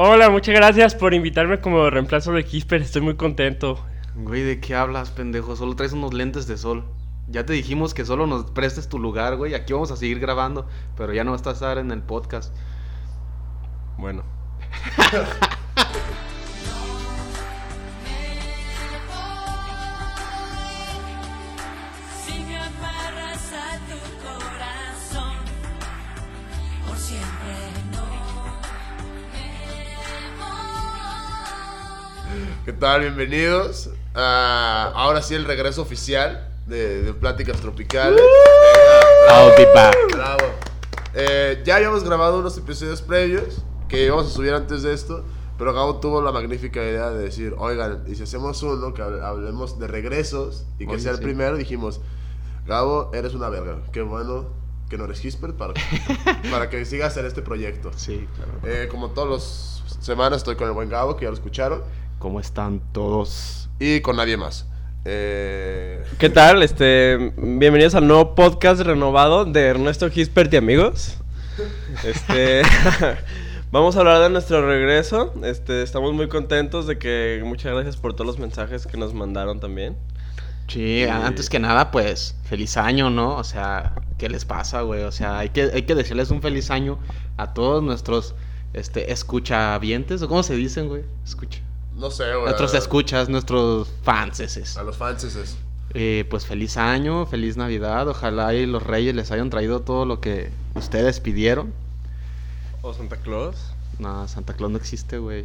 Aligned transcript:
Hola, 0.00 0.30
muchas 0.30 0.54
gracias 0.54 0.94
por 0.94 1.12
invitarme 1.12 1.60
como 1.60 1.90
reemplazo 1.90 2.30
de 2.30 2.44
Kisper. 2.44 2.82
Estoy 2.82 3.02
muy 3.02 3.16
contento. 3.16 3.84
Güey, 4.14 4.42
¿de 4.42 4.60
qué 4.60 4.76
hablas, 4.76 5.10
pendejo? 5.10 5.56
Solo 5.56 5.74
traes 5.74 5.92
unos 5.92 6.14
lentes 6.14 6.46
de 6.46 6.56
sol. 6.56 6.84
Ya 7.26 7.44
te 7.44 7.52
dijimos 7.52 7.94
que 7.94 8.04
solo 8.04 8.28
nos 8.28 8.48
prestes 8.52 8.88
tu 8.88 9.00
lugar, 9.00 9.34
güey. 9.34 9.54
Aquí 9.54 9.72
vamos 9.72 9.90
a 9.90 9.96
seguir 9.96 10.20
grabando, 10.20 10.68
pero 10.96 11.12
ya 11.12 11.24
no 11.24 11.32
vas 11.32 11.44
a 11.44 11.50
estar 11.50 11.78
en 11.78 11.90
el 11.90 12.02
podcast. 12.02 12.54
Bueno. 13.96 14.22
tal? 32.78 33.00
Bienvenidos. 33.00 33.90
a 34.14 34.92
ahora 34.94 35.22
sí 35.22 35.34
el 35.34 35.44
regreso 35.44 35.82
oficial 35.82 36.48
de, 36.66 37.02
de 37.02 37.12
Pláticas 37.14 37.58
Tropicales. 37.60 38.20
I'll 39.28 39.52
be 39.56 39.66
back. 39.74 39.96
Bravo. 40.12 40.44
Eh, 41.14 41.62
ya 41.64 41.76
habíamos 41.76 42.04
grabado 42.04 42.38
unos 42.40 42.56
episodios 42.58 43.02
previos 43.02 43.62
que 43.88 44.04
íbamos 44.04 44.26
a 44.26 44.30
subir 44.30 44.52
antes 44.54 44.82
de 44.82 44.92
esto, 44.92 45.24
pero 45.56 45.72
Gabo 45.72 45.96
tuvo 46.00 46.20
la 46.22 46.30
magnífica 46.32 46.80
idea 46.82 47.10
de 47.10 47.22
decir, 47.24 47.54
oigan, 47.58 48.04
y 48.06 48.14
si 48.14 48.22
hacemos 48.24 48.62
uno 48.62 48.92
que 48.94 49.02
hable- 49.02 49.22
hablemos 49.24 49.78
de 49.78 49.86
regresos 49.88 50.66
y 50.78 50.86
que 50.86 50.92
Oye, 50.94 51.00
sea 51.02 51.12
el 51.12 51.18
sí. 51.18 51.24
primero, 51.24 51.56
dijimos, 51.56 52.00
Gabo, 52.66 53.10
eres 53.14 53.34
una 53.34 53.48
verga. 53.48 53.78
Qué 53.92 54.02
bueno 54.02 54.46
que 54.90 54.98
no 54.98 55.04
eres 55.04 55.24
Hisper 55.24 55.54
para, 55.54 55.74
para 56.50 56.68
que 56.70 56.84
sigas 56.84 57.16
en 57.16 57.26
este 57.26 57.42
proyecto. 57.42 57.90
Sí, 57.96 58.26
claro. 58.36 58.52
Eh, 58.64 58.88
como 58.90 59.10
todas 59.10 59.30
las 59.30 59.96
semanas 60.00 60.38
estoy 60.38 60.56
con 60.56 60.66
el 60.68 60.74
buen 60.74 60.88
Gabo, 60.90 61.16
que 61.16 61.24
ya 61.24 61.30
lo 61.30 61.34
escucharon, 61.34 61.82
¿Cómo 62.18 62.40
están 62.40 62.80
todos? 62.92 63.68
y 63.78 64.00
con 64.00 64.16
nadie 64.16 64.36
más. 64.36 64.66
Eh, 65.04 66.02
¿Qué 66.18 66.28
tal? 66.28 66.62
Este, 66.62 67.32
bienvenidos 67.36 67.94
al 67.94 68.06
nuevo 68.06 68.34
podcast 68.34 68.80
renovado 68.80 69.44
de 69.44 69.66
Ernesto 69.66 70.10
Gispert 70.10 70.52
y 70.52 70.56
amigos. 70.56 71.18
Este, 72.04 72.62
vamos 73.70 73.96
a 73.96 74.00
hablar 74.00 74.20
de 74.22 74.30
nuestro 74.30 74.66
regreso. 74.66 75.32
Este, 75.44 75.82
estamos 75.82 76.12
muy 76.12 76.28
contentos 76.28 76.86
de 76.86 76.98
que 76.98 77.40
muchas 77.44 77.72
gracias 77.72 77.96
por 77.96 78.14
todos 78.14 78.26
los 78.26 78.38
mensajes 78.38 78.86
que 78.86 78.96
nos 78.96 79.14
mandaron 79.14 79.60
también. 79.60 79.96
Sí, 80.66 81.04
antes 81.04 81.48
que 81.48 81.60
nada, 81.60 81.90
pues, 81.92 82.36
feliz 82.44 82.76
año, 82.76 83.10
¿no? 83.10 83.36
O 83.36 83.44
sea, 83.44 83.94
¿qué 84.18 84.28
les 84.28 84.44
pasa, 84.44 84.82
güey? 84.82 85.04
O 85.04 85.12
sea, 85.12 85.38
hay 85.38 85.50
que, 85.50 85.70
hay 85.72 85.82
que 85.82 85.94
decirles 85.94 86.30
un 86.30 86.42
feliz 86.42 86.70
año 86.70 86.98
a 87.36 87.54
todos 87.54 87.82
nuestros, 87.82 88.34
este, 88.74 89.12
escuchavientes, 89.12 90.20
o 90.20 90.28
cómo 90.28 90.42
se 90.42 90.56
dicen, 90.56 90.88
güey? 90.88 91.04
Escucha. 91.24 91.60
No 91.98 92.10
sé, 92.10 92.30
güey. 92.32 92.44
Nuestros 92.44 92.74
escuchas, 92.74 93.28
nuestros 93.28 93.88
fans, 94.02 94.40
ese. 94.40 94.64
A 94.78 94.82
los 94.82 94.96
fans 94.96 95.24
es 95.24 95.56
Eh, 95.94 96.26
pues 96.30 96.46
feliz 96.46 96.76
año, 96.76 97.26
feliz 97.26 97.56
Navidad. 97.56 98.08
Ojalá 98.08 98.54
y 98.54 98.66
los 98.66 98.82
reyes 98.82 99.14
les 99.14 99.30
hayan 99.32 99.50
traído 99.50 99.80
todo 99.80 100.04
lo 100.04 100.20
que 100.20 100.50
ustedes 100.74 101.20
pidieron. 101.20 101.72
O 102.82 102.92
Santa 102.94 103.16
Claus. 103.16 103.56
No, 103.98 104.26
Santa 104.28 104.54
Claus 104.54 104.70
no 104.70 104.78
existe, 104.78 105.18
güey. 105.18 105.44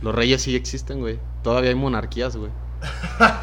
Los 0.00 0.14
reyes 0.14 0.42
sí 0.42 0.54
existen, 0.56 1.00
güey. 1.00 1.18
Todavía 1.42 1.70
hay 1.70 1.76
monarquías, 1.76 2.36
güey. 2.36 2.50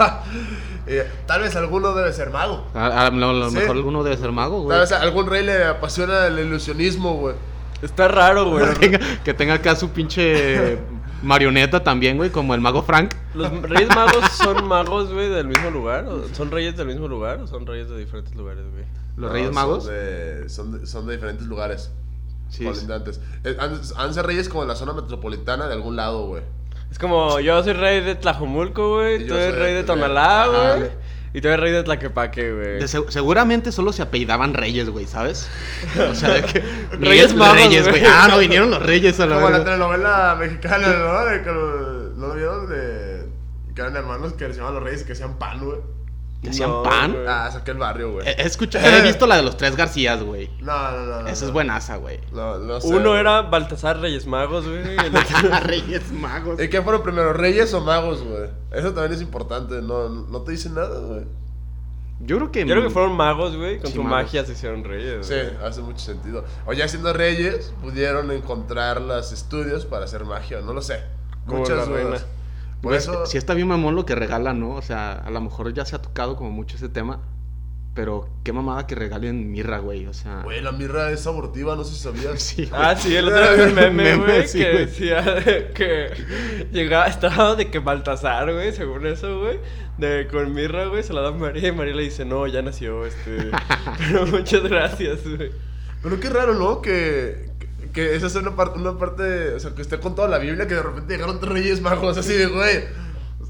Eh, 0.87 1.09
tal 1.25 1.41
vez 1.41 1.55
alguno 1.55 1.93
debe 1.93 2.13
ser 2.13 2.29
mago. 2.29 2.63
A, 2.75 3.07
a 3.07 3.09
lo, 3.09 3.33
lo 3.33 3.49
Sí. 3.49 3.55
mejor 3.55 3.75
alguno 3.75 4.03
debe 4.03 4.17
ser 4.17 4.31
mago, 4.31 4.61
güey. 4.61 4.69
Tal 4.69 4.81
vez 4.81 4.91
a 4.91 5.01
algún 5.01 5.25
rey 5.27 5.43
le 5.43 5.65
apasiona 5.65 6.27
el 6.27 6.37
ilusionismo, 6.39 7.15
güey. 7.17 7.35
Está 7.81 8.07
raro, 8.07 8.49
güey. 8.51 8.65
Que 8.79 8.79
tenga, 8.89 8.99
que 9.23 9.33
tenga 9.33 9.53
acá 9.55 9.75
su 9.75 9.89
pinche 9.89 10.77
marioneta 11.25 11.83
también, 11.83 12.17
güey, 12.17 12.29
como 12.29 12.53
el 12.55 12.61
mago 12.61 12.83
Frank. 12.83 13.13
¿Los 13.33 13.51
Reyes 13.61 13.89
Magos 13.89 14.23
son 14.31 14.67
magos, 14.67 15.11
güey, 15.13 15.29
del 15.29 15.47
mismo 15.47 15.69
lugar? 15.71 16.05
¿O 16.05 16.27
¿Son 16.33 16.49
reyes 16.51 16.77
del 16.77 16.87
mismo 16.87 17.07
lugar 17.07 17.39
o 17.39 17.47
son 17.47 17.65
reyes 17.65 17.89
de 17.89 17.97
diferentes 17.97 18.33
lugares, 18.35 18.63
güey? 18.71 18.85
Los 19.17 19.27
No, 19.27 19.33
reyes 19.33 19.51
magos. 19.51 19.83
Son 19.85 19.93
de, 19.93 20.49
son 20.49 20.71
de- 20.79 20.85
son 20.87 21.07
de 21.07 21.13
diferentes 21.15 21.45
lugares. 21.47 21.91
Sí, 22.49 22.63
colindantes. 22.63 23.19
Eh, 23.43 23.57
han, 23.59 23.79
han 23.97 24.07
de 24.09 24.13
ser 24.13 24.25
reyes 24.25 24.47
como 24.49 24.61
en 24.63 24.69
la 24.69 24.75
zona 24.75 24.93
metropolitana 24.93 25.67
de 25.67 25.73
algún 25.73 25.95
lado, 25.95 26.27
güey. 26.27 26.43
Es 26.91 26.99
como, 26.99 27.39
yo 27.39 27.61
soy 27.63 27.73
rey 27.73 28.01
de 28.01 28.15
Tlajomulco, 28.15 28.95
güey. 28.95 29.19
Tú 29.19 29.29
yo 29.33 29.35
eres 29.39 29.49
soy 29.55 29.59
rey 29.59 29.71
de 29.73 29.79
de- 29.79 29.83
Tonalá, 29.83 30.47
güey. 30.77 30.89
Y 31.35 31.45
eres 31.45 31.59
rey 31.59 31.73
de 31.73 31.83
Tlaquepaque, 31.83 32.53
güey. 32.53 32.67
De 32.79 32.85
seg- 32.85 33.09
seguramente 33.09 33.73
solo 33.73 33.91
se 33.91 34.01
apellidaban 34.01 34.53
reyes, 34.53 34.89
güey, 34.89 35.05
¿sabes? 35.05 35.49
O 36.09 36.15
sea, 36.15 36.29
de 36.29 36.43
que... 36.43 36.59
Reyes 36.91 37.33
Miguel 37.33 37.35
magos, 37.35 37.55
Reyes, 37.57 37.89
güey. 37.89 38.03
Ah, 38.07 38.27
no, 38.31 38.37
vinieron 38.37 38.71
los 38.71 38.81
reyes 38.81 39.19
a 39.19 39.25
la 39.25 39.35
Como 39.35 39.49
la 39.49 39.63
telenovela 39.65 40.37
mexicana, 40.39 40.87
¿no? 40.87 41.25
De 41.25 41.41
que 41.43 41.51
lo- 41.51 42.09
¿No 42.15 42.27
lo 42.27 42.35
vieron? 42.35 42.69
De... 42.69 43.25
Que 43.75 43.81
eran 43.81 43.97
hermanos 43.97 44.31
que 44.31 44.45
se 44.45 44.53
llamaban 44.53 44.75
los 44.75 44.83
reyes 44.83 45.01
y 45.01 45.05
que 45.05 45.11
hacían 45.11 45.37
pan, 45.37 45.59
güey. 45.59 45.79
¿Que 46.45 46.51
hacían 46.51 46.69
No, 46.69 46.83
pan? 46.83 47.15
Ah, 47.27 47.49
saqué 47.51 47.71
el 47.71 47.77
barrio, 47.77 48.13
güey. 48.13 48.27
He, 48.27 48.31
he 48.41 48.45
escuchado, 48.45 48.85
he 48.87 49.01
visto 49.03 49.27
la 49.27 49.35
de 49.37 49.43
los 49.43 49.57
tres 49.57 49.75
Garcías, 49.75 50.23
güey. 50.23 50.49
No, 50.61 50.91
no, 50.91 51.05
no. 51.05 51.21
no, 51.23 51.27
Esa 51.27 51.41
no. 51.41 51.47
es 51.47 51.51
buenaza, 51.53 51.97
güey. 51.97 52.19
No, 52.31 52.57
no 52.59 52.79
sé, 52.79 52.87
Uno 52.87 53.17
era 53.17 53.41
Baltasar 53.41 53.99
Reyes 53.99 54.25
Magos, 54.27 54.65
güey. 54.67 54.95
otro- 54.97 55.59
Reyes 55.61 56.11
magos. 56.11 56.61
¿Y 56.61 56.69
qué 56.69 56.81
fueron 56.81 57.03
primero, 57.03 57.33
reyes 57.33 57.73
o 57.73 57.81
magos, 57.81 58.23
güey? 58.23 58.49
Eso 58.71 58.93
también 58.93 59.13
es 59.13 59.21
importante. 59.21 59.81
No, 59.81 60.07
no 60.09 60.41
te 60.43 60.51
dice 60.53 60.69
nada, 60.69 60.99
güey. 60.99 61.25
Yo 62.21 62.37
creo 62.37 62.51
que... 62.51 62.61
Yo 62.61 62.67
creo 62.67 62.83
que 62.83 62.89
fueron 62.89 63.17
magos, 63.17 63.57
güey. 63.57 63.77
Con 63.77 63.87
Sí, 63.87 63.93
su 63.97 64.03
magos. 64.03 64.23
magia 64.23 64.45
se 64.45 64.53
hicieron 64.53 64.83
reyes. 64.85 65.27
Sí, 65.27 65.35
hace 65.63 65.81
mucho 65.81 65.99
sentido. 65.99 66.45
O 66.65 66.71
ya 66.71 66.87
siendo 66.87 67.11
reyes, 67.11 67.73
pudieron 67.81 68.31
encontrar 68.31 69.01
los 69.01 69.33
estudios 69.33 69.85
para 69.85 70.05
hacer 70.05 70.23
magia. 70.23 70.61
No 70.61 70.73
lo 70.73 70.81
sé. 70.81 71.01
Como 71.45 71.59
Muchas 71.59 71.75
la 71.77 71.85
dudas. 71.85 72.01
reina. 72.03 72.17
Por 72.85 72.93
Pues, 72.93 73.03
eso... 73.03 73.25
sí 73.25 73.37
está 73.37 73.53
bien 73.53 73.67
mamón 73.67 73.95
lo 73.95 74.05
que 74.05 74.15
regalan, 74.15 74.59
¿no? 74.59 74.71
O 74.75 74.81
sea, 74.81 75.13
a 75.13 75.29
lo 75.31 75.41
mejor 75.41 75.73
ya 75.73 75.85
se 75.85 75.95
ha 75.95 76.01
tocado 76.01 76.35
como 76.35 76.51
mucho 76.51 76.77
ese 76.77 76.87
tema. 76.87 77.19
Pero 77.95 78.27
qué 78.43 78.51
mamada 78.51 78.87
que 78.87 78.93
regalen 78.93 79.51
mirra, 79.51 79.79
güey. 79.79 80.05
O 80.05 80.13
sea... 80.13 80.41
Güey, 80.43 80.61
la 80.61 80.73
mirra 80.73 81.11
es 81.11 81.25
abortiva, 81.27 81.77
no 81.77 81.83
sé 81.85 81.95
si 81.95 82.01
sabías. 82.01 82.33
Sí, 82.43 82.65
güey. 82.65 82.81
Ah, 82.81 82.95
sí, 82.97 83.15
el 83.15 83.27
otro 83.29 83.39
día 83.41 83.53
vi 83.53 83.69
un 83.69 83.75
meme, 83.75 83.89
Meme, 84.11 84.23
güey, 84.25 84.47
sí, 84.49 84.59
que 84.59 84.71
güey. 84.71 84.85
decía 84.85 85.21
de 85.21 85.71
que 85.73 86.09
llegaba, 86.73 87.07
estaba 87.07 87.55
de 87.55 87.71
que 87.71 87.79
Baltasar, 87.79 88.51
güey, 88.53 88.73
según 88.73 89.05
eso, 89.07 89.39
güey, 89.39 89.59
de 89.97 90.27
con 90.27 90.53
Mirra, 90.53 90.87
güey, 90.87 91.03
se 91.03 91.13
la 91.13 91.21
da 91.21 91.29
a 91.29 91.31
María 91.31 91.69
y 91.69 91.71
María 91.71 91.95
le 91.95 92.03
dice, 92.03 92.25
no, 92.25 92.45
ya 92.47 92.61
nació, 92.61 93.05
este, 93.05 93.49
pero 93.97 94.27
muchas 94.27 94.63
gracias, 94.63 95.25
güey. 95.25 95.51
Pero 96.03 96.19
qué 96.19 96.29
raro, 96.29 96.53
¿no? 96.53 96.81
Que, 96.81 97.49
que, 97.95 98.15
esa 98.15 98.27
es 98.27 98.35
una 98.35 98.55
parte, 98.55 98.77
una 98.77 98.97
parte, 98.99 99.53
o 99.55 99.59
sea, 99.59 99.73
que 99.73 99.81
esté 99.81 99.99
con 99.99 100.13
toda 100.13 100.27
la 100.27 100.37
Biblia, 100.37 100.67
que 100.67 100.75
de 100.75 100.83
repente 100.83 101.13
llegaron 101.15 101.39
tres 101.39 101.51
reyes 101.53 101.81
magos, 101.81 102.17
así 102.17 102.33
de, 102.33 102.45
güey. 102.45 102.83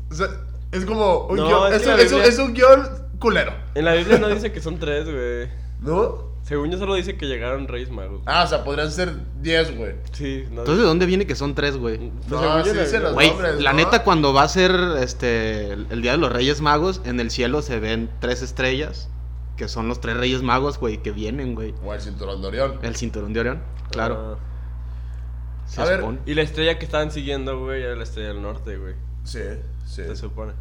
O 0.10 0.14
sea, 0.16 0.28
es 0.72 0.86
como 0.86 1.26
un 1.28 1.36
No, 1.38 1.48
guion, 1.48 1.74
es 1.74 1.82
un, 1.82 1.88
la 1.88 1.96
es 2.02 2.12
un- 2.12 2.18
Biblia- 2.20 2.26
es 2.34 2.40
un 2.40 2.54
guion 2.54 2.90
culero, 3.20 3.54
En 3.76 3.84
la 3.86 3.94
Biblia 3.96 4.20
no 4.20 4.28
dice 4.30 4.52
que 4.54 4.62
son 4.62 4.78
tres, 4.80 5.06
güey. 5.06 5.50
¿no? 5.82 6.34
Según 6.44 6.70
yo 6.70 6.78
solo 6.78 6.94
dice 6.94 7.18
que 7.18 7.26
llegaron 7.26 7.68
reyes 7.68 7.90
magos. 7.90 8.22
Ah, 8.28 8.44
o 8.44 8.48
sea, 8.48 8.64
podrían 8.64 8.92
ser 8.92 9.14
diez, 9.42 9.76
güey. 9.76 9.94
Sí, 10.12 10.44
no. 10.52 10.60
Entonces, 10.60 10.78
¿de 10.78 10.84
dónde 10.84 11.06
viene 11.08 11.26
que 11.26 11.34
son 11.36 11.56
tres, 11.56 11.76
güey? 11.76 11.98
pues, 11.98 12.30
No, 12.30 12.40
según 12.40 12.58
yo 12.60 12.66
sí 12.72 12.76
la 12.78 12.84
dicen 12.84 13.04
los 13.04 13.14
Güey, 13.14 13.30
nombres, 13.30 13.62
la 13.62 13.72
¿no? 13.72 13.78
neta, 13.78 14.04
cuando 14.04 14.32
va 14.32 14.44
a 14.44 14.48
ser 14.48 14.72
este 15.02 15.72
el, 15.74 15.88
el 15.90 16.02
Día 16.04 16.12
de 16.12 16.18
los 16.20 16.32
Reyes 16.32 16.62
Magos, 16.62 17.02
en 17.04 17.20
el 17.20 17.32
cielo 17.32 17.64
se 17.64 17.80
ven 17.80 18.12
tres 18.20 18.44
estrellas, 18.44 19.10
que 19.56 19.68
son 19.68 19.88
los 19.88 20.02
tres 20.02 20.18
Reyes 20.18 20.42
Magos, 20.42 20.80
güey, 20.80 20.98
que 21.02 21.12
vienen, 21.12 21.56
güey. 21.56 21.74
O 21.84 21.94
el 21.94 22.02
cinturón 22.02 22.42
de 22.42 22.48
Orión. 22.48 22.80
El 22.82 22.96
cinturón 22.96 23.34
de 23.34 23.40
Orión, 23.40 23.62
claro. 23.92 24.38
Ah. 24.38 25.68
se 25.68 25.82
A 25.82 25.86
ver. 25.86 26.04
Y 26.26 26.34
la 26.34 26.42
estrella 26.42 26.78
que 26.78 26.86
estaban 26.86 27.12
siguiendo, 27.12 27.60
güey, 27.60 27.84
era 27.84 27.96
la 27.96 28.04
estrella 28.04 28.30
del 28.30 28.42
norte, 28.42 28.78
güey. 28.78 28.96
Sí, 29.24 29.42
sí. 29.86 30.04
Se 30.04 30.16
supone. 30.16 30.54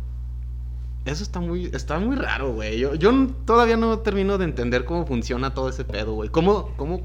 Eso 1.05 1.23
está 1.23 1.41
muy, 1.41 1.67
está 1.67 1.99
muy 1.99 2.17
raro, 2.17 2.53
güey. 2.53 2.79
Yo, 2.79 2.95
yo 2.95 3.29
todavía 3.45 3.77
no 3.77 3.99
termino 3.99 4.39
de 4.39 4.47
entender 4.47 4.85
cómo 4.87 5.07
funciona 5.07 5.53
todo 5.53 5.69
ese 5.69 5.85
pedo, 5.85 6.15
güey. 6.15 6.31
¿Cómo, 6.31 6.73
cómo 6.77 7.03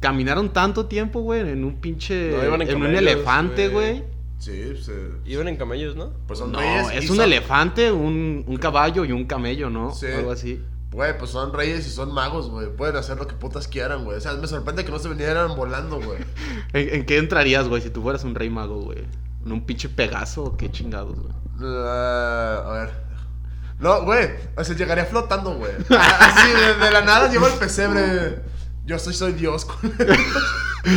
caminaron 0.00 0.52
tanto 0.52 0.86
tiempo, 0.86 1.20
güey, 1.20 1.40
en 1.40 1.64
un 1.64 1.76
pinche... 1.76 2.32
No, 2.36 2.44
iban 2.44 2.62
en 2.62 2.68
en 2.68 2.82
un 2.82 2.94
elefante, 2.94 3.68
güey. 3.68 4.04
Sí, 4.38 4.76
sí. 4.76 4.92
Iban 5.24 5.48
en 5.48 5.56
camellos, 5.56 5.96
¿no? 5.96 6.12
Pues 6.26 6.38
son 6.38 6.52
No, 6.52 6.58
reyes. 6.60 6.88
y 6.94 6.96
es 6.98 7.10
un 7.10 7.16
son- 7.16 7.24
elefante, 7.24 7.90
un, 7.90 8.44
un 8.46 8.56
caballo 8.58 9.04
y 9.04 9.12
un 9.12 9.24
camello, 9.26 9.70
¿no? 9.70 9.94
Sí. 9.94 10.06
Algo 10.06 10.30
así. 10.32 10.62
Güey, 10.92 11.18
pues 11.18 11.30
son 11.30 11.52
reyes 11.52 11.86
y 11.86 11.90
son 11.90 12.12
magos, 12.14 12.48
güey. 12.50 12.68
Pueden 12.74 12.96
hacer 12.96 13.18
lo 13.18 13.26
que 13.26 13.34
putas 13.34 13.66
quieran, 13.68 14.04
güey. 14.04 14.16
O 14.18 14.20
sea, 14.20 14.32
me 14.34 14.46
sorprende 14.46 14.84
que 14.84 14.90
no 14.92 14.98
se 14.98 15.08
vinieran 15.08 15.54
volando, 15.56 16.00
güey. 16.00 16.18
¿En, 16.72 16.94
en 16.96 17.06
qué 17.06 17.18
entrarías, 17.18 17.68
güey, 17.68 17.82
si 17.82 17.90
tú 17.90 18.02
fueras 18.02 18.24
un 18.24 18.34
rey 18.34 18.48
mago, 18.50 18.80
güey? 18.82 19.04
¿En 19.44 19.52
un 19.52 19.64
pinche 19.66 19.88
Pegaso 19.88 20.44
o 20.44 20.56
qué 20.56 20.70
chingados, 20.70 21.18
güey? 21.18 21.32
Ah, 21.62 22.62
a 22.66 22.72
ver. 22.72 22.90
No, 23.78 24.02
güey. 24.04 24.28
O 24.56 24.64
sea, 24.64 24.74
llegaría 24.76 25.04
flotando, 25.06 25.54
güey. 25.56 25.72
Así, 25.90 26.50
de, 26.52 26.74
de 26.84 26.90
la 26.90 27.00
nada 27.02 27.30
llevo 27.30 27.46
el 27.46 27.54
pesebre. 27.54 28.40
Yo 28.84 28.98
soy, 28.98 29.12
soy 29.14 29.32
Dios. 29.32 29.66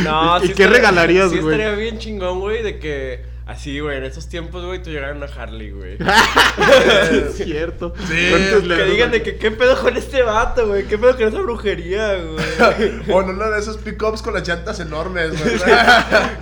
No, 0.04 0.42
¿Y 0.44 0.50
qué 0.50 0.66
regalarías, 0.66 1.30
sí 1.30 1.38
güey? 1.38 1.54
estaría 1.54 1.76
bien 1.76 1.98
chingón, 1.98 2.40
güey, 2.40 2.62
de 2.62 2.78
que 2.78 3.30
Así, 3.50 3.80
güey, 3.80 3.98
en 3.98 4.04
esos 4.04 4.28
tiempos, 4.28 4.64
güey, 4.64 4.80
tú 4.80 4.90
llegaron 4.90 5.20
a 5.24 5.26
Harley, 5.26 5.72
güey. 5.72 5.96
es 7.10 7.36
cierto. 7.36 7.92
Sí, 8.06 8.28
¿Cuántos 8.30 8.62
que 8.62 8.68
le- 8.68 8.84
digan 8.84 9.10
de 9.10 9.24
que 9.24 9.38
qué 9.38 9.50
pedo 9.50 9.76
con 9.76 9.96
este 9.96 10.22
vato, 10.22 10.68
güey. 10.68 10.86
Qué 10.86 10.96
pedo 10.96 11.16
con 11.16 11.26
esa 11.26 11.40
brujería, 11.40 12.14
güey. 12.14 13.02
o 13.12 13.22
en 13.22 13.30
uno 13.30 13.50
de 13.50 13.58
esos 13.58 13.76
pickups 13.78 14.22
con 14.22 14.34
las 14.34 14.46
llantas 14.46 14.78
enormes, 14.78 15.32
güey. 15.42 15.58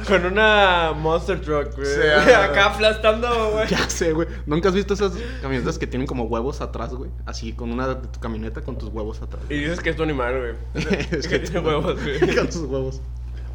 con 0.06 0.26
una 0.26 0.92
Monster 0.94 1.40
Truck, 1.40 1.76
güey. 1.76 1.86
Sí. 1.86 2.30
Acá 2.30 2.74
aplastando, 2.74 3.52
güey. 3.52 3.66
Ya 3.68 3.88
sé, 3.88 4.12
güey. 4.12 4.28
¿Nunca 4.44 4.68
has 4.68 4.74
visto 4.74 4.92
esas 4.92 5.12
camionetas 5.40 5.78
que 5.78 5.86
tienen 5.86 6.06
como 6.06 6.24
huevos 6.24 6.60
atrás, 6.60 6.92
güey? 6.92 7.10
Así, 7.24 7.54
con 7.54 7.72
una 7.72 7.88
de 7.88 7.94
tu 8.08 8.20
camioneta 8.20 8.60
con 8.60 8.76
tus 8.76 8.90
huevos 8.90 9.22
atrás. 9.22 9.44
Y 9.48 9.54
dices 9.54 9.80
que 9.80 9.88
es 9.88 9.96
tu 9.96 10.02
animal, 10.02 10.38
güey. 10.74 10.84
Es 11.10 11.26
que 11.26 11.38
tiene 11.38 11.60
huevos, 11.60 11.98
güey. 12.02 12.36
con 12.36 12.46
tus 12.48 12.64
huevos. 12.64 13.00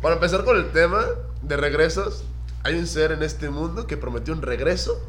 Para 0.04 0.16
empezar 0.16 0.44
con 0.44 0.58
el 0.58 0.70
tema 0.72 1.06
de 1.42 1.56
regresos, 1.56 2.26
hay 2.64 2.76
un 2.78 2.88
ser 2.88 3.14
en 3.14 3.24
este 3.24 3.50
mundo 3.50 3.88
que 3.88 3.96
prometió 3.96 4.34
un 4.34 4.42
regreso 4.42 5.02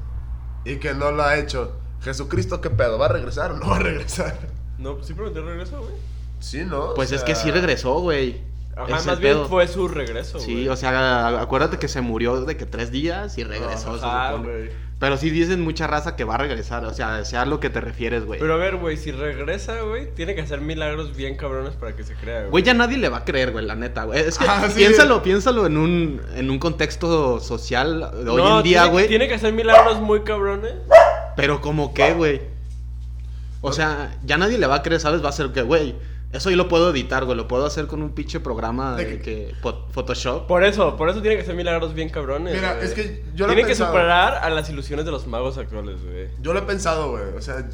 y 0.65 0.77
que 0.77 0.95
no 0.95 1.11
lo 1.11 1.25
ha 1.25 1.37
hecho. 1.37 1.73
Jesucristo, 2.01 2.61
¿qué 2.61 2.71
pedo? 2.71 2.97
¿Va 2.97 3.07
a 3.07 3.09
regresar 3.09 3.51
o 3.51 3.57
no 3.57 3.69
va 3.71 3.77
a 3.77 3.81
regresar? 3.81 4.39
No, 4.79 5.03
sí 5.03 5.13
prometió 5.13 5.45
regreso, 5.45 5.81
güey. 5.81 5.95
Sí, 6.39 6.65
¿no? 6.65 6.95
Pues 6.95 7.11
O 7.11 7.17
es 7.17 7.25
que 7.25 7.35
sí 7.35 7.51
regresó, 7.51 7.99
güey. 8.01 8.41
Ajá, 8.77 8.85
Ese 8.85 8.97
es 8.99 9.07
más 9.07 9.17
el 9.17 9.21
bien 9.23 9.35
pedo. 9.35 9.49
fue 9.49 9.67
su 9.67 9.89
regreso, 9.89 10.39
güey. 10.39 10.47
Sí, 10.47 10.69
o 10.69 10.77
sea, 10.77 11.41
acuérdate 11.41 11.79
que 11.79 11.89
se 11.89 12.01
murió 12.01 12.43
de 12.43 12.57
que 12.57 12.65
tres 12.65 12.93
días 12.93 13.37
y 13.37 13.43
regresó. 13.43 13.95
Ajá, 13.95 14.35
güey. 14.35 14.71
Pero 15.01 15.17
sí 15.17 15.29
dicen 15.29 15.61
mucha 15.61 15.87
raza 15.87 16.17
que 16.17 16.25
va 16.25 16.37
a 16.37 16.39
regresar, 16.39 16.85
o 16.85 16.95
sea, 16.95 17.25
sea 17.25 17.43
a 17.43 17.47
lo 17.47 17.59
que 17.61 17.69
te 17.69 17.81
refieres, 17.81 18.25
güey. 18.25 18.39
Pero 18.41 18.55
a 18.55 18.57
ver, 18.57 18.77
güey, 18.77 18.97
si 18.97 19.11
regresa, 19.11 19.81
güey, 19.83 20.15
tiene 20.15 20.35
que 20.35 20.41
hacer 20.41 20.61
milagros 20.61 21.15
bien 21.17 21.37
cabrones 21.37 21.75
para 21.75 21.95
que 21.97 22.05
se 22.05 22.15
crea, 22.15 22.41
güey. 22.41 22.51
Güey, 22.51 22.63
ya 22.65 22.75
nadie 22.75 22.97
le 22.97 23.09
va 23.09 23.19
a 23.19 23.25
creer, 23.25 23.51
güey, 23.53 23.67
la 23.67 23.75
neta, 23.75 24.05
güey. 24.05 24.21
Es 24.21 24.39
que 24.39 24.45
Ah, 24.49 24.67
sí. 24.69 24.75
piénsalo, 24.77 25.23
piénsalo 25.23 25.67
en 25.67 25.77
un, 25.77 26.23
en 26.37 26.49
un 26.49 26.59
contexto 26.59 27.41
social 27.41 28.11
de 28.25 28.31
hoy 28.31 28.41
en 28.59 28.63
día, 28.63 28.81
tiene- 28.83 28.89
güey. 28.93 29.09
Tiene 29.09 29.29
que 29.29 29.35
hacer 29.35 29.53
milagros 29.53 30.01
muy 30.01 30.23
cabrones. 30.23 30.75
Pero 31.37 31.61
como 31.61 31.93
que, 31.93 32.13
güey. 32.15 32.41
O 33.61 33.73
sea, 33.73 34.17
ya 34.25 34.39
nadie 34.39 34.59
le 34.59 34.67
va 34.67 34.77
a 34.77 34.83
creer, 34.83 35.01
¿sabes? 35.01 35.25
Va 35.25 35.31
a 35.31 35.33
ser 35.33 35.49
que, 35.51 35.63
güey, 35.63 35.97
eso 36.35 36.51
yo 36.51 36.57
lo 36.57 36.69
puedo 36.69 36.91
editar, 36.91 37.25
güey. 37.25 37.37
Lo 37.37 37.49
puedo 37.49 37.65
hacer 37.65 37.87
con 37.87 38.03
un 38.03 38.11
pinche 38.11 38.41
programa 38.41 38.97
¿De 38.97 39.05
de 39.05 39.21
que 39.21 39.55
Photoshop. 39.93 40.47
Por 40.47 40.65
eso, 40.65 40.97
por 40.97 41.09
eso 41.09 41.21
tiene 41.23 41.37
que 41.37 41.43
hacer 41.43 41.55
milagros 41.55 41.95
bien 41.95 42.11
cabrones. 42.11 42.55
Mira, 42.55 42.75
güey. 42.75 42.85
es 42.87 42.93
que 42.95 43.25
yo 43.35 43.47
lo 43.47 43.53
he 43.53 43.57
Tiene 43.57 43.63
que 43.69 43.75
pensado. 43.77 43.93
superar 43.93 44.35
a 44.43 44.51
las 44.51 44.69
ilusiones 44.69 45.05
de 45.05 45.11
los 45.13 45.27
magos 45.27 45.57
actuales, 45.59 46.03
güey. 46.05 46.29
Yo 46.43 46.53
lo 46.53 46.59
he 46.59 46.63
pensado, 46.63 47.11
güey. 47.13 47.25
O 47.37 47.41
sea, 47.41 47.65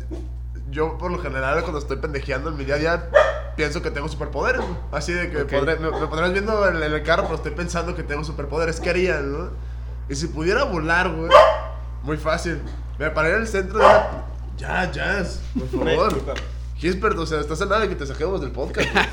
yo 0.71 0.97
por 0.99 1.11
lo 1.11 1.19
general 1.19 1.61
cuando 1.63 1.79
estoy 1.81 1.97
pendejeando 1.97 2.51
en 2.51 2.57
mi 2.57 2.65
día 2.65 2.75
a 2.75 2.79
día 2.79 3.11
pienso 3.57 3.83
que 3.83 3.91
tengo 3.91 4.09
superpoderes, 4.09 4.61
güey. 4.61 4.75
Así 4.93 5.13
de 5.13 5.31
que 5.31 5.43
Ok. 5.43 5.51
podré- 5.51 5.79
me, 5.79 5.91
me 5.91 6.07
podrás 6.07 6.33
viendo 6.33 6.69
en, 6.69 6.77
en 6.83 6.93
el 6.93 7.03
carro, 7.03 7.25
pero 7.25 7.37
estoy 7.37 7.53
pensando 7.53 7.95
que 7.95 8.03
tengo 8.03 8.23
superpoderes. 8.25 8.79
¿Qué 8.81 8.91
haría, 8.91 9.21
no? 9.21 9.51
Y 10.09 10.15
si 10.15 10.27
pudiera 10.29 10.65
volar, 10.65 11.11
güey, 11.11 11.31
muy 12.03 12.17
fácil. 12.17 12.61
Me 12.99 13.11
paré 13.11 13.31
en 13.35 13.41
el 13.41 13.47
centro 13.49 13.79
de 13.79 13.85
una... 13.87 14.25
Ya, 14.59 14.91
ya, 14.93 15.25
por 15.73 15.87
favor. 15.89 16.35
Gisbert, 16.81 17.19
o 17.19 17.27
sea, 17.27 17.41
estás 17.41 17.61
a 17.63 17.67
nada 17.67 17.81
de 17.81 17.89
que 17.89 17.95
te 17.95 18.07
saquemos 18.07 18.41
del 18.41 18.51
podcast. 18.51 18.89
güey. 18.93 19.05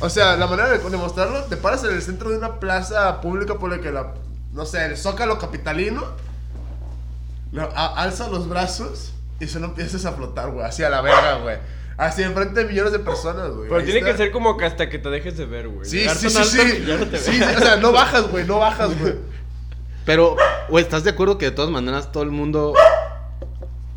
O 0.00 0.10
sea, 0.10 0.36
la 0.36 0.46
manera 0.46 0.68
de 0.68 0.78
demostrarlo, 0.78 1.44
te 1.44 1.56
paras 1.56 1.82
en 1.84 1.92
el 1.92 2.02
centro 2.02 2.30
de 2.30 2.36
una 2.38 2.60
plaza 2.60 3.20
pública, 3.22 3.54
por 3.58 3.80
que 3.80 3.90
la, 3.90 4.12
no 4.52 4.66
sé, 4.66 4.84
el 4.84 4.96
Zócalo 4.96 5.38
Capitalino, 5.38 6.04
lo- 7.52 7.70
a- 7.74 8.02
alza 8.02 8.28
los 8.28 8.48
brazos 8.48 9.12
y 9.40 9.46
solo 9.46 9.66
empiezas 9.66 10.04
a 10.04 10.12
flotar, 10.12 10.50
güey, 10.50 10.66
así 10.66 10.82
a 10.82 10.90
la 10.90 11.00
verga, 11.00 11.38
güey. 11.38 11.56
Así 11.96 12.22
enfrente 12.22 12.60
de 12.62 12.68
millones 12.68 12.92
de 12.92 12.98
personas, 12.98 13.50
güey. 13.52 13.68
Pero 13.68 13.76
Ahí 13.80 13.84
tiene 13.86 14.00
está. 14.00 14.12
que 14.12 14.18
ser 14.18 14.30
como 14.32 14.58
que 14.58 14.66
hasta 14.66 14.90
que 14.90 14.98
te 14.98 15.08
dejes 15.08 15.38
de 15.38 15.46
ver, 15.46 15.68
güey. 15.68 15.88
Sí, 15.88 16.00
Llegar 16.00 16.16
sí, 16.16 16.28
sí, 16.28 16.42
sí. 16.44 16.84
no 16.86 17.06
te 17.06 17.18
Sí, 17.18 17.38
veas. 17.38 17.50
sí, 17.52 17.56
o 17.56 17.60
sea, 17.64 17.76
no 17.76 17.90
bajas, 17.92 18.28
güey, 18.30 18.44
no 18.46 18.58
bajas, 18.58 18.98
güey. 19.00 19.14
Pero, 20.04 20.36
güey, 20.68 20.84
¿estás 20.84 21.04
de 21.04 21.10
acuerdo 21.10 21.38
que 21.38 21.46
de 21.46 21.50
todas 21.52 21.70
maneras 21.70 22.12
todo 22.12 22.22
el 22.22 22.30
mundo. 22.32 22.74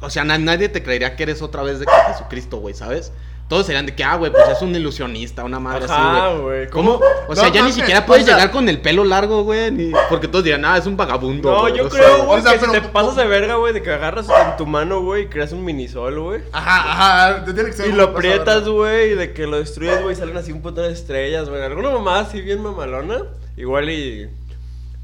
O 0.01 0.09
sea, 0.09 0.23
na- 0.23 0.37
nadie 0.37 0.69
te 0.69 0.81
creería 0.83 1.15
que 1.15 1.23
eres 1.23 1.41
otra 1.41 1.61
vez 1.63 1.79
de 1.79 1.85
Jesucristo, 2.07 2.57
güey, 2.57 2.73
¿sabes? 2.73 3.11
Todos 3.49 3.65
serían 3.65 3.87
de 3.87 3.95
que, 3.95 4.03
ah, 4.03 4.15
güey, 4.15 4.31
pues 4.31 4.47
es 4.47 4.61
un 4.61 4.75
ilusionista, 4.75 5.43
una 5.43 5.59
madre 5.59 5.85
Ajá, 5.85 6.27
así, 6.27 6.35
güey. 6.37 6.43
güey. 6.43 6.69
¿Cómo? 6.69 7.01
O 7.27 7.35
sea, 7.35 7.45
No 7.47 7.53
ya 7.53 7.63
ni 7.63 7.71
siquiera 7.71 8.01
o 8.01 8.05
puedes 8.05 8.23
sea- 8.25 8.35
llegar 8.35 8.51
con 8.51 8.69
el 8.69 8.79
pelo 8.79 9.03
largo, 9.03 9.41
güey. 9.43 9.71
ni- 9.71 9.91
Porque 10.07 10.27
todos 10.27 10.45
dirán, 10.45 10.63
ah, 10.65 10.77
es 10.77 10.85
un 10.85 10.95
vagabundo. 10.95 11.51
No, 11.51 11.67
yo 11.67 11.89
creo, 11.89 12.25
güey, 12.25 12.39
o 12.39 12.43
sea, 12.43 12.53
que 12.53 12.59
pero- 12.59 12.73
si 12.75 12.79
te 12.79 12.87
pasas 12.89 13.15
de 13.15 13.25
verga, 13.25 13.55
güey, 13.55 13.73
de 13.73 13.81
que 13.81 13.91
agarras 13.91 14.27
en 14.29 14.55
tu 14.55 14.67
mano, 14.67 15.01
güey, 15.01 15.23
y 15.23 15.27
creas 15.29 15.51
un 15.51 15.65
minisol, 15.65 16.19
güey. 16.19 16.41
Ajá, 16.51 16.91
ajá, 17.31 17.45
te 17.45 17.53
tiene 17.53 17.69
que 17.71 17.75
ser 17.75 17.87
Y 17.89 17.93
lo 17.93 18.03
aprietas, 18.03 18.67
güey, 18.69 19.13
y 19.13 19.15
de 19.15 19.33
que 19.33 19.47
lo 19.47 19.57
destruyes, 19.57 20.01
güey, 20.03 20.15
salen 20.15 20.37
así 20.37 20.51
un 20.51 20.61
montón 20.61 20.83
de 20.85 20.93
estrellas, 20.93 21.49
güey. 21.49 21.63
Alguna 21.63 21.89
mamá 21.89 22.19
así 22.19 22.41
bien 22.41 22.61
mamalona, 22.61 23.23
igual 23.57 23.89
y... 23.89 24.29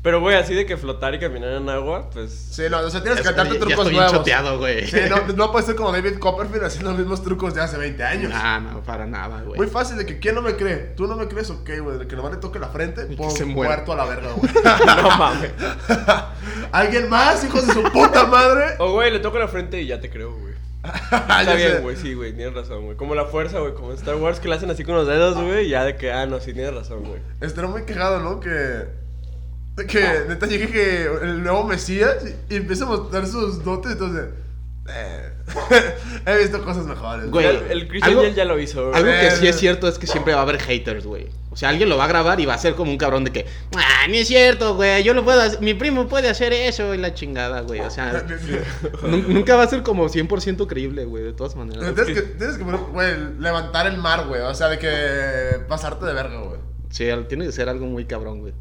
Pero, 0.06 0.19
güey, 0.19 0.36
así 0.36 0.54
de 0.54 0.68
que 0.68 0.78
flotar 0.78 1.16
y 1.16 1.19
caminar 1.19 1.54
en 1.54 1.68
agua, 1.68 2.12
pues... 2.13 2.31
Sí, 2.52 2.62
no, 2.69 2.78
o 2.78 2.90
sea, 2.92 3.02
tienes 3.02 3.22
que 3.22 3.25
cantarte 3.25 3.56
ya 3.56 3.60
trucos 3.60 3.80
estoy 3.80 3.96
nuevos. 3.96 4.12
choteado, 4.13 4.60
güey. 4.60 4.86
Sí, 4.86 5.00
no, 5.10 5.34
no 5.34 5.52
puedes 5.52 5.66
ser 5.66 5.75
como 5.75 5.92
David 5.92 6.19
Copperfield 6.19 6.63
haciendo 6.63 6.92
los 6.92 7.00
mismos 7.00 7.24
trucos 7.24 7.56
de 7.56 7.62
hace 7.62 7.75
20 7.75 8.04
años. 8.04 8.30
Nah, 8.30 8.60
no, 8.60 8.84
para 8.84 9.07
nada, 9.07 9.42
güey. 9.42 9.57
Muy 9.57 9.66
fácil 9.66 9.98
de 9.98 10.06
que 10.06 10.19
quién 10.19 10.36
no 10.36 10.44
me 10.44 10.57
cree. 10.57 10.94
Tú 10.96 11.07
no 11.07 11.16
me 11.16 11.28
crees, 11.28 11.50
ok, 11.50 11.68
güey. 11.81 11.98
De 11.98 12.07
que 12.07 12.16
nomás 12.16 12.34
le 12.34 12.38
toque 12.38 12.60
la 12.60 12.68
frente, 12.68 13.07
que 13.07 13.16
pum, 13.16 13.31
se 13.31 13.46
muera. 13.46 13.78
muerto 13.78 13.94
a 13.94 13.96
la 13.96 14.06
verga, 14.06 14.30
güey. 14.34 14.52
no 15.02 15.18
mames. 15.18 15.52
¿Alguien 16.72 17.10
más, 17.10 17.44
hijos 17.44 17.66
de 17.66 17.74
su 17.74 17.81
puta 17.86 18.28
madre? 18.28 18.75
O, 18.78 18.92
güey, 18.92 19.10
le 19.12 19.18
toco 19.18 19.40
la 19.40 19.48
frente 19.48 19.81
y 19.81 19.88
ya 19.88 20.00
te 20.00 20.12
creo, 20.12 20.36
güey. 20.38 20.54
Ya 21.12 21.42
Está 21.42 21.56
bien, 21.56 21.81
güey, 21.81 21.96
sí, 21.96 22.13
güey, 22.13 22.31
tienes 22.31 22.54
razón, 22.54 22.86
güey. 22.86 22.96
Como 22.96 23.16
la 23.16 23.25
fuerza, 23.25 23.57
güey, 23.57 23.74
como 23.74 23.90
en 23.90 23.98
Star 23.98 24.18
Wars 24.18 24.40
que 24.40 24.50
le 24.50 24.54
hacen 24.54 24.69
así 24.69 24.84
con 24.84 24.94
los 24.94 25.07
dedos, 25.07 25.36
güey, 25.36 25.66
y 25.66 25.69
ya 25.69 25.84
de 25.84 25.96
que, 25.96 26.12
ah, 26.12 26.28
no, 26.28 26.40
sí, 26.40 26.54
tienes 26.54 26.75
razón, 26.75 27.06
güey. 27.06 27.22
Estará 27.42 27.68
muy 27.68 27.86
quejado, 27.86 28.19
¿no? 28.19 28.40
Que. 28.40 29.04
Que 29.83 30.25
neta 30.30 30.45
llegue 30.48 30.69
que 30.69 31.06
el 31.22 31.44
nuevo 31.44 31.66
Mesías 31.66 32.16
y, 32.50 32.56
empieza 32.56 32.86
a 32.86 32.88
mostrar 32.88 33.27
sus 33.27 33.63
dotes, 33.63 33.94
entonces. 33.94 34.25
Eh, 34.88 35.31
he 36.25 36.38
visto 36.38 36.63
cosas 36.63 36.86
mejores. 36.86 37.30
Güey, 37.30 37.45
el, 37.45 37.56
el 37.72 37.88
Chris 37.88 38.04
algo- 38.04 38.22
Angel 38.22 38.36
ya 38.36 38.45
lo 38.45 38.60
hizo, 38.60 38.89
güey. 38.89 38.95
Algo 38.95 39.12
que 39.12 39.31
sí 39.31 39.48
es 39.48 39.57
cierto 39.57 39.88
es 39.88 39.98
que 39.98 40.07
siempre 40.07 40.33
va 40.33 40.39
a 40.39 40.44
haber 40.44 40.60
haters, 40.62 41.06
güey. 41.06 41.27
O 41.50 41.57
sea, 41.57 41.69
alguien 41.69 41.89
lo 41.89 41.98
va 41.98 42.06
a 42.06 42.07
grabar 42.07 42.39
y 42.39 42.45
va 42.45 42.54
a 42.54 42.57
ser 42.57 42.75
como 42.75 42.92
un 42.92 42.98
cabrón 42.98 43.24
de 43.24 43.31
que, 43.31 43.45
ah, 43.75 44.07
ni 44.10 44.19
es 44.19 44.27
cierto, 44.27 44.75
güey, 44.75 45.04
yo 45.04 45.13
lo 45.13 45.24
puedo 45.24 45.42
hacer, 45.42 45.62
mi 45.62 45.74
primo 45.74 46.07
puede 46.07 46.30
hacer 46.30 46.54
eso 46.54 46.94
y 46.94 46.98
la 46.98 47.13
chingada, 47.13 47.62
güey. 47.62 47.80
O 47.81 47.89
sea, 47.89 48.25
nu- 49.04 49.24
nunca 49.28 49.56
va 49.56 49.63
a 49.63 49.68
ser 49.68 49.81
como 49.81 50.07
100% 50.07 50.68
creíble, 50.68 51.06
güey, 51.06 51.24
de 51.24 51.33
todas 51.33 51.56
maneras. 51.56 51.95
Tienes 51.95 52.13
que, 52.13 52.21
tienes 52.21 52.57
que 52.57 52.63
güey, 52.63 53.13
levantar 53.39 53.88
el 53.88 53.98
mar, 53.98 54.28
güey. 54.28 54.42
O 54.42 54.54
sea, 54.54 54.68
de 54.69 54.80
que 54.80 55.60
pasarte 55.68 56.06
de 56.06 56.13
verga, 56.13 56.39
güey. 56.42 56.60
Sí, 56.89 57.07
tiene 57.28 57.45
que 57.45 57.51
ser 57.51 57.69
algo 57.69 57.88
muy 57.88 58.06
cabrón, 58.06 58.42
güey. 58.42 58.54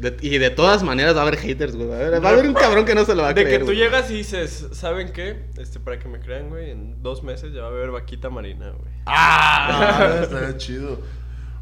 De- 0.00 0.16
y 0.22 0.38
de 0.38 0.50
todas 0.50 0.82
maneras 0.82 1.14
va 1.14 1.20
a 1.20 1.22
haber 1.22 1.36
haters, 1.38 1.76
güey. 1.76 1.88
Va 1.88 1.94
a 1.94 1.98
haber, 1.98 2.24
va 2.24 2.28
a 2.30 2.32
haber 2.32 2.46
un 2.46 2.54
cabrón 2.54 2.84
que 2.86 2.94
no 2.94 3.04
se 3.04 3.14
lo 3.14 3.22
va 3.22 3.28
a 3.28 3.34
De 3.34 3.42
creer. 3.42 3.58
que 3.60 3.64
tú 3.66 3.72
güey. 3.72 3.76
llegas 3.78 4.10
y 4.10 4.14
dices, 4.14 4.68
¿saben 4.72 5.12
qué? 5.12 5.44
Este, 5.58 5.78
para 5.78 5.98
que 5.98 6.08
me 6.08 6.20
crean, 6.20 6.48
güey, 6.48 6.70
en 6.70 7.02
dos 7.02 7.22
meses 7.22 7.52
ya 7.52 7.60
va 7.62 7.68
a 7.68 7.70
haber 7.70 7.90
vaquita 7.90 8.30
marina, 8.30 8.70
güey. 8.70 8.92
Ah, 9.06 10.20
estaría 10.22 10.56
chido. 10.56 10.98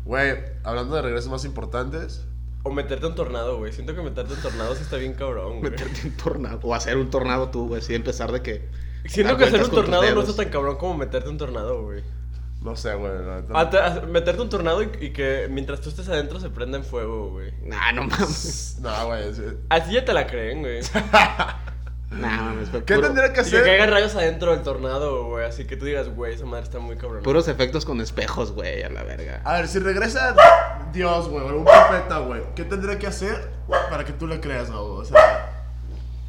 Güey, 0.05 0.37
hablando 0.65 0.95
de 0.97 1.03
regresos 1.03 1.31
más 1.31 1.45
importantes. 1.45 2.25
O 2.63 2.71
meterte 2.71 3.07
en 3.07 3.15
tornado, 3.15 3.59
güey. 3.59 3.73
Siento 3.73 3.95
que 3.95 4.03
meterte 4.03 4.35
en 4.35 4.41
tornado 4.41 4.75
sí 4.75 4.83
está 4.83 4.97
bien 4.97 5.15
cabrón, 5.15 5.59
güey. 5.61 5.71
Meterte 5.71 6.01
un 6.07 6.17
tornado. 6.17 6.61
O 6.63 6.75
hacer 6.75 6.97
un 6.97 7.11
tornado 7.11 7.51
tú, 7.51 7.69
güey. 7.69 7.81
De 7.83 7.95
empezar 7.95 8.31
de 8.33 8.43
que. 8.43 8.69
Siento 9.07 9.37
que 9.37 9.45
hacer 9.45 9.63
un 9.63 9.71
tornado 9.71 10.15
no 10.15 10.21
está 10.21 10.35
tan 10.37 10.51
cabrón 10.51 10.77
como 10.77 10.97
meterte 10.97 11.29
en 11.31 11.39
tornado, 11.39 11.83
güey. 11.83 12.03
No 12.71 12.77
sé, 12.77 12.95
güey. 12.95 13.11
ah, 13.55 14.03
meterte 14.09 14.41
un 14.43 14.49
tornado 14.49 14.83
y, 14.83 14.91
y 15.01 15.11
que 15.11 15.49
mientras 15.51 15.81
tú 15.81 15.89
estés 15.89 16.09
adentro 16.09 16.39
se 16.41 16.51
prenda 16.51 16.79
en 16.79 16.85
fuego, 16.85 17.31
güey. 17.31 17.53
Nah, 17.63 17.93
no 17.93 18.05
mames. 18.05 18.77
No, 18.81 19.07
güey. 19.07 19.23
Así 19.71 19.93
ya 19.93 20.05
te 20.05 20.13
la 20.13 20.27
creen, 20.27 20.61
güey. 20.61 20.81
Nah, 22.11 22.37
mames. 22.43 22.71
¿Qué 22.71 22.95
puro- 22.95 23.03
tendría 23.09 23.27
que 23.33 23.33
Y 23.33 23.35
que 23.35 23.41
hacer? 23.59 23.65
caigan 23.65 23.91
rayos 23.91 24.15
adentro 24.15 24.53
del 24.53 24.63
tornado, 24.63 25.27
güey. 25.27 25.45
Así 25.45 25.67
que 25.67 25.77
tú 25.77 25.85
digas, 25.85 26.09
güey, 26.09 26.33
esa 26.35 26.47
madre 26.47 26.65
está 26.65 26.79
muy 26.79 26.97
cabrón. 26.97 27.23
Puros 27.23 27.49
efectos 27.49 27.85
con 27.85 28.01
espejos, 28.01 28.53
güey, 28.53 28.83
a 28.83 28.89
la 28.89 29.03
verga. 29.03 29.43
A 29.45 29.55
ver, 29.57 29.69
si 29.69 29.79
regresa 29.79 30.35
Dios, 30.93 31.29
güey, 31.29 31.45
o 31.45 31.49
algún 31.49 31.65
profeta, 31.67 32.19
güey, 32.21 32.41
¿qué 32.57 32.65
tendría 32.65 32.99
que 32.99 33.07
hacer 33.09 33.51
para 33.91 34.05
que 34.07 34.13
tú 34.15 34.27
le 34.27 34.41
creas, 34.41 34.71
güey? 34.71 34.81
O 34.81 35.05
sea, 35.05 35.55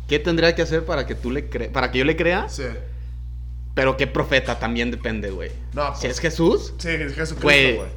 ¿Qué 0.10 0.20
tendría 0.20 0.54
que 0.54 0.64
hacer 0.64 0.84
para 0.86 1.06
que 1.08 1.16
tú 1.16 1.32
le 1.32 1.50
cre 1.50 1.70
para 1.70 1.92
que 1.92 2.00
yo 2.00 2.06
le 2.06 2.16
crea? 2.18 2.50
sí. 2.50 2.66
Pero 3.76 3.96
qué 3.98 4.08
profeta 4.08 4.60
también 4.60 4.92
depende, 4.92 5.30
güey. 5.32 5.52
No, 5.74 5.94
Si 5.96 6.02
pues- 6.02 6.14
es 6.14 6.20
Jesús, 6.20 6.74
Sí, 6.78 6.90
Jesucristo, 6.90 7.36
güey, 7.42 7.76
güey. 7.78 7.88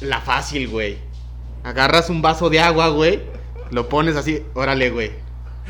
la 0.00 0.20
fácil, 0.20 0.68
güey. 0.68 0.98
Agarras 1.64 2.10
un 2.10 2.22
vaso 2.22 2.50
de 2.50 2.60
agua, 2.60 2.88
güey, 2.88 3.20
lo 3.70 3.88
pones 3.88 4.16
así, 4.16 4.42
órale, 4.54 4.90
güey. 4.90 5.10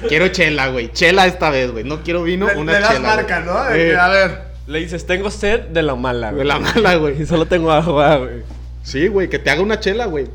Quiero 0.09 0.29
chela, 0.29 0.69
güey. 0.69 0.93
Chela 0.93 1.27
esta 1.27 1.51
vez, 1.51 1.73
güey. 1.73 1.83
No 1.83 2.03
quiero 2.05 2.23
vino, 2.23 2.47
Le, 2.47 2.57
una 2.57 2.73
le 2.73 2.81
das 2.81 2.89
chela. 2.95 3.01
marca, 3.17 3.41
güey. 3.41 3.47
¿no? 3.55 3.65
De 3.65 3.89
Eh, 3.89 3.91
que, 3.91 3.97
a 3.97 4.09
ver. 4.09 4.43
Le 4.69 4.79
dices, 4.81 5.07
tengo 5.07 5.31
sed 5.31 5.61
de 5.69 5.83
la 5.83 5.97
mala, 5.97 6.31
de 6.33 6.45
la 6.45 6.59
mala, 6.61 6.95
güey. 6.97 7.21
Y 7.23 7.27
solo 7.27 7.47
tengo 7.47 7.73
agua, 7.73 8.17
güey. 8.19 8.43
Sí, 8.85 9.09
güey, 9.09 9.29
que 9.29 9.39
te 9.41 9.51
haga 9.51 9.61
una 9.63 9.81
chela, 9.81 10.07
güey. 10.07 10.29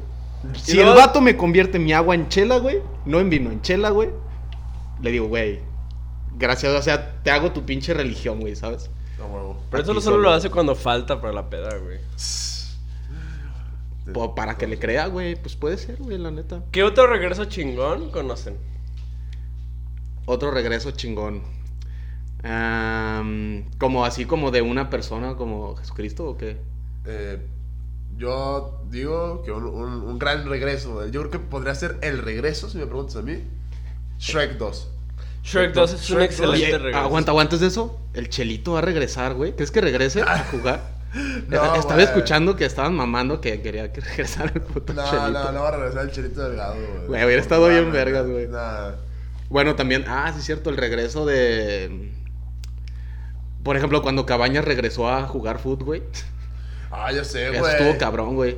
Si 0.62 0.78
el 0.80 0.90
vato 0.90 1.22
me 1.22 1.38
convierte 1.38 1.80
mi 1.80 1.94
agua 1.94 2.14
en 2.16 2.28
chela, 2.28 2.58
güey, 2.58 2.80
no 3.06 3.20
en 3.22 3.30
vino, 3.30 3.50
en 3.52 3.62
chela, 3.62 3.90
güey, 3.92 4.10
le 5.02 5.12
digo, 5.12 5.28
güey, 5.28 5.60
gracias, 6.38 6.74
o 6.74 6.82
sea, 6.82 7.22
te 7.24 7.32
hago 7.32 7.52
tu 7.54 7.64
pinche 7.66 7.94
religión, 7.94 8.42
güey, 8.42 8.54
¿sabes? 8.58 8.90
Pero 9.70 9.84
eso 9.84 9.92
solo 9.94 10.02
solo. 10.02 10.18
lo 10.24 10.30
hace 10.32 10.50
cuando 10.50 10.76
falta 10.76 11.20
para 11.22 11.34
la 11.34 11.50
peda, 11.50 11.78
güey. 11.78 12.00
Po- 14.14 14.36
para 14.36 14.58
que 14.58 14.68
le 14.68 14.78
crea, 14.78 15.08
güey, 15.08 15.36
pues 15.36 15.56
puede 15.56 15.78
ser, 15.78 15.98
güey, 15.98 16.18
la 16.18 16.30
neta. 16.32 16.64
¿Qué 16.72 16.84
otro 16.84 17.08
regreso 17.08 17.46
chingón 17.46 18.10
conocen? 18.12 18.58
otro 20.26 20.52
regreso 20.52 20.92
chingón. 20.92 21.42
Am, 22.44 23.64
como 23.78 24.06
así 24.06 24.26
como 24.26 24.52
de 24.52 24.62
una 24.62 24.90
persona 24.90 25.36
como 25.36 25.76
Jesucristo 25.78 26.26
o 26.28 26.38
qué? 26.38 26.58
Eh, 27.06 27.46
yo 28.18 28.82
digo 28.90 29.42
que 29.44 29.52
un, 29.52 29.66
un- 29.66 30.02
un 30.04 30.20
gran 30.20 30.48
regreso. 30.48 31.06
Yo 31.08 31.22
creo 31.22 31.32
que 31.32 31.40
podría 31.40 31.74
ser 31.76 31.98
el 32.02 32.18
regreso, 32.20 32.70
si 32.70 32.78
me 32.78 32.86
preguntas 32.86 33.16
a 33.18 33.22
mí. 33.22 33.44
Shrek 34.20 34.58
2. 34.58 34.90
Shrek 35.44 35.74
2 35.74 35.94
es 35.94 36.10
un 36.10 36.16
Shrek 36.18 36.30
2. 36.32 36.40
excelente 36.40 36.66
Oye, 36.68 36.78
regreso. 36.78 37.00
aguanta, 37.00 37.32
aguanta, 37.32 37.56
¿es 37.56 37.62
de 37.62 37.68
eso? 37.68 38.00
El 38.14 38.30
Chelito 38.30 38.74
va 38.74 38.80
a 38.80 38.82
regresar, 38.82 39.34
güey. 39.34 39.54
¿Crees 39.56 39.72
que 39.72 39.82
regrese 39.82 40.22
a 40.22 40.40
jugar? 40.52 40.94
No, 41.48 41.76
Estaba 41.76 41.94
güey. 41.96 42.06
escuchando 42.06 42.56
que 42.56 42.66
estaban 42.66 42.96
mamando 42.96 43.40
que 43.42 43.62
quería 43.62 43.92
que 43.92 44.02
regresara 44.02 44.52
el 44.56 44.62
puto 44.62 44.94
No, 44.94 45.04
Chelito. 45.10 45.32
no, 45.32 45.52
no 45.52 45.62
va 45.62 45.68
a 45.68 45.78
regresar 45.78 46.04
el 46.06 46.12
Chelito 46.12 46.48
Delgado, 46.50 46.76
güey. 46.76 47.08
Güey, 47.08 47.26
hubiera 47.26 47.42
estado 47.42 47.68
bien 47.68 47.92
vergas, 47.92 48.26
güey. 48.28 48.48
Nah. 48.48 48.92
Bueno, 49.50 49.76
también, 49.76 50.06
ah, 50.08 50.32
sí 50.34 50.40
es 50.40 50.46
cierto, 50.46 50.70
el 50.70 50.78
regreso 50.78 51.26
de... 51.26 52.12
Por 53.64 53.78
ejemplo, 53.78 54.02
cuando 54.02 54.26
Cabañas 54.26 54.66
regresó 54.66 55.08
a 55.10 55.24
jugar 55.28 55.60
fútbol, 55.60 55.86
güey. 55.86 56.04
Ah, 56.92 57.12
ya 57.12 57.24
sé, 57.24 57.50
Eso 57.50 57.60
güey. 57.60 57.72
estuvo 57.76 57.98
cabrón, 57.98 58.36
güey. 58.36 58.58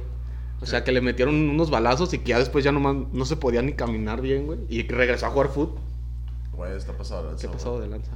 O 0.61 0.65
sea, 0.65 0.83
que 0.83 0.91
le 0.91 1.01
metieron 1.01 1.35
unos 1.49 1.69
balazos 1.69 2.13
y 2.13 2.19
que 2.19 2.29
ya 2.29 2.39
después 2.39 2.63
ya 2.63 2.71
nomás 2.71 2.95
no 3.11 3.25
se 3.25 3.35
podía 3.35 3.61
ni 3.61 3.73
caminar 3.73 4.21
bien, 4.21 4.45
güey. 4.45 4.59
Y 4.69 4.87
regresó 4.87 5.25
a 5.27 5.29
jugar 5.31 5.49
fútbol. 5.49 5.79
Güey, 6.55 6.75
está 6.75 6.93
pasado 6.93 7.23
de 7.23 7.29
lanza, 7.29 7.47
¿Qué 7.47 7.53
pasó 7.53 7.79
de 7.79 7.87
lanza? 7.87 8.11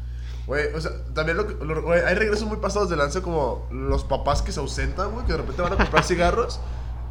Güey, 0.47 0.73
o 0.73 0.81
sea, 0.81 0.91
también 1.13 1.37
lo 1.37 1.45
que. 1.47 1.63
lo- 1.63 1.81
güey, 1.83 2.01
hay 2.01 2.15
regresos 2.15 2.47
muy 2.47 2.57
pasados 2.57 2.89
de 2.89 2.95
lanza 2.95 3.21
como 3.21 3.67
los 3.71 4.03
papás 4.03 4.41
que 4.41 4.51
se 4.51 4.59
ausentan, 4.59 5.11
güey, 5.11 5.25
que 5.25 5.33
de 5.33 5.37
repente 5.39 5.61
van 5.61 5.73
a 5.73 5.77
comprar 5.77 6.03
cigarros. 6.05 6.59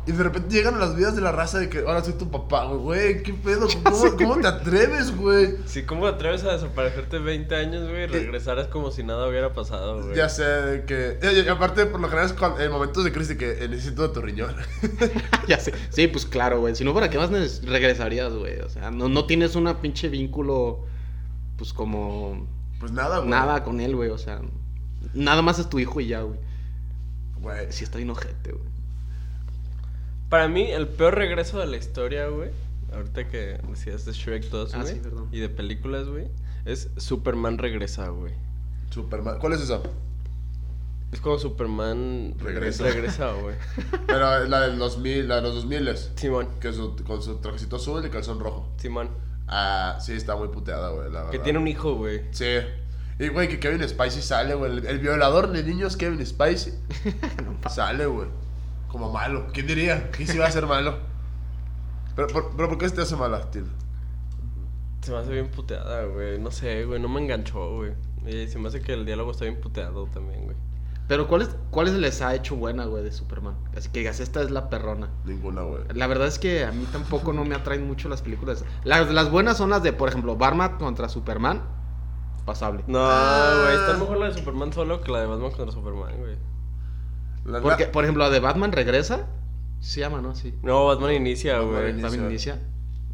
Y 0.06 0.12
de 0.12 0.23
repente 0.25 0.49
llegan 0.54 0.75
a 0.76 0.78
las 0.78 0.97
vidas 0.97 1.14
de 1.14 1.20
la 1.20 1.32
raza 1.32 1.58
de 1.58 1.68
que 1.68 1.80
ahora 1.80 2.02
soy 2.02 2.14
tu 2.14 2.30
papá, 2.30 2.64
güey. 2.64 2.78
Güey, 2.80 3.23
¿qué 3.23 3.35
pedo? 3.35 3.68
¿Cómo, 3.85 4.16
cómo 4.16 4.38
te 4.40 4.47
atreves, 4.49 5.14
güey? 5.14 5.56
Sí, 5.66 5.82
¿cómo 5.82 6.08
te 6.08 6.14
atreves 6.14 6.44
a 6.44 6.52
desaparecerte 6.54 7.18
20 7.18 7.54
años, 7.54 7.87
güey? 7.90 8.04
Y 8.04 8.06
regresaras 8.06 8.68
como 8.68 8.90
si 8.90 9.02
nada 9.02 9.28
hubiera 9.28 9.52
pasado, 9.52 10.02
güey. 10.02 10.16
Ya 10.16 10.30
sé 10.30 10.44
de 10.44 10.85
que. 10.87 11.18
Y, 11.23 11.40
y 11.47 11.49
aparte, 11.49 11.85
por 11.85 12.00
lo 12.00 12.08
general, 12.08 12.26
es 12.30 12.32
cuando- 12.32 12.58
en 12.58 12.73
momentos 12.73 13.04
de 13.04 13.12
crisis 13.12 13.28
de 13.28 13.37
que 13.37 13.64
eh, 13.64 13.68
necesito 13.68 14.08
de 14.08 14.14
tu 14.14 14.23
riñón. 14.23 14.54
ya 15.47 15.58
sé. 15.61 15.75
Sí, 15.90 16.06
pues 16.08 16.25
claro, 16.25 16.61
güey. 16.61 16.75
Si 16.75 16.85
no, 16.85 16.94
¿para 16.94 17.11
qué 17.11 17.18
más 17.18 17.30
regresarías, 17.62 18.32
güey? 18.32 18.61
O 18.61 18.70
sea, 18.70 18.90
no, 18.90 19.11
no 19.11 19.26
tienes 19.26 19.56
una 19.56 19.82
pinche 19.82 20.08
vínculo, 20.08 20.87
pues 21.58 21.72
como... 21.74 22.46
Pues 22.80 22.92
nada, 22.92 23.18
güey. 23.18 23.28
Nada 23.30 23.62
con 23.64 23.80
él, 23.80 23.94
güey. 23.96 24.08
O 24.10 24.16
sea, 24.18 24.40
nada 25.12 25.42
más 25.42 25.58
es 25.58 25.68
tu 25.68 25.78
hijo 25.78 26.00
y 26.00 26.06
ya, 26.06 26.22
güey. 26.22 26.38
Güey. 27.40 27.70
Sí 27.72 27.84
está 27.84 27.98
bien 27.98 28.08
ojete, 28.10 28.52
güey. 28.52 28.64
Para 30.28 30.48
mí, 30.48 30.62
el 30.70 30.88
peor 30.88 31.14
regreso 31.16 31.58
de 31.58 31.66
la 31.66 31.76
historia, 31.76 32.28
güey. 32.28 32.50
Ahorita 32.94 33.28
que 33.28 33.60
decías 33.68 34.04
de 34.04 34.12
Shrek 34.12 34.44
2, 34.50 34.74
Ah, 34.74 34.80
güey. 34.82 34.94
sí, 34.94 35.00
perdón. 35.02 35.28
Y 35.32 35.40
de 35.40 35.48
películas, 35.48 36.08
güey. 36.08 36.26
Es 36.64 36.90
Superman 36.96 37.58
regresa, 37.58 38.08
güey. 38.08 38.32
Superman. 38.90 39.38
¿Cuál 39.40 39.54
es 39.54 39.60
esa? 39.62 39.80
Es 41.12 41.20
como 41.20 41.38
Superman 41.38 42.34
Regresa. 42.38 42.84
regresa, 42.84 43.32
güey. 43.42 43.54
Pero 44.06 44.44
la 44.44 44.60
del 44.60 44.78
2000, 44.78 45.26
la 45.28 45.36
de 45.36 45.42
los 45.42 45.54
2000 45.54 45.96
Simón, 46.16 46.48
que 46.60 46.72
su- 46.72 46.94
con 47.06 47.22
su 47.22 47.36
trajecito 47.36 47.76
azul 47.76 48.04
y 48.04 48.10
calzón 48.10 48.40
rojo. 48.40 48.68
Simón. 48.76 49.08
Ah, 49.49 49.97
sí, 50.00 50.12
está 50.12 50.37
muy 50.37 50.49
puteada, 50.49 50.90
güey, 50.90 51.11
la 51.11 51.21
verdad. 51.21 51.31
Que 51.31 51.38
tiene 51.38 51.59
un 51.59 51.67
hijo, 51.69 51.95
güey. 51.95 52.23
Sí. 52.33 52.59
Y, 53.19 53.28
güey, 53.28 53.49
que 53.49 53.59
Kevin 53.59 53.87
Spacey 53.88 54.23
sale, 54.23 54.55
güey. 54.55 54.71
El, 54.78 54.87
el 54.87 54.99
violador 54.99 55.50
de 55.50 55.62
niños, 55.64 55.97
Kevin 55.97 56.25
Spacey. 56.25 56.75
sale, 57.71 58.07
güey. 58.07 58.28
Como 58.88 59.11
malo. 59.12 59.49
¿Quién 59.52 59.67
diría? 59.67 60.11
¿Quién 60.11 60.28
se 60.28 60.37
iba 60.37 60.45
a 60.45 60.49
hacer 60.49 60.67
malo? 60.67 60.99
Pero, 62.14 62.28
por- 62.28 62.57
pero 62.57 62.69
¿por 62.69 62.78
qué 62.78 62.88
se 62.88 62.95
te 62.97 63.02
hace 63.02 63.17
mala, 63.17 63.50
tío? 63.50 63.64
Se 65.02 65.11
me 65.12 65.19
hace 65.19 65.31
bien 65.33 65.49
puteada, 65.49 66.05
güey. 66.05 66.38
No 66.38 66.50
sé, 66.50 66.85
güey. 66.85 67.00
No 67.00 67.09
me 67.09 67.21
enganchó, 67.21 67.76
güey. 67.76 67.93
Se 68.49 68.59
me 68.59 68.69
hace 68.69 68.81
que 68.83 68.93
el 68.93 69.07
diálogo 69.07 69.31
está 69.31 69.45
bien 69.47 69.61
puteado 69.61 70.07
también, 70.07 70.45
güey. 70.45 70.57
Pero 71.08 71.26
¿cuáles, 71.26 71.48
¿cuáles 71.70 71.94
les 71.94 72.20
ha 72.20 72.34
hecho 72.34 72.54
buena, 72.54 72.84
güey, 72.84 73.02
de 73.02 73.10
Superman? 73.12 73.56
Así 73.76 73.88
que 73.88 74.00
digas, 74.00 74.20
esta 74.20 74.42
es 74.42 74.50
la 74.50 74.68
perrona. 74.68 75.08
Ninguna, 75.24 75.62
güey. 75.62 75.82
La 75.94 76.06
verdad 76.06 76.26
es 76.28 76.38
que 76.38 76.64
a 76.64 76.70
mí 76.70 76.86
tampoco 76.92 77.32
no 77.32 77.44
me 77.46 77.54
atraen 77.54 77.86
mucho 77.86 78.08
las 78.10 78.20
películas. 78.20 78.62
Las, 78.84 79.10
las 79.10 79.30
buenas 79.30 79.56
son 79.56 79.70
las 79.70 79.82
de, 79.82 79.94
por 79.94 80.10
ejemplo, 80.10 80.36
Batman 80.36 80.76
contra 80.78 81.08
Superman. 81.08 81.62
Pasable. 82.44 82.84
No, 82.86 82.98
Ah. 83.00 83.62
güey. 83.64 83.76
Está 83.76 83.94
mejor 83.98 84.18
la 84.18 84.26
de 84.26 84.34
Superman 84.34 84.72
solo 84.72 85.00
que 85.00 85.10
la 85.10 85.20
de 85.20 85.26
Batman 85.26 85.50
contra 85.50 85.72
Superman, 85.72 86.16
güey. 86.18 86.36
La- 87.46 87.60
Porque, 87.62 87.86
la- 87.86 87.92
por 87.92 88.04
ejemplo, 88.04 88.24
la 88.24 88.30
de 88.30 88.40
Batman 88.40 88.72
regresa. 88.72 89.26
Se 89.80 90.00
llama, 90.00 90.20
¿no? 90.20 90.34
Sí. 90.34 90.54
No, 90.62 90.86
Batman 90.86 91.12
inicia, 91.12 91.54
Batman 91.58 91.70
güey. 91.72 91.90
inicia. 91.90 92.08
Batman 92.10 92.26
inicia. 92.30 92.58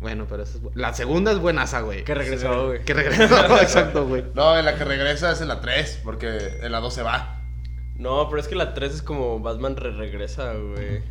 Bueno, 0.01 0.27
pero 0.29 0.43
esa 0.43 0.59
es 0.59 0.65
La 0.75 0.93
segunda 0.95 1.31
es 1.33 1.39
buenaza, 1.39 1.81
güey. 1.81 2.05
Que 2.05 2.15
regresó, 2.15 2.67
güey. 2.67 2.85
Que 2.85 2.93
regresó, 2.95 3.23
exacto, 3.63 4.07
güey. 4.07 4.25
No, 4.35 4.59
en 4.59 4.65
la 4.65 4.77
que 4.77 4.85
regresa 4.85 5.31
es 5.33 5.41
en 5.41 5.49
la 5.49 5.61
3, 5.61 6.01
porque 6.05 6.59
en 6.63 6.73
la 6.73 6.81
2 6.81 6.93
se 6.93 7.03
va. 7.03 7.34
No, 7.97 8.29
pero 8.29 8.41
es 8.41 8.49
que 8.49 8.55
la 8.57 8.75
3 8.75 8.95
es 8.95 9.03
como 9.03 9.41
Batman 9.41 9.77
re 9.77 9.93
regresa, 9.93 10.55
güey. 10.55 11.03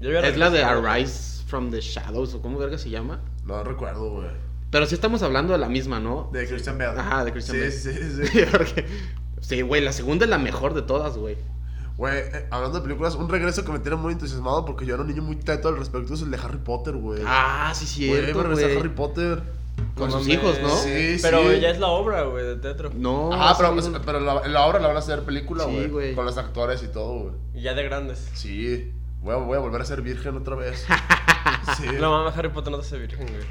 Es 0.00 0.36
la 0.36 0.50
de 0.50 0.62
güey. 0.62 0.86
Arise 0.86 1.44
from 1.46 1.70
the 1.70 1.80
Shadows, 1.80 2.34
o 2.34 2.42
cómo 2.42 2.58
verga 2.58 2.78
se 2.78 2.90
llama. 2.90 3.20
No 3.44 3.62
recuerdo, 3.62 4.10
güey. 4.10 4.28
Pero 4.70 4.86
sí 4.86 4.94
estamos 4.94 5.22
hablando 5.22 5.52
de 5.52 5.58
la 5.58 5.68
misma, 5.68 6.00
¿no? 6.00 6.30
De 6.32 6.46
Christian 6.46 6.78
Bale. 6.78 6.98
Ajá, 6.98 7.24
de 7.24 7.32
Christian 7.32 7.56
sí, 7.56 7.60
Bale. 7.60 7.72
Sí, 7.72 7.92
sí, 7.92 8.26
sí. 8.26 8.40
Porque- 8.50 8.86
Sí, 9.40 9.60
güey, 9.60 9.82
la 9.82 9.92
segunda 9.92 10.24
es 10.24 10.30
la 10.30 10.38
mejor 10.38 10.72
de 10.72 10.82
todas, 10.82 11.18
güey. 11.18 11.36
Güey, 11.96 12.16
eh, 12.18 12.46
hablando 12.50 12.78
de 12.78 12.84
películas, 12.84 13.16
un 13.16 13.28
regreso 13.28 13.64
que 13.64 13.72
me 13.72 13.80
tiene 13.80 13.96
muy 13.96 14.12
entusiasmado 14.12 14.64
porque 14.64 14.86
yo 14.86 14.94
era 14.94 15.02
un 15.02 15.08
niño 15.08 15.22
muy 15.22 15.36
teto 15.36 15.68
al 15.68 15.76
respecto 15.76 16.14
es 16.14 16.22
el 16.22 16.30
de 16.30 16.38
Harry 16.38 16.58
Potter, 16.58 16.94
güey. 16.94 17.22
Ah, 17.26 17.72
sí, 17.74 18.08
Güey, 18.08 18.32
va 18.32 18.40
a 18.40 18.44
regresar 18.44 18.68
güey. 18.68 18.78
Harry 18.78 18.88
Potter. 18.88 19.42
Con 19.96 20.08
No 20.10 20.18
sus 20.18 20.28
hijos, 20.28 20.58
¿no? 20.62 20.68
Sí, 20.70 21.18
Pero 21.20 21.50
sí. 21.50 21.60
ya 21.60 21.68
es 21.70 21.78
la 21.78 21.88
obra, 21.88 22.22
güey, 22.22 22.44
de 22.44 22.56
teatro. 22.56 22.90
No. 22.94 23.30
Ah, 23.32 23.54
pero, 23.58 23.80
sí, 23.82 23.92
pero 24.06 24.20
la, 24.20 24.66
obra 24.66 24.78
la 24.80 24.86
van 24.88 24.96
a 24.96 25.00
hacer 25.00 25.22
película, 25.22 25.64
Sí, 25.64 25.70
güey. 25.70 25.88
güey. 25.88 26.14
con 26.14 26.24
los 26.24 26.38
actores 26.38 26.82
y 26.82 26.88
todo, 26.88 27.12
güey. 27.24 27.34
Y 27.54 27.62
ya 27.62 27.74
de 27.74 27.82
grandes. 27.84 28.30
Sí. 28.34 28.92
Voy 29.20 29.34
a, 29.34 29.36
voy 29.36 29.56
a 29.56 29.60
volver 29.60 29.80
a 29.82 29.84
ser 29.84 30.00
virgen 30.02 30.36
otra 30.36 30.56
vez. 30.56 30.86
sí. 31.76 31.86
No 32.00 32.10
mames, 32.10 32.36
Harry 32.36 32.48
Potter 32.48 32.70
no 32.72 32.78
te 32.78 32.86
hace 32.86 32.98
virgen, 32.98 33.26
güey. 33.26 33.42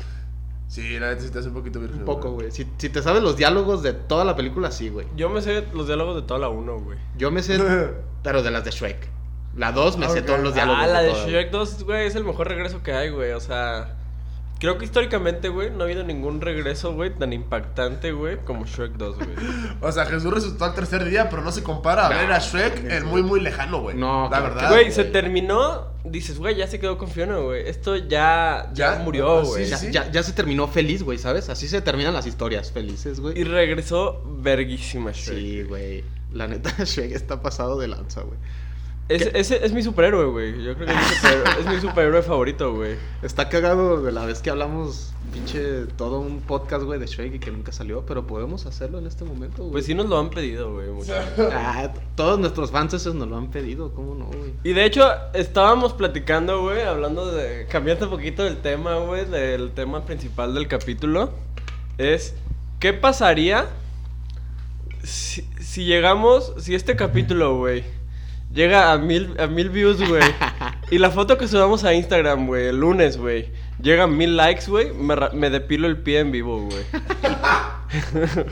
Sí, 0.67 0.97
la 0.99 1.09
neta 1.09 1.21
sí 1.21 1.29
te 1.29 1.39
hace 1.39 1.49
un 1.49 1.53
poquito 1.53 1.79
virgen. 1.79 1.99
Un 1.99 2.05
poco, 2.05 2.31
güey. 2.31 2.49
Si, 2.51 2.65
si 2.77 2.89
te 2.89 3.01
sabes 3.03 3.21
los 3.21 3.37
diálogos 3.37 3.83
de 3.83 3.93
toda 3.93 4.23
la 4.25 4.35
película, 4.35 4.71
sí, 4.71 4.89
güey. 4.89 5.05
Yo 5.15 5.29
me 5.29 5.41
sé 5.41 5.65
los 5.73 5.85
diálogos 5.87 6.15
de 6.15 6.21
toda 6.23 6.39
la 6.39 6.49
1, 6.49 6.79
güey. 6.79 6.97
Yo 7.17 7.29
me 7.29 7.43
sé, 7.43 7.59
pero 8.23 8.41
de 8.41 8.51
las 8.51 8.63
de 8.65 8.71
Shrek. 8.71 9.09
La 9.55 9.73
2 9.73 9.97
me 9.97 10.07
sé 10.09 10.19
Ok. 10.21 10.25
todos 10.25 10.39
los 10.39 10.53
diálogos. 10.53 10.81
Ah, 10.81 10.87
la 10.87 11.01
de 11.01 11.09
güey. 11.11 11.25
Shrek 11.29 11.51
2, 11.51 11.83
güey, 11.83 12.07
es 12.07 12.15
el 12.15 12.23
mejor 12.23 12.47
regreso 12.47 12.81
que 12.83 12.93
hay, 12.93 13.09
güey. 13.09 13.31
O 13.33 13.39
sea, 13.41 13.97
creo 14.61 14.77
que 14.77 14.85
históricamente, 14.85 15.49
güey, 15.49 15.71
no 15.71 15.81
ha 15.81 15.83
habido 15.85 16.03
ningún 16.03 16.39
regreso, 16.39 16.93
güey, 16.93 17.09
tan 17.17 17.33
impactante, 17.33 18.11
güey, 18.11 18.37
como 18.45 18.65
Shrek 18.67 18.91
2, 18.91 19.15
güey. 19.15 19.29
O 19.81 19.91
sea, 19.91 20.05
Jesús 20.05 20.31
resucitó 20.31 20.65
al 20.65 20.75
tercer 20.75 21.03
día, 21.03 21.31
pero 21.31 21.41
no 21.41 21.51
se 21.51 21.63
compara 21.63 22.05
a 22.05 22.09
ver 22.09 22.31
a 22.31 22.37
Shrek 22.37 22.85
en 22.91 23.07
muy, 23.07 23.23
muy 23.23 23.41
lejano, 23.41 23.81
güey. 23.81 23.97
No, 23.97 24.25
la 24.25 24.29
claro 24.29 24.53
verdad. 24.53 24.69
Güey, 24.69 24.91
se 24.91 25.03
terminó, 25.05 25.87
dices, 26.03 26.37
güey, 26.37 26.55
ya 26.55 26.67
se 26.67 26.79
quedó 26.79 26.99
con 26.99 27.09
Fiona, 27.09 27.37
güey. 27.37 27.67
Esto 27.67 27.95
ya, 27.95 28.69
ya, 28.71 28.97
Ya, 28.97 29.03
murió, 29.03 29.43
sí, 29.45 29.49
güey. 29.49 29.65
Ya, 29.65 29.77
sí. 29.77 29.91
ya, 29.91 30.11
ya 30.11 30.21
se 30.21 30.33
terminó 30.33 30.67
feliz, 30.67 31.01
güey, 31.01 31.17
¿sabes? 31.17 31.49
Así 31.49 31.67
se 31.67 31.81
terminan 31.81 32.13
las 32.13 32.27
historias 32.27 32.71
felices, 32.71 33.17
Y 33.17 33.21
güey. 33.21 33.43
regresó 33.43 34.21
verguísima 34.27 35.11
Shrek. 35.11 35.37
Sí, 35.39 35.63
güey. 35.63 36.03
La 36.33 36.47
neta, 36.47 36.71
Shrek 36.85 37.11
está 37.13 37.41
pasado 37.41 37.79
de 37.79 37.87
lanza, 37.87 38.21
güey. 38.21 38.37
Es, 39.11 39.29
ese 39.33 39.65
es 39.65 39.73
mi 39.73 39.83
superhéroe, 39.83 40.25
güey. 40.25 40.63
Yo 40.63 40.75
creo 40.75 40.87
que 40.87 40.93
es 40.93 40.99
mi 40.99 41.15
superhéroe, 41.15 41.59
es 41.59 41.65
mi 41.67 41.81
superhéroe 41.81 42.21
favorito, 42.21 42.73
güey. 42.73 42.95
Está 43.21 43.49
cagado 43.49 44.01
de 44.01 44.11
la 44.11 44.25
vez 44.25 44.41
que 44.41 44.49
hablamos, 44.49 45.13
pinche, 45.33 45.85
todo 45.97 46.19
un 46.19 46.39
podcast, 46.39 46.83
güey, 46.83 46.99
de 46.99 47.07
Shrek 47.07 47.35
y 47.35 47.39
que 47.39 47.51
nunca 47.51 47.71
salió, 47.71 48.05
pero 48.05 48.25
podemos 48.25 48.65
hacerlo 48.65 48.99
en 48.99 49.07
este 49.07 49.25
momento, 49.25 49.63
güey. 49.63 49.71
Pues 49.73 49.85
sí 49.85 49.93
nos 49.93 50.07
lo 50.07 50.17
han 50.17 50.29
pedido, 50.29 50.73
güey. 50.73 50.87
Ah, 51.53 51.91
todos 52.15 52.39
nuestros 52.39 52.71
fans 52.71 52.93
esos 52.93 53.13
nos 53.15 53.27
lo 53.27 53.37
han 53.37 53.51
pedido, 53.51 53.93
¿cómo 53.93 54.15
no, 54.15 54.25
güey? 54.25 54.53
Y 54.63 54.73
de 54.73 54.85
hecho, 54.85 55.07
estábamos 55.33 55.93
platicando, 55.93 56.61
güey, 56.61 56.81
hablando 56.81 57.31
de. 57.31 57.67
Cambiando 57.69 58.05
un 58.05 58.11
poquito 58.11 58.43
del 58.43 58.57
tema, 58.57 58.95
güey, 58.97 59.25
del 59.25 59.71
tema 59.71 60.05
principal 60.05 60.53
del 60.53 60.67
capítulo. 60.67 61.31
Es. 61.97 62.35
¿Qué 62.79 62.93
pasaría 62.93 63.67
si, 65.03 65.47
si 65.59 65.85
llegamos. 65.85 66.53
Si 66.59 66.75
este 66.75 66.95
capítulo, 66.95 67.57
güey, 67.57 67.83
llega 68.53 68.91
a 68.91 68.97
mil, 68.97 69.35
a 69.39 69.47
mil 69.47 69.69
views, 69.69 70.05
güey? 70.07 70.23
y 70.91 70.97
la 70.97 71.09
foto 71.11 71.37
que 71.37 71.47
subamos 71.47 71.83
a 71.83 71.93
Instagram, 71.93 72.47
güey, 72.47 72.67
el 72.67 72.79
lunes, 72.79 73.17
güey, 73.17 73.51
llega 73.81 74.03
a 74.03 74.07
mil 74.07 74.35
likes, 74.37 74.65
güey, 74.67 74.93
me, 74.93 75.15
ra- 75.15 75.31
me 75.33 75.49
depilo 75.49 75.87
el 75.87 75.97
pie 75.97 76.19
en 76.19 76.31
vivo, 76.31 76.67
güey. 76.69 76.83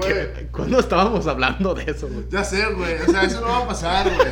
Güey. 0.00 0.48
¿Cuándo 0.52 0.78
estábamos 0.80 1.26
hablando 1.26 1.74
de 1.74 1.84
eso, 1.90 2.08
güey? 2.08 2.24
Ya 2.30 2.44
sé, 2.44 2.64
güey. 2.74 2.94
O 3.00 3.10
sea, 3.10 3.22
eso 3.22 3.40
no 3.40 3.46
va 3.48 3.58
a 3.58 3.66
pasar, 3.68 4.06
güey. 4.14 4.28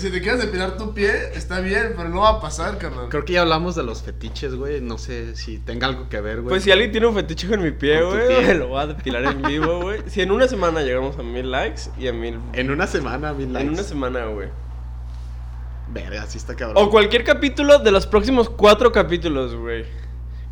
Si 0.00 0.10
te 0.10 0.22
quieres 0.22 0.40
depilar 0.40 0.78
tu 0.78 0.94
pie, 0.94 1.10
está 1.34 1.60
bien, 1.60 1.92
pero 1.94 2.08
no 2.08 2.22
va 2.22 2.30
a 2.30 2.40
pasar, 2.40 2.78
carnal. 2.78 3.10
Creo 3.10 3.24
que 3.26 3.34
ya 3.34 3.42
hablamos 3.42 3.74
de 3.74 3.82
los 3.82 4.02
fetiches, 4.02 4.54
güey. 4.54 4.80
No 4.80 4.96
sé 4.96 5.36
si 5.36 5.58
tenga 5.58 5.88
algo 5.88 6.08
que 6.08 6.20
ver, 6.22 6.36
güey. 6.36 6.48
Pues 6.48 6.64
si 6.64 6.70
alguien 6.70 6.90
tiene 6.90 7.06
un 7.06 7.14
fetiche 7.14 7.46
con 7.46 7.62
mi 7.62 7.70
pie, 7.70 8.02
güey, 8.02 8.28
pie. 8.28 8.46
me 8.46 8.54
lo 8.54 8.68
voy 8.68 8.82
a 8.82 8.86
depilar 8.86 9.24
en 9.24 9.42
vivo, 9.42 9.82
güey. 9.82 10.00
Si 10.06 10.22
en 10.22 10.30
una 10.30 10.48
semana 10.48 10.80
llegamos 10.80 11.18
a 11.18 11.22
mil 11.22 11.50
likes 11.50 11.82
y 11.98 12.08
a 12.08 12.14
mil. 12.14 12.38
En 12.54 12.70
una 12.70 12.86
semana, 12.86 13.34
mil 13.34 13.52
likes. 13.52 13.66
En 13.68 13.74
una 13.74 13.82
semana, 13.82 14.24
güey. 14.24 14.48
Verga, 15.92 16.24
sí 16.26 16.38
está 16.38 16.54
cabrón. 16.56 16.82
O 16.82 16.88
cualquier 16.90 17.22
capítulo 17.24 17.78
de 17.80 17.90
los 17.90 18.06
próximos 18.06 18.48
cuatro 18.48 18.92
capítulos, 18.92 19.54
güey. 19.54 19.84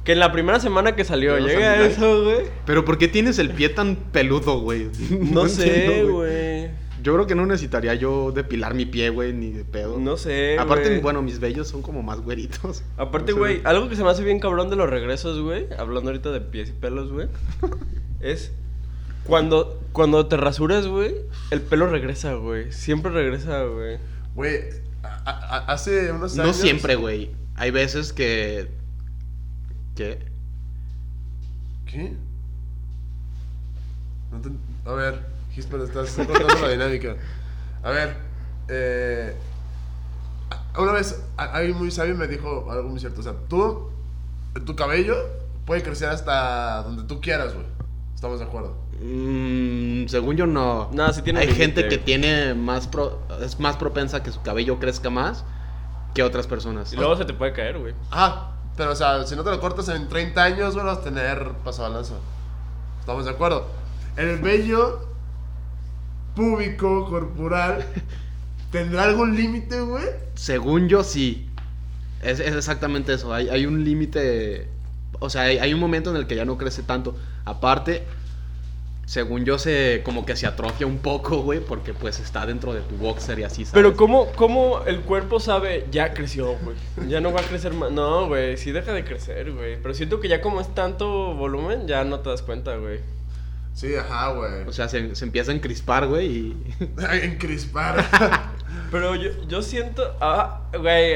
Que 0.05 0.12
en 0.12 0.19
la 0.19 0.31
primera 0.33 0.61
semana 0.61 0.95
que 0.97 1.05
salió, 1.05 1.35
Pero 1.35 1.47
llega 1.47 1.71
Samurai. 1.73 1.93
eso, 1.93 2.23
güey. 2.25 2.50
Pero 2.67 2.85
¿por 2.85 2.99
qué 2.99 3.09
tienes 3.09 3.38
el 3.38 3.50
pie 3.50 3.71
tan 3.71 3.97
peludo, 3.97 4.61
güey? 4.61 4.90
No, 5.11 5.49
sé, 5.49 5.85
entiendo, 5.85 6.12
güey. 6.14 6.88
Yo 7.02 7.14
creo 7.14 7.26
que 7.26 7.35
no 7.35 7.47
necesitaría 7.47 7.95
yo 7.95 8.33
depilar 8.33 8.75
mi 8.75 8.85
pie, 8.87 9.11
güey, 9.11 9.33
ni 9.33 9.50
de 9.50 9.64
pedo. 9.64 9.99
No 9.99 10.17
sé, 10.17 10.59
Aparte, 10.59 10.88
güey. 10.88 11.00
bueno, 11.00 11.23
mis 11.23 11.38
vellos 11.38 11.69
son 11.69 11.81
como 11.83 12.02
más 12.02 12.21
güeritos. 12.21 12.83
Aparte, 12.97 13.33
No 13.33 13.37
sé. 13.37 13.40
güey, 13.40 13.61
algo 13.64 13.88
que 13.88 13.97
se 13.97 14.02
me 14.02 14.11
hace 14.11 14.25
bien 14.25 14.40
cabrón 14.40 14.69
de 14.71 14.76
los 14.76 14.90
regresos, 14.90 15.40
güey, 15.40 15.67
hablando 15.78 16.11
ahorita 16.11 16.31
de 16.33 16.40
pies 16.40 16.71
y 16.71 16.73
pelos, 16.73 17.12
güey, 17.12 17.28
es 18.21 18.50
cuando, 19.25 19.81
cuando 19.93 20.26
te 20.26 20.37
rasuras, 20.37 20.87
güey, 20.87 21.14
el 21.50 21.61
pelo 21.61 21.87
regresa, 21.87 22.35
güey. 22.35 22.73
Siempre 22.73 23.11
regresa, 23.12 23.62
güey. 23.64 23.99
Güey, 24.35 24.61
hace 25.25 26.11
unos 26.12 26.35
No 26.37 26.45
años. 26.45 26.57
siempre, 26.57 26.95
güey. 26.97 27.31
Hay 27.57 27.71
veces 27.71 28.12
que... 28.12 28.69
¿Qué? 29.97 30.19
¿Qué? 31.87 32.12
No 34.33 34.40
te- 34.40 34.88
A 34.88 34.93
ver, 34.95 35.26
Gisper, 35.59 35.81
estás 35.81 36.11
cortando 36.12 36.55
la 36.62 36.69
dinámica. 36.69 37.17
A 37.83 37.91
ver, 37.91 38.17
eh. 38.69 39.37
Una 40.79 40.93
vez, 40.93 41.21
a- 41.37 41.47
alguien 41.57 41.77
muy 41.77 41.91
sabio 41.91 42.15
me 42.15 42.29
dijo 42.29 42.71
algo 42.71 42.88
muy 42.88 43.00
cierto. 43.00 43.19
O 43.21 43.23
sea, 43.25 43.33
tú, 43.49 43.91
tu 44.65 44.77
cabello 44.77 45.17
puede 45.67 45.83
crecer 45.83 46.11
hasta 46.11 46.83
donde 46.85 47.03
tú 47.03 47.21
quieras, 47.21 47.55
güey. 47.55 47.67
Estamos 48.15 48.38
de 48.38 48.45
acuerdo. 48.45 48.77
Mm, 49.03 50.07
según 50.07 50.37
yo 50.37 50.47
no. 50.47 50.88
No, 50.93 51.12
sí 51.12 51.23
tiene 51.23 51.41
Hay 51.41 51.53
gente 51.53 51.88
que 51.88 51.99
tiene 51.99 52.55
más 52.55 52.87
pro- 52.87 53.19
es 53.43 53.59
más 53.59 53.77
propensa 53.77 54.23
que 54.23 54.31
su 54.31 54.41
cabello 54.43 54.79
crezca 54.79 55.11
más 55.11 55.45
que 56.15 56.23
otras 56.23 56.47
personas. 56.47 56.93
Y 56.93 56.97
luego 56.97 57.17
se 57.17 57.25
te 57.25 57.33
puede 57.35 57.53
caer, 57.53 57.79
güey. 57.81 57.95
Ajá, 58.12 58.53
pero 58.77 58.93
o 58.93 58.97
sea, 58.97 59.25
si 59.27 59.35
no 59.35 59.43
te 59.43 59.50
lo 59.50 59.59
cortas 59.61 59.88
en 59.88 60.09
30 60.09 60.43
años, 60.45 60.75
güey, 60.75 60.87
vas 60.87 60.99
a 60.99 61.03
tener 61.03 61.50
pasado 61.65 61.93
lanza. 61.93 62.15
Estamos 63.00 63.25
de 63.25 63.33
acuerdo. 63.33 63.67
El 64.17 64.38
vello 64.38 65.08
púbico, 66.38 67.07
corporal, 67.07 67.85
¿tendrá 68.71 69.02
algún 69.02 69.35
límite, 69.37 69.80
güey? 69.80 70.04
Según 70.35 70.88
yo 70.88 71.02
sí. 71.02 71.49
Es, 72.23 72.38
es 72.38 72.54
exactamente 72.54 73.12
eso. 73.12 73.35
Hay, 73.35 73.49
hay 73.49 73.66
un 73.66 73.85
límite. 73.85 74.68
O 75.18 75.28
sea, 75.28 75.42
hay, 75.42 75.59
hay 75.59 75.75
un 75.75 75.80
momento 75.80 76.11
en 76.11 76.16
el 76.16 76.28
que 76.28 76.37
ya 76.37 76.45
no 76.45 76.57
crece 76.57 76.85
tanto. 76.85 77.16
Aparte, 77.45 78.04
según 79.04 79.45
yo 79.45 79.59
se 79.59 80.02
como 80.04 80.25
que 80.25 80.37
se 80.37 80.47
atrofia 80.47 80.87
un 80.87 80.99
poco, 80.99 81.38
güey, 81.38 81.59
porque 81.59 81.92
pues 81.92 82.21
está 82.21 82.47
dentro 82.47 82.73
de 82.73 82.83
tu 82.83 82.95
boxer 82.97 83.40
y 83.40 83.42
así, 83.42 83.64
¿sabes? 83.64 83.73
Pero 83.73 83.97
¿cómo, 83.97 84.30
¿cómo 84.37 84.85
el 84.87 85.00
cuerpo 85.00 85.40
sabe? 85.40 85.87
Ya 85.90 86.14
creció, 86.14 86.57
güey. 86.59 86.76
Ya 87.09 87.21
no 87.21 87.33
va 87.33 87.40
a 87.40 87.45
crecer 87.45 87.73
más. 87.73 87.90
No, 87.90 88.28
güey, 88.28 88.57
sí 88.59 88.71
deja 88.71 88.92
de 88.92 89.04
crecer, 89.04 89.52
güey. 89.52 89.83
Pero 89.83 89.92
siento 89.92 90.21
que 90.21 90.28
ya 90.28 90.40
como 90.40 90.61
es 90.61 90.73
tanto 90.73 91.35
volumen, 91.35 91.88
ya 91.88 92.04
no 92.04 92.21
te 92.21 92.30
das 92.30 92.42
cuenta, 92.42 92.76
güey. 92.76 93.00
Sí, 93.79 93.95
ajá, 93.95 94.33
güey. 94.33 94.67
O 94.67 94.73
sea, 94.73 94.89
se, 94.89 95.15
se 95.15 95.25
empieza 95.25 95.53
a 95.53 95.55
encrispar, 95.55 96.09
güey, 96.09 96.27
y... 96.27 96.75
Encrispar. 97.23 98.05
Pero 98.91 99.15
yo, 99.15 99.31
yo 99.47 99.63
siento... 99.63 100.17
Ah, 100.21 100.63
güey. 100.77 101.15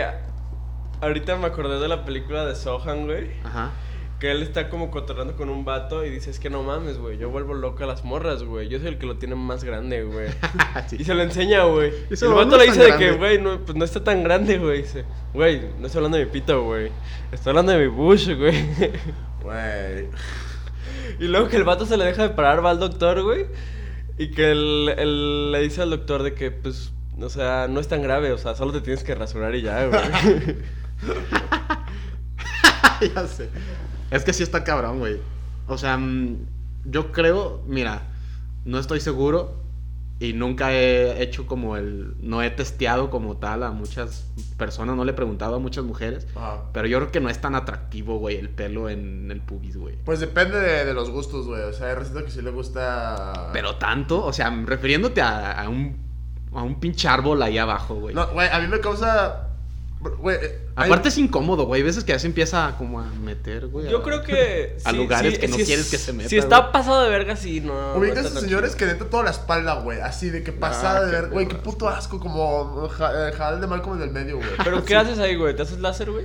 Ahorita 1.01 1.35
me 1.39 1.47
acordé 1.47 1.81
de 1.81 1.89
la 1.89 2.05
película 2.05 2.47
de 2.47 2.55
Sohan, 2.55 3.07
güey. 3.07 3.33
Ajá. 3.43 3.73
Que 4.21 4.31
él 4.31 4.45
está 4.45 4.69
como 4.69 4.93
cotorreando 4.93 5.35
con 5.35 5.49
un 5.49 5.65
vato 5.65 6.07
y 6.07 6.11
dice, 6.11 6.31
es 6.31 6.39
que 6.39 6.51
no 6.51 6.63
mames, 6.63 6.99
güey. 6.99 7.19
Yo 7.19 7.31
vuelvo 7.31 7.55
loca 7.55 7.83
a 7.83 7.89
las 7.89 8.05
morras, 8.05 8.45
güey. 8.45 8.69
Yo 8.69 8.79
soy 8.79 8.87
el 8.87 8.99
que 8.99 9.07
lo 9.07 9.17
tiene 9.17 9.35
más 9.35 9.65
grande, 9.65 10.05
güey. 10.05 10.29
Sí. 10.87 10.99
Y 11.01 11.05
se 11.05 11.15
lo 11.15 11.23
enseña, 11.23 11.65
güey. 11.65 11.93
Y 12.11 12.15
el 12.15 12.31
no 12.31 12.37
vato 12.37 12.55
es 12.55 12.61
le 12.61 12.67
tan 12.67 12.75
dice 12.77 12.93
de 12.93 12.99
que, 12.99 13.05
grande. 13.07 13.19
güey, 13.19 13.43
no, 13.43 13.59
pues 13.59 13.77
no 13.77 13.85
está 13.85 14.05
tan 14.05 14.23
grande, 14.23 14.59
güey. 14.59 14.83
Dice, 14.83 15.05
güey, 15.35 15.63
no 15.81 15.87
estoy 15.87 15.99
hablando 15.99 16.19
de 16.19 16.27
mi 16.27 16.31
pito, 16.31 16.63
güey. 16.63 16.93
Estoy 17.33 17.51
hablando 17.51 17.73
de 17.73 17.79
mi 17.81 17.89
bush, 17.89 18.31
güey. 18.37 18.55
Güey. 19.43 20.09
Y 21.23 21.29
luego 21.29 21.49
que 21.49 21.57
el 21.57 21.63
vato 21.63 21.87
se 21.87 21.97
le 21.97 22.05
deja 22.05 22.25
de 22.25 22.31
parar, 22.31 22.65
va 22.65 22.71
al 22.71 22.81
doctor, 22.81 23.23
güey. 23.23 23.47
Y 24.19 24.33
que 24.33 24.51
él, 24.51 24.93
él 24.99 25.53
le 25.53 25.61
dice 25.61 25.81
al 25.81 25.91
doctor 25.91 26.25
de 26.25 26.35
que, 26.35 26.51
pues, 26.51 26.93
o 27.21 27.29
sea, 27.29 27.69
no 27.69 27.79
es 27.79 27.87
tan 27.87 28.03
grave. 28.03 28.33
O 28.33 28.39
sea, 28.39 28.57
solo 28.57 28.73
te 28.73 28.81
tienes 28.81 29.05
que 29.05 29.15
rasurar 29.15 29.55
y 29.55 29.63
ya, 29.63 29.87
güey. 29.87 30.01
ya 33.15 33.27
sé. 33.29 33.51
Es 34.11 34.25
que 34.25 34.33
sí 34.33 34.43
está 34.43 34.65
cabrón, 34.65 34.99
güey. 34.99 35.21
O 35.69 35.79
sea, 35.79 35.97
mm, 35.97 36.39
yo 36.87 37.13
creo, 37.13 37.63
mira, 37.69 38.03
no 38.65 38.81
estoy 38.81 38.99
seguro 38.99 39.62
y 40.23 40.35
nunca 40.35 40.73
he 40.73 41.21
hecho 41.21 41.49
como 41.49 41.77
el, 41.77 42.15
no 42.21 42.43
he 42.45 42.51
testeado 42.51 43.11
como 43.11 43.39
tal 43.39 43.65
a 43.65 43.73
muchas 43.73 44.31
personas, 44.57 44.95
no 44.95 45.05
le 45.05 45.11
he 45.11 45.15
preguntado 45.15 45.57
a 45.57 45.59
muchas 45.59 45.85
mujeres, 45.85 46.29
Ajá. 46.37 46.63
pero 46.73 46.87
yo 46.87 46.99
creo 46.99 47.11
que 47.11 47.19
no 47.21 47.29
es 47.29 47.41
tan 47.41 47.57
atractivo, 47.57 48.19
güey, 48.19 48.37
el 48.37 48.49
pelo 48.49 48.89
en 48.89 49.33
el 49.33 49.41
pubis, 49.41 49.77
güey. 49.77 49.97
Pues 50.05 50.21
depende 50.21 50.61
de, 50.61 50.85
de 50.85 50.95
los 50.95 51.11
gustos, 51.11 51.47
güey. 51.49 51.63
O 51.63 51.73
sea, 51.73 51.89
hay 51.89 51.95
receta 51.97 52.25
que 52.25 52.31
sí 52.31 52.41
le 52.41 52.53
gusta. 52.53 53.51
Pero 53.53 53.75
tanto, 53.77 54.25
o 54.25 54.33
sea, 54.33 54.49
refiriéndote 54.65 55.21
a, 55.21 55.61
a 55.61 55.69
un, 55.69 55.97
a 56.55 56.63
un 56.63 56.79
pinche 56.79 57.09
árbol 57.09 57.43
ahí 57.43 57.59
abajo, 57.59 57.97
güey. 57.97 58.15
No, 58.15 58.29
güey, 58.29 58.49
a 58.49 58.61
mí 58.61 58.69
me 58.69 58.79
causa. 58.79 59.49
Eh, 60.31 60.59
hay- 60.75 60.87
Aparte 60.91 61.09
es 61.11 61.19
incómodo, 61.19 61.65
güey. 61.67 61.81
Hay 61.81 61.85
veces 61.87 62.03
que 62.05 62.13
ya 62.13 62.19
se 62.19 62.27
empieza 62.27 62.75
como 62.79 63.01
a 63.01 63.05
meter, 63.05 63.67
güey. 63.69 63.89
Yo 63.89 63.99
a- 63.99 64.03
creo 64.03 64.23
que... 64.25 64.77
A 64.85 64.91
sí, 64.91 64.97
lugares 64.97 65.35
sí, 65.35 65.41
que 65.41 65.49
no 65.49 65.57
si 65.57 65.63
es- 65.63 65.67
quieres 65.69 65.91
que 65.91 65.99
se 65.99 66.13
meta, 66.13 66.29
Si 66.29 66.39
está 66.39 66.73
pasado 66.73 67.03
de 67.03 67.11
verga, 67.11 67.37
sí, 67.37 67.61
no. 67.61 67.93
no 67.95 67.99
Ubicas 67.99 68.19
esos 68.21 68.35
tan 68.35 68.43
señores 68.45 68.75
que 68.75 68.87
neta 68.87 69.05
toda 69.07 69.23
la 69.25 69.31
espalda, 69.31 69.75
güey. 69.81 70.01
Así 70.01 70.31
de 70.31 70.43
que 70.43 70.53
pasada 70.53 70.99
Ah, 71.01 71.05
de 71.05 71.11
qué 71.11 71.21
ver, 71.21 71.31
güey, 71.31 71.49
qué 71.49 71.55
puto 71.57 71.89
asco, 71.89 72.19
como 72.19 72.89
ja- 72.89 73.29
eh, 73.29 73.33
Jadal 73.33 73.61
de 73.61 73.67
Malcolm 73.67 73.97
en 73.99 74.09
el 74.09 74.11
medio, 74.15 74.37
güey. 74.39 74.49
¿Pero 74.65 74.85
qué 74.85 74.97
haces 74.97 75.19
ahí, 75.19 75.37
güey? 75.37 75.55
¿Te 75.55 75.63
haces 75.63 75.79
láser, 75.81 76.11
güey? 76.11 76.25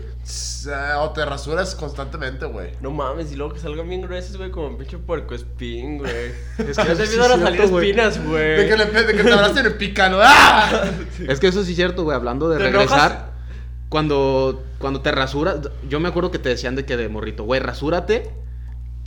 O 0.99 1.11
te 1.11 1.23
rasuras 1.25 1.75
constantemente, 1.75 2.45
güey. 2.45 2.71
No 2.81 2.91
mames, 2.91 3.31
y 3.31 3.35
luego 3.35 3.53
que 3.53 3.59
salgan 3.59 3.87
bien 3.87 4.01
gruesos, 4.01 4.37
güey, 4.37 4.49
como 4.51 4.67
un 4.67 4.77
pinche 4.77 4.97
puerco 4.97 5.35
espín, 5.35 5.97
güey. 5.99 6.11
Es 6.57 6.77
que 6.77 6.83
ya 6.85 6.91
empiezan 6.91 7.21
a 7.31 7.37
salir 7.37 7.57
cierto, 7.57 7.69
güey. 7.69 7.89
espinas, 7.89 8.15
De 8.23 8.27
güey. 8.29 8.67
que, 8.69 8.75
le, 8.77 8.85
de 8.85 9.13
que 9.15 9.23
te 9.23 9.31
abracen 9.33 9.65
el 9.65 9.73
pícano. 9.75 10.17
¡Ah! 10.21 10.85
Es 11.27 11.39
que 11.39 11.47
eso 11.47 11.63
sí 11.63 11.71
es 11.71 11.75
cierto, 11.75 12.03
güey. 12.03 12.15
Hablando 12.15 12.49
de 12.49 12.57
¿Te 12.57 12.63
regresar? 12.63 13.37
Cuando, 13.89 14.65
cuando 14.80 15.02
te 15.02 15.12
rasuras, 15.12 15.69
yo 15.88 16.00
me 16.00 16.10
acuerdo 16.10 16.32
que 16.32 16.39
te 16.39 16.50
decían 16.50 16.76
de 16.76 16.86
que 16.86 16.97
de 16.97 17.08
morrito, 17.10 17.43
güey, 17.43 17.60
rasúrate. 17.60 18.30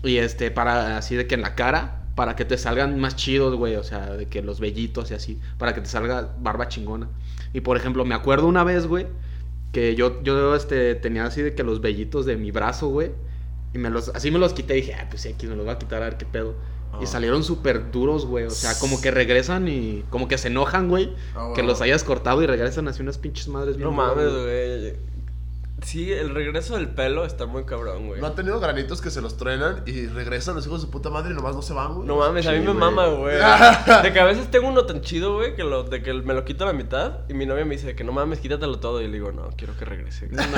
Y 0.03 0.16
este, 0.16 0.51
para 0.51 0.97
así 0.97 1.16
de 1.16 1.27
que 1.27 1.35
en 1.35 1.43
la 1.43 1.55
cara, 1.55 2.05
para 2.14 2.35
que 2.37 2.47
te 2.47 2.57
salgan 2.57 2.99
más 2.99 3.16
chidos, 3.16 3.57
güey. 3.57 3.77
O 3.77 3.83
sea, 3.83 4.11
de 4.16 4.27
que 4.27 4.43
los 4.43 4.61
vellitos 4.61 5.11
y 5.11 5.14
así, 5.14 5.40
para 5.59 5.75
que 5.75 5.83
te 5.83 5.88
salga 5.88 6.35
barba 6.40 6.69
chingona. 6.69 7.09
Y 7.53 7.61
por 7.61 7.77
ejemplo, 7.77 8.05
me 8.05 8.14
acuerdo 8.14 8.47
una 8.47 8.64
vez, 8.64 8.87
güey, 8.87 9.07
que 9.73 9.95
yo, 9.95 10.23
yo 10.23 10.55
este, 10.55 10.95
tenía 10.95 11.25
así 11.25 11.43
de 11.43 11.55
que 11.55 11.62
los 11.62 11.81
vellitos 11.81 12.25
de 12.25 12.37
mi 12.37 12.51
brazo, 12.51 12.88
güey. 12.88 13.11
Y 13.75 13.79
me 13.79 13.90
los, 13.90 14.09
así 14.11 14.31
me 14.31 14.38
los 14.38 14.55
quité 14.55 14.79
y 14.79 14.81
dije, 14.81 14.95
ah, 14.95 15.07
pues 15.11 15.27
X, 15.27 15.49
me 15.49 15.57
los 15.57 15.64
voy 15.64 15.75
a 15.75 15.79
quitar 15.79 16.03
a 16.03 16.07
ver 16.07 16.16
qué 16.16 16.27
pedo. 16.27 16.55
Y 17.00 17.05
Ah. 17.05 17.07
salieron 17.07 17.44
súper 17.44 17.90
duros, 17.92 18.26
güey. 18.26 18.44
O 18.46 18.50
sea, 18.50 18.79
como 18.79 19.00
que 19.00 19.11
regresan 19.11 19.68
y 19.68 20.05
como 20.11 20.26
que 20.29 20.38
se 20.38 20.48
enojan, 20.48 20.88
güey. 20.88 21.14
Ah, 21.35 21.53
Que 21.55 21.62
los 21.62 21.81
hayas 21.81 22.03
cortado 22.05 22.42
y 22.42 22.46
regresan 22.46 22.88
así 22.88 23.03
unas 23.03 23.18
pinches 23.18 23.48
madres 23.48 23.76
No 23.76 23.92
mames, 23.92 24.31
güey. 24.33 24.96
Sí, 25.85 26.12
el 26.12 26.35
regreso 26.35 26.77
del 26.77 26.88
pelo 26.88 27.25
está 27.25 27.47
muy 27.47 27.64
cabrón, 27.64 28.09
güey. 28.09 28.21
¿No 28.21 28.29
han 28.29 28.35
tenido 28.35 28.61
granitos 28.61 29.01
que 29.01 29.11
se 29.11 29.21
los 29.21 29.37
truenan 29.37 29.83
y 29.87 30.07
regresan 30.07 30.55
los 30.55 30.66
hijos 30.66 30.81
de 30.81 30.87
su 30.87 30.90
puta 30.90 31.11
madre 31.11 31.33
y 31.33 31.35
nomás 31.35 31.55
no 31.55 31.62
se 31.62 31.73
van, 31.73 31.95
güey? 31.95 32.07
No 32.07 32.16
mames, 32.16 32.47
a 32.47 32.53
mí 32.53 32.59
me 32.59 32.66
güey. 32.66 32.77
mama, 32.77 33.07
güey. 33.07 33.37
De 34.03 34.12
que 34.12 34.21
a 34.21 34.25
veces 34.25 34.51
tengo 34.51 34.69
uno 34.69 34.85
tan 34.85 35.01
chido, 35.01 35.35
güey, 35.35 35.55
que, 35.55 35.64
lo, 35.64 35.85
de 35.85 36.03
que 36.03 36.12
me 36.12 36.35
lo 36.35 36.45
quito 36.45 36.64
a 36.64 36.69
la 36.69 36.73
mitad 36.73 37.21
y 37.29 37.35
mi 37.35 37.47
novia 37.47 37.64
me 37.64 37.77
dice 37.77 37.95
que 37.95 38.05
no 38.05 38.12
mames, 38.12 38.40
quítatelo 38.40 38.79
todo. 38.79 39.01
Y 39.01 39.07
le 39.07 39.14
digo, 39.14 39.33
no, 39.33 39.49
quiero 39.57 39.77
que 39.77 39.85
regrese. 39.85 40.29
No, 40.31 40.43
no, 40.43 40.57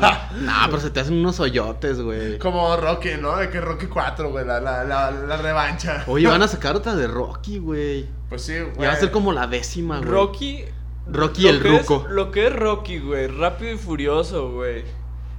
no. 0.00 0.40
No, 0.40 0.52
pero 0.66 0.80
se 0.80 0.90
te 0.90 1.00
hacen 1.00 1.14
unos 1.14 1.38
hoyotes, 1.40 2.00
güey. 2.00 2.38
Como 2.38 2.76
Rocky, 2.76 3.10
¿no? 3.20 3.36
De 3.36 3.50
que 3.50 3.60
Rocky 3.60 3.86
4, 3.86 4.30
güey, 4.30 4.44
la, 4.44 4.60
la, 4.60 4.84
la, 4.84 5.10
la 5.10 5.36
revancha. 5.36 6.04
Oye, 6.06 6.26
van 6.26 6.42
a 6.42 6.48
sacar 6.48 6.76
otra 6.76 6.94
de 6.94 7.06
Rocky, 7.06 7.58
güey. 7.58 8.06
Pues 8.28 8.42
sí, 8.42 8.58
güey. 8.58 8.72
Ya 8.78 8.88
va 8.88 8.92
a 8.94 8.96
ser 8.96 9.10
como 9.10 9.32
la 9.32 9.46
décima, 9.46 9.98
güey. 9.98 10.08
Rocky. 10.10 10.64
Rocky 11.06 11.42
lo 11.42 11.48
el 11.50 11.60
ruco. 11.60 12.06
lo 12.08 12.30
que 12.30 12.46
es 12.46 12.52
Rocky, 12.54 12.98
güey. 12.98 13.26
Rápido 13.26 13.72
y 13.72 13.76
furioso, 13.78 14.50
güey. 14.52 14.84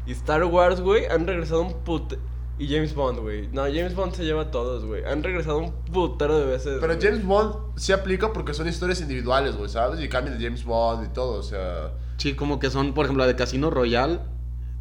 Y 0.05 0.11
Star 0.11 0.43
Wars, 0.45 0.81
güey, 0.81 1.05
han 1.05 1.25
regresado 1.25 1.61
un 1.61 1.73
put. 1.83 2.13
Y 2.57 2.67
James 2.67 2.95
Bond, 2.95 3.19
güey. 3.19 3.47
No, 3.51 3.63
James 3.63 3.95
Bond 3.95 4.13
se 4.13 4.23
lleva 4.23 4.43
a 4.43 4.51
todos, 4.51 4.85
güey. 4.85 5.03
Han 5.03 5.23
regresado 5.23 5.57
un 5.57 5.71
putero 5.91 6.37
de 6.39 6.45
veces. 6.45 6.77
Pero 6.79 6.93
güey. 6.95 7.05
James 7.05 7.25
Bond 7.25 7.55
sí 7.75 7.91
aplica 7.91 8.31
porque 8.31 8.53
son 8.53 8.67
historias 8.67 9.01
individuales, 9.01 9.57
güey, 9.57 9.69
¿sabes? 9.69 9.99
Y 9.99 10.07
cambian 10.07 10.37
de 10.37 10.43
James 10.45 10.63
Bond 10.63 11.05
y 11.05 11.13
todo, 11.13 11.39
o 11.39 11.43
sea... 11.43 11.91
Sí, 12.17 12.33
como 12.33 12.59
que 12.59 12.69
son, 12.69 12.93
por 12.93 13.05
ejemplo, 13.05 13.23
la 13.25 13.27
de 13.27 13.35
Casino 13.35 13.69
Royale. 13.71 14.19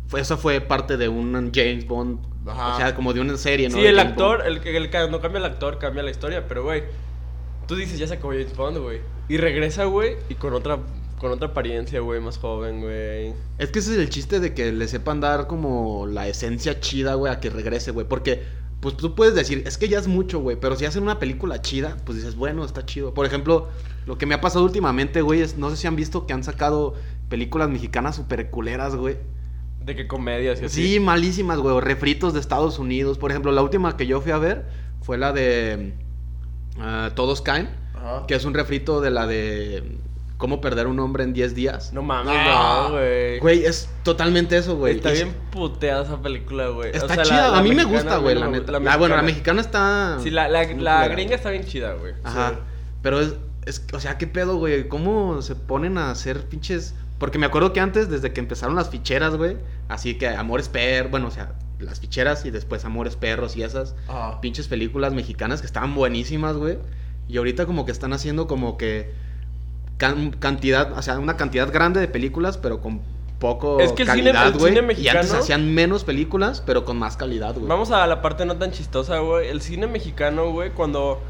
Fue, 0.06 0.20
esa 0.20 0.36
fue 0.36 0.60
parte 0.60 0.96
de 0.96 1.08
un 1.08 1.50
James 1.52 1.84
Bond. 1.88 2.20
Ajá. 2.46 2.74
O 2.74 2.76
sea, 2.76 2.94
como 2.94 3.12
de 3.12 3.20
una 3.22 3.36
serie, 3.38 3.68
¿no? 3.68 3.74
Sí, 3.76 3.82
De 3.82 3.88
el 3.88 3.96
James 3.96 4.10
actor, 4.12 4.36
Bond. 4.38 4.48
el 4.48 4.60
que 4.60 4.76
el, 4.76 4.90
que- 4.90 5.08
no 5.08 5.20
cambia 5.20 5.38
el 5.40 5.44
actor, 5.46 5.78
cambia 5.78 6.02
la 6.04 6.10
historia, 6.12 6.46
pero 6.46 6.62
güey, 6.62 6.84
tú 7.66 7.76
dices 7.76 7.98
ya 7.98 8.06
se 8.06 8.14
acabó 8.14 8.32
James 8.32 8.56
Bond, 8.56 8.78
güey. 8.78 9.00
Y 9.28 9.36
regresa, 9.38 9.84
güey, 9.84 10.16
y 10.28 10.34
con 10.34 10.52
otra 10.54 10.78
con 11.24 11.32
otra 11.32 11.48
apariencia, 11.48 12.00
güey, 12.00 12.20
más 12.20 12.36
joven, 12.36 12.82
güey. 12.82 13.32
Es 13.58 13.70
que 13.70 13.78
ese 13.78 13.92
es 13.92 13.98
el 13.98 14.10
chiste 14.10 14.40
de 14.40 14.52
que 14.52 14.72
le 14.72 14.86
sepan 14.88 15.20
dar 15.20 15.46
como 15.46 16.06
la 16.06 16.28
esencia 16.28 16.80
chida, 16.80 17.14
güey, 17.14 17.32
a 17.32 17.40
que 17.40 17.48
regrese, 17.48 17.92
güey. 17.92 18.06
Porque, 18.06 18.42
pues 18.80 18.94
tú 18.96 19.14
puedes 19.14 19.34
decir, 19.34 19.62
es 19.66 19.78
que 19.78 19.88
ya 19.88 19.98
es 19.98 20.06
mucho, 20.06 20.40
güey. 20.40 20.58
Pero 20.60 20.76
si 20.76 20.84
hacen 20.84 21.02
una 21.02 21.18
película 21.18 21.62
chida, 21.62 21.96
pues 22.04 22.18
dices, 22.18 22.36
bueno, 22.36 22.62
está 22.62 22.84
chido. 22.84 23.14
Por 23.14 23.24
ejemplo, 23.24 23.68
lo 24.04 24.18
que 24.18 24.26
me 24.26 24.34
ha 24.34 24.42
pasado 24.42 24.66
últimamente, 24.66 25.22
güey, 25.22 25.40
es, 25.40 25.56
no 25.56 25.70
sé 25.70 25.76
si 25.76 25.86
han 25.86 25.96
visto 25.96 26.26
que 26.26 26.34
han 26.34 26.44
sacado 26.44 26.94
películas 27.30 27.70
mexicanas 27.70 28.16
super 28.16 28.50
culeras, 28.50 28.94
güey. 28.94 29.16
De 29.82 29.96
que 29.96 30.06
comedias 30.06 30.60
y 30.60 30.66
así. 30.66 30.82
Sí, 30.82 31.00
malísimas, 31.00 31.58
güey. 31.58 31.80
Refritos 31.80 32.34
de 32.34 32.40
Estados 32.40 32.78
Unidos. 32.78 33.16
Por 33.16 33.30
ejemplo, 33.30 33.50
la 33.50 33.62
última 33.62 33.96
que 33.96 34.06
yo 34.06 34.20
fui 34.20 34.32
a 34.32 34.38
ver 34.38 34.66
fue 35.00 35.16
la 35.16 35.32
de 35.32 35.94
ah, 36.78 37.10
Todos 37.14 37.40
Caen. 37.42 37.68
Ajá. 37.94 38.24
Que 38.26 38.34
es 38.34 38.44
un 38.44 38.54
refrito 38.54 39.00
de 39.00 39.10
la 39.10 39.26
de 39.26 39.98
Cómo 40.36 40.60
perder 40.60 40.88
un 40.88 40.98
hombre 40.98 41.22
en 41.24 41.32
10 41.32 41.54
días. 41.54 41.92
No 41.92 42.02
mames, 42.02 42.34
Ah. 42.36 42.86
no, 42.88 42.94
güey. 42.96 43.38
Güey, 43.38 43.64
es 43.64 43.88
totalmente 44.02 44.56
eso, 44.56 44.76
güey. 44.76 44.96
Está 44.96 45.12
Es- 45.12 45.22
bien 45.22 45.34
puteada 45.52 46.02
esa 46.02 46.20
película, 46.20 46.68
güey. 46.68 46.90
O 46.90 46.92
Está 46.92 47.06
sea, 47.08 47.16
la- 47.16 47.22
chida. 47.22 47.50
la 47.52 47.58
a 47.58 47.62
mí 47.62 47.72
me 47.72 47.84
gusta, 47.84 48.18
güey, 48.18 48.34
la 48.34 48.48
neta. 48.48 48.72
La, 48.78 48.96
bueno, 48.96 49.16
la 49.16 49.22
mexicana 49.22 49.60
está. 49.60 50.18
Sí, 50.22 50.30
la, 50.30 50.48
la, 50.48 50.64
gringa 51.08 51.36
está 51.36 51.50
bien 51.50 51.64
chida, 51.64 51.94
güey. 51.94 52.14
Ajá. 52.24 52.50
Sí. 52.50 52.56
Pero 53.00 53.20
es, 53.20 53.34
es, 53.64 53.86
o 53.92 54.00
sea, 54.00 54.18
¿qué 54.18 54.26
pedo, 54.26 54.56
güey? 54.56 54.88
¿Cómo 54.88 55.40
se 55.40 55.54
ponen 55.54 55.96
a 55.98 56.10
hacer 56.10 56.40
pinches...? 56.48 56.94
Porque 57.24 57.38
me 57.38 57.46
acuerdo 57.46 57.72
que 57.72 57.80
antes, 57.80 58.10
desde 58.10 58.34
que 58.34 58.40
empezaron 58.40 58.76
las 58.76 58.90
ficheras, 58.90 59.34
güey, 59.34 59.56
así 59.88 60.16
que 60.18 60.28
Amores 60.28 60.68
Perros, 60.68 61.10
bueno, 61.10 61.28
o 61.28 61.30
sea, 61.30 61.54
las 61.78 61.98
ficheras 61.98 62.44
y 62.44 62.50
después 62.50 62.84
Amores 62.84 63.16
Perros 63.16 63.56
y 63.56 63.62
esas 63.62 63.94
pinches 64.42 64.68
películas 64.68 65.14
mexicanas 65.14 65.62
que 65.62 65.66
estaban 65.66 65.94
buenísimas, 65.94 66.54
güey. 66.58 66.76
Y 67.26 67.38
ahorita 67.38 67.64
como 67.64 67.86
que 67.86 67.92
están 67.92 68.12
haciendo 68.12 68.46
como 68.46 68.76
que 68.76 69.10
can- 69.96 70.32
cantidad, 70.32 70.92
o 70.92 71.00
sea, 71.00 71.18
una 71.18 71.38
cantidad 71.38 71.72
grande 71.72 71.98
de 71.98 72.08
películas, 72.08 72.58
pero 72.58 72.82
con 72.82 73.00
poco 73.38 73.80
Es 73.80 73.92
que 73.92 74.02
el 74.02 74.08
cine- 74.10 74.32
calidad, 74.32 74.46
el 74.48 74.60
cine 74.60 74.74
Y 74.74 75.08
antes 75.08 75.22
mexicano- 75.22 75.34
hacían 75.40 75.72
menos 75.74 76.04
películas, 76.04 76.62
pero 76.66 76.84
con 76.84 76.98
más 76.98 77.16
calidad, 77.16 77.54
güey. 77.54 77.66
Vamos 77.66 77.90
a 77.90 78.06
la 78.06 78.20
parte 78.20 78.44
no 78.44 78.56
tan 78.56 78.70
chistosa, 78.70 79.20
güey. 79.20 79.48
El 79.48 79.62
cine 79.62 79.86
mexicano, 79.86 80.50
güey, 80.52 80.72
cuando, 80.72 81.22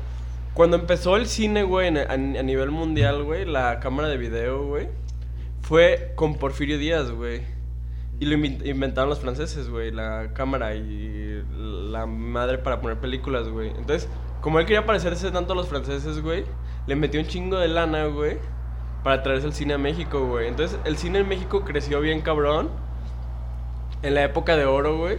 cuando 0.54 0.76
empezó 0.76 1.16
el 1.16 1.26
cine, 1.26 1.62
güey, 1.62 1.96
a 1.96 2.16
nivel 2.16 2.72
mundial, 2.72 3.22
güey, 3.22 3.44
la 3.44 3.78
cámara 3.78 4.08
de 4.08 4.16
video, 4.16 4.66
güey, 4.66 4.88
fue 5.66 6.12
con 6.14 6.36
Porfirio 6.36 6.78
Díaz, 6.78 7.10
güey. 7.10 7.42
Y 8.20 8.26
lo 8.26 8.36
inven- 8.36 8.64
inventaron 8.64 9.10
los 9.10 9.18
franceses, 9.20 9.68
güey, 9.68 9.90
la 9.90 10.30
cámara 10.34 10.74
y 10.76 11.42
la 11.56 12.06
madre 12.06 12.58
para 12.58 12.80
poner 12.80 12.98
películas, 12.98 13.48
güey. 13.48 13.70
Entonces, 13.70 14.08
como 14.40 14.60
él 14.60 14.66
quería 14.66 14.86
parecerse 14.86 15.30
tanto 15.32 15.52
a 15.54 15.56
los 15.56 15.68
franceses, 15.68 16.20
güey, 16.20 16.44
le 16.86 16.96
metió 16.96 17.20
un 17.20 17.26
chingo 17.26 17.58
de 17.58 17.68
lana, 17.68 18.04
güey, 18.06 18.38
para 19.02 19.22
traerse 19.22 19.46
el 19.48 19.52
cine 19.52 19.74
a 19.74 19.78
México, 19.78 20.26
güey. 20.26 20.46
Entonces, 20.48 20.78
el 20.84 20.96
cine 20.96 21.18
en 21.20 21.28
México 21.28 21.64
creció 21.64 22.00
bien 22.00 22.20
cabrón. 22.20 22.68
En 24.02 24.14
la 24.14 24.22
época 24.22 24.54
de 24.56 24.66
oro, 24.66 24.98
güey. 24.98 25.18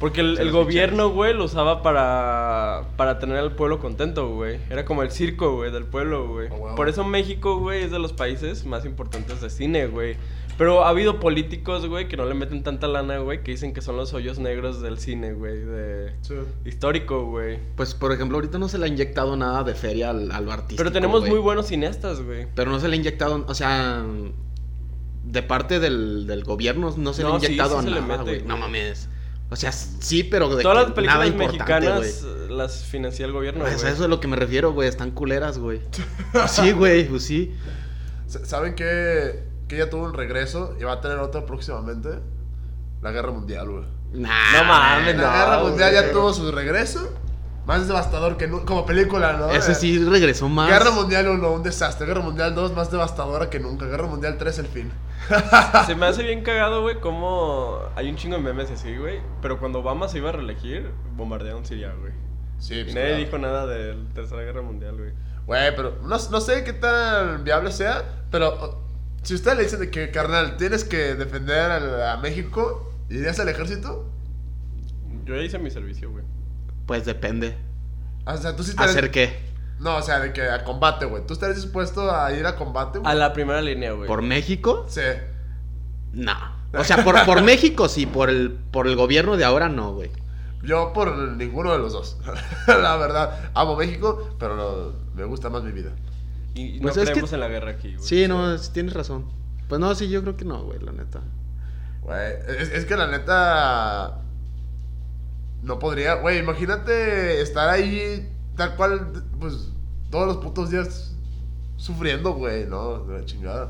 Porque 0.00 0.20
el, 0.20 0.52
gobierno, 0.52 1.10
güey, 1.10 1.34
lo 1.34 1.44
usaba 1.44 1.82
para, 1.82 2.84
para 2.96 3.18
tener 3.18 3.36
al 3.36 3.52
pueblo 3.56 3.80
contento, 3.80 4.32
güey. 4.32 4.60
Era 4.70 4.84
como 4.84 5.02
el 5.02 5.10
circo, 5.10 5.56
güey, 5.56 5.72
del 5.72 5.84
pueblo, 5.84 6.28
güey. 6.28 6.48
Por 6.76 6.88
eso 6.88 7.04
México, 7.04 7.58
güey, 7.58 7.82
es 7.82 7.90
de 7.90 7.98
los 7.98 8.12
países 8.12 8.64
más 8.64 8.84
importantes 8.84 9.40
de 9.40 9.50
cine, 9.50 9.86
güey. 9.86 10.16
Pero 10.56 10.84
ha 10.84 10.88
habido 10.88 11.20
políticos, 11.20 11.86
güey, 11.86 12.08
que 12.08 12.16
no 12.16 12.24
le 12.26 12.34
meten 12.34 12.64
tanta 12.64 12.88
lana, 12.88 13.18
güey, 13.18 13.44
que 13.44 13.52
dicen 13.52 13.72
que 13.72 13.80
son 13.80 13.96
los 13.96 14.12
hoyos 14.12 14.40
negros 14.40 14.82
del 14.82 14.98
cine, 14.98 15.32
güey, 15.32 15.60
de... 15.60 16.12
Sí. 16.20 16.34
Histórico, 16.64 17.26
güey. 17.26 17.60
Pues, 17.76 17.94
por 17.94 18.12
ejemplo, 18.12 18.38
ahorita 18.38 18.58
no 18.58 18.68
se 18.68 18.76
le 18.78 18.86
ha 18.86 18.88
inyectado 18.88 19.36
nada 19.36 19.62
de 19.62 19.74
feria 19.74 20.10
al, 20.10 20.32
al 20.32 20.50
artista. 20.50 20.82
Pero 20.82 20.90
tenemos 20.90 21.28
muy 21.28 21.38
buenos 21.38 21.66
cineastas, 21.68 22.22
güey. 22.22 22.48
Pero 22.56 22.72
no 22.72 22.80
se 22.80 22.88
le 22.88 22.94
ha 22.94 22.96
inyectado, 22.96 23.44
o 23.46 23.54
sea, 23.54 24.04
de 25.24 25.42
parte 25.42 25.78
del, 25.78 26.26
del 26.26 26.42
gobierno 26.42 26.92
no 26.96 27.12
se 27.12 27.22
le 27.22 27.30
ha 27.30 27.36
inyectado 27.36 27.80
sí 27.80 27.90
nada, 27.90 28.22
güey. 28.22 28.42
No 28.42 28.56
mames. 28.56 29.08
O 29.50 29.56
sea, 29.56 29.72
sí, 29.72 30.24
pero 30.24 30.54
de 30.54 30.62
Todas 30.62 30.92
que 30.92 31.00
las 31.02 31.06
nada 31.06 31.24
películas 31.24 31.26
importante, 31.28 31.86
mexicanas 31.88 32.22
güey. 32.24 32.44
eh, 32.44 32.50
las 32.50 32.84
financia 32.84 33.24
el 33.24 33.32
gobierno, 33.32 33.60
Pues 33.60 33.76
güey. 33.80 33.86
eso 33.86 33.94
es 33.96 34.04
a 34.04 34.08
lo 34.08 34.20
que 34.20 34.28
me 34.28 34.36
refiero, 34.36 34.72
güey. 34.72 34.88
Están 34.88 35.10
culeras, 35.10 35.58
güey. 35.58 35.80
Sí, 36.48 36.72
güey, 36.72 37.08
pues 37.08 37.24
sí. 37.24 37.54
¿Saben 38.26 38.74
que, 38.74 39.44
que 39.68 39.78
ya 39.78 39.88
tuvo 39.88 40.04
un 40.04 40.12
regreso 40.14 40.76
y 40.78 40.84
va 40.84 40.92
a 40.94 41.00
tener 41.00 41.18
otro 41.18 41.46
próximamente? 41.46 42.10
La 43.00 43.10
Guerra 43.10 43.30
Mundial, 43.32 43.68
güey. 43.70 43.84
Nah, 44.12 44.52
No 44.58 44.64
mames, 44.64 45.16
La 45.16 45.22
no, 45.22 45.32
Guerra 45.32 45.62
Mundial 45.62 45.92
ya 45.94 46.12
tuvo 46.12 46.32
su 46.34 46.50
regreso. 46.52 47.08
Más 47.68 47.86
devastador 47.86 48.38
que 48.38 48.48
nunca. 48.48 48.64
Como 48.64 48.86
película, 48.86 49.34
¿no? 49.34 49.50
Ese 49.50 49.74
sí 49.74 50.02
regresó 50.02 50.48
más. 50.48 50.70
Guerra 50.70 50.90
Mundial 50.90 51.28
1, 51.28 51.52
un 51.52 51.62
desastre. 51.62 52.06
Guerra 52.06 52.22
Mundial 52.22 52.54
2, 52.54 52.74
más 52.74 52.90
devastadora 52.90 53.50
que 53.50 53.60
nunca. 53.60 53.84
Guerra 53.84 54.06
Mundial 54.06 54.38
3, 54.38 54.58
el 54.60 54.66
fin. 54.68 54.90
Se 55.86 55.94
me 55.94 56.06
hace 56.06 56.22
bien 56.22 56.42
cagado, 56.42 56.80
güey, 56.80 56.98
como 56.98 57.78
hay 57.94 58.08
un 58.08 58.16
chingo 58.16 58.36
de 58.36 58.42
memes 58.42 58.70
así, 58.70 58.96
güey. 58.96 59.20
Pero 59.42 59.58
cuando 59.58 59.80
Obama 59.80 60.08
se 60.08 60.16
iba 60.16 60.30
a 60.30 60.32
reelegir, 60.32 60.90
bombardearon 61.14 61.66
Siria, 61.66 61.92
güey. 62.00 62.12
Sí, 62.58 62.72
Y 62.74 62.84
pues, 62.84 62.94
nadie 62.94 63.08
claro. 63.08 63.24
dijo 63.24 63.38
nada 63.38 63.66
de 63.66 63.94
la 63.94 64.14
Tercera 64.14 64.42
Guerra 64.44 64.62
Mundial, 64.62 64.96
güey. 64.96 65.12
Güey, 65.46 65.76
pero 65.76 65.98
no, 66.04 66.16
no 66.16 66.40
sé 66.40 66.64
qué 66.64 66.72
tan 66.72 67.44
viable 67.44 67.70
sea, 67.70 68.02
pero 68.30 68.80
si 69.22 69.34
ustedes 69.34 69.58
le 69.58 69.64
dicen 69.64 69.80
de 69.80 69.90
que, 69.90 70.10
carnal, 70.10 70.56
tienes 70.56 70.84
que 70.84 71.14
defender 71.14 71.70
al- 71.70 72.02
a, 72.02 72.16
México, 72.16 72.90
¿irías 73.10 73.38
al 73.40 73.50
ejército? 73.50 74.10
Yo 75.26 75.36
ya 75.36 75.42
hice 75.42 75.58
mi 75.58 75.70
servicio, 75.70 76.10
güey. 76.10 76.24
Pues 76.88 77.04
depende. 77.04 77.56
O 78.26 78.36
sea, 78.36 78.56
tú 78.56 78.64
sí 78.64 78.70
estarías... 78.70 78.96
¿Hacer 78.96 79.10
qué? 79.12 79.38
No, 79.78 79.96
o 79.98 80.02
sea, 80.02 80.18
de 80.18 80.32
que 80.32 80.42
a 80.42 80.64
combate, 80.64 81.04
güey. 81.04 81.24
¿Tú 81.26 81.34
estarías 81.34 81.62
dispuesto 81.62 82.10
a 82.10 82.32
ir 82.32 82.44
a 82.46 82.56
combate, 82.56 82.98
güey? 82.98 83.10
A 83.12 83.14
la 83.14 83.32
primera 83.32 83.60
línea, 83.62 83.92
güey. 83.92 84.08
¿Por 84.08 84.22
México? 84.22 84.86
Sí. 84.88 85.02
No. 86.12 86.32
O 86.72 86.82
sea, 86.84 87.04
por, 87.04 87.24
por 87.26 87.42
México 87.44 87.88
sí, 87.88 88.06
por 88.06 88.30
el, 88.30 88.50
por 88.50 88.86
el 88.88 88.96
gobierno 88.96 89.36
de 89.36 89.44
ahora 89.44 89.68
no, 89.68 89.92
güey. 89.92 90.10
Yo 90.62 90.92
por 90.92 91.16
ninguno 91.16 91.72
de 91.72 91.78
los 91.78 91.92
dos. 91.92 92.16
la 92.66 92.96
verdad, 92.96 93.50
amo 93.54 93.76
México, 93.76 94.30
pero 94.40 94.56
no- 94.56 94.92
me 95.14 95.24
gusta 95.24 95.50
más 95.50 95.62
mi 95.62 95.70
vida. 95.72 95.90
Y 96.54 96.80
Pues 96.80 96.96
no 96.96 97.04
que- 97.04 97.10
creemos 97.10 97.32
en 97.34 97.40
la 97.40 97.48
guerra 97.48 97.70
aquí, 97.72 97.94
güey. 97.94 98.06
Sí, 98.08 98.26
no, 98.26 98.58
sí 98.58 98.70
tienes 98.72 98.94
razón. 98.94 99.26
Pues 99.68 99.78
no, 99.80 99.94
sí, 99.94 100.08
yo 100.08 100.22
creo 100.22 100.36
que 100.36 100.44
no, 100.46 100.62
güey, 100.64 100.80
la 100.80 100.92
neta. 100.92 101.20
Güey, 102.02 102.32
es, 102.48 102.70
es 102.70 102.84
que 102.86 102.96
la 102.96 103.06
neta. 103.06 104.22
No 105.62 105.78
podría. 105.78 106.14
Güey, 106.14 106.38
imagínate 106.38 107.40
estar 107.40 107.68
ahí 107.68 108.28
tal 108.56 108.76
cual, 108.76 109.24
pues, 109.38 109.70
todos 110.10 110.26
los 110.26 110.36
putos 110.38 110.70
días 110.70 111.14
sufriendo, 111.76 112.34
güey, 112.34 112.66
¿no? 112.66 113.04
De 113.04 113.20
la 113.20 113.24
chingada. 113.24 113.68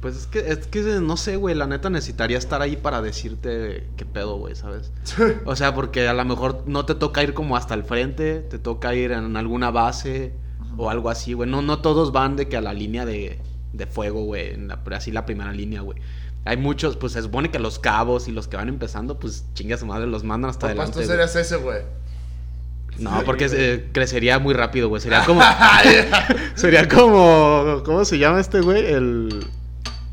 Pues 0.00 0.16
es 0.16 0.26
que, 0.26 0.38
es 0.38 0.66
que 0.66 0.80
no 1.00 1.16
sé, 1.16 1.36
güey, 1.36 1.54
la 1.54 1.66
neta 1.66 1.88
necesitaría 1.88 2.36
estar 2.36 2.60
ahí 2.60 2.76
para 2.76 3.00
decirte 3.00 3.88
qué 3.96 4.04
pedo, 4.04 4.36
güey, 4.36 4.54
¿sabes? 4.54 4.92
O 5.46 5.56
sea, 5.56 5.74
porque 5.74 6.06
a 6.06 6.14
lo 6.14 6.24
mejor 6.24 6.64
no 6.66 6.84
te 6.84 6.94
toca 6.94 7.22
ir 7.22 7.34
como 7.34 7.56
hasta 7.56 7.74
el 7.74 7.82
frente, 7.82 8.40
te 8.40 8.58
toca 8.58 8.94
ir 8.94 9.12
en 9.12 9.36
alguna 9.36 9.70
base 9.70 10.34
o 10.76 10.90
algo 10.90 11.08
así, 11.08 11.32
güey. 11.32 11.48
No, 11.48 11.62
no 11.62 11.80
todos 11.80 12.12
van 12.12 12.36
de 12.36 12.48
que 12.48 12.56
a 12.56 12.60
la 12.60 12.74
línea 12.74 13.06
de, 13.06 13.40
de 13.72 13.86
fuego, 13.86 14.24
güey, 14.24 14.56
así 14.92 15.12
la 15.12 15.24
primera 15.24 15.52
línea, 15.52 15.80
güey. 15.80 15.98
Hay 16.46 16.56
muchos, 16.56 16.96
pues 16.96 17.12
se 17.12 17.22
supone 17.22 17.50
que 17.50 17.58
los 17.58 17.80
cabos 17.80 18.28
y 18.28 18.32
los 18.32 18.46
que 18.46 18.56
van 18.56 18.68
empezando, 18.68 19.18
pues 19.18 19.44
chinga 19.54 19.76
su 19.76 19.84
madre, 19.84 20.06
los 20.06 20.22
mandan 20.22 20.50
hasta 20.50 20.66
adelante. 20.66 20.92
tú 20.92 20.98
güey. 21.00 21.08
serías 21.08 21.34
ese, 21.34 21.56
güey. 21.56 21.80
No, 22.98 23.22
porque 23.24 23.48
eh, 23.50 23.88
crecería 23.92 24.38
muy 24.38 24.54
rápido, 24.54 24.88
güey. 24.88 25.02
Sería 25.02 25.24
como. 25.24 25.42
sería 26.54 26.88
como. 26.88 27.82
¿Cómo 27.84 28.04
se 28.04 28.18
llama 28.18 28.40
este 28.40 28.60
güey? 28.60 28.86
El. 28.86 29.44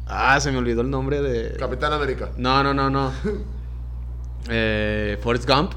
Ah, 0.07 0.39
se 0.39 0.51
me 0.51 0.57
olvidó 0.57 0.81
el 0.81 0.89
nombre 0.89 1.21
de. 1.21 1.55
Capitán 1.57 1.93
América. 1.93 2.31
No, 2.37 2.63
no, 2.63 2.73
no, 2.73 2.89
no. 2.89 3.11
Eh, 4.49 5.17
Forrest 5.21 5.47
Gump. 5.47 5.71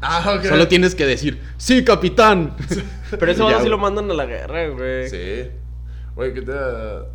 Ah, 0.00 0.36
ok. 0.36 0.44
Solo 0.44 0.68
tienes 0.68 0.94
que 0.94 1.04
decir, 1.04 1.42
¡Sí, 1.56 1.82
capitán! 1.82 2.54
Pero 3.10 3.32
eso 3.32 3.50
Ya, 3.50 3.60
sí 3.60 3.68
lo 3.68 3.78
mandan 3.78 4.08
a 4.12 4.14
la 4.14 4.26
guerra, 4.26 4.68
güey. 4.68 5.08
Sí. 5.10 5.50
Güey, 6.14 6.34
¿qué 6.34 6.42
te. 6.42 6.52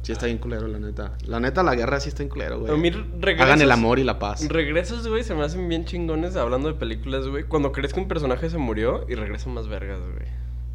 Sí, 0.01 0.11
está 0.11 0.25
bien 0.25 0.39
culero, 0.39 0.67
la 0.67 0.79
neta. 0.79 1.13
La 1.25 1.39
neta, 1.39 1.61
la 1.61 1.75
guerra 1.75 1.99
sí 1.99 2.09
está 2.09 2.23
en 2.23 2.29
culero, 2.29 2.55
A 2.55 2.75
mí 2.77 2.89
güey. 2.89 3.05
regresos, 3.19 3.45
Hagan 3.45 3.61
el 3.61 3.71
amor 3.71 3.99
y 3.99 4.03
la 4.03 4.17
paz. 4.17 4.47
Regresos, 4.47 5.07
güey, 5.07 5.23
se 5.23 5.35
me 5.35 5.43
hacen 5.43 5.67
bien 5.69 5.85
chingones 5.85 6.35
hablando 6.35 6.67
de 6.67 6.73
películas, 6.73 7.27
güey. 7.27 7.43
Cuando 7.43 7.71
crees 7.71 7.93
que 7.93 7.99
un 7.99 8.07
personaje 8.07 8.49
se 8.49 8.57
murió 8.57 9.05
y 9.07 9.13
regresan 9.15 9.53
más 9.53 9.67
vergas, 9.67 9.99
güey. 9.99 10.27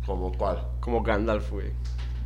¿Como 0.07 0.33
cuál? 0.33 0.59
Como 0.81 1.03
Gandalf, 1.03 1.51
güey. 1.51 1.71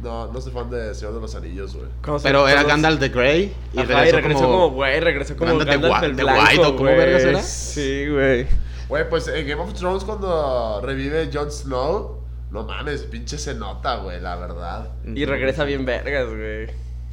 No, 0.02 0.30
no 0.30 0.40
soy 0.42 0.52
fan 0.52 0.68
de 0.68 0.94
Señor 0.94 1.14
de 1.14 1.20
los 1.22 1.34
Anillos, 1.34 1.74
güey. 1.74 1.88
Pero 2.22 2.46
era 2.46 2.56
cuando- 2.64 2.68
Gandalf 2.68 3.00
the 3.00 3.08
Grey 3.08 3.54
y 3.72 3.78
Ajá, 3.78 3.86
regresó, 3.88 4.08
y 4.08 4.20
regresó 4.20 4.40
como, 4.44 4.70
güey, 4.72 5.00
regresó 5.00 5.36
como 5.36 5.56
Gandalf 5.56 5.68
de 5.70 5.72
Gandalf 5.76 5.94
Gua- 5.94 6.04
el 6.04 6.16
de 6.16 6.22
blanco, 6.22 6.42
White, 6.50 6.64
¿o 6.66 6.76
cómo 6.76 6.90
vergas 6.90 7.22
era? 7.24 7.42
Sí, 7.42 8.06
güey. 8.08 8.46
Güey, 8.90 9.08
pues 9.08 9.28
en 9.28 9.48
Game 9.48 9.62
of 9.62 9.72
Thrones 9.72 10.04
cuando 10.04 10.80
revive 10.82 11.30
Jon 11.32 11.50
Snow, 11.50 12.20
no 12.50 12.64
mames, 12.64 13.02
pinche 13.02 13.38
se 13.38 13.54
nota, 13.54 13.96
güey, 13.96 14.20
la 14.20 14.36
verdad. 14.36 14.90
Y 15.04 15.24
regresa 15.24 15.64
bien 15.64 15.84
vergas, 15.84 16.26
güey. 16.28 16.66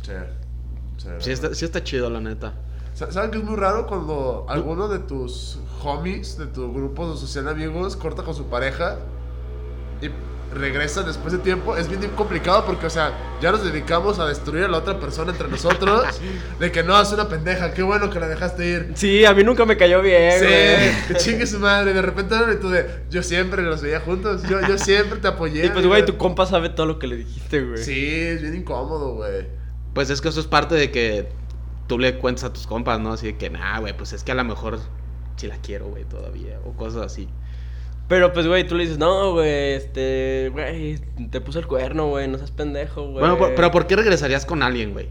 Sí. 0.04 0.12
Sí, 0.98 1.08
Sí 1.19 1.32
está, 1.32 1.54
sí 1.56 1.65
está 1.65 1.84
chido, 1.84 2.10
la 2.10 2.19
neta. 2.22 2.54
Sa- 2.93 3.12
¿Saben 3.12 3.32
que 3.32 3.39
es 3.39 3.43
muy 3.43 3.56
raro 3.56 3.88
cuando 3.88 4.46
alguno 4.48 4.88
de 4.88 5.00
tus 5.00 5.58
homies, 5.84 6.38
de 6.38 6.46
tu 6.46 6.72
grupo 6.74 7.15
social 7.15 7.46
de 7.46 7.52
amigos, 7.52 7.96
corta 7.96 8.22
con 8.24 8.36
su 8.36 8.46
pareja 8.46 8.98
y 10.02 10.10
regresa 10.54 11.04
después 11.04 11.34
de 11.34 11.39
tiempo? 11.39 11.76
Es 11.76 11.88
bien 11.88 12.12
complicado 12.12 12.66
porque, 12.66 12.86
o 12.86 12.89
sea, 12.89 13.12
ya 13.42 13.52
nos 13.52 13.63
dedicamos 13.63 14.20
a 14.20 14.28
destruir 14.28 14.63
a 14.66 14.68
la 14.68 14.78
otra 14.78 15.00
persona 15.00 15.32
entre 15.32 15.48
nosotros. 15.48 16.20
de 16.60 16.72
que 16.72 16.84
no, 16.84 17.00
es 17.02 17.12
una 17.12 17.28
pendeja, 17.28 17.74
qué 17.74 17.84
bueno 17.84 18.10
que 18.10 18.20
la 18.20 18.28
dejaste 18.28 18.66
ir. 18.66 18.92
Sí, 18.96 19.26
a 19.26 19.34
mí 19.34 19.44
nunca 19.44 19.66
me 19.66 19.78
cayó 19.78 20.02
bien, 20.02 20.39
Sí, 20.39 20.46
güey. 20.46 21.08
que 21.08 21.16
chingue 21.16 21.48
su 21.48 21.60
madre. 21.60 21.94
De 21.94 22.02
repente 22.02 22.36
tú 22.62 22.70
de, 22.70 23.04
yo 23.10 23.24
siempre 23.24 23.62
los 23.62 23.82
veía 23.82 24.00
juntos, 24.00 24.44
yo, 24.44 24.60
yo 24.68 24.78
siempre 24.78 25.20
te 25.20 25.28
apoyé. 25.28 25.66
Y 25.66 25.70
pues, 25.70 25.86
güey, 25.86 26.02
amiga". 26.02 26.13
tu 26.13 26.18
compa 26.18 26.46
sabe 26.46 26.70
todo 26.70 26.86
lo 26.86 27.00
que 27.00 27.08
le 27.08 27.18
dijiste, 27.18 27.62
güey. 27.62 27.84
Sí, 27.84 28.10
es 28.13 28.42
bien 28.42 28.56
incómodo, 28.56 29.16
güey. 29.16 29.48
Pues 29.94 30.10
es 30.10 30.22
que 30.22 30.30
eso 30.30 30.39
es 30.39 30.48
parte 30.48 30.76
de 30.76 30.92
que 30.92 31.30
tú 31.88 32.00
le 32.00 32.18
cuentas 32.18 32.46
a 32.46 32.54
tus 32.54 32.66
compas, 32.68 33.00
¿no? 33.00 33.13
Así 33.13 33.28
de 33.28 33.38
que, 33.38 33.50
nah, 33.50 33.80
güey, 33.80 33.96
pues 33.96 34.13
es 34.13 34.24
que 34.24 34.32
a 34.32 34.36
lo 34.36 34.44
mejor 34.44 34.80
sí 35.36 35.48
la 35.48 35.58
quiero, 35.58 35.88
güey, 35.88 36.06
todavía. 36.06 36.60
O 36.66 36.74
cosas 36.74 37.04
así. 37.04 37.28
Pero 38.08 38.34
pues, 38.34 38.46
güey, 38.48 38.68
tú 38.68 38.76
le 38.76 38.84
dices, 38.84 38.98
no, 39.00 39.32
güey, 39.34 39.74
este, 39.74 40.50
güey, 40.52 41.00
te 41.32 41.39
puso 41.42 41.60
el 41.60 41.68
cuerno, 41.68 42.10
güey, 42.10 42.28
no 42.28 42.38
seas 42.38 42.52
pendejo, 42.52 43.04
güey. 43.04 43.20
Bueno, 43.20 43.38
por- 43.38 43.56
pero 43.56 43.72
¿por 43.72 43.88
qué 43.88 43.96
regresarías 43.96 44.46
con 44.46 44.62
alguien, 44.62 44.92
güey? 44.94 45.10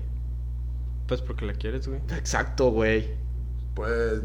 Pues 1.09 1.21
porque 1.23 1.45
la 1.47 1.55
quieres, 1.55 1.89
güey. 1.89 2.01
Exacto, 2.17 2.71
güey. 2.71 3.11
Pues 3.75 4.21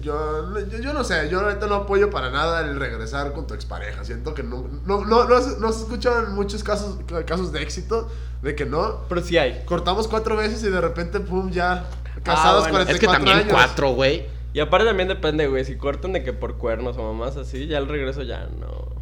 yo, 0.00 0.58
yo, 0.70 0.78
yo 0.78 0.92
no 0.94 1.04
sé, 1.04 1.28
yo 1.30 1.40
ahorita 1.40 1.66
no 1.66 1.74
apoyo 1.74 2.08
para 2.10 2.30
nada 2.30 2.62
el 2.62 2.80
regresar 2.80 3.34
con 3.34 3.46
tu 3.46 3.52
expareja. 3.52 4.02
Siento 4.04 4.32
que 4.32 4.42
no, 4.42 4.66
no, 4.86 5.04
no, 5.04 5.24
no, 5.28 5.40
se- 5.42 5.60
no 5.60 5.70
se 5.72 5.82
escuchan 5.82 6.34
muchos 6.34 6.64
casos, 6.64 6.98
casos 7.26 7.52
de 7.52 7.62
éxito 7.62 8.08
de 8.42 8.54
que 8.54 8.64
no. 8.64 9.00
Pero 9.10 9.20
sí 9.20 9.36
hay. 9.36 9.62
Cortamos 9.66 10.08
cuatro 10.08 10.36
veces 10.36 10.62
y 10.64 10.70
de 10.70 10.80
repente, 10.80 11.20
pum, 11.20 11.50
ya 11.50 11.84
casados 12.22 12.62
bueno, 12.70 12.78
es 12.80 12.86
44 12.86 12.94
Es 12.94 13.00
que 13.00 13.06
también 13.06 13.36
años. 13.38 13.48
cuatro, 13.52 13.90
güey. 13.90 14.26
Y 14.56 14.60
aparte 14.60 14.86
también 14.86 15.06
depende, 15.10 15.46
güey, 15.48 15.66
si 15.66 15.76
cortan 15.76 16.14
de 16.14 16.22
que 16.24 16.32
por 16.32 16.56
cuernos 16.56 16.96
o 16.96 17.02
mamás 17.02 17.36
así, 17.36 17.66
ya 17.66 17.76
el 17.76 17.88
regreso 17.88 18.22
ya 18.22 18.48
no... 18.58 18.96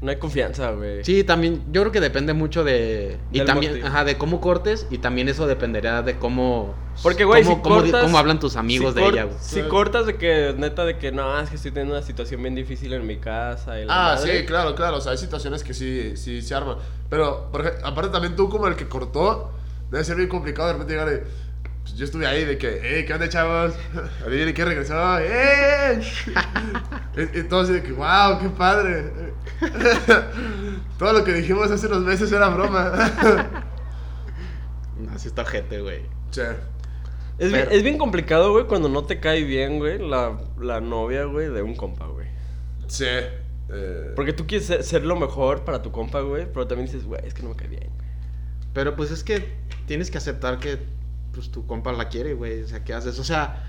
No 0.00 0.10
hay 0.10 0.16
confianza, 0.16 0.70
güey. 0.70 1.04
Sí, 1.04 1.24
también, 1.24 1.62
yo 1.70 1.82
creo 1.82 1.92
que 1.92 2.00
depende 2.00 2.32
mucho 2.32 2.64
de... 2.64 3.18
Y 3.32 3.38
Del 3.38 3.46
también, 3.46 3.72
motivo. 3.72 3.86
ajá, 3.88 4.04
de 4.04 4.16
cómo 4.16 4.40
cortes 4.40 4.86
y 4.90 4.96
también 4.96 5.28
eso 5.28 5.46
dependerá 5.46 6.00
de 6.00 6.16
cómo... 6.18 6.74
Porque, 7.02 7.24
güey, 7.24 7.42
cómo, 7.44 7.56
si 7.56 7.62
cómo 7.62 7.76
cortas- 7.82 8.02
cómo 8.04 8.16
hablan 8.16 8.40
tus 8.40 8.56
amigos 8.56 8.94
si 8.94 9.00
de 9.00 9.06
ella, 9.06 9.24
güey. 9.24 9.36
Si 9.42 9.56
Sí. 9.60 9.68
cortas 9.68 10.06
de 10.06 10.16
que, 10.16 10.54
neta, 10.56 10.86
de 10.86 10.96
que 10.96 11.12
no, 11.12 11.38
es 11.38 11.50
que 11.50 11.56
estoy 11.56 11.70
teniendo 11.70 11.94
una 11.94 12.04
situación 12.06 12.42
bien 12.42 12.54
difícil 12.54 12.94
en 12.94 13.06
mi 13.06 13.18
casa 13.18 13.78
y 13.78 13.84
la 13.84 13.92
Ah, 14.12 14.14
madre. 14.16 14.38
sí, 14.40 14.46
claro, 14.46 14.74
claro. 14.74 14.96
O 14.96 15.00
sea, 15.02 15.12
hay 15.12 15.18
situaciones 15.18 15.62
que 15.62 15.74
sí, 15.74 16.16
sí 16.16 16.40
se 16.40 16.54
arman. 16.54 16.78
Pero, 17.10 17.50
por 17.52 17.64
aparte 17.84 18.10
también 18.10 18.34
tú 18.36 18.48
como 18.48 18.66
el 18.68 18.74
que 18.74 18.88
cortó, 18.88 19.52
debe 19.90 20.02
ser 20.02 20.16
bien 20.16 20.30
complicado 20.30 20.68
de 20.68 20.72
repente 20.72 20.94
llegar 20.94 21.12
y... 21.12 21.51
Pues 21.82 21.94
yo 21.94 22.04
estuve 22.04 22.26
ahí 22.26 22.44
de 22.44 22.58
que, 22.58 23.00
eh, 23.00 23.04
¿qué 23.04 23.12
onda, 23.14 23.28
chavos? 23.28 23.74
Adivinen 24.26 24.54
qué 24.54 24.64
regresó, 24.64 25.18
¡eh! 25.18 26.00
y, 27.34 27.38
y 27.40 27.42
todos 27.44 27.64
así 27.64 27.74
de 27.74 27.82
que, 27.82 27.92
wow, 27.92 28.38
qué 28.40 28.48
padre. 28.50 29.12
Todo 30.98 31.12
lo 31.12 31.24
que 31.24 31.32
dijimos 31.32 31.70
hace 31.70 31.86
unos 31.88 32.02
meses 32.04 32.30
era 32.32 32.48
broma. 32.48 32.92
Así 35.14 35.28
está 35.28 35.44
gente, 35.44 35.80
güey. 35.80 36.02
che. 36.30 36.42
Es, 37.38 37.50
bien, 37.50 37.66
es 37.70 37.82
bien 37.82 37.98
complicado, 37.98 38.52
güey, 38.52 38.66
cuando 38.66 38.88
no 38.88 39.04
te 39.04 39.18
cae 39.18 39.42
bien, 39.42 39.78
güey, 39.78 39.98
la, 39.98 40.38
la 40.60 40.80
novia, 40.80 41.24
güey, 41.24 41.48
de 41.48 41.62
un 41.62 41.74
compa, 41.74 42.06
güey. 42.06 42.28
Sí. 42.86 43.06
eh, 43.08 44.12
Porque 44.14 44.32
tú 44.32 44.46
quieres 44.46 44.66
ser, 44.66 44.84
ser 44.84 45.04
lo 45.04 45.16
mejor 45.16 45.64
para 45.64 45.82
tu 45.82 45.90
compa, 45.90 46.20
güey, 46.20 46.46
pero 46.52 46.66
también 46.68 46.86
dices, 46.86 47.04
güey, 47.04 47.20
es 47.26 47.34
que 47.34 47.42
no 47.42 47.48
me 47.50 47.56
cae 47.56 47.68
bien. 47.68 47.90
güey. 47.96 48.08
Pero 48.74 48.94
pues 48.96 49.10
es 49.10 49.24
que 49.24 49.56
tienes 49.86 50.10
que 50.10 50.18
aceptar 50.18 50.58
que 50.60 50.78
pues 51.32 51.50
tu 51.50 51.66
compa 51.66 51.92
la 51.92 52.08
quiere, 52.08 52.34
güey. 52.34 52.62
O 52.62 52.68
sea, 52.68 52.84
¿qué 52.84 52.94
haces? 52.94 53.18
O 53.18 53.24
sea, 53.24 53.64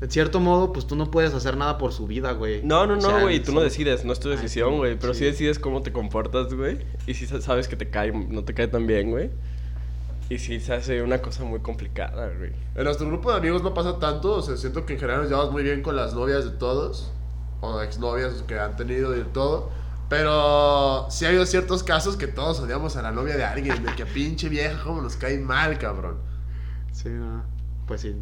en 0.00 0.10
cierto 0.10 0.40
modo, 0.40 0.72
pues 0.72 0.86
tú 0.86 0.96
no 0.96 1.10
puedes 1.10 1.32
hacer 1.34 1.56
nada 1.56 1.78
por 1.78 1.92
su 1.92 2.06
vida, 2.06 2.32
güey. 2.32 2.62
No, 2.62 2.86
no, 2.86 2.94
O 2.94 2.96
no, 2.96 3.02
sea, 3.02 3.22
güey, 3.22 3.40
tú 3.40 3.52
no 3.52 3.60
sí. 3.60 3.64
decides, 3.64 4.04
no 4.04 4.12
es 4.12 4.20
tu 4.20 4.28
decisión, 4.28 4.72
sí, 4.72 4.76
güey, 4.76 4.98
pero 4.98 5.14
sí. 5.14 5.20
sí. 5.20 5.24
decides 5.26 5.58
cómo 5.58 5.82
te 5.82 5.92
comportas, 5.92 6.52
güey, 6.52 6.84
y 7.06 7.14
si 7.14 7.26
sabes 7.26 7.68
que 7.68 7.76
te 7.76 7.88
cae, 7.90 8.12
no 8.12 8.44
te 8.44 8.54
cae 8.54 8.68
tan 8.68 8.86
bien, 8.86 9.10
güey. 9.10 9.30
Y 10.30 10.38
sí 10.38 10.58
se 10.58 10.74
hace 10.74 11.02
una 11.02 11.20
cosa 11.20 11.44
muy 11.44 11.60
complicada, 11.60 12.32
güey. 12.36 12.52
En 12.74 12.84
nuestro 12.84 13.06
grupo 13.06 13.30
de 13.30 13.38
amigos 13.38 13.62
no 13.62 13.74
pasa 13.74 13.98
tanto, 13.98 14.36
o 14.36 14.42
sea, 14.42 14.56
siento 14.56 14.84
que 14.86 14.94
en 14.94 14.98
general 14.98 15.22
nos 15.22 15.30
llevamos 15.30 15.52
muy 15.52 15.62
bien 15.62 15.82
con 15.82 15.96
las 15.96 16.14
novias 16.14 16.44
de 16.44 16.50
todos, 16.52 17.12
o 17.60 17.80
exnovias 17.80 18.42
que 18.46 18.58
han 18.58 18.76
tenido 18.76 19.16
y 19.16 19.22
todo, 19.24 19.70
pero 20.08 21.06
sí 21.10 21.24
ha 21.24 21.28
habido 21.28 21.46
ciertos 21.46 21.82
casos 21.82 22.16
que 22.16 22.26
todos 22.26 22.60
odiamos 22.60 22.96
a 22.96 23.02
la 23.02 23.10
novia 23.10 23.36
de 23.36 23.44
alguien, 23.44 23.84
de 23.84 23.94
que 23.94 24.06
pinche 24.06 24.48
vieja, 24.48 24.82
cómo 24.82 25.02
nos 25.02 25.16
cae 25.16 25.38
mal, 25.38 25.78
cabrón. 25.78 26.33
Sí, 26.94 27.08
no. 27.08 27.42
Pues 27.86 28.00
sí. 28.02 28.14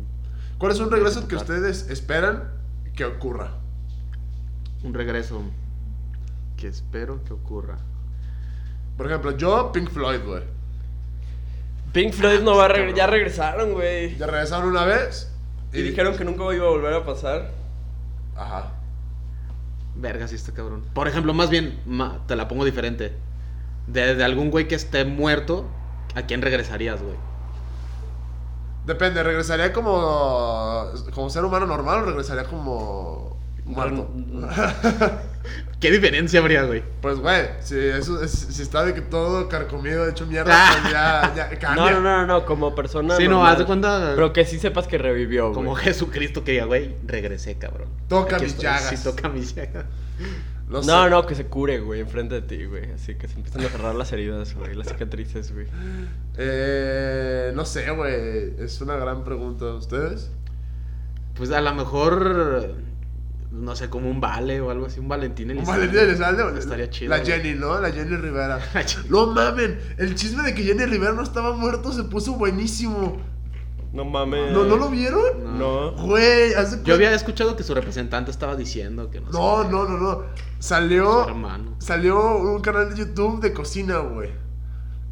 ¿Cuál 0.58 0.72
es 0.72 0.80
un 0.80 0.90
regreso 0.90 1.28
que 1.28 1.36
ustedes 1.36 1.88
esperan 1.90 2.50
que 2.96 3.04
ocurra? 3.04 3.52
Un 4.82 4.94
regreso 4.94 5.42
que 6.56 6.68
espero 6.68 7.22
que 7.24 7.32
ocurra. 7.32 7.76
Por 8.96 9.06
ejemplo, 9.06 9.36
yo, 9.36 9.70
Pink 9.72 9.90
Floyd, 9.90 10.20
güey. 10.24 10.42
Pink 11.92 12.12
Floyd 12.14 12.40
no 12.40 12.56
va 12.56 12.64
a 12.64 12.68
regresar, 12.68 12.86
cabrón. 12.86 12.96
ya 12.96 13.06
regresaron, 13.06 13.72
güey. 13.74 14.16
Ya 14.16 14.26
regresaron 14.26 14.68
una 14.70 14.84
vez 14.84 15.30
Y 15.72 15.82
dijeron 15.82 16.16
que 16.16 16.24
nunca 16.24 16.42
iba 16.54 16.66
a 16.66 16.70
volver 16.70 16.94
a 16.94 17.04
pasar. 17.04 17.50
Ajá. 18.36 18.72
Verga, 19.94 20.26
sí 20.26 20.36
está 20.36 20.52
cabrón. 20.52 20.82
Por 20.94 21.06
ejemplo, 21.08 21.34
más 21.34 21.50
bien, 21.50 21.78
ma- 21.86 22.20
te 22.26 22.34
la 22.36 22.48
pongo 22.48 22.64
diferente. 22.64 23.12
De, 23.86 24.14
de 24.14 24.24
algún 24.24 24.50
güey 24.50 24.68
que 24.68 24.74
esté 24.74 25.04
muerto, 25.04 25.68
¿a 26.14 26.22
quién 26.22 26.40
regresarías, 26.40 27.02
güey? 27.02 27.16
Depende, 28.86 29.22
¿regresaría 29.22 29.72
como, 29.72 30.86
como 31.14 31.30
ser 31.30 31.44
humano 31.44 31.66
normal 31.66 32.00
o 32.02 32.04
regresaría 32.06 32.44
como 32.44 33.38
muerto? 33.64 34.08
¿Qué 35.80 35.90
diferencia 35.90 36.38
habría, 36.40 36.62
güey? 36.64 36.82
Pues, 37.00 37.18
güey, 37.18 37.46
si, 37.60 37.76
eso, 37.78 38.22
es- 38.22 38.30
si 38.30 38.62
está 38.62 38.84
de 38.84 38.94
que 38.94 39.00
todo 39.02 39.48
carcomido, 39.48 40.08
hecho 40.08 40.26
mierda, 40.26 40.52
pues 40.80 40.92
ya, 40.92 41.32
ya 41.34 41.50
No, 41.52 41.58
cambia. 41.58 41.90
no, 41.92 42.00
no, 42.00 42.26
no, 42.26 42.44
como 42.44 42.74
persona. 42.74 43.16
Sí, 43.16 43.24
no, 43.24 43.30
normal. 43.36 43.52
haz 43.52 43.58
de 43.58 43.64
cuenta. 43.66 44.12
Pero 44.14 44.32
que 44.32 44.44
sí 44.44 44.58
sepas 44.60 44.86
que 44.86 44.98
revivió, 44.98 45.52
Como 45.52 45.70
güey. 45.72 45.84
Jesucristo 45.84 46.44
que 46.44 46.52
diga, 46.52 46.66
güey, 46.66 46.96
regresé, 47.06 47.58
cabrón. 47.58 47.88
Toca 48.08 48.36
Aquí 48.36 48.44
mis 48.44 48.52
estoy. 48.54 48.64
llagas. 48.66 48.84
Sí, 48.90 48.96
toca 49.02 49.28
mis 49.28 49.54
llagas. 49.54 49.84
No, 50.68 50.80
No, 50.82 51.04
sé. 51.04 51.10
no, 51.10 51.26
que 51.26 51.34
se 51.34 51.46
cure, 51.46 51.80
güey, 51.80 52.00
enfrente 52.00 52.34
de 52.36 52.42
ti, 52.42 52.64
güey. 52.64 52.92
Así 52.92 53.14
que 53.16 53.28
se 53.28 53.34
empiezan 53.36 53.62
a 53.64 53.68
cerrar 53.68 53.94
las 53.94 54.12
heridas, 54.12 54.54
güey, 54.54 54.74
las 54.74 54.88
cicatrices, 54.88 55.52
güey. 55.52 55.66
Eh, 56.38 57.52
no 57.54 57.64
sé, 57.64 57.90
güey. 57.90 58.54
Es 58.58 58.80
una 58.80 58.96
gran 58.96 59.24
pregunta. 59.24 59.66
¿Ustedes? 59.74 60.30
Pues 61.34 61.50
a 61.50 61.60
lo 61.60 61.74
mejor, 61.74 62.74
no 63.50 63.76
sé, 63.76 63.90
como 63.90 64.10
un 64.10 64.20
vale 64.20 64.60
o 64.60 64.70
algo 64.70 64.86
así, 64.86 65.00
un 65.00 65.08
Valentín 65.08 65.50
Un 65.50 65.58
Elizalde. 65.58 65.86
Valentín 65.86 66.08
Elizalde. 66.08 66.58
Estaría 66.58 66.90
chido. 66.90 67.10
La 67.10 67.18
güey. 67.20 67.30
Jenny, 67.32 67.58
¿no? 67.58 67.80
La 67.80 67.90
Jenny 67.90 68.16
Rivera. 68.16 68.58
La 68.74 68.82
Jenny. 68.82 69.08
No 69.10 69.26
mamen. 69.28 69.78
El 69.98 70.14
chisme 70.14 70.42
de 70.42 70.54
que 70.54 70.62
Jenny 70.62 70.84
Rivera 70.86 71.12
no 71.12 71.22
estaba 71.22 71.54
muerto 71.54 71.92
se 71.92 72.04
puso 72.04 72.34
buenísimo. 72.34 73.20
No 73.92 74.04
mames. 74.06 74.52
¿No, 74.52 74.64
¿no 74.64 74.76
lo 74.76 74.88
vieron? 74.88 75.58
No. 75.58 75.92
Güey, 75.92 76.54
hace 76.54 76.80
Yo 76.82 76.94
había 76.94 77.12
escuchado 77.14 77.56
que 77.56 77.62
su 77.62 77.74
representante 77.74 78.30
estaba 78.30 78.56
diciendo 78.56 79.10
que 79.10 79.20
no 79.20 79.28
No, 79.30 79.62
sé, 79.64 79.68
no, 79.68 79.84
no, 79.86 79.98
no. 79.98 80.22
Salió. 80.58 81.28
hermano. 81.28 81.74
Salió 81.78 82.36
un 82.38 82.60
canal 82.62 82.90
de 82.90 82.96
YouTube 82.96 83.40
de 83.40 83.52
cocina, 83.52 83.98
güey. 83.98 84.30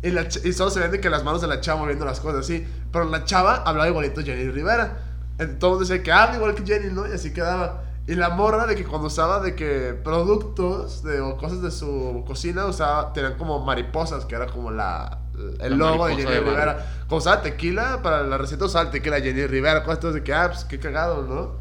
Y, 0.02 0.10
la 0.10 0.22
ch- 0.28 0.44
y 0.46 0.52
solo 0.54 0.70
se 0.70 0.80
ven 0.80 0.90
de 0.92 1.00
que 1.00 1.10
las 1.10 1.24
manos 1.24 1.42
de 1.42 1.46
la 1.48 1.60
chava 1.60 1.80
moviendo 1.80 2.06
las 2.06 2.20
cosas 2.20 2.40
así. 2.40 2.66
Pero 2.90 3.04
la 3.04 3.24
chava 3.24 3.56
hablaba 3.56 3.88
igualito 3.88 4.20
a 4.20 4.24
Jenny 4.24 4.50
Rivera. 4.50 4.98
Entonces 5.38 5.88
decía 5.88 6.02
que 6.02 6.12
habla 6.12 6.36
igual 6.36 6.54
que 6.54 6.64
Jenny, 6.64 6.90
¿no? 6.92 7.06
Y 7.06 7.12
así 7.12 7.34
quedaba. 7.34 7.82
Y 8.06 8.14
la 8.14 8.30
morra 8.30 8.66
de 8.66 8.76
que 8.76 8.84
cuando 8.84 9.08
usaba 9.08 9.40
de 9.40 9.54
que 9.54 9.92
productos 10.02 11.02
de, 11.02 11.20
o 11.20 11.36
cosas 11.36 11.60
de 11.62 11.70
su 11.70 12.24
cocina, 12.26 12.64
usaba, 12.66 13.12
tenían 13.12 13.36
como 13.36 13.62
mariposas, 13.64 14.24
que 14.24 14.34
era 14.34 14.46
como 14.46 14.70
la, 14.70 15.19
el 15.60 15.78
La 15.78 15.90
logo 15.90 16.06
de 16.06 16.16
Jenny 16.16 16.30
de. 16.30 16.40
Rivera. 16.40 16.86
Como 17.08 17.18
usaba 17.18 17.42
tequila, 17.42 18.02
para 18.02 18.22
la 18.22 18.38
receta 18.38 18.64
usaba 18.66 18.90
tequila 18.90 19.20
Jenny 19.20 19.46
Rivera. 19.46 19.82
Cosas 19.82 20.14
de 20.14 20.22
que, 20.22 20.32
ah, 20.34 20.48
pues 20.52 20.64
qué 20.64 20.78
cagado, 20.78 21.22
¿no? 21.22 21.56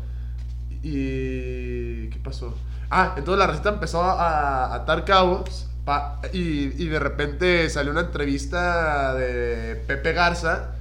Y. 0.83 2.09
¿Qué 2.09 2.19
pasó? 2.23 2.53
Ah, 2.89 3.13
entonces 3.17 3.39
la 3.39 3.47
receta 3.47 3.69
empezó 3.69 4.01
a 4.03 4.73
atar 4.73 5.05
cabos. 5.05 5.65
pa- 5.85 6.19
y, 6.33 6.83
y 6.83 6.87
de 6.87 6.99
repente 6.99 7.69
salió 7.69 7.91
una 7.91 8.01
entrevista 8.01 9.13
de 9.15 9.75
Pepe 9.87 10.13
Garza 10.13 10.71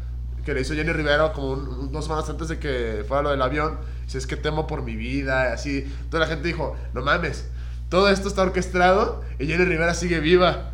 que 0.44 0.52
le 0.54 0.61
hizo 0.62 0.74
Jenny 0.74 0.92
Rivera 0.92 1.32
como 1.32 1.52
un- 1.52 1.92
dos 1.92 2.04
semanas 2.04 2.28
antes 2.28 2.48
de 2.48 2.58
que 2.58 3.04
fuera 3.06 3.22
lo 3.22 3.30
del 3.30 3.40
avión. 3.42 3.78
Dice, 4.04 4.18
es 4.18 4.26
que 4.26 4.37
temo 4.37 4.66
por 4.66 4.82
mi 4.82 4.96
vida, 4.96 5.52
así. 5.52 5.78
Entonces 6.04 6.20
la 6.20 6.26
gente 6.26 6.48
dijo, 6.48 6.76
no 6.94 7.02
mames, 7.02 7.46
todo 7.90 8.08
esto 8.11 8.28
está 8.28 8.42
orquestado 8.42 9.22
y 9.38 9.46
Jenny 9.46 9.64
Rivera 9.64 9.94
sigue 9.94 10.20
viva. 10.20 10.72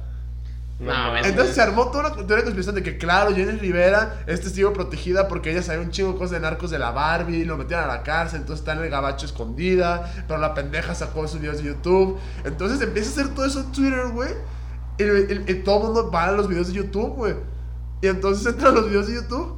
No. 0.80 1.16
Entonces 1.16 1.54
se 1.54 1.62
armó 1.62 1.90
toda 1.92 2.08
una 2.08 2.16
teoría 2.16 2.36
de 2.38 2.42
conspiración 2.42 2.74
de 2.74 2.82
que, 2.82 2.98
claro, 2.98 3.34
Jenny 3.34 3.58
Rivera 3.58 4.22
es 4.26 4.40
testigo 4.40 4.72
protegida 4.72 5.28
porque 5.28 5.52
ella 5.52 5.62
sabía 5.62 5.80
un 5.82 5.90
chingo 5.90 6.12
de 6.12 6.18
cosas 6.18 6.32
de 6.32 6.40
narcos 6.40 6.70
de 6.70 6.78
la 6.80 6.90
Barbie, 6.90 7.36
y 7.38 7.44
lo 7.44 7.56
metieron 7.56 7.84
a 7.84 7.88
la 7.88 8.02
cárcel, 8.02 8.40
entonces 8.40 8.60
está 8.62 8.72
en 8.72 8.80
el 8.82 8.90
gabacho 8.90 9.24
escondida, 9.24 10.12
pero 10.26 10.40
la 10.40 10.52
pendeja 10.52 10.94
sacó 10.94 11.26
sus 11.28 11.40
videos 11.40 11.58
de 11.58 11.64
YouTube. 11.64 12.18
Entonces 12.44 12.80
empieza 12.80 13.08
a 13.10 13.12
hacer 13.22 13.34
todo 13.34 13.46
eso 13.46 13.60
en 13.60 13.72
Twitter, 13.72 14.08
güey. 14.12 14.30
Y, 14.98 15.04
y- 15.04 15.44
y 15.48 15.54
todo 15.62 15.76
el 15.78 15.84
mundo 15.84 16.10
va 16.10 16.24
a 16.24 16.32
los 16.32 16.48
videos 16.48 16.66
de 16.68 16.74
YouTube, 16.74 17.14
güey. 17.14 17.34
Y 18.02 18.08
entonces 18.08 18.44
entra 18.46 18.70
a 18.70 18.72
los 18.72 18.88
videos 18.88 19.06
de 19.06 19.14
YouTube. 19.14 19.56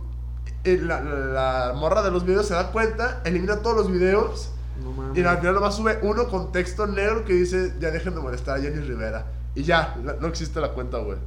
Y 0.64 0.76
la, 0.76 1.00
la- 1.00 1.68
la 1.70 1.72
morra 1.74 2.02
de 2.02 2.10
los 2.10 2.24
videos 2.26 2.46
se 2.46 2.54
da 2.54 2.70
cuenta, 2.72 3.22
elimina 3.24 3.56
todos 3.56 3.76
los 3.76 3.90
videos. 3.90 4.50
No. 4.82 5.14
Y 5.18 5.22
al 5.24 5.38
final 5.38 5.54
nomás 5.54 5.74
sube 5.76 5.98
uno 6.02 6.28
con 6.28 6.52
texto 6.52 6.86
negro 6.86 7.24
que 7.24 7.32
dice, 7.32 7.72
ya 7.80 7.90
dejen 7.90 8.14
de 8.14 8.20
molestar 8.20 8.58
a 8.58 8.60
Jenny 8.60 8.80
Rivera. 8.82 9.24
Y 9.56 9.64
ya, 9.64 9.96
no 10.20 10.28
existe 10.28 10.60
la 10.60 10.68
cuenta, 10.68 10.98
güey. 10.98 11.18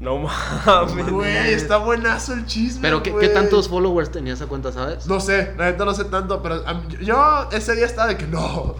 No 0.00 0.18
mames. 0.18 1.10
Güey, 1.10 1.52
está 1.54 1.78
buenazo 1.78 2.34
el 2.34 2.46
chisme. 2.46 2.82
Pero 2.82 3.02
¿qué, 3.02 3.28
tantos 3.28 3.68
followers 3.68 4.10
tenía 4.10 4.34
esa 4.34 4.46
cuenta, 4.46 4.72
sabes? 4.72 5.06
No 5.06 5.20
sé, 5.20 5.54
la 5.56 5.66
neta 5.70 5.84
no 5.84 5.94
sé 5.94 6.04
tanto, 6.04 6.42
pero 6.42 6.62
yo 7.00 7.48
ese 7.52 7.76
día 7.76 7.86
estaba 7.86 8.08
de 8.08 8.16
que 8.16 8.26
no. 8.26 8.74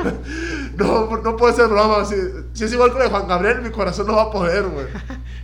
no, 0.76 1.16
no 1.16 1.36
puede 1.36 1.54
ser 1.54 1.68
broma. 1.68 2.04
Si, 2.04 2.16
si 2.52 2.64
es 2.64 2.72
igual 2.72 2.92
con 2.92 3.00
el 3.00 3.08
de 3.08 3.10
Juan 3.10 3.28
Gabriel, 3.28 3.62
mi 3.62 3.70
corazón 3.70 4.08
no 4.08 4.16
va 4.16 4.24
a 4.24 4.30
poder, 4.30 4.64
güey. 4.64 4.86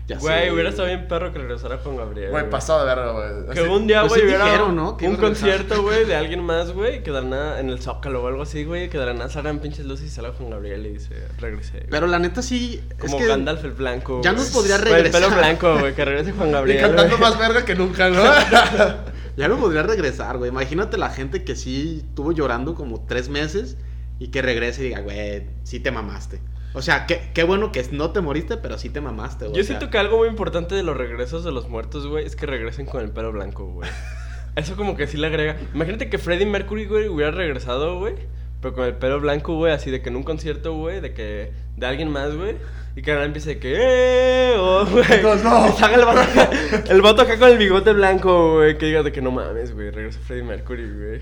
Ya 0.09 0.19
Güey, 0.19 0.51
hubiera 0.53 0.69
estado 0.71 0.87
bien 0.87 1.09
perro 1.09 1.33
que 1.33 1.41
regresara 1.41 1.79
con 1.79 1.97
Gabriel. 1.97 2.31
Güey, 2.31 2.49
pasado 2.49 2.79
de 2.81 2.87
verga, 2.95 3.11
güey. 3.11 3.55
Que 3.57 3.63
un 3.63 3.89
día, 3.89 4.03
Pues 4.03 4.13
güey, 4.13 4.25
hubiera 4.25 4.45
dijeron, 4.45 4.77
¿no? 4.77 4.97
Que 4.97 5.09
un 5.09 5.17
regresar. 5.17 5.49
concierto, 5.51 5.83
güey, 5.83 6.05
de 6.05 6.15
alguien 6.15 6.45
más, 6.45 6.71
güey, 6.71 7.03
que 7.03 7.11
nada 7.11 7.59
en 7.59 7.71
el 7.71 7.81
Zócalo 7.81 8.23
o 8.23 8.29
algo 8.29 8.43
así, 8.43 8.63
güey, 8.63 8.89
que 8.89 8.99
de 8.99 9.07
la 9.07 9.15
nada 9.15 9.29
salgan 9.31 9.59
pinches 9.59 9.85
luces 9.85 10.07
y 10.07 10.11
salga 10.11 10.31
con 10.33 10.49
Gabriel 10.49 10.87
y 10.87 10.91
dice, 10.91 11.15
regresé. 11.41 11.79
güey". 11.79 11.87
Pero 11.91 12.07
la 12.07 12.21
neta 12.21 12.41
sí. 12.41 12.81
Como 13.01 13.19
Gandalf 13.19 13.65
el 13.65 13.73
blanco. 13.73 14.21
ya 14.23 14.31
nos 14.33 14.51
podría 14.51 14.79
Con 14.79 14.87
El 14.87 14.93
pelo 15.11 15.29
regresar. 15.29 15.39
blanco, 15.39 15.79
güey, 15.81 15.95
que 15.95 16.05
regrese 16.05 16.33
Juan 16.33 16.49
Y 16.51 16.53
Gabriel. 16.53 16.81
cantando 16.83 17.17
güey. 17.19 17.31
más 17.31 17.39
verga 17.41 17.65
que 17.65 17.75
nunca, 17.75 18.09
¿no? 18.09 18.23
Ya 19.37 19.49
no 19.49 19.59
podría 19.59 19.83
regresar, 19.83 20.39
güey. 20.39 20.51
Imagínate 20.51 20.97
la 20.97 21.11
gente 21.11 21.45
que 21.45 21.57
sí 21.57 22.05
estuvo 22.09 22.33
llorando 22.33 22.75
como 22.75 23.05
tres 23.07 23.29
meses 23.29 23.77
y 24.19 24.29
que 24.29 24.41
regrese 24.41 24.81
y 24.83 24.85
diga, 24.89 25.01
güey, 25.01 25.47
sí 25.65 25.79
te 25.79 25.91
mamaste. 25.91 26.41
O 26.77 26.83
sea, 26.83 27.07
qué, 27.07 27.31
qué 27.33 27.43
bueno 27.43 27.73
que 27.73 27.83
no 27.91 28.11
te 28.11 28.21
moriste, 28.21 28.59
pero 28.59 28.77
sí 28.77 28.91
te 28.91 29.01
mamaste, 29.01 29.47
güey. 29.47 29.57
Yo 29.57 29.65
siento 29.65 29.89
que 29.89 29.97
algo 29.97 30.19
muy 30.19 30.29
importante 30.29 30.75
de 30.75 30.83
los 30.83 30.95
regresos 30.95 31.43
de 31.43 31.51
los 31.51 31.71
muertos, 31.71 32.07
güey, 32.07 32.27
es 32.27 32.37
que 32.37 32.45
regresen 32.45 32.85
con 32.85 33.03
el 33.03 33.11
pelo 33.11 33.33
blanco, 33.33 33.65
güey. 33.65 33.89
Eso 34.57 34.77
como 34.77 34.95
que 34.95 35.07
sí 35.07 35.17
le 35.17 35.27
agrega. 35.27 35.57
Imagínate 35.73 36.11
que 36.11 36.19
Freddie 36.19 36.45
Mercury, 36.45 36.85
güey, 36.85 37.09
hubiera 37.09 37.31
regresado, 37.31 37.99
güey, 37.99 38.17
pero 38.61 38.75
con 38.75 38.85
el 38.85 38.95
pelo 38.95 39.19
blanco, 39.21 39.55
güey, 39.57 39.73
así 39.73 39.91
de 39.91 40.03
que 40.03 40.11
en 40.11 40.17
un 40.17 40.23
concierto, 40.23 40.75
güey, 40.75 41.01
de 41.01 41.15
que 41.15 41.51
de 41.79 41.87
alguien 41.87 42.11
más, 42.11 42.37
güey, 42.37 42.57
y 42.95 43.01
que 43.01 43.11
ahora 43.11 43.25
empiece 43.25 43.55
de 43.55 43.59
que 43.59 43.75
eh, 43.75 44.55
oh, 44.59 44.85
güey. 44.91 45.23
No. 45.23 45.75
Salga 45.79 45.97
el 45.97 46.05
vato, 46.05 46.21
acá, 46.21 46.51
el 46.91 47.01
vato 47.01 47.23
acá 47.23 47.39
con 47.39 47.49
el 47.49 47.57
bigote 47.57 47.95
blanco, 47.95 48.57
güey, 48.57 48.77
que 48.77 48.85
diga 48.85 49.03
de 49.03 49.13
que 49.13 49.23
no 49.23 49.31
mames, 49.31 49.73
güey, 49.73 49.91
regresa 49.91 50.21
Freddie 50.21 50.45
Mercury, 50.45 50.93
güey. 50.93 51.21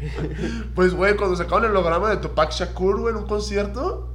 Pues, 0.74 0.94
güey, 0.94 1.14
cuando 1.14 1.36
sacaron 1.36 1.66
el 1.66 1.70
holograma 1.70 2.10
de 2.10 2.16
Tupac 2.16 2.50
Shakur, 2.50 3.02
güey, 3.02 3.14
en 3.14 3.20
un 3.20 3.28
concierto. 3.28 4.10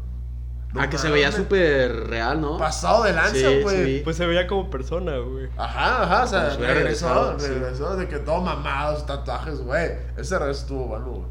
No 0.73 0.81
Ah, 0.81 0.89
que 0.89 0.97
se 0.97 1.09
veía 1.09 1.31
súper 1.31 2.07
real, 2.07 2.39
¿no? 2.39 2.57
Pasado 2.57 3.03
de 3.03 3.13
lanza, 3.13 3.33
Sí, 3.33 3.39
sí 3.43 3.61
güey. 3.61 4.03
Pues 4.03 4.17
se 4.17 4.25
veía 4.25 4.45
como 4.45 4.69
persona, 4.69 5.17
güey. 5.17 5.49
Ajá, 5.57 6.03
ajá, 6.03 6.23
o 6.23 6.27
sea, 6.27 6.55
hubiera 6.57 6.73
regresó, 6.75 7.39
sí. 7.39 7.47
regresó, 7.47 7.95
de 7.95 8.07
que 8.07 8.19
todo 8.19 8.41
mamado, 8.41 9.01
tatuajes, 9.03 9.61
güey. 9.61 9.91
Ese 10.15 10.37
regreso 10.37 10.61
estuvo 10.61 10.85
bueno, 10.85 11.05
güey. 11.05 11.27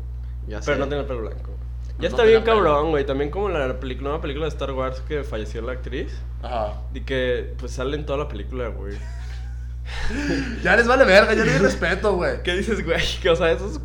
Ya 0.48 0.60
sé. 0.60 0.72
Pero 0.72 0.78
no 0.78 0.88
tenía 0.88 1.02
el 1.02 1.06
pelo 1.06 1.20
blanco. 1.20 1.52
No 1.52 2.02
Ya 2.02 2.08
está 2.08 2.24
bien 2.24 2.42
cabrón, 2.42 2.90
güey. 2.90 3.06
También 3.06 3.30
como 3.30 3.48
la 3.48 3.78
película, 3.78 4.08
nueva 4.08 4.20
película 4.22 4.46
de 4.46 4.50
Star 4.50 4.72
Wars 4.72 5.00
que 5.06 5.22
falleció 5.22 5.62
la 5.62 5.72
actriz. 5.72 6.12
Ajá. 6.42 6.74
Y 6.92 7.02
que 7.02 7.54
pues 7.58 7.72
sale 7.72 7.96
en 7.96 8.06
toda 8.06 8.18
la 8.18 8.28
película, 8.28 8.68
güey. 8.68 8.96
Ya 10.62 10.76
les 10.76 10.86
vale 10.86 11.04
verga, 11.04 11.32
ya 11.34 11.42
hay 11.44 11.58
respeto, 11.58 12.14
güey. 12.14 12.42
¿Qué 12.42 12.54
dices, 12.56 12.84
güey? 12.84 13.00
Que, 13.22 13.30
o 13.30 13.36
sea, 13.36 13.50
eso 13.52 13.66
es 13.66 13.80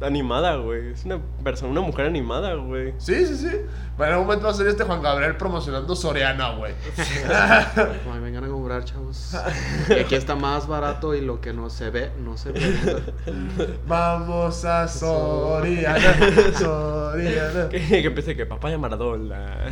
animada, 0.00 0.56
güey. 0.56 0.92
Es 0.92 1.04
una 1.04 1.20
persona, 1.42 1.72
una 1.72 1.80
mujer 1.80 2.06
animada, 2.06 2.54
güey. 2.54 2.94
Sí, 2.98 3.26
sí, 3.26 3.36
sí. 3.36 3.50
Pero 3.96 4.10
en 4.10 4.12
algún 4.12 4.26
momento 4.26 4.46
va 4.46 4.52
a 4.52 4.54
salir 4.54 4.70
este 4.70 4.84
Juan 4.84 5.02
Gabriel 5.02 5.36
promocionando 5.36 5.96
Soriana, 5.96 6.50
güey. 6.50 6.72
Ay, 7.28 8.20
vengan 8.20 8.44
a 8.44 8.48
comprar, 8.48 8.84
chavos. 8.84 9.34
Y 9.88 9.94
aquí 9.94 10.14
está 10.14 10.36
más 10.36 10.66
barato 10.66 11.14
y 11.14 11.20
lo 11.20 11.40
que 11.40 11.52
no 11.52 11.68
se 11.70 11.90
ve, 11.90 12.10
no 12.22 12.36
se 12.36 12.52
pregunta. 12.52 13.12
Vamos 13.88 14.64
a 14.64 14.86
Soriana, 14.86 16.52
Soriana. 16.56 17.68
Que, 17.68 17.78
que 17.80 18.06
empiece 18.06 18.36
que 18.36 18.46
papaya 18.46 18.78
Maradona. 18.78 19.70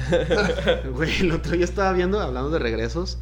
Güey, 0.93 1.21
el 1.21 1.33
otro 1.33 1.53
día 1.53 1.65
estaba 1.65 1.93
viendo, 1.93 2.21
hablando 2.21 2.51
de 2.51 2.59
regresos. 2.59 3.19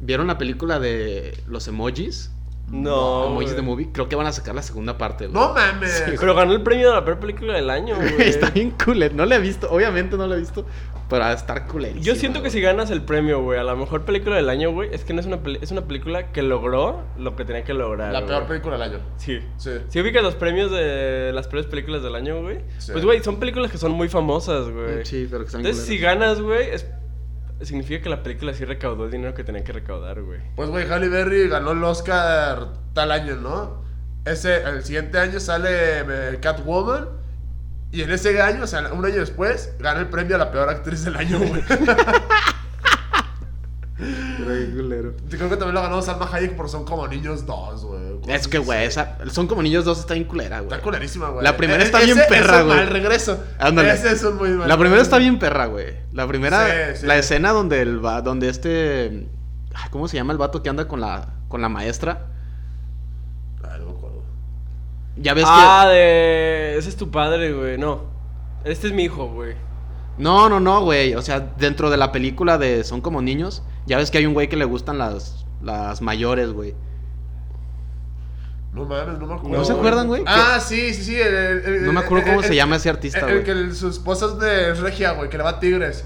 ¿Vieron 0.00 0.26
la 0.26 0.38
película 0.38 0.80
de 0.80 1.38
los 1.46 1.68
emojis? 1.68 2.32
No. 2.70 3.26
emojis 3.26 3.56
de 3.56 3.62
movie. 3.62 3.88
Creo 3.92 4.08
que 4.08 4.16
van 4.16 4.26
a 4.26 4.32
sacar 4.32 4.54
la 4.54 4.62
segunda 4.62 4.96
parte, 4.96 5.26
güey. 5.26 5.34
No 5.40 5.52
mames. 5.54 6.04
Pero 6.18 6.34
ganó 6.34 6.52
el 6.52 6.62
premio 6.62 6.88
de 6.88 6.94
la 6.94 7.04
peor 7.04 7.18
película 7.18 7.54
del 7.54 7.68
año, 7.70 7.96
güey. 7.96 8.28
Está 8.28 8.50
bien 8.50 8.70
culero. 8.72 9.14
No 9.14 9.26
la 9.26 9.36
he 9.36 9.40
visto, 9.40 9.68
obviamente 9.70 10.16
no 10.16 10.26
la 10.26 10.36
he 10.36 10.38
visto. 10.38 10.64
Pero 11.08 11.24
a 11.24 11.32
estar 11.32 11.66
culerísima. 11.66 12.04
Yo 12.04 12.14
siento 12.14 12.38
que 12.38 12.42
güey. 12.50 12.52
si 12.52 12.60
ganas 12.60 12.88
el 12.92 13.02
premio, 13.02 13.42
güey, 13.42 13.58
a 13.58 13.64
la 13.64 13.74
mejor 13.74 14.04
película 14.04 14.36
del 14.36 14.48
año, 14.48 14.70
güey, 14.70 14.90
es 14.92 15.02
que 15.02 15.12
no 15.12 15.18
es 15.18 15.26
una, 15.26 15.42
peli- 15.42 15.58
es 15.60 15.72
una 15.72 15.80
película 15.88 16.30
que 16.30 16.40
logró 16.42 17.02
lo 17.18 17.34
que 17.34 17.44
tenía 17.44 17.64
que 17.64 17.74
lograr. 17.74 18.12
La 18.12 18.20
güey. 18.20 18.28
peor 18.30 18.46
película 18.46 18.78
del 18.78 18.82
año. 18.94 18.98
Sí. 19.16 19.40
Sí. 19.56 19.72
Si 19.88 20.00
ubicas 20.00 20.22
los 20.22 20.36
premios 20.36 20.70
de 20.70 21.32
las 21.34 21.48
peores 21.48 21.66
películas 21.68 22.04
del 22.04 22.14
año, 22.14 22.40
güey. 22.42 22.60
Sí. 22.78 22.92
Pues, 22.92 23.04
güey, 23.04 23.20
son 23.24 23.40
películas 23.40 23.72
que 23.72 23.78
son 23.78 23.90
muy 23.90 24.08
famosas, 24.08 24.70
güey. 24.70 25.04
Sí, 25.04 25.26
pero 25.28 25.40
que 25.42 25.46
están 25.46 25.62
Entonces, 25.62 25.84
si 25.84 25.98
ganas, 25.98 26.40
güey, 26.40 26.70
es- 26.70 26.86
significa 27.62 28.02
que 28.02 28.08
la 28.08 28.22
película 28.22 28.54
sí 28.54 28.64
recaudó 28.64 29.04
el 29.04 29.10
dinero 29.10 29.34
que 29.34 29.44
tenía 29.44 29.64
que 29.64 29.72
recaudar, 29.72 30.22
güey. 30.22 30.40
Pues, 30.56 30.70
güey, 30.70 30.86
Halle 30.86 31.08
Berry 31.08 31.48
ganó 31.48 31.72
el 31.72 31.82
Oscar 31.84 32.68
tal 32.94 33.10
año, 33.12 33.36
¿no? 33.36 33.82
Ese, 34.24 34.62
el 34.62 34.84
siguiente 34.84 35.18
año 35.18 35.40
sale 35.40 35.70
eh, 36.00 36.38
Catwoman. 36.40 37.08
Y 37.92 38.02
en 38.02 38.10
ese 38.12 38.40
año, 38.40 38.64
o 38.64 38.66
sea, 38.66 38.92
un 38.92 39.04
año 39.04 39.16
después, 39.16 39.74
gana 39.80 40.00
el 40.00 40.08
premio 40.08 40.36
a 40.36 40.38
la 40.38 40.52
peor 40.52 40.68
actriz 40.68 41.04
del 41.04 41.16
año, 41.16 41.38
güey. 41.38 41.62
Güey, 44.44 44.70
culero. 44.74 45.14
Creo 45.28 45.48
que 45.48 45.56
también 45.56 45.74
lo 45.74 45.82
ganó 45.82 46.00
Salma 46.02 46.28
Hayek 46.32 46.56
por 46.56 46.68
Son 46.68 46.84
como 46.84 47.06
niños 47.08 47.46
dos, 47.46 47.84
güey. 47.84 48.00
Es 48.28 48.46
que, 48.48 48.58
güey, 48.58 48.84
esa, 48.84 49.16
son 49.30 49.46
como 49.46 49.62
niños 49.62 49.84
dos, 49.84 49.98
está 50.00 50.14
bien 50.14 50.26
culera, 50.26 50.60
güey. 50.60 50.72
Está 50.72 50.82
culerísima, 50.82 51.28
güey. 51.30 51.42
La 51.44 51.56
primera 51.56 51.82
E- 51.82 51.86
está 51.86 51.98
ese- 52.02 52.12
bien 52.14 52.26
perra, 52.28 52.62
güey. 52.62 52.76
mal 52.76 52.86
regreso. 52.88 53.42
Ándale. 53.58 53.92
Ese 53.92 54.12
es 54.12 54.22
un 54.24 54.36
muy 54.36 54.50
mal 54.50 54.68
La 54.68 54.76
primera 54.78 55.00
está 55.02 55.18
bien 55.18 55.38
perra, 55.38 55.66
güey. 55.66 55.94
La 56.12 56.26
primera, 56.26 56.66
Sí, 56.94 57.00
sí. 57.00 57.06
la 57.06 57.16
escena 57.18 57.52
donde 57.52 57.80
el 57.82 58.04
va, 58.04 58.20
donde 58.22 58.48
este, 58.48 59.28
¿cómo 59.90 60.08
se 60.08 60.16
llama 60.16 60.32
el 60.32 60.38
vato 60.38 60.62
que 60.62 60.68
anda 60.68 60.86
con 60.88 61.00
la, 61.00 61.34
con 61.48 61.60
la 61.62 61.68
maestra? 61.68 62.26
No 63.62 63.68
me 63.86 63.90
acuerdo. 63.92 64.22
Ya 65.16 65.34
ves 65.34 65.44
Ah, 65.46 65.86
de... 65.90 66.76
Ese 66.78 66.88
es 66.88 66.96
tu 66.96 67.10
padre, 67.10 67.52
güey. 67.52 67.78
No. 67.78 68.04
Este 68.64 68.88
es 68.88 68.92
mi 68.92 69.04
hijo, 69.04 69.28
güey. 69.28 69.54
No, 70.20 70.48
no, 70.48 70.60
no, 70.60 70.82
güey. 70.82 71.14
O 71.14 71.22
sea, 71.22 71.40
dentro 71.58 71.90
de 71.90 71.96
la 71.96 72.12
película 72.12 72.58
de 72.58 72.84
Son 72.84 73.00
como 73.00 73.20
niños, 73.22 73.62
ya 73.86 73.96
ves 73.96 74.10
que 74.10 74.18
hay 74.18 74.26
un 74.26 74.34
güey 74.34 74.48
que 74.48 74.56
le 74.56 74.64
gustan 74.64 74.98
las, 74.98 75.44
las 75.62 76.00
mayores, 76.02 76.50
güey. 76.52 76.74
No 78.72 78.84
mames, 78.84 79.18
no 79.18 79.26
me 79.26 79.34
acuerdo. 79.34 79.58
¿No 79.58 79.64
se 79.64 79.72
acuerdan, 79.72 80.06
güey? 80.06 80.22
Ah, 80.26 80.60
sí, 80.64 80.94
sí, 80.94 81.02
sí. 81.02 81.16
el- 81.20 81.34
el- 81.34 81.64
el- 81.74 81.86
No 81.86 81.92
me 81.92 82.00
acuerdo 82.00 82.24
el- 82.24 82.30
cómo 82.30 82.40
el- 82.42 82.46
se 82.46 82.54
llama 82.54 82.76
ese 82.76 82.88
artista, 82.88 83.22
güey. 83.22 83.38
el 83.38 83.42
que 83.44 83.50
el- 83.50 83.74
su 83.74 83.88
esposa 83.88 84.26
es 84.26 84.38
de 84.38 84.74
Regia, 84.74 85.12
güey, 85.12 85.28
que 85.28 85.36
le 85.38 85.42
va 85.42 85.50
a 85.50 85.58
Tigres. 85.60 86.04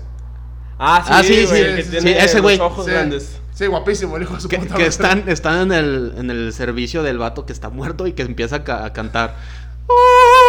Ah, 0.79 1.03
sí, 1.07 1.11
Ah, 1.15 1.23
sí, 1.23 1.33
güey, 1.35 1.47
sí, 1.47 1.57
el 1.57 1.77
que 1.77 1.83
sí, 1.85 1.91
tiene 1.91 2.13
sí, 2.13 2.19
ese 2.25 2.41
güey. 2.41 2.59
ojos 2.59 2.87
Sí. 2.87 2.91
grandes. 2.91 3.41
Sí, 3.53 3.67
guapísimo, 3.67 4.17
el 4.17 4.23
hijo 4.23 4.35
de 4.35 4.41
su 4.41 4.49
Que, 4.49 4.59
puta 4.59 4.75
que 4.75 4.87
están, 4.87 5.29
están 5.29 5.61
en, 5.71 5.73
el, 5.73 6.15
en 6.17 6.31
el 6.31 6.53
servicio 6.53 7.03
del 7.05 7.19
vato 7.19 7.47
que 7.47 7.53
está 7.53 7.69
muerto 7.69 8.07
y 8.07 8.13
que 8.15 8.23
empieza 8.23 8.57
a, 8.57 8.65
ca- 8.65 8.85
a 8.85 8.93
cantar. 8.93 9.37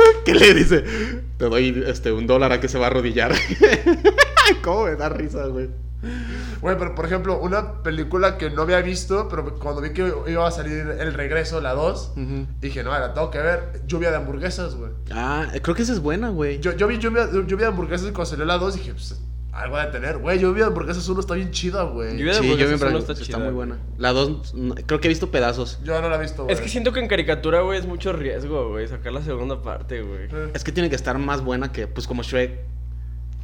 ¿Qué 0.24 0.34
le 0.34 0.54
dice? 0.54 0.84
Te 1.36 1.44
doy 1.46 1.84
este, 1.86 2.12
un 2.12 2.26
dólar 2.26 2.52
a 2.52 2.60
que 2.60 2.68
se 2.68 2.78
va 2.78 2.86
a 2.86 2.90
arrodillar. 2.90 3.32
¿Cómo 4.62 4.84
me 4.84 4.96
da 4.96 5.08
risa, 5.08 5.46
güey? 5.46 5.68
Güey, 6.60 6.78
pero 6.78 6.94
por 6.94 7.06
ejemplo, 7.06 7.38
una 7.40 7.82
película 7.82 8.38
que 8.38 8.50
no 8.50 8.62
había 8.62 8.80
visto, 8.80 9.28
pero 9.28 9.58
cuando 9.58 9.80
vi 9.80 9.90
que 9.90 10.12
iba 10.28 10.46
a 10.46 10.50
salir 10.50 10.72
El 10.98 11.12
Regreso, 11.14 11.60
la 11.60 11.72
2, 11.74 12.12
Ujú. 12.16 12.46
dije, 12.60 12.84
no, 12.84 12.90
la 12.90 13.12
tengo 13.14 13.30
que 13.30 13.38
ver. 13.38 13.82
Lluvia 13.86 14.10
de 14.10 14.16
hamburguesas, 14.16 14.76
güey. 14.76 14.92
Ah, 15.10 15.46
creo 15.62 15.74
que 15.74 15.82
esa 15.82 15.92
es 15.92 16.00
buena, 16.00 16.28
güey. 16.28 16.60
Yo, 16.60 16.72
yo 16.72 16.86
vi 16.86 16.98
lluvia, 16.98 17.28
lluvia 17.32 17.66
de 17.66 17.72
hamburguesas 17.72 18.08
y 18.08 18.12
cuando 18.12 18.30
salió 18.30 18.44
la 18.44 18.58
2 18.58 18.74
dije, 18.76 18.92
pues, 18.92 19.20
algo 19.62 19.76
de 19.78 19.86
tener. 19.86 20.18
Güey, 20.18 20.38
Lluvia 20.38 20.64
de 20.64 20.68
hamburguesas 20.68 21.08
1 21.08 21.20
está 21.20 21.34
bien 21.34 21.50
chida, 21.50 21.82
güey. 21.84 22.12
Lluvia 22.16 22.32
de 22.34 22.38
Sí, 22.38 22.46
yo 22.46 22.52
hamburguesas 22.52 22.80
me 22.80 22.86
uno 22.88 22.98
está, 22.98 23.12
está 23.12 23.22
está 23.24 23.24
chida, 23.36 23.38
muy 23.44 23.54
buena. 23.54 23.78
La 23.98 24.12
dos, 24.12 24.54
no, 24.54 24.74
creo 24.74 25.00
que 25.00 25.08
he 25.08 25.10
visto 25.10 25.30
pedazos. 25.30 25.80
Yo 25.84 26.00
no 26.00 26.08
la 26.08 26.16
he 26.16 26.20
visto, 26.20 26.44
güey. 26.44 26.54
Es 26.54 26.60
que 26.60 26.68
siento 26.68 26.92
que 26.92 27.00
en 27.00 27.08
caricatura, 27.08 27.60
güey, 27.62 27.78
es 27.78 27.86
mucho 27.86 28.12
riesgo, 28.12 28.68
güey, 28.70 28.86
sacar 28.88 29.12
la 29.12 29.22
segunda 29.22 29.60
parte, 29.62 30.02
güey. 30.02 30.24
Eh, 30.32 30.50
Es 30.54 30.64
que 30.64 30.72
tiene 30.72 30.88
que 30.90 30.96
estar 30.96 31.18
más 31.18 31.42
buena 31.42 31.72
que, 31.72 31.86
pues 31.86 32.06
como 32.06 32.22
Shrek. 32.22 32.58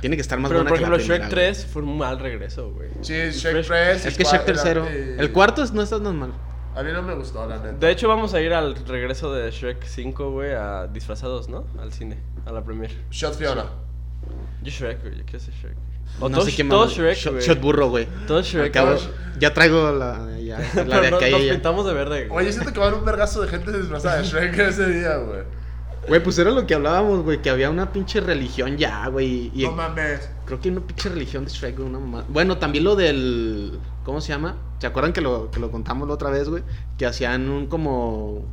Tiene 0.00 0.16
que 0.16 0.22
estar 0.22 0.38
más 0.38 0.50
Pero, 0.50 0.60
buena 0.60 0.68
por 0.70 0.78
que 0.78 0.84
ejemplo, 0.84 0.98
la 0.98 1.02
Shrek 1.04 1.28
primera, 1.28 1.48
3 1.52 1.66
fue 1.66 1.82
un 1.82 1.96
mal 1.96 2.18
regreso, 2.18 2.72
güey. 2.72 2.90
Sí, 3.00 3.12
Shrek 3.14 3.56
Shrek- 3.56 3.66
3. 3.66 3.68
güey. 4.02 4.08
Es 4.08 4.16
que 4.18 4.24
Shrek 4.24 4.44
tercero. 4.44 4.86
El 4.86 5.32
cuarto 5.32 5.62
es- 5.62 5.72
no 5.72 5.80
está 5.82 6.02
tan 6.02 6.16
mal. 6.18 6.32
A 6.76 6.82
mí 6.82 6.90
no 6.92 7.02
me 7.02 7.14
gustó, 7.14 7.46
la 7.48 7.56
neta. 7.58 7.72
De 7.74 7.90
hecho, 7.92 8.08
vamos 8.08 8.34
a 8.34 8.40
ir 8.40 8.52
al 8.52 8.74
regreso 8.86 9.32
de 9.32 9.48
Shrek 9.52 9.84
5, 9.84 10.32
güey, 10.32 10.52
a 10.52 10.88
disfrazados, 10.88 11.48
¿no? 11.48 11.64
Al 11.80 11.92
cine, 11.92 12.18
a 12.44 12.50
la 12.52 12.64
premier. 12.64 12.90
Shot 13.12 13.34
Fiona. 13.36 13.64
Yo 14.62 14.70
Shrek, 14.70 15.00
güey, 15.02 15.18
yo 15.18 15.24
quiero 15.24 15.38
ser 15.38 15.54
Shrek. 15.54 15.76
O 16.20 16.28
no 16.28 16.38
todo, 16.38 16.46
sé 16.46 16.54
qué 16.56 16.64
todo 16.64 16.84
más. 16.86 16.94
Shrek, 16.94 17.16
Shot, 17.40 17.60
burro, 17.60 17.88
güey. 17.90 18.06
Todo 18.26 18.40
Shrek. 18.42 18.74
Acabo- 18.74 18.98
ya 19.38 19.52
traigo 19.52 19.90
la, 19.92 20.38
ya, 20.40 20.58
la 20.76 20.84
Pero 20.84 21.00
de 21.00 21.10
no- 21.10 21.16
aquella. 21.16 21.38
nos 21.38 21.46
pintamos 21.48 21.86
de 21.86 21.92
verde, 21.94 22.26
güey. 22.28 22.44
Oye, 22.44 22.52
siento 22.52 22.72
que 22.72 22.78
va 22.78 22.86
a 22.86 22.88
haber 22.88 23.00
un 23.00 23.04
vergazo 23.06 23.42
de 23.42 23.48
gente 23.48 23.72
disfrazada 23.76 24.18
de 24.18 24.24
Shrek 24.24 24.58
ese 24.58 24.86
día, 24.90 25.16
güey. 25.16 25.40
Güey, 26.06 26.22
pues 26.22 26.38
era 26.38 26.50
lo 26.50 26.66
que 26.66 26.74
hablábamos, 26.74 27.22
güey, 27.24 27.40
que 27.40 27.48
había 27.48 27.70
una 27.70 27.90
pinche 27.90 28.20
religión 28.20 28.76
ya, 28.76 29.08
güey. 29.08 29.50
Y 29.54 29.62
No 29.64 29.72
mames. 29.72 30.28
creo 30.44 30.60
que 30.60 30.68
hay 30.68 30.76
una 30.76 30.86
pinche 30.86 31.08
religión 31.08 31.46
de 31.46 31.50
Shrek, 31.50 31.76
güey, 31.78 31.88
una 31.88 31.98
mamá. 31.98 32.24
Bueno, 32.28 32.58
también 32.58 32.84
lo 32.84 32.94
del. 32.94 33.78
¿Cómo 34.04 34.20
se 34.20 34.28
llama? 34.28 34.56
¿Se 34.80 34.86
acuerdan 34.86 35.14
que 35.14 35.22
lo, 35.22 35.50
que 35.50 35.60
lo 35.60 35.70
contamos 35.70 36.06
la 36.06 36.12
otra 36.14 36.28
vez, 36.30 36.48
güey? 36.48 36.62
Que 36.98 37.06
hacían 37.06 37.48
un 37.48 37.66
como. 37.68 38.44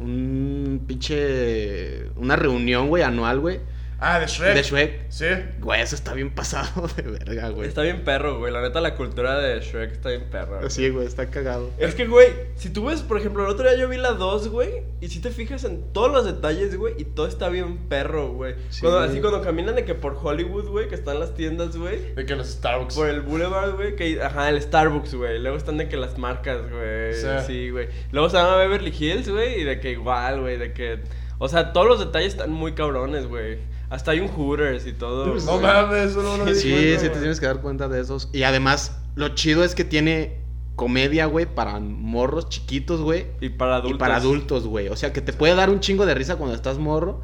Un 0.00 0.82
pinche. 0.86 2.10
Una 2.16 2.36
reunión, 2.36 2.88
güey, 2.88 3.02
anual, 3.02 3.40
güey. 3.40 3.60
Ah, 4.00 4.20
de 4.20 4.26
Shrek. 4.26 4.54
De 4.54 4.62
Shrek. 4.62 5.06
Sí. 5.08 5.26
Güey, 5.58 5.80
eso 5.80 5.96
está 5.96 6.14
bien 6.14 6.30
pasado 6.30 6.86
de 6.96 7.02
verga, 7.02 7.48
güey. 7.48 7.68
Está 7.68 7.82
bien 7.82 8.04
perro, 8.04 8.38
güey. 8.38 8.52
La 8.52 8.62
neta, 8.62 8.80
la 8.80 8.94
cultura 8.94 9.38
de 9.40 9.58
Shrek 9.60 9.92
está 9.92 10.10
bien 10.10 10.30
perra. 10.30 10.58
güey. 10.58 10.70
Sí, 10.70 10.88
güey, 10.88 11.06
está 11.06 11.30
cagado. 11.30 11.70
Es 11.78 11.96
que, 11.96 12.06
güey, 12.06 12.28
si 12.54 12.70
tú 12.70 12.86
ves, 12.86 13.02
por 13.02 13.18
ejemplo, 13.18 13.44
el 13.44 13.50
otro 13.50 13.68
día 13.68 13.76
yo 13.76 13.88
vi 13.88 13.96
la 13.96 14.12
2, 14.12 14.48
güey, 14.48 14.82
y 15.00 15.08
si 15.08 15.20
te 15.20 15.30
fijas 15.30 15.64
en 15.64 15.92
todos 15.92 16.12
los 16.12 16.24
detalles, 16.24 16.76
güey, 16.76 16.94
y 16.96 17.04
todo 17.04 17.26
está 17.26 17.48
bien 17.48 17.88
perro, 17.88 18.32
güey. 18.32 18.54
Sí. 18.70 18.82
Cuando, 18.82 19.00
así 19.00 19.20
cuando 19.20 19.42
caminan 19.42 19.74
de 19.74 19.84
que 19.84 19.96
por 19.96 20.16
Hollywood, 20.22 20.68
güey, 20.68 20.88
que 20.88 20.94
están 20.94 21.18
las 21.18 21.34
tiendas, 21.34 21.76
güey. 21.76 22.14
De 22.14 22.24
que 22.24 22.36
los 22.36 22.48
Starbucks. 22.48 22.94
Por 22.94 23.08
el 23.08 23.22
boulevard, 23.22 23.74
güey, 23.74 23.96
que 23.96 24.22
ajá, 24.22 24.48
el 24.48 24.62
Starbucks, 24.62 25.14
güey. 25.14 25.40
Luego 25.40 25.56
están 25.56 25.76
de 25.76 25.88
que 25.88 25.96
las 25.96 26.16
marcas, 26.18 26.60
güey. 26.70 27.14
Sí. 27.14 27.26
Sí, 27.46 27.70
güey. 27.70 27.88
Luego 28.12 28.30
se 28.30 28.36
llama 28.36 28.56
Beverly 28.56 28.94
Hills, 28.96 29.28
güey, 29.28 29.62
y 29.62 29.64
de 29.64 29.80
que 29.80 29.90
igual, 29.90 30.40
güey, 30.40 30.56
de 30.56 30.72
que 30.72 31.00
o 31.40 31.48
sea, 31.48 31.72
todos 31.72 31.86
los 31.86 32.00
detalles 32.00 32.32
están 32.32 32.50
muy 32.50 32.72
cabrones, 32.72 33.26
güey. 33.26 33.58
Hasta 33.90 34.10
hay 34.10 34.20
un 34.20 34.28
Hooters 34.28 34.86
y 34.86 34.92
todo. 34.92 35.26
No 35.26 35.40
güey. 35.40 35.60
mames, 35.62 36.10
eso 36.10 36.22
no 36.22 36.36
lo 36.44 36.54
Sí, 36.54 36.70
cuenta, 36.70 37.00
sí 37.00 37.08
te 37.08 37.18
tienes 37.18 37.40
que 37.40 37.46
dar 37.46 37.60
cuenta 37.60 37.88
de 37.88 38.00
esos. 38.00 38.28
Y 38.32 38.42
además, 38.42 38.98
lo 39.14 39.30
chido 39.30 39.64
es 39.64 39.74
que 39.74 39.84
tiene 39.84 40.40
comedia, 40.76 41.26
güey, 41.26 41.46
para 41.46 41.80
morros 41.80 42.48
chiquitos, 42.50 43.00
güey. 43.00 43.26
Y 43.40 43.48
para 43.48 43.76
adultos. 43.76 43.96
Y 43.96 43.98
para 43.98 44.16
adultos, 44.16 44.66
güey. 44.66 44.88
O 44.88 44.96
sea, 44.96 45.12
que 45.12 45.20
te 45.22 45.32
puede 45.32 45.54
dar 45.54 45.70
un 45.70 45.80
chingo 45.80 46.04
de 46.06 46.14
risa 46.14 46.36
cuando 46.36 46.54
estás 46.54 46.78
morro. 46.78 47.22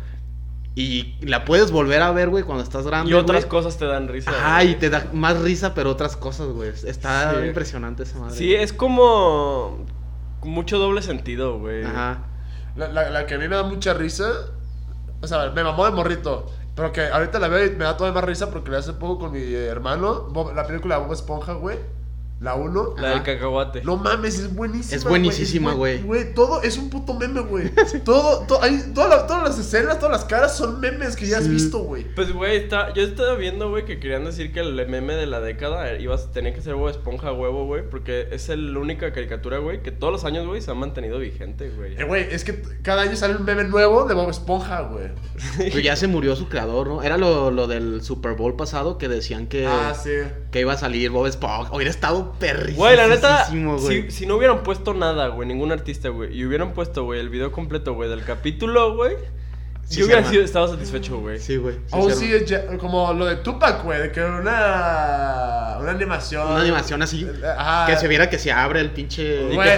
Y 0.77 1.15
la 1.25 1.45
puedes 1.45 1.71
volver 1.71 2.03
a 2.03 2.11
ver, 2.11 2.31
güey, 2.31 2.43
cuando 2.43 2.65
estás 2.65 2.85
grande. 2.87 3.11
Y 3.11 3.15
otras 3.15 3.43
güey. 3.45 3.51
cosas 3.51 3.77
te 3.79 3.85
dan 3.85 4.09
risa. 4.09 4.33
Güey. 4.57 4.71
y 4.73 4.75
te 4.75 4.91
da 4.91 5.09
más 5.13 5.39
risa, 5.41 5.73
pero 5.75 5.91
otras 5.91 6.17
cosas, 6.17 6.49
güey. 6.49 6.71
Está 6.71 7.39
Sí. 7.41 7.47
impresionante 7.47 8.03
esa 8.03 8.19
madre. 8.19 8.37
Sí, 8.37 8.55
es 8.55 8.73
como. 8.73 9.85
Mucho 10.43 10.79
doble 10.79 11.01
sentido, 11.03 11.59
güey. 11.59 11.85
Ajá. 11.85 12.25
La, 12.77 12.89
la, 12.89 13.09
la 13.11 13.27
que 13.27 13.35
a 13.35 13.39
mí 13.39 13.47
me 13.49 13.55
da 13.55 13.63
mucha 13.63 13.95
risa. 13.95 14.31
O 15.25 15.27
sea, 15.27 15.51
me 15.51 15.65
mamó 15.65 15.85
de 15.87 15.91
morrito. 15.93 16.47
Pero 16.77 16.93
que 16.93 17.07
ahorita 17.09 17.39
la 17.39 17.49
veo 17.49 17.65
y 17.67 17.71
me 17.71 17.85
da 17.85 17.97
todavía 17.97 18.21
más 18.21 18.25
risa 18.29 18.51
porque 18.51 18.71
la 18.71 18.79
hace 18.79 18.93
poco 18.95 19.19
con 19.21 19.33
mi 19.33 19.55
hermano. 19.55 20.29
Bob- 20.31 20.55
la 20.55 20.67
película 20.67 20.99
Bob 20.99 21.13
Esponja, 21.13 21.55
güey. 21.55 21.79
La 22.45 22.55
1. 22.57 22.95
La 22.99 23.09
del 23.11 23.23
cacahuate. 23.23 23.83
No 23.85 23.97
mames, 23.97 24.39
es 24.39 24.55
buenísima. 24.55 24.97
Es 24.97 25.05
buenísima, 25.05 25.73
güey. 25.73 26.03
güey. 26.03 26.35
Todo 26.35 26.63
es 26.63 26.77
un 26.77 26.91
puto 26.91 27.15
meme, 27.15 27.41
güey. 27.41 27.71
todo, 28.05 28.41
todo, 28.47 28.63
hay, 28.63 28.93
toda 28.95 29.09
la- 29.09 29.27
todas 29.27 29.43
las 29.45 29.59
escenas, 29.59 29.99
todas 29.99 30.13
las 30.13 30.25
caras 30.27 30.55
son 30.57 30.79
memes 30.79 31.17
que 31.17 31.27
ya 31.27 31.39
has 31.39 31.45
Sí. 31.45 31.51
visto, 31.51 31.79
güey. 31.79 32.05
Pues, 32.15 32.33
güey, 32.33 32.57
está, 32.57 32.93
yo 32.93 33.03
estaba 33.03 33.35
viendo, 33.37 33.71
güey, 33.71 33.87
que 33.87 33.99
querían 33.99 34.25
decir 34.27 34.53
que 34.53 34.61
el 34.61 34.75
meme 34.89 35.15
de 35.15 35.27
la 35.27 35.41
década 35.41 35.99
iba, 35.99 36.15
a- 36.15 36.33
tenía 36.33 36.53
que 36.53 36.61
ser 36.61 36.75
Bob 36.75 36.91
Esponja 36.91 37.33
huevo, 37.33 37.65
güey, 37.65 37.83
porque 37.89 38.29
es 38.31 38.49
el- 38.51 38.75
la 38.75 38.79
única 38.81 39.13
caricatura, 39.13 39.59
güey, 39.59 39.83
que 39.83 39.91
todos 39.91 40.13
los 40.13 40.25
años, 40.27 40.47
güey, 40.47 40.61
se 40.61 40.71
ha 40.71 40.75
mantenido 40.75 41.19
vigente, 41.19 41.71
güey. 41.71 41.97
Eh, 41.99 42.05
güey, 42.05 42.27
es 42.31 42.45
que 42.45 42.61
cada 42.83 43.03
año 43.03 43.17
sale 43.17 43.37
un 43.37 43.45
meme 43.45 43.65
nuevo 43.65 44.05
de 44.05 44.13
Bob 44.15 44.29
Esponja, 44.29 44.83
güey. 44.83 45.07
Pero 45.57 45.81
ya 45.81 45.97
se 45.97 46.07
murió 46.09 46.37
su 46.37 46.49
creador, 46.49 46.89
¿no? 46.89 47.03
Era 47.03 47.17
lo, 47.17 47.51
lo 47.51 47.67
del 47.67 48.03
Super 48.03 48.35
Bowl 48.35 48.55
pasado 48.55 48.99
que 48.99 49.09
decían 49.09 49.47
que, 49.47 49.67
Ah, 49.67 49.95
sí. 49.95 50.11
que 50.51 50.61
iba 50.61 50.75
a 50.75 50.77
salir 50.77 51.11
Bob 51.11 51.27
Esponja. 51.27 51.73
Hubiera 51.75 51.91
estado 51.91 52.34
perrísimo. 52.39 52.79
Güey, 52.79 52.97
la 52.97 53.07
neta, 53.07 53.47
si, 53.47 54.11
si 54.11 54.27
no 54.27 54.37
hubieran 54.37 54.63
puesto 54.63 54.95
nada, 54.95 55.29
güey, 55.29 55.49
ningún 55.49 55.73
artista, 55.73 56.09
güey, 56.09 56.37
y 56.37 56.45
hubieran 56.45 56.73
puesto, 56.73 57.05
güey, 57.05 57.21
el 57.21 57.29
video 57.29 57.53
completo, 57.53 57.95
güey, 57.95 58.09
del 58.09 58.25
capítulo, 58.25 58.95
güey, 58.97 59.17
Sí 59.87 60.01
yo 60.01 60.07
hubiera 60.07 60.25
sido, 60.25 60.43
estado 60.43 60.69
satisfecho, 60.69 61.19
güey. 61.19 61.39
Sí, 61.39 61.57
güey. 61.57 61.77
Oh, 61.91 62.09
sí, 62.11 62.25
arma. 62.33 62.37
es 62.37 62.47
ya- 62.47 62.79
como 62.79 63.13
lo 63.13 63.27
de 63.27 63.37
Tupac, 63.37 63.85
güey, 63.85 64.01
de 64.01 64.11
que 64.13 64.23
una, 64.23 65.77
una 65.81 65.91
animación. 65.91 66.49
Una 66.51 66.61
animación 66.63 67.03
así. 67.03 67.29
Ajá. 67.57 67.87
Que 67.87 67.97
se 67.99 68.09
viera 68.09 68.31
que 68.31 68.39
se 68.39 68.51
abre 68.51 68.81
el 68.81 68.91
pinche. 68.91 69.23
Y 69.53 69.57
que 69.59 69.75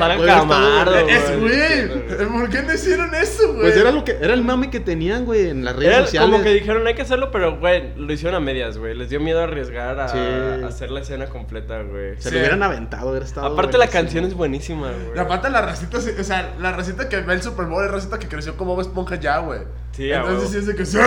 Es, 1.09 1.38
güey. 1.38 2.28
¿por 2.28 2.48
qué 2.50 2.62
no 2.62 2.72
hicieron 2.74 3.14
eso, 3.14 3.48
güey? 3.48 3.61
Pues 3.62 3.76
era 3.76 3.90
lo 3.90 4.04
que 4.04 4.12
era 4.20 4.34
el 4.34 4.42
mame 4.42 4.70
que 4.70 4.80
tenían, 4.80 5.24
güey, 5.24 5.48
en 5.50 5.64
las 5.64 5.74
redes 5.76 5.88
Era 5.94 6.04
sociales. 6.04 6.30
como 6.30 6.42
que 6.44 6.50
dijeron 6.54 6.86
hay 6.86 6.94
que 6.94 7.02
hacerlo, 7.02 7.30
pero 7.30 7.59
güey, 7.59 7.94
lo 7.96 8.12
hicieron 8.12 8.36
a 8.36 8.40
medias, 8.40 8.78
güey. 8.78 8.94
Les 8.94 9.11
dio 9.11 9.20
miedo 9.20 9.42
arriesgar 9.42 9.98
a, 10.00 10.09
Sí. 10.09 10.18
a 10.18 10.66
hacer 10.68 10.90
la 10.90 11.00
escena 11.00 11.26
completa, 11.26 11.82
güey. 11.82 12.16
se 12.18 12.28
Sí. 12.28 12.34
lo 12.34 12.38
hubieran 12.40 12.62
aventado, 12.62 13.11
hubiera 13.11 13.24
estado. 13.26 13.46
Aparte 13.46 13.78
la 13.78 13.88
canción 13.88 14.24
es 14.24 14.34
buenísima, 14.34 14.90
Y 14.92 15.07
güey. 15.09 15.18
aparte 15.18 15.50
la 15.50 15.62
racita, 15.62 15.98
o 15.98 16.24
sea, 16.24 16.54
la 16.61 16.72
racita 16.72 17.09
que 17.09 17.20
ve 17.20 17.34
el 17.34 17.42
Super 17.42 17.66
Bowl 17.66 17.84
es 17.84 17.90
racita 17.90 18.18
que 18.18 18.28
creció 18.28 18.57
como 18.57 18.74
Bob 18.74 18.82
Esponja 18.82 19.16
ya, 19.16 19.38
güey. 19.38 19.61
Sí, 19.97 20.12
Entonces 20.12 20.55
es 20.55 20.66
de 20.66 20.74
que 20.74 20.84
¡Sí! 20.84 20.99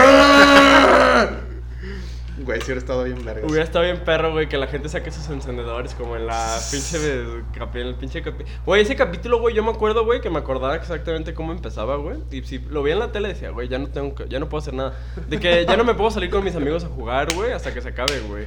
Güey, 2.50 2.60
sí 2.60 2.66
hubiera 2.66 2.80
estado 2.80 3.04
bien 3.04 3.24
verga. 3.24 3.46
Hubiera 3.46 3.64
estado 3.64 3.84
bien 3.84 3.98
perro, 4.04 4.32
güey, 4.32 4.48
que 4.48 4.58
la 4.58 4.66
gente 4.66 4.88
saque 4.88 5.10
sus 5.10 5.28
encendedores 5.28 5.94
como 5.94 6.16
en 6.16 6.26
la 6.26 6.58
pinche 6.70 6.98
en 6.98 7.86
el 7.86 7.94
pinche 7.94 8.22
Güey, 8.66 8.82
ese 8.82 8.96
capítulo, 8.96 9.38
güey, 9.38 9.54
yo 9.54 9.62
me 9.62 9.70
acuerdo, 9.70 10.04
güey, 10.04 10.20
que 10.20 10.30
me 10.30 10.38
acordaba 10.38 10.74
exactamente 10.76 11.32
cómo 11.34 11.52
empezaba, 11.52 11.96
güey. 11.96 12.16
Y 12.30 12.42
si 12.42 12.58
lo 12.58 12.82
veía 12.82 12.94
en 12.94 13.00
la 13.00 13.12
tele 13.12 13.28
decía, 13.28 13.50
güey, 13.50 13.68
ya 13.68 13.78
no 13.78 13.88
tengo 13.88 14.14
que- 14.14 14.28
ya 14.28 14.38
no 14.40 14.48
puedo 14.48 14.60
hacer 14.62 14.74
nada. 14.74 14.98
De 15.28 15.38
que 15.38 15.64
ya 15.66 15.76
no 15.76 15.84
me 15.84 15.94
puedo 15.94 16.10
salir 16.10 16.30
con 16.30 16.42
mis 16.44 16.54
amigos 16.56 16.84
a 16.84 16.88
jugar, 16.88 17.32
güey, 17.34 17.52
hasta 17.52 17.72
que 17.72 17.80
se 17.80 17.88
acabe, 17.90 18.20
güey. 18.28 18.46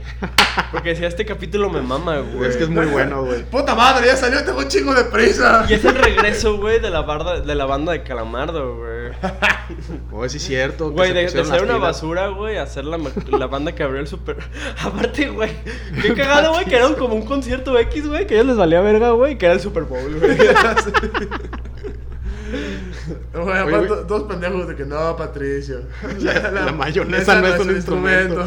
Porque 0.72 0.90
decía, 0.90 1.08
este 1.08 1.26
capítulo 1.26 1.70
me 1.70 1.82
mama, 1.82 2.20
güey. 2.20 2.50
Es 2.50 2.58
que 2.58 2.64
es 2.64 2.70
muy 2.70 2.86
bueno, 2.88 3.24
güey. 3.24 3.44
Puta 3.44 3.74
madre, 3.76 4.08
ya 4.08 4.16
salió, 4.18 4.44
tengo 4.44 4.60
un 4.60 4.68
chingo 4.68 4.94
de 4.94 5.06
prisa. 5.06 5.66
Y 5.70 5.74
es 5.74 5.86
el 5.86 5.96
regreso, 5.96 6.58
güey, 6.58 6.80
de 6.80 6.90
la 6.90 7.02
barda, 7.02 7.40
de 7.40 7.56
la 7.56 7.66
banda 7.66 7.92
de 7.94 8.04
Calamardo, 8.04 8.78
güey. 8.78 9.12
Oh, 10.12 10.28
sí 10.30 10.38
es 10.38 10.44
cierto. 10.44 10.92
Güey, 10.92 11.14
de, 11.14 11.24
de 11.24 11.46
ser 11.46 11.64
una 11.64 11.78
basura, 11.78 12.28
güey, 12.28 12.58
a 12.58 12.66
ser 12.68 12.86
la, 12.86 13.00
la 13.32 13.48
banda 13.48 13.74
que 13.74 13.84
abrió 13.94 14.02
el 14.02 14.08
super. 14.08 14.38
Aparte, 14.84 15.30
güey, 15.30 15.52
qué 16.02 16.14
cagado, 16.14 16.54
güey, 16.54 16.66
que 16.66 16.76
era 16.76 16.88
como 16.96 17.16
un 17.16 17.26
concierto 17.26 17.78
X, 17.78 18.08
güey, 18.08 18.26
que 18.28 18.34
a 18.34 18.38
ellos 18.38 18.48
les 18.48 18.58
valía 18.58 18.82
verga, 18.82 19.12
güey, 19.12 19.38
que 19.38 19.46
era 19.46 19.54
el 19.56 19.62
Super 19.62 19.84
Bowl, 19.84 20.16
güey. 20.20 20.38
Oye, 23.36 23.88
todos 24.08 24.24
pendejos 24.24 24.68
de 24.68 24.76
que 24.76 24.86
no, 24.86 25.16
Patricio. 25.16 25.82
La- 26.20 26.52
la 26.52 26.72
mayonesa 26.72 27.42
no 27.42 27.48
es 27.48 27.60
un 27.60 27.72
instrumento. 27.76 28.46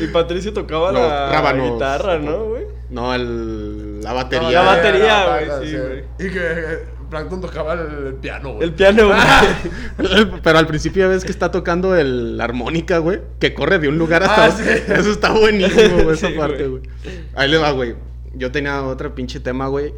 y 0.00 0.06
Patricio 0.08 0.52
tocaba 0.52 0.92
la 0.92 1.30
rábanos. 1.30 1.72
guitarra, 1.74 2.18
¿no, 2.18 2.44
güey? 2.46 2.64
No, 2.90 3.14
el, 3.14 4.00
la 4.02 4.10
No, 4.10 4.14
batería. 4.16 4.50
la 4.50 4.62
batería, 4.62 5.26
güey, 5.28 5.68
sí, 5.70 5.76
güey. 5.76 6.04
Y 6.18 6.32
que 6.32 6.95
Plankton 7.10 7.40
tocaba 7.40 7.74
el, 7.74 8.06
el 8.08 8.14
piano, 8.14 8.52
güey. 8.54 8.64
El 8.68 8.74
piano, 8.74 9.06
güey. 9.08 9.18
Pero 10.42 10.58
al 10.58 10.66
principio 10.66 11.08
ves 11.08 11.24
que 11.24 11.30
está 11.30 11.50
tocando 11.50 11.96
el 11.96 12.36
la 12.36 12.44
armónica, 12.44 12.98
güey. 12.98 13.20
Que 13.38 13.54
corre 13.54 13.78
de 13.78 13.88
un 13.88 13.98
lugar 13.98 14.22
hasta 14.22 14.46
Ah, 14.46 14.48
otro. 14.50 14.64
sí. 14.64 14.70
Eso 14.92 15.10
está 15.10 15.32
buenísimo, 15.32 16.02
güey, 16.02 16.10
esa 16.14 16.28
Sí, 16.28 16.34
parte, 16.34 16.66
güey. 16.66 16.82
güey. 16.82 17.20
Ahí 17.34 17.48
le 17.50 17.58
va, 17.58 17.70
güey. 17.72 17.94
Yo 18.34 18.50
tenía 18.52 18.82
otro 18.82 19.14
pinche 19.14 19.40
tema, 19.40 19.68
güey. 19.68 19.94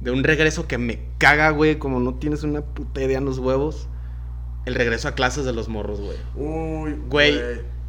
De 0.00 0.10
un 0.10 0.24
regreso 0.24 0.66
que 0.66 0.78
me 0.78 1.00
caga, 1.18 1.50
güey. 1.50 1.78
Como 1.78 2.00
no 2.00 2.14
tienes 2.14 2.42
una 2.42 2.62
puta 2.62 3.02
idea 3.02 3.18
en 3.18 3.24
los 3.24 3.38
huevos. 3.38 3.88
El 4.64 4.74
regreso 4.74 5.08
a 5.08 5.12
clases 5.12 5.44
de 5.44 5.52
los 5.52 5.68
morros, 5.68 6.00
güey. 6.00 6.16
Uy, 6.36 6.96
Güey, 7.08 7.40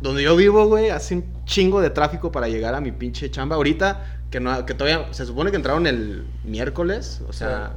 donde 0.02 0.24
yo 0.24 0.36
vivo, 0.36 0.66
güey, 0.68 0.90
hace 0.90 1.16
un 1.16 1.24
chingo 1.46 1.80
de 1.82 1.90
tráfico 1.92 2.32
para 2.32 2.48
llegar 2.48 2.74
a 2.74 2.82
mi 2.82 2.92
pinche 2.92 3.30
chamba. 3.30 3.56
Ahorita, 3.58 4.22
que, 4.32 4.40
no, 4.40 4.66
que 4.66 4.74
todavía, 4.74 5.14
se 5.14 5.26
supone 5.28 5.52
que 5.52 5.58
entraron 5.58 5.86
el 5.86 6.26
miércoles, 6.44 7.22
o 7.28 7.32
sea, 7.32 7.74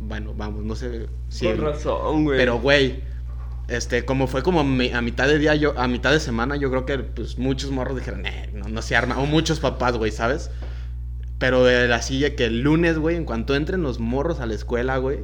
bueno, 0.00 0.34
vamos, 0.34 0.64
no 0.64 0.74
sé 0.74 1.06
si... 1.28 1.46
Con 1.46 1.58
razón, 1.58 2.24
güey. 2.24 2.38
Pero, 2.38 2.58
güey, 2.60 3.00
este, 3.68 4.04
como 4.04 4.26
fue 4.26 4.42
como 4.42 4.64
mi- 4.64 4.90
a 4.92 5.00
mitad 5.02 5.26
de 5.28 5.38
día, 5.38 5.54
yo, 5.54 5.78
a 5.78 5.88
mitad 5.88 6.12
de 6.12 6.20
semana, 6.20 6.56
yo 6.56 6.70
creo 6.70 6.86
que, 6.86 6.98
pues, 6.98 7.38
muchos 7.38 7.70
morros 7.70 7.96
dijeron, 7.96 8.24
eh, 8.26 8.50
no, 8.54 8.68
no 8.68 8.82
se 8.82 8.96
arma, 8.96 9.18
o 9.18 9.26
muchos 9.26 9.60
papás, 9.60 9.96
güey, 9.96 10.10
¿sabes? 10.10 10.50
Pero 11.38 11.68
eh, 11.68 11.92
así 11.92 12.20
de 12.20 12.34
que 12.34 12.46
el 12.46 12.62
lunes, 12.62 12.98
güey, 12.98 13.16
en 13.16 13.24
cuanto 13.24 13.54
entren 13.54 13.82
los 13.82 14.00
morros 14.00 14.40
a 14.40 14.46
la 14.46 14.54
escuela, 14.54 14.96
güey, 14.98 15.20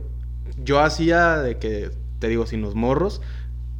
yo 0.62 0.80
hacía 0.80 1.38
de 1.38 1.58
que, 1.58 1.90
te 2.18 2.28
digo, 2.28 2.46
sin 2.46 2.60
los 2.60 2.74
morros, 2.74 3.20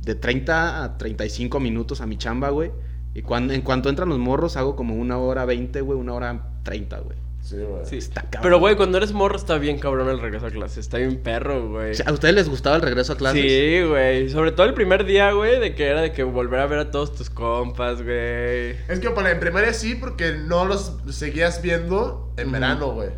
de 0.03 0.15
30 0.15 0.83
a 0.85 0.99
35 0.99 1.61
minutos 1.61 2.01
a 2.01 2.07
mi 2.07 2.17
chamba, 2.17 2.51
güey. 2.51 2.71
Y 3.15 3.23
cuando, 3.23 3.55
en 3.55 3.63
cuanto 3.63 3.89
entran 3.89 4.09
los 4.09 4.19
morros, 4.19 4.57
hago 4.57 4.75
como 4.75 4.97
una 4.97 5.19
hora 5.19 5.45
20, 5.45 5.81
güey, 5.83 5.99
una 5.99 6.15
hora 6.15 6.49
30, 6.65 6.99
güey. 7.01 7.17
Sí, 7.45 7.57
güey. 7.57 7.85
Sí. 7.85 7.99
Está 7.99 8.23
cabrón. 8.23 8.41
Pero, 8.43 8.59
güey, 8.59 8.75
cuando 8.75 8.97
eres 8.97 9.13
morro 9.13 9.37
está 9.37 9.59
bien 9.59 9.79
cabrón 9.79 10.09
el 10.09 10.19
regreso 10.19 10.47
a 10.47 10.51
clase. 10.51 10.81
Está 10.81 10.97
bien 10.97 11.19
perro, 11.23 11.69
güey. 11.69 11.91
O 11.91 11.95
sea, 11.95 12.07
¿A 12.09 12.13
ustedes 12.13 12.35
les 12.35 12.49
gustaba 12.49 12.77
el 12.77 12.81
regreso 12.83 13.13
a 13.13 13.17
clases? 13.19 13.43
Sí, 13.43 13.83
güey. 13.87 14.31
Sobre 14.31 14.51
todo 14.53 14.65
el 14.67 14.73
primer 14.73 15.05
día, 15.05 15.31
güey, 15.33 15.61
de 15.61 15.75
que 15.75 15.87
era 15.89 16.01
de 16.01 16.13
que 16.13 16.23
volver 16.23 16.61
a 16.61 16.67
ver 16.67 16.79
a 16.79 16.91
todos 16.91 17.15
tus 17.15 17.29
compas, 17.29 18.03
güey. 18.03 18.71
Es 18.89 18.99
que 19.01 19.11
para 19.15 19.31
en 19.31 19.41
primaria 19.41 19.75
sí, 19.75 19.95
porque 19.95 20.33
no 20.33 20.65
los 20.65 20.97
seguías 21.11 21.61
viendo 21.61 22.33
en 22.39 22.51
verano, 22.51 22.93
güey. 22.93 23.11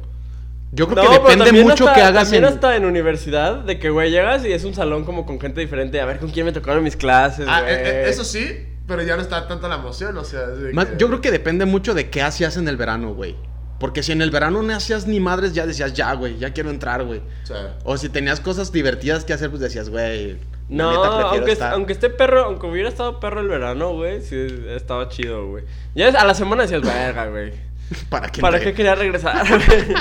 Yo 0.73 0.89
creo 0.89 1.05
No, 1.05 1.11
que 1.11 1.19
depende 1.37 1.63
mucho 1.63 1.85
hasta- 1.87 1.95
que 1.95 2.03
hagas 2.03 2.25
También 2.25 2.43
en... 2.45 2.53
hasta 2.53 2.75
en 2.77 2.85
universidad, 2.85 3.61
de 3.61 3.79
que, 3.79 3.91
güey, 3.91 4.11
llegas 4.11 4.45
y 4.45 4.53
es 4.53 4.65
un 4.65 4.75
salón 4.75 5.05
como 5.05 5.25
con 5.25 5.39
gente 5.41 5.61
diferente. 5.61 6.01
A 6.01 6.05
ver 6.05 6.19
con 6.19 6.31
quién 6.31 6.45
me 6.47 6.51
tocaron 6.53 6.83
mis 6.83 6.97
clases, 6.97 7.47
Ah, 7.49 7.61
güey. 7.63 7.73
eh, 7.75 7.81
eh, 7.85 8.05
eso 8.09 8.25
sí, 8.25 8.67
pero 8.89 9.03
ya 9.05 9.15
no 9.15 9.23
está 9.23 9.47
tanta 9.47 9.69
la 9.69 9.77
emoción, 9.77 10.19
o 10.19 10.25
sea. 10.25 10.41
que- 10.47 10.97
Yo 10.99 11.07
creo 11.07 11.21
que 11.21 11.31
depende 11.31 11.65
mucho 11.65 11.95
de 11.95 12.11
qué 12.11 12.23
hacías 12.23 12.57
en 12.57 12.67
el 12.67 12.77
verano, 12.77 13.15
güey. 13.15 13.37
Porque 13.79 14.03
si 14.03 14.13
en 14.13 14.23
el 14.23 14.31
verano 14.31 14.63
no 14.63 14.75
hacías 14.75 15.07
ni 15.07 15.21
madres, 15.21 15.53
ya 15.53 15.67
decías, 15.67 15.93
ya, 15.93 16.13
güey, 16.15 16.39
ya 16.39 16.53
quiero 16.53 16.71
entrar, 16.71 17.05
güey. 17.05 17.21
O 17.43 17.47
sea, 17.47 17.77
O 17.85 17.97
si 17.99 18.09
tenías 18.09 18.41
cosas 18.41 18.73
divertidas 18.73 19.25
que 19.25 19.33
hacer, 19.35 19.51
pues 19.51 19.61
decías, 19.61 19.91
güey, 19.91 20.39
No, 20.69 20.91
aunque, 21.05 21.53
estar". 21.53 21.75
aunque 21.75 21.93
esté 21.93 22.09
perro, 22.11 22.45
aunque 22.45 22.67
hubiera 22.67 22.89
estado 22.89 23.21
perro 23.21 23.41
el 23.41 23.49
verano, 23.49 23.93
güey, 23.93 24.23
sí 24.23 24.37
estaba 24.69 25.09
chido, 25.09 25.47
güey. 25.49 25.65
Ya 25.95 26.09
a 26.09 26.25
la 26.25 26.35
semana 26.35 26.63
decías, 26.63 26.83
verga, 26.83 27.27
güey. 27.27 27.53
¿Para 28.09 28.29
qué? 28.31 28.41
¿Para 28.41 28.61
qué 28.61 28.73
quería 28.73 28.95
regresar, 28.95 29.47
güey? 29.47 29.61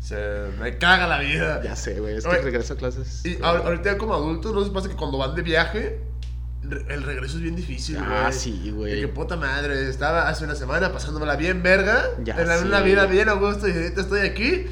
se 0.00 0.16
me 0.60 0.76
caga 0.76 1.06
la 1.06 1.18
vida. 1.20 1.62
Ya 1.64 1.76
sé, 1.76 1.98
güey, 2.00 2.16
es 2.16 2.24
que 2.24 2.30
Oye, 2.30 2.42
regreso 2.42 2.74
a 2.74 2.76
clases. 2.76 3.24
Y 3.24 3.36
ahor- 3.38 3.62
ahorita 3.64 3.92
ya 3.92 3.98
como 3.98 4.14
adultos, 4.14 4.52
¿no 4.52 4.62
se 4.64 4.70
pasa 4.70 4.88
que 4.88 4.94
cuando 4.96 5.16
van 5.18 5.34
de 5.34 5.42
viaje, 5.42 6.00
el 6.88 7.02
regreso 7.02 7.36
es 7.36 7.42
bien 7.42 7.56
difícil, 7.56 7.96
güey. 7.98 8.08
Ah, 8.10 8.32
sí, 8.32 8.70
güey. 8.74 9.00
Que 9.00 9.08
puta 9.08 9.36
madre, 9.36 9.88
estaba 9.88 10.28
hace 10.28 10.44
una 10.44 10.54
semana 10.54 10.92
pasándomela 10.92 11.36
bien 11.36 11.62
verga. 11.62 12.02
Ya 12.22 12.36
en 12.40 12.48
la, 12.48 12.58
una 12.60 12.80
vida 12.80 13.06
bien 13.06 13.28
a 13.28 13.34
gusto 13.34 13.68
y 13.68 13.72
ahorita 13.72 14.00
estoy 14.00 14.20
aquí 14.20 14.66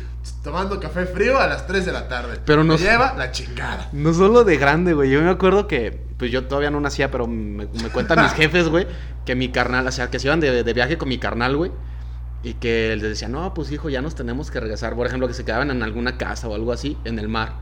tomando 0.45 0.79
café 0.81 1.07
frío 1.07 1.39
a 1.41 1.47
las 1.47 1.67
3 1.67 1.85
de 1.87 1.93
la 1.93 2.09
tarde. 2.09 2.39
Pero 2.45 2.63
Me 2.63 2.69
nos- 2.69 2.81
lleva 2.81 3.15
la 3.17 3.31
chingada. 3.33 3.89
No 3.93 4.13
solo 4.15 4.45
de 4.45 4.57
grande, 4.57 4.93
güey. 4.95 5.11
Yo 5.11 5.21
me 5.23 5.31
acuerdo 5.31 5.67
que, 5.67 6.01
pues 6.17 6.31
yo 6.31 6.45
todavía 6.45 6.71
no 6.71 6.81
nacía, 6.81 7.11
pero 7.11 7.27
me, 7.27 7.67
me 7.67 7.89
cuentan 7.93 8.23
mis 8.23 8.33
jefes, 8.35 8.69
güey, 8.69 8.87
que 9.27 9.35
mi 9.35 9.51
carnal, 9.51 9.87
o 9.87 9.93
sea, 9.93 10.11
que 10.11 10.19
se 10.19 10.29
iban 10.29 10.41
de, 10.41 10.63
de 10.63 10.73
viaje 10.73 10.97
con 10.99 11.09
mi 11.09 11.19
carnal, 11.19 11.57
güey. 11.57 11.73
Y 12.45 12.55
que 12.55 12.91
les 12.97 13.03
decían, 13.03 13.31
no, 13.33 13.55
pues 13.55 13.71
hijo, 13.71 13.89
ya 13.89 14.03
nos 14.03 14.15
tenemos 14.17 14.51
que 14.51 14.59
regresar. 14.59 14.97
Por 14.97 15.07
ejemplo, 15.07 15.29
que 15.29 15.35
se 15.35 15.45
quedaban 15.45 15.71
en 15.71 15.83
alguna 15.83 16.19
casa 16.19 16.49
o 16.49 16.55
algo 16.55 16.73
así, 16.73 16.97
en 17.05 17.19
el 17.21 17.29
mar. 17.29 17.55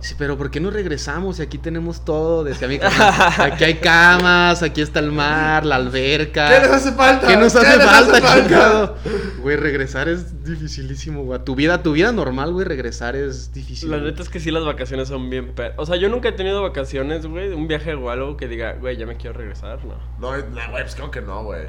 Dice, 0.00 0.14
pero 0.18 0.36
¿por 0.36 0.50
qué 0.50 0.60
no 0.60 0.70
regresamos? 0.70 1.38
Y 1.38 1.42
aquí 1.42 1.58
tenemos 1.58 2.04
todo. 2.04 2.44
Decía 2.44 2.68
mi 2.68 2.78
aquí 2.82 3.64
hay 3.64 3.74
camas, 3.74 4.62
aquí 4.62 4.80
está 4.80 5.00
el 5.00 5.12
mar, 5.12 5.64
la 5.64 5.76
alberca. 5.76 6.48
¿Qué 6.48 6.60
les 6.60 6.70
hace 6.70 6.92
falta? 6.92 7.26
¿Qué 7.26 7.36
nos 7.36 7.52
¿Qué 7.52 7.58
hace 7.60 7.80
falta, 7.80 8.16
hace 8.16 8.20
falta? 8.20 8.94
Güey, 9.40 9.56
regresar 9.56 10.08
es 10.08 10.44
dificilísimo, 10.44 11.24
güey. 11.24 11.44
Tu 11.44 11.54
vida, 11.54 11.82
tu 11.82 11.92
vida 11.92 12.12
normal, 12.12 12.52
güey, 12.52 12.66
regresar 12.66 13.16
es 13.16 13.52
difícil. 13.52 13.90
La 13.90 13.98
neta 13.98 14.22
es 14.22 14.28
que 14.28 14.40
sí, 14.40 14.50
las 14.50 14.64
vacaciones 14.64 15.08
son 15.08 15.30
bien 15.30 15.54
per... 15.54 15.74
O 15.76 15.86
sea, 15.86 15.96
yo 15.96 16.08
nunca 16.08 16.28
he 16.28 16.32
tenido 16.32 16.62
vacaciones, 16.62 17.26
güey, 17.26 17.52
un 17.52 17.68
viaje 17.68 17.94
o 17.94 18.10
algo 18.10 18.36
que 18.36 18.48
diga, 18.48 18.74
güey, 18.74 18.96
ya 18.96 19.06
me 19.06 19.16
quiero 19.16 19.38
regresar, 19.38 19.84
no. 19.84 19.94
No, 20.18 20.36
no, 20.36 20.70
güey, 20.70 20.82
pues 20.82 20.94
creo 20.94 21.10
que 21.10 21.20
no, 21.20 21.44
güey. 21.44 21.66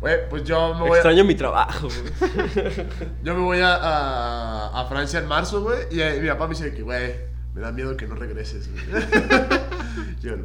Güey, 0.00 0.28
pues 0.28 0.44
yo 0.44 0.74
me 0.74 0.80
voy 0.82 0.90
Extraño 0.98 1.24
mi 1.24 1.34
trabajo, 1.34 1.88
güey. 1.88 2.30
a, 2.30 2.86
yo 3.24 3.34
me 3.34 3.40
voy 3.40 3.58
a, 3.60 3.74
a, 3.74 4.80
a 4.80 4.84
Francia 4.86 5.18
en 5.18 5.26
marzo, 5.26 5.62
güey. 5.62 5.78
Y, 5.90 6.00
eh, 6.00 6.20
mi 6.22 6.28
papá 6.28 6.46
me 6.46 6.54
dice 6.54 6.72
que, 6.72 6.82
güey, 6.82 7.14
me 7.54 7.60
da 7.60 7.72
miedo 7.72 7.96
que 7.96 8.06
no 8.06 8.14
regreses, 8.14 8.70
güey. 8.70 8.84
yo, 10.22 10.36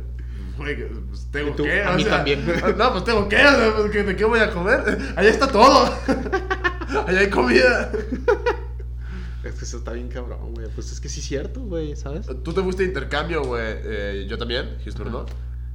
güey, 0.57 0.87
pues 1.07 1.27
tengo 1.31 1.49
¿Y 1.49 1.53
tú? 1.53 1.63
que. 1.65 1.83
A 1.83 1.91
mí 1.91 2.03
sea, 2.03 2.17
también. 2.17 2.43
No, 2.77 2.91
pues 2.93 3.03
tengo 3.03 3.29
que, 3.29 3.35
o 3.35 3.39
sea, 3.39 3.73
pues, 3.77 3.91
¿que- 3.91 4.03
¿de 4.03 4.15
qué 4.15 4.25
voy 4.25 4.39
a 4.39 4.49
comer? 4.51 5.13
Allá 5.15 5.29
está 5.29 5.47
todo. 5.47 5.93
Allá 7.07 7.19
hay 7.19 7.29
comida. 7.29 7.91
Es 9.43 9.53
que 9.55 9.65
eso 9.65 9.77
está 9.77 9.91
bien 9.91 10.07
cabrón, 10.07 10.53
güey. 10.55 10.67
Pues 10.73 10.91
es 10.91 10.99
que 10.99 11.09
sí 11.09 11.19
es 11.19 11.25
cierto, 11.27 11.59
güey, 11.61 11.95
¿sabes? 11.95 12.25
Tú 12.43 12.53
te 12.53 12.61
fuiste 12.63 12.83
de 12.83 12.87
intercambio, 12.89 13.43
güey. 13.43 13.61
eh, 13.83 14.25
yo 14.27 14.37
también, 14.39 14.77
Gistur, 14.83 15.11
¿no? 15.11 15.25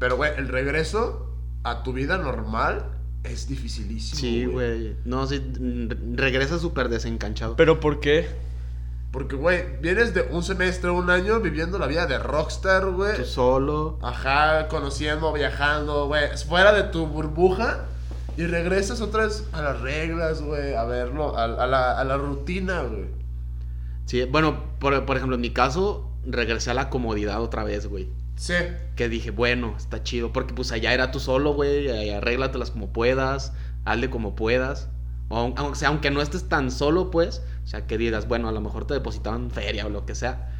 Pero, 0.01 0.17
güey, 0.17 0.33
el 0.37 0.49
regreso 0.49 1.37
a 1.65 1.83
tu 1.83 1.93
vida 1.93 2.19
normal 2.19 2.87
es 3.31 3.49
dificilísimo. 3.49 4.21
Sí, 4.21 4.45
güey. 4.47 4.97
No, 5.05 5.27
sí, 5.27 5.43
regresa 6.15 6.59
súper 6.59 6.89
desencanchado. 6.89 7.57
Pero 7.57 7.81
¿por 7.81 8.01
qué? 8.01 8.29
Porque, 9.11 9.37
güey, 9.37 9.65
vienes 9.81 10.13
de 10.13 10.23
un 10.31 10.43
semestre, 10.43 10.91
un 10.91 11.09
año 11.09 11.41
viviendo 11.41 11.79
la 11.79 11.87
vida 11.87 12.07
de 12.07 12.19
rockstar, 12.19 12.91
güey. 12.91 13.17
Tú 13.17 13.25
solo. 13.25 13.99
Ajá, 14.03 14.69
conociendo, 14.69 15.33
viajando, 15.33 16.07
güey. 16.07 16.37
Fuera 16.47 16.73
de 16.73 16.85
tu 16.85 17.07
burbuja. 17.07 17.87
Y 18.37 18.47
regresas 18.47 19.01
otra 19.01 19.25
vez 19.25 19.45
a 19.53 19.63
las 19.63 19.81
reglas, 19.81 20.43
güey. 20.43 20.75
A 20.75 20.85
verlo, 20.85 21.37
a, 21.37 21.45
a 21.45 21.67
la, 21.67 21.99
a 21.99 22.05
la 22.05 22.17
rutina, 22.17 22.83
güey. 22.83 23.07
Sí, 24.05 24.25
bueno, 24.25 24.63
por, 24.79 25.05
por 25.07 25.17
ejemplo, 25.17 25.37
en 25.37 25.41
mi 25.41 25.51
caso, 25.51 26.11
regresé 26.27 26.71
a 26.71 26.75
la 26.75 26.91
comodidad 26.91 27.43
otra 27.43 27.65
vez, 27.65 27.87
güey. 27.87 28.09
Sí. 28.39 28.55
Que 28.97 29.09
dije, 29.09 29.31
bueno, 29.31 29.75
está 29.77 30.03
chido. 30.03 30.33
Porque 30.33 30.55
pues 30.55 30.71
allá 30.73 30.95
era 30.95 31.11
tú 31.11 31.19
solo, 31.21 31.53
güey. 31.55 31.89
y 31.91 32.11
Arréglatelas 32.11 32.71
como 32.71 32.93
puedas. 32.93 33.53
Hazle 33.85 34.11
como 34.11 34.35
puedas. 34.37 34.89
O, 35.29 35.37
aun- 35.37 35.55
aunque, 35.57 35.77
sea, 35.79 35.89
aunque 35.89 36.11
no 36.11 36.23
estés 36.23 36.49
tan 36.49 36.71
solo, 36.71 37.11
pues. 37.11 37.43
O 37.65 37.67
sea, 37.67 37.87
que 37.87 37.99
digas, 37.99 38.29
bueno, 38.29 38.49
a 38.49 38.53
lo 38.53 38.61
mejor 38.61 38.87
te 38.87 38.95
depositaban 38.95 39.51
feria 39.51 39.87
o 39.87 39.91
lo 39.91 40.07
que 40.07 40.15
sea. 40.15 40.53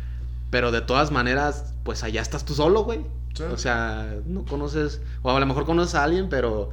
Pero 0.51 0.73
de 0.73 0.81
todas 0.81 1.11
maneras, 1.13 1.75
pues 1.85 2.03
allá 2.03 2.21
estás 2.21 2.45
tú 2.45 2.55
solo, 2.55 2.83
güey. 2.85 3.01
Sí. 3.35 3.45
O 3.45 3.57
sea, 3.57 4.17
no 4.27 4.45
conoces. 4.45 5.01
O 5.23 5.31
a 5.31 5.39
lo 5.39 5.47
mejor 5.47 5.65
conoces 5.65 5.95
a 5.95 6.05
alguien, 6.05 6.29
pero. 6.29 6.71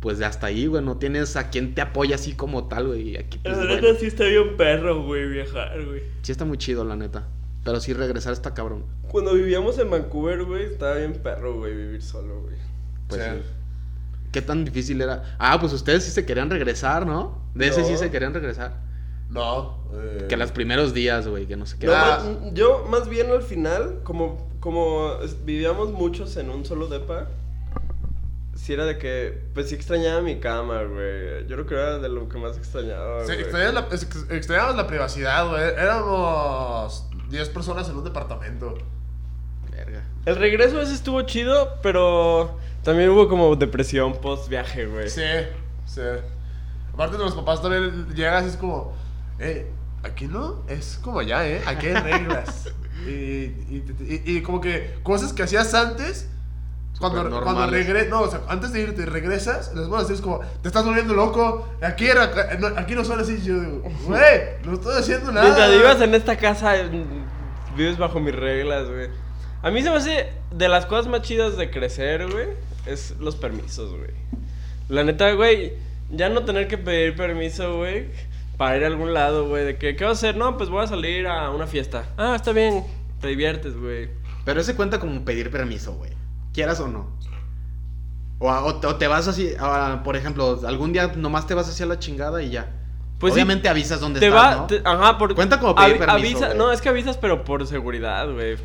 Pues 0.00 0.18
de 0.18 0.24
hasta 0.24 0.48
ahí, 0.48 0.66
güey. 0.66 0.82
No 0.82 0.96
tienes 0.96 1.36
a 1.36 1.50
quien 1.50 1.76
te 1.76 1.80
apoya 1.80 2.16
así 2.16 2.32
como 2.34 2.64
tal, 2.66 2.88
güey. 2.88 3.16
Aquí, 3.16 3.38
pues, 3.38 3.56
La 3.56 3.64
bueno, 3.64 3.80
neta 3.82 4.00
sí 4.00 4.06
está 4.06 4.24
bien 4.24 4.56
perro, 4.56 5.04
güey, 5.04 5.28
viajar, 5.28 5.80
güey. 5.86 6.02
sí 6.22 6.32
está 6.32 6.44
muy 6.44 6.58
chido, 6.58 6.84
la 6.84 6.96
neta. 6.96 7.28
Pero 7.64 7.80
sí 7.80 7.92
regresar 7.92 8.32
está 8.32 8.54
cabrón. 8.54 8.84
Cuando 9.08 9.34
vivíamos 9.34 9.78
en 9.78 9.90
Vancouver, 9.90 10.44
güey, 10.44 10.64
estaba 10.64 10.94
bien 10.96 11.12
perro, 11.14 11.58
güey, 11.58 11.74
vivir 11.74 12.02
solo, 12.02 12.40
güey. 12.42 12.56
Pues 13.08 13.22
Sí. 13.22 13.28
sí. 13.34 13.42
¿Qué 14.32 14.42
tan 14.42 14.64
difícil 14.64 15.00
era? 15.02 15.36
Ah, 15.38 15.58
pues 15.60 15.72
ustedes 15.72 16.04
sí 16.04 16.10
se 16.10 16.24
querían 16.24 16.48
regresar, 16.50 17.06
¿no? 17.06 17.38
De 17.54 17.68
ese 17.68 17.82
No. 17.82 17.86
sí 17.86 17.96
se 17.98 18.10
querían 18.10 18.32
regresar. 18.34 18.80
No. 19.28 19.82
eh, 19.94 20.26
Que 20.28 20.36
los 20.36 20.52
primeros 20.52 20.92
días, 20.94 21.28
güey, 21.28 21.46
que 21.46 21.56
no 21.56 21.66
sé 21.66 21.78
qué. 21.78 21.86
No, 21.86 21.92
Ah. 21.94 22.22
más- 22.24 22.54
yo 22.54 22.84
más 22.88 23.08
bien 23.08 23.30
al 23.30 23.42
final, 23.42 24.00
como, 24.04 24.50
como 24.60 25.18
vivíamos 25.44 25.90
muchos 25.92 26.36
en 26.38 26.48
un 26.50 26.64
solo 26.64 26.86
depa, 26.88 27.28
si 28.54 28.72
era 28.74 28.84
de 28.86 28.96
que, 28.98 29.38
pues 29.54 29.68
sí 29.68 29.74
extrañaba 29.74 30.20
mi 30.22 30.38
cama, 30.40 30.82
güey. 30.84 31.46
Yo 31.46 31.56
creo 31.56 31.66
que 31.66 31.74
era 31.74 31.98
de 31.98 32.08
lo 32.08 32.28
que 32.28 32.38
más 32.38 32.56
extrañaba, 32.56 33.20
Sí, 33.26 33.32
güey. 33.34 33.40
extrañamos 33.40 34.76
la, 34.76 34.82
la 34.82 34.86
privacidad, 34.86 35.48
güey. 35.48 35.62
Éramos 35.62 37.06
10 37.32 37.48
personas 37.48 37.88
en 37.88 37.96
un 37.96 38.04
departamento. 38.04 38.74
Verga. 39.70 40.04
El 40.26 40.36
regreso 40.36 40.80
ese 40.80 40.94
estuvo 40.94 41.22
chido, 41.22 41.78
pero 41.82 42.58
también 42.84 43.08
hubo 43.10 43.28
como 43.28 43.56
depresión 43.56 44.12
post 44.20 44.48
viaje, 44.48 44.86
güey. 44.86 45.08
Sí, 45.08 45.22
sí. 45.86 46.00
Aparte 46.92 47.16
de 47.16 47.24
los 47.24 47.34
papás 47.34 47.62
también 47.62 48.06
llegas 48.14 48.44
y 48.44 48.48
es 48.48 48.56
como, 48.56 48.92
eh, 49.38 49.66
aquí 50.02 50.26
no, 50.26 50.62
es 50.68 51.00
como 51.02 51.18
allá, 51.20 51.48
eh, 51.48 51.62
aquí 51.66 51.86
hay 51.86 51.94
reglas. 51.94 52.68
y, 53.06 53.10
y, 53.10 53.84
y- 54.26 54.36
y 54.36 54.42
como 54.42 54.60
que 54.60 54.98
cosas 55.02 55.32
que 55.32 55.42
hacías 55.42 55.72
antes, 55.74 56.28
cuando, 56.98 57.42
cuando 57.42 57.66
regresas, 57.66 58.08
no, 58.10 58.20
o 58.20 58.30
sea, 58.30 58.42
antes 58.48 58.72
de 58.72 58.80
irte 58.80 59.04
regresas, 59.06 59.74
les 59.74 59.88
van 59.88 60.00
a 60.00 60.02
decir, 60.02 60.16
es 60.16 60.22
como, 60.22 60.40
te 60.62 60.68
estás 60.68 60.84
volviendo 60.84 61.14
loco, 61.14 61.68
aquí, 61.82 62.06
era, 62.06 62.30
no, 62.58 62.68
aquí 62.76 62.94
no 62.94 63.04
son 63.04 63.18
así, 63.18 63.42
yo 63.42 63.60
digo, 63.60 63.82
güey, 64.06 64.40
no 64.64 64.74
estoy 64.74 64.98
haciendo 64.98 65.32
nada. 65.32 65.46
Mientras 65.46 65.70
vivas 65.72 66.00
en 66.00 66.14
esta 66.14 66.36
casa, 66.36 66.74
vives 67.76 67.98
bajo 67.98 68.20
mis 68.20 68.34
reglas, 68.34 68.88
güey. 68.88 69.08
A 69.62 69.70
mí 69.70 69.82
se 69.82 69.90
me 69.90 69.96
hace 69.96 70.28
de 70.52 70.68
las 70.68 70.86
cosas 70.86 71.08
más 71.08 71.22
chidas 71.22 71.56
de 71.56 71.70
crecer, 71.70 72.30
güey, 72.30 72.48
es 72.86 73.16
los 73.18 73.36
permisos, 73.36 73.90
güey. 73.90 74.10
La 74.88 75.02
neta, 75.02 75.32
güey, 75.32 75.72
ya 76.10 76.28
no 76.28 76.44
tener 76.44 76.68
que 76.68 76.78
pedir 76.78 77.16
permiso, 77.16 77.78
güey, 77.78 78.10
para 78.56 78.76
ir 78.76 78.84
a 78.84 78.86
algún 78.86 79.12
lado, 79.14 79.48
güey, 79.48 79.64
de 79.64 79.76
que, 79.76 79.96
¿qué 79.96 80.04
vas 80.04 80.22
a 80.22 80.28
hacer? 80.28 80.36
No, 80.36 80.56
pues 80.56 80.68
voy 80.70 80.84
a 80.84 80.86
salir 80.86 81.26
a 81.26 81.50
una 81.50 81.66
fiesta. 81.66 82.04
Ah, 82.16 82.34
está 82.36 82.52
bien, 82.52 82.84
te 83.20 83.28
diviertes, 83.28 83.76
güey. 83.76 84.08
Pero 84.44 84.60
ese 84.60 84.76
cuenta 84.76 85.00
como 85.00 85.24
pedir 85.24 85.50
permiso, 85.50 85.94
güey. 85.94 86.12
Quieras 86.52 86.80
o 86.80 86.88
no. 86.88 87.06
O, 88.38 88.50
a- 88.50 88.64
o 88.64 88.76
te, 88.76 88.86
o 88.86 88.96
te 88.96 89.06
vas 89.06 89.28
así, 89.28 89.52
a- 89.58 90.02
por 90.04 90.16
ejemplo, 90.16 90.60
algún 90.66 90.92
día 90.92 91.12
nomás 91.16 91.46
te 91.46 91.54
vas 91.54 91.68
hacia 91.68 91.86
la 91.86 91.98
chingada 91.98 92.42
y 92.42 92.50
ya. 92.50 92.68
Pues 93.18 93.34
sí, 93.34 93.38
Obviamente 93.40 93.68
avisas 93.68 94.00
dónde 94.00 94.18
Te 94.18 94.26
estás, 94.28 94.42
va, 94.56 94.56
¿no? 94.56 94.66
te- 94.66 94.82
ajá, 94.84 95.16
por... 95.16 95.34
Cuenta 95.36 95.60
como 95.60 95.74
pedir 95.76 95.98
permiso, 95.98 96.38
avisa- 96.44 96.54
no, 96.54 96.72
es 96.72 96.80
que 96.80 96.88
avisas, 96.88 97.16
pero 97.16 97.44
por 97.44 97.64
seguridad, 97.66 98.28
güey. 98.32 98.56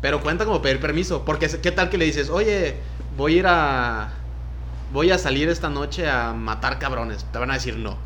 Pero 0.00 0.20
cuenta 0.22 0.44
como 0.46 0.62
pedir 0.62 0.80
permiso. 0.80 1.24
Porque 1.24 1.48
qué 1.60 1.70
tal 1.72 1.90
que 1.90 1.98
le 1.98 2.04
dices, 2.06 2.30
oye, 2.30 2.76
voy 3.16 3.34
a 3.34 3.36
ir 3.38 3.46
a. 3.48 4.12
Voy 4.92 5.10
a 5.10 5.18
salir 5.18 5.48
esta 5.50 5.68
noche 5.68 6.08
a 6.08 6.32
matar 6.32 6.78
cabrones. 6.78 7.24
Te 7.30 7.38
van 7.38 7.50
a 7.50 7.54
decir 7.54 7.76
no. 7.76 7.98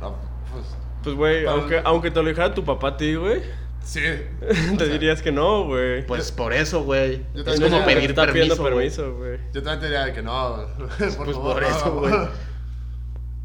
No, 0.00 0.14
pues, 0.52 0.64
Pues, 1.02 1.16
güey, 1.16 1.46
aunque, 1.46 1.82
aunque 1.84 2.10
te 2.10 2.22
lo 2.22 2.28
dijera 2.28 2.54
tu 2.54 2.64
papá 2.64 2.88
a 2.90 2.96
ti, 2.96 3.16
güey, 3.16 3.42
sí. 3.86 4.00
te 4.78 4.88
dirías 4.88 5.22
que 5.22 5.32
no, 5.32 5.64
güey. 5.64 6.06
Pues 6.06 6.32
por 6.32 6.52
eso, 6.52 6.82
güey. 6.84 7.24
Es 7.34 7.60
como 7.60 7.84
pedir 7.84 8.10
está 8.10 8.26
permiso. 8.26 8.32
pidiendo 8.32 8.56
güey. 8.56 8.74
permiso, 8.74 9.16
güey. 9.16 9.38
Yo 9.54 9.62
también 9.62 9.80
te 9.80 9.86
diría 9.86 10.04
de 10.06 10.12
que 10.12 10.22
no. 10.22 10.66
Por 10.76 10.88
Pues 10.98 11.14
favor, 11.14 11.54
por 11.54 11.64
eso, 11.64 11.94
güey. 12.00 12.14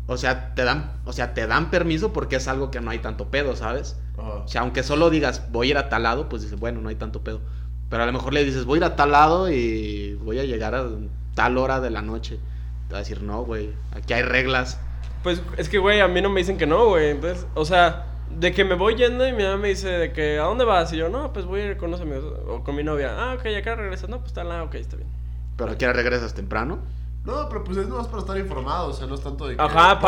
O 0.08 0.18
sea, 0.18 0.54
te 0.56 0.66
dan, 0.66 1.00
o 1.06 1.14
sea, 1.14 1.34
te 1.34 1.48
dan 1.48 1.70
permiso 1.72 2.12
porque 2.12 2.36
es 2.36 2.48
algo 2.50 2.70
que 2.70 2.82
no 2.82 2.92
hay 2.92 3.00
tanto 3.00 3.30
pedo, 3.32 3.56
¿sabes? 3.56 3.96
O 4.18 4.46
sea, 4.46 4.62
aunque 4.62 4.84
solo 4.84 5.10
digas 5.10 5.50
voy 5.52 5.68
a 5.68 5.72
ir 5.72 5.78
a 5.78 5.88
tal 5.88 6.04
lado, 6.04 6.28
pues 6.28 6.42
dices, 6.42 6.60
bueno, 6.60 6.82
no 6.82 6.90
hay 6.90 6.96
tanto 6.96 7.24
pedo. 7.24 7.40
Pero 7.90 8.04
a 8.04 8.06
lo 8.06 8.12
mejor 8.12 8.34
le 8.34 8.44
dices, 8.44 8.66
voy 8.66 8.78
a 8.78 8.78
ir 8.80 8.84
a 8.84 8.96
tal 8.98 9.12
lado 9.12 9.50
y 9.50 10.16
voy 10.16 10.40
a 10.40 10.44
llegar 10.44 10.76
a 10.76 10.86
tal 11.34 11.58
hora 11.58 11.80
de 11.80 11.92
la 11.92 12.02
noche. 12.02 12.40
Te 12.90 12.94
va 12.94 12.98
a 12.98 13.02
decir, 13.04 13.22
no, 13.22 13.44
güey, 13.46 13.70
aquí 13.94 14.12
hay 14.12 14.24
reglas. 14.24 14.82
Pues 15.24 15.42
es 15.56 15.70
que, 15.70 15.78
güey, 15.78 16.02
a 16.02 16.10
mí 16.10 16.22
no 16.22 16.30
me 16.30 16.42
dicen 16.42 16.58
que 16.58 16.68
no, 16.68 16.88
güey. 16.90 17.12
Entonces, 17.12 17.46
o 17.54 17.64
sea, 17.64 18.11
de 18.40 18.52
que 18.54 18.66
me 18.66 18.76
voy 18.76 18.96
yendo 18.96 19.28
y 19.28 19.34
mi 19.34 19.44
mamá 19.44 19.58
me 19.58 19.70
dice 19.70 19.90
de 19.90 20.12
que, 20.14 20.40
¿a 20.40 20.44
dónde 20.44 20.66
vas? 20.66 20.92
Y 20.94 20.98
yo, 20.98 21.10
no, 21.10 21.34
pues 21.34 21.46
voy 21.46 21.62
a 21.62 21.66
ir 21.72 21.78
con 21.78 21.90
unos 21.90 22.02
amigos 22.02 22.26
o 22.48 22.64
con 22.64 22.76
mi 22.76 22.84
novia. 22.84 23.16
Ah, 23.18 23.36
ok, 23.36 23.46
acá 23.58 23.76
regresas. 23.76 24.10
No, 24.10 24.18
pues 24.18 24.30
está 24.30 24.44
la, 24.44 24.64
ok, 24.64 24.76
está 24.76 24.96
bien. 24.98 25.10
Pero 25.58 25.72
aquí 25.72 25.86
regresas 25.86 26.34
temprano. 26.34 26.80
No, 27.26 27.48
pero 27.50 27.64
pues 27.64 27.78
es 27.78 27.88
nomás 27.88 28.08
para 28.08 28.20
estar 28.20 28.38
informado, 28.38 28.88
o 28.88 28.94
sea, 28.94 29.06
no 29.06 29.14
es 29.14 29.22
tanto 29.22 29.48
de 29.48 29.56
que. 29.56 29.62
Ajá, 29.62 30.00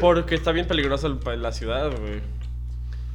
porque 0.00 0.34
está 0.34 0.50
bien 0.50 0.66
peligrosa 0.66 1.08
la 1.08 1.52
ciudad, 1.52 1.90
güey. 1.90 2.20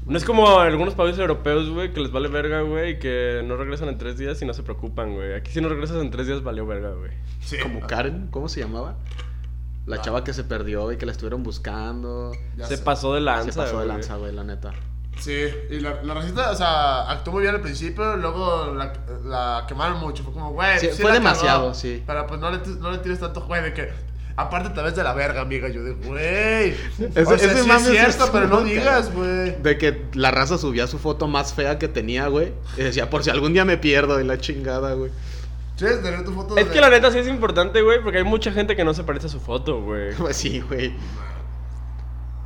No 0.05 0.17
es 0.17 0.25
como 0.25 0.59
algunos 0.59 0.95
países 0.95 1.19
europeos, 1.19 1.69
güey, 1.69 1.93
que 1.93 2.01
les 2.01 2.11
vale 2.11 2.27
verga, 2.27 2.61
güey, 2.61 2.91
y 2.91 2.99
que 2.99 3.41
no 3.45 3.55
regresan 3.55 3.87
en 3.87 3.97
tres 3.97 4.17
días 4.17 4.41
y 4.41 4.45
no 4.45 4.53
se 4.53 4.63
preocupan, 4.63 5.13
güey. 5.13 5.33
Aquí 5.33 5.51
si 5.51 5.61
no 5.61 5.69
regresas 5.69 6.01
en 6.01 6.11
tres 6.11 6.27
días, 6.27 6.43
valió 6.43 6.65
verga, 6.65 6.91
güey. 6.91 7.11
Sí. 7.41 7.57
Como 7.59 7.81
Karen, 7.81 8.27
¿cómo 8.29 8.49
se 8.49 8.59
llamaba? 8.59 8.95
La 9.85 9.97
Ah. 9.97 10.01
chava 10.01 10.23
que 10.23 10.33
se 10.33 10.43
perdió 10.43 10.91
y 10.91 10.97
que 10.97 11.05
la 11.05 11.11
estuvieron 11.11 11.43
buscando. 11.43 12.31
Ya 12.57 12.67
se 12.67 12.77
sé. 12.77 12.83
pasó 12.83 13.13
de 13.13 13.21
lanza, 13.21 13.51
se 13.51 13.57
pasó 13.57 13.79
de 13.81 13.85
lanza, 13.87 14.15
güey, 14.15 14.31
la 14.33 14.43
neta. 14.43 14.71
Sí, 15.19 15.45
y 15.69 15.79
la, 15.79 16.01
la 16.03 16.13
racita, 16.15 16.51
o 16.51 16.55
sea, 16.55 17.09
actuó 17.09 17.33
muy 17.33 17.43
bien 17.43 17.53
al 17.53 17.61
principio, 17.61 18.15
luego 18.17 18.73
la, 18.73 18.93
la 19.23 19.65
quemaron 19.67 19.99
mucho. 19.99 20.23
Fue 20.23 20.33
como, 20.33 20.51
güey, 20.53 20.79
Sí, 20.79 20.87
sí 20.91 21.01
fue 21.01 21.11
la 21.11 21.15
demasiado, 21.19 21.61
cagó, 21.63 21.73
sí. 21.75 22.01
Pero 22.07 22.25
pues 22.27 22.39
no 22.39 22.49
le, 22.49 22.57
no 22.79 22.91
le 22.91 22.97
tires 22.99 23.19
tanto, 23.19 23.41
güey, 23.41 23.61
de 23.61 23.73
que. 23.73 23.89
Aparte, 24.35 24.69
tal 24.71 24.85
vez 24.85 24.95
de 24.95 25.03
la 25.03 25.13
verga, 25.13 25.41
amiga. 25.41 25.69
Yo 25.69 25.83
de, 25.83 25.91
güey. 25.93 26.69
Ese- 26.71 27.21
o 27.21 27.25
sea, 27.27 27.35
ese 27.35 27.61
sí 27.61 27.67
mame 27.67 27.83
es 27.83 27.91
cierto, 27.91 28.23
es 28.23 28.29
pero 28.31 28.47
no 28.47 28.61
digas, 28.63 29.13
güey. 29.13 29.61
De 29.61 29.77
que 29.77 30.05
la 30.15 30.31
raza 30.31 30.57
subía 30.57 30.87
su 30.87 30.97
foto 30.97 31.27
más 31.27 31.53
fea 31.53 31.77
que 31.77 31.87
tenía, 31.87 32.27
güey. 32.29 32.51
Y 32.75 32.81
decía, 32.81 33.11
por 33.11 33.23
si 33.23 33.29
algún 33.29 33.53
día 33.53 33.63
me 33.65 33.77
pierdo 33.77 34.19
y 34.19 34.23
la 34.23 34.39
chingada, 34.39 34.93
güey. 34.95 35.11
Sí, 35.89 36.01
tener 36.03 36.23
tu 36.23 36.31
foto 36.33 36.57
Es 36.57 36.67
de- 36.67 36.73
que 36.73 36.81
la 36.81 36.89
neta 36.89 37.11
sí 37.11 37.17
es 37.19 37.27
importante, 37.27 37.81
güey, 37.81 38.01
porque 38.01 38.19
hay 38.19 38.23
mucha 38.23 38.51
gente 38.51 38.75
que 38.75 38.83
no 38.83 38.93
se 38.93 39.03
parece 39.03 39.27
a 39.27 39.29
su 39.29 39.39
foto, 39.39 39.81
güey. 39.81 40.13
Pues 40.17 40.35
sí, 40.37 40.59
güey. 40.61 40.93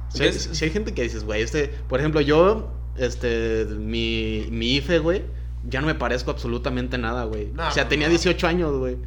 Sí, 0.09 0.23
hay- 0.65 0.69
gente 0.71 0.93
que 0.93 1.03
dices, 1.03 1.23
güey, 1.23 1.41
este, 1.41 1.67
por 1.87 1.99
ejemplo, 1.99 2.21
yo, 2.21 2.71
este, 2.97 3.65
mi, 3.65 4.47
mi 4.51 4.75
IFE, 4.77 4.99
güey, 4.99 5.23
ya 5.67 5.81
no 5.81 5.87
me 5.87 5.95
parezco 5.95 6.31
absolutamente 6.31 6.97
nada, 6.97 7.25
güey. 7.25 7.51
No, 7.53 7.67
o 7.67 7.71
sea, 7.71 7.87
tenía 7.89 8.07
no. 8.07 8.11
18 8.11 8.47
años, 8.47 8.75
güey. 8.77 8.97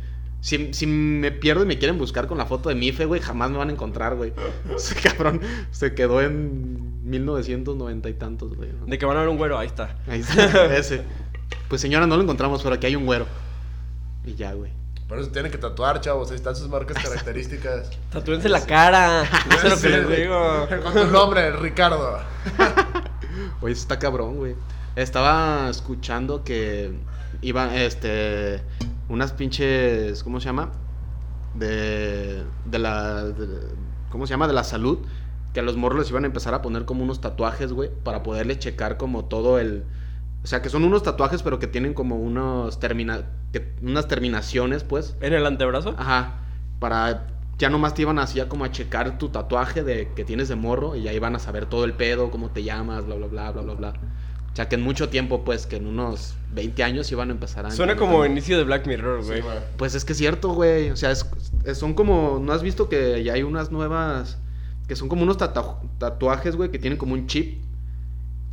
Si, 0.43 0.73
si 0.73 0.87
me 0.87 1.33
pierdo 1.33 1.65
y 1.65 1.67
me 1.67 1.79
quieren 1.79 1.99
buscar 1.99 2.27
con 2.27 2.39
la 2.39 2.47
foto 2.47 2.69
de 2.71 2.75
mi 2.75 2.89
IFE, 2.89 3.05
güey, 3.07 3.21
jamás 3.21 3.51
me 3.51 3.59
van 3.59 3.69
a 3.71 3.73
encontrar, 3.73 4.15
güey. 4.17 4.33
Ese 4.77 4.95
cabrón 4.95 5.41
se 5.71 5.95
quedó 5.95 6.21
en 6.23 7.09
1990 7.09 8.09
y 8.09 8.15
tantos, 8.15 8.55
güey. 8.55 8.71
De 8.87 8.99
que 8.99 9.07
van 9.07 9.17
a 9.17 9.21
ver 9.21 9.29
un 9.29 9.37
güero, 9.39 9.59
ahí 9.59 9.67
está. 9.67 9.99
Ahí 10.07 10.21
está, 10.21 10.67
ese. 10.77 11.03
Pues 11.69 11.81
señora, 11.81 12.07
no 12.07 12.17
lo 12.17 12.23
encontramos, 12.23 12.63
pero 12.63 12.75
aquí 12.75 12.87
hay 12.87 12.97
un 12.97 13.07
güero. 13.07 13.27
Y 14.25 14.35
ya, 14.35 14.53
güey. 14.55 14.73
Por 15.09 15.19
eso 15.19 15.31
tienen 15.31 15.51
que 15.51 15.59
tatuar, 15.59 16.01
chavos. 16.01 16.31
Ahí 16.31 16.37
están 16.37 16.55
sus 16.55 16.69
marcas 16.69 16.97
características. 17.05 17.91
Tatúense 18.11 18.49
la 18.49 18.65
cara. 18.65 19.25
No 19.51 19.57
sé 19.59 19.69
lo 19.69 19.75
que 19.77 19.81
Sí, 19.83 19.89
les 19.89 20.09
digo. 20.19 20.69
Con 20.85 20.93
tu 20.95 21.07
nombre, 21.07 21.51
Ricardo. 21.57 22.19
Oye, 23.61 23.73
eso 23.73 23.83
está 23.83 23.99
cabrón, 23.99 24.37
güey. 24.37 24.55
Estaba 24.97 25.69
escuchando 25.71 26.45
que 26.45 26.93
iban, 27.43 27.75
este, 27.75 28.63
unas 29.09 29.33
pinches, 29.33 30.23
¿cómo 30.23 30.41
se 30.41 30.47
llama? 30.47 30.71
De, 31.55 32.45
de 32.67 32.79
la, 32.79 33.25
de- 33.25 33.69
¿cómo 34.11 34.27
se 34.27 34.33
llama? 34.33 34.47
De 34.47 34.53
la 34.55 34.65
salud. 34.65 34.99
Que 35.53 35.61
a 35.61 35.63
los 35.65 35.77
morros 35.77 35.99
les 35.99 36.11
iban 36.11 36.23
a 36.23 36.27
empezar 36.29 36.55
a 36.55 36.63
poner 36.63 36.85
como 36.85 37.03
unos 37.03 37.21
tatuajes, 37.21 37.73
güey, 37.73 37.91
para 38.05 38.23
poderle 38.23 38.59
checar 38.59 38.97
como 38.97 39.25
todo 39.25 39.59
el... 39.59 39.85
O 40.45 40.47
sea, 40.47 40.63
que 40.63 40.69
son 40.69 40.85
unos 40.85 41.03
tatuajes, 41.03 41.43
pero 41.43 41.59
que 41.59 41.67
tienen 41.67 41.93
como 41.93 42.17
unos 42.17 42.79
termina, 42.79 43.23
que- 43.53 43.73
unas 43.83 44.09
terminaciones, 44.09 44.85
pues. 44.85 45.17
¿En 45.21 45.33
el 45.33 45.47
antebrazo? 45.47 45.95
Ajá. 45.99 46.39
Para. 46.79 47.27
Ya 47.59 47.69
nomás 47.69 47.93
te 47.95 48.03
iban 48.03 48.19
así 48.19 48.41
a 48.41 48.49
como 48.49 48.65
a 48.65 48.71
checar 48.73 49.19
tu 49.19 49.29
tatuaje 49.29 49.85
de 49.85 50.09
que 50.17 50.25
tienes 50.25 50.49
de 50.49 50.57
morro 50.57 50.97
y 50.97 51.03
ya 51.03 51.13
iban 51.13 51.37
a 51.37 51.39
saber 51.39 51.67
todo 51.67 51.85
el 51.85 51.93
pedo, 51.93 52.31
cómo 52.31 52.49
te 52.51 52.63
llamas, 52.63 53.05
bla, 53.05 53.17
bla, 53.17 53.27
bla, 53.27 53.51
bla, 53.51 53.63
bla, 53.63 53.75
bla. 53.75 53.93
O 54.51 54.57
sea 54.57 54.69
que 54.69 54.77
en 54.77 54.83
mucho 54.83 55.11
tiempo, 55.11 55.45
pues, 55.45 55.67
que 55.67 55.77
en 55.77 55.87
unos 55.87 56.35
20 56.55 56.83
años 56.83 57.13
iban 57.13 57.29
a 57.29 57.33
empezar 57.33 57.67
a... 57.67 57.71
Suena 57.71 57.97
como 57.97 58.25
inicio 58.25 58.57
de 58.57 58.65
Black 58.65 58.87
Mirror, 58.87 59.23
güey. 59.25 59.43
Sí. 59.43 59.49
Pues 59.77 59.95
es 59.95 60.05
que 60.07 60.13
es 60.13 60.19
cierto, 60.19 60.55
güey. 60.55 60.91
O 60.91 60.97
sea, 60.97 61.11
es- 61.11 61.27
es- 61.65 61.79
son 61.79 61.93
como... 61.95 62.41
¿No 62.43 62.53
has 62.53 62.63
visto 62.63 62.89
que 62.89 63.23
ya 63.23 63.35
hay 63.35 63.43
unas 63.45 63.71
nuevas... 63.71 64.39
Que 64.89 64.97
son 64.97 65.09
como 65.09 65.23
unos 65.23 65.37
tatu- 65.39 65.77
tatuajes, 65.99 66.57
güey, 66.57 66.71
que 66.71 66.79
tienen 66.81 66.99
como 66.99 67.13
un 67.15 67.27
chip. 67.29 67.63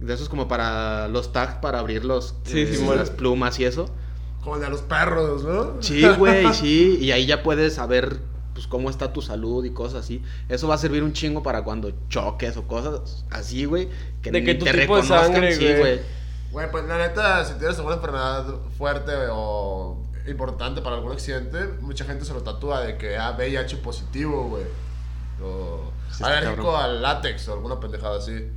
De 0.01 0.13
esos 0.13 0.29
como 0.29 0.47
para 0.47 1.07
los 1.07 1.31
tags, 1.31 1.55
para 1.55 1.79
abrir 1.79 2.05
los... 2.05 2.35
Sí, 2.43 2.59
eh, 2.59 2.95
las 2.95 3.09
plumas 3.09 3.59
y 3.59 3.63
eso. 3.65 3.89
Como 4.47 4.55
el 4.55 4.61
de 4.63 4.69
los 4.69 4.81
perros, 4.81 5.43
¿no? 5.43 5.81
Sí, 5.81 6.07
güey, 6.17 6.53
sí. 6.53 6.97
Y 7.01 7.11
ahí 7.11 7.25
ya 7.25 7.43
puedes 7.43 7.73
saber 7.73 8.17
pues 8.53 8.65
cómo 8.65 8.89
está 8.89 9.11
tu 9.11 9.21
salud 9.21 9.65
y 9.65 9.71
cosas 9.71 10.05
así. 10.05 10.23
Eso 10.47 10.69
va 10.69 10.75
a 10.75 10.77
servir 10.77 11.03
un 11.03 11.11
chingo 11.11 11.43
para 11.43 11.65
cuando 11.65 11.91
choques 12.07 12.55
o 12.55 12.65
cosas 12.65 13.25
así, 13.29 13.65
güey. 13.65 13.89
Que 14.21 14.31
De 14.31 14.45
que 14.45 14.53
ni 14.53 14.59
tu 14.59 14.63
te 14.63 14.71
tipo 14.71 14.95
de 14.95 15.01
reconozcan, 15.01 15.33
sangre, 15.33 15.53
sí, 15.53 15.65
güey. 15.65 15.99
güey. 16.49 16.71
Pues 16.71 16.85
la 16.85 16.97
neta, 16.97 17.43
si 17.43 17.55
tienes 17.55 17.75
alguna 17.75 17.97
enfermedad 17.97 18.45
fuerte 18.77 19.11
o 19.29 20.01
importante 20.29 20.81
para 20.81 20.95
algún 20.95 21.11
accidente, 21.11 21.67
mucha 21.81 22.05
gente 22.05 22.23
se 22.23 22.33
lo 22.33 22.41
tatúa 22.43 22.79
de 22.79 22.97
que 22.97 23.17
ah, 23.17 23.35
VIH 23.37 23.75
positivo, 23.77 24.47
güey. 24.47 24.63
O 25.43 25.91
Sí, 26.09 26.23
alérgico 26.23 26.71
cabrón. 26.71 26.81
al 26.83 27.01
látex 27.01 27.49
o 27.49 27.53
alguna 27.53 27.81
pendejada 27.81 28.17
así. 28.19 28.47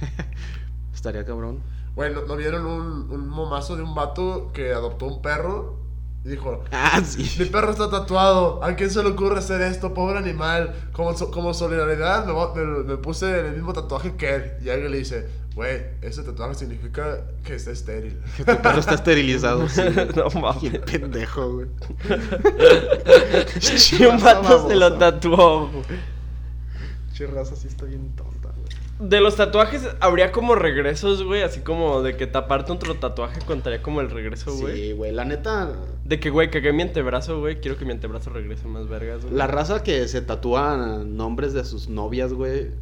Estaría 0.94 1.26
cabrón. 1.26 1.60
Güey, 1.96 2.12
¿no, 2.14 2.22
no 2.22 2.36
vieron 2.36 2.66
un, 2.66 3.10
un 3.10 3.28
momazo 3.28 3.76
de 3.76 3.82
un 3.82 3.94
vato 3.94 4.50
que 4.54 4.72
adoptó 4.72 5.06
un 5.06 5.20
perro? 5.22 5.78
Y 6.24 6.28
dijo, 6.28 6.62
Ah, 6.70 7.00
mi 7.16 7.24
sí. 7.24 7.44
perro 7.46 7.70
está 7.70 7.88
tatuado, 7.90 8.62
¿a 8.62 8.74
quién 8.76 8.90
se 8.90 9.02
le 9.02 9.08
ocurre 9.08 9.38
hacer 9.38 9.62
esto, 9.62 9.94
pobre 9.94 10.18
animal? 10.18 10.74
Como, 10.92 11.14
como 11.14 11.54
solidaridad 11.54 12.26
me, 12.26 12.34
me- 12.62 12.84
me 12.84 12.96
puse 12.98 13.40
el 13.48 13.52
mismo 13.54 13.72
tatuaje 13.72 14.16
que 14.16 14.34
él. 14.34 14.52
Y 14.62 14.68
alguien 14.68 14.90
le 14.92 14.98
dice, 14.98 15.26
güey, 15.54 15.80
ese 16.02 16.22
tatuaje 16.22 16.54
significa 16.56 17.22
que 17.42 17.54
está 17.54 17.70
estéril. 17.70 18.20
Que 18.36 18.44
tu 18.44 18.60
perro 18.60 18.80
está 18.80 18.94
esterilizado. 18.96 19.66
Sí, 19.70 19.80
no 20.14 20.28
Qué 20.28 20.38
mames. 20.40 20.78
pendejo, 20.80 21.52
güey. 21.54 21.66
Y 23.98 24.04
un 24.04 24.20
vato 24.22 24.68
se 24.68 24.76
lo 24.76 24.98
tatuó. 24.98 25.68
güey. 25.68 25.84
Sí 27.14 27.24
está 27.68 27.84
bien 27.86 28.14
güey. 28.24 28.39
De 29.00 29.20
los 29.22 29.36
tatuajes 29.36 29.88
habría 30.00 30.30
como 30.30 30.54
regresos, 30.54 31.22
güey. 31.22 31.42
Así 31.42 31.60
como 31.60 32.02
de 32.02 32.16
que 32.18 32.26
taparte 32.26 32.70
otro 32.70 32.96
tatuaje 32.96 33.40
contaría 33.46 33.82
como 33.82 34.02
el 34.02 34.10
regreso, 34.10 34.54
güey. 34.54 34.76
Sí, 34.76 34.92
güey. 34.92 35.10
La 35.10 35.24
neta, 35.24 35.72
De 36.04 36.20
que, 36.20 36.28
güey, 36.28 36.50
cagué 36.50 36.72
mi 36.74 36.82
antebrazo, 36.82 37.40
güey. 37.40 37.60
Quiero 37.60 37.78
que 37.78 37.86
mi 37.86 37.92
antebrazo 37.92 38.28
regrese 38.28 38.66
más 38.68 38.88
vergas, 38.88 39.22
güey. 39.22 39.34
la 39.34 39.46
raza 39.46 39.82
que 39.82 40.06
se 40.06 40.20
tatúa 40.20 41.02
nombres 41.06 41.54
de 41.54 41.64
sus 41.64 41.88
novias, 41.88 42.34
güey. 42.34 42.72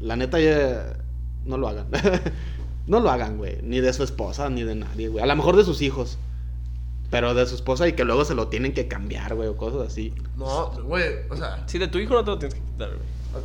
La 0.00 0.16
neta 0.16 0.40
ya 0.40 0.96
no 1.44 1.58
lo 1.58 1.68
hagan. 1.68 1.88
no 2.86 3.00
lo 3.00 3.10
hagan, 3.10 3.36
güey. 3.36 3.58
Ni 3.62 3.80
de 3.80 3.92
su 3.92 4.02
esposa, 4.02 4.48
ni 4.48 4.62
de 4.62 4.76
nadie, 4.76 5.08
güey. 5.08 5.22
A 5.22 5.26
lo 5.26 5.36
mejor 5.36 5.56
de 5.56 5.64
sus 5.64 5.82
hijos. 5.82 6.16
Pero 7.10 7.34
de 7.34 7.44
su 7.46 7.54
esposa 7.54 7.86
y 7.86 7.92
que 7.92 8.04
luego 8.04 8.24
se 8.24 8.34
lo 8.34 8.48
tienen 8.48 8.72
que 8.72 8.88
cambiar, 8.88 9.34
güey, 9.34 9.48
o 9.48 9.56
cosas 9.56 9.88
así. 9.88 10.12
No, 10.36 10.70
güey, 10.84 11.04
o 11.28 11.36
sea, 11.36 11.62
Si 11.68 11.78
de 11.78 11.86
tu 11.88 11.98
hijo 11.98 12.14
no 12.14 12.24
te 12.24 12.30
lo 12.30 12.38
tienes 12.38 12.54
que 12.54 12.64
quitar, 12.64 12.88
güey. 12.88 13.44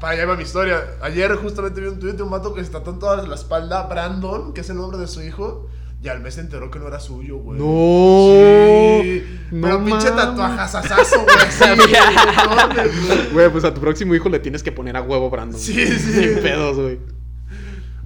Para 0.00 0.14
allá 0.14 0.26
va 0.26 0.36
mi 0.36 0.42
historia. 0.42 0.82
Ayer 1.02 1.34
justamente 1.36 1.80
vi 1.80 1.88
un 1.88 1.98
tweet 1.98 2.12
de 2.14 2.22
un 2.22 2.30
vato 2.30 2.54
que 2.54 2.64
se 2.64 2.70
tatuó 2.70 2.92
en 2.92 2.98
toda 2.98 3.26
la 3.26 3.34
espalda, 3.34 3.82
Brandon, 3.84 4.52
que 4.52 4.60
es 4.62 4.70
el 4.70 4.76
nombre 4.76 4.98
de 4.98 5.06
su 5.08 5.22
hijo. 5.22 5.68
Y 6.02 6.08
al 6.08 6.20
mes 6.20 6.34
se 6.34 6.40
enteró 6.40 6.70
que 6.70 6.78
no 6.78 6.88
era 6.88 6.98
suyo, 6.98 7.36
güey. 7.36 7.58
¡No! 7.58 9.02
Sí. 9.02 9.22
No 9.50 9.66
Pero 9.66 9.84
pinche 9.84 10.10
tatuajazazazo, 10.10 11.24
güey. 11.76 13.30
güey. 13.32 13.50
Pues 13.50 13.64
a 13.64 13.74
tu 13.74 13.80
próximo 13.80 14.14
hijo 14.14 14.28
le 14.28 14.38
tienes 14.38 14.62
que 14.62 14.72
poner 14.72 14.96
a 14.96 15.02
huevo, 15.02 15.28
Brandon. 15.30 15.60
Sí, 15.60 15.86
sí. 15.86 16.12
Sin 16.12 16.42
pedos, 16.42 16.76
güey. 16.78 16.98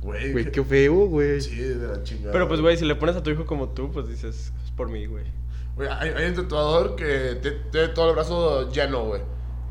Güey, 0.00 0.32
Güey, 0.32 0.50
qué 0.50 0.62
feo, 0.64 1.06
güey. 1.06 1.40
Sí, 1.40 1.56
de 1.56 1.86
la 1.86 2.02
chingada. 2.02 2.32
Pero 2.32 2.48
pues, 2.48 2.60
güey, 2.60 2.76
si 2.76 2.84
le 2.84 2.94
pones 2.96 3.16
a 3.16 3.22
tu 3.22 3.30
hijo 3.30 3.46
como 3.46 3.68
tú, 3.70 3.90
pues 3.90 4.08
dices, 4.08 4.52
es 4.64 4.70
por 4.72 4.88
mí, 4.90 5.06
güey. 5.06 5.24
Güey, 5.76 5.88
hay, 5.88 6.10
hay 6.10 6.28
un 6.30 6.34
tatuador 6.34 6.94
que 6.96 7.36
te- 7.40 7.52
tiene 7.70 7.88
todo 7.88 8.10
el 8.10 8.14
brazo 8.16 8.70
lleno, 8.70 9.04
güey. 9.04 9.22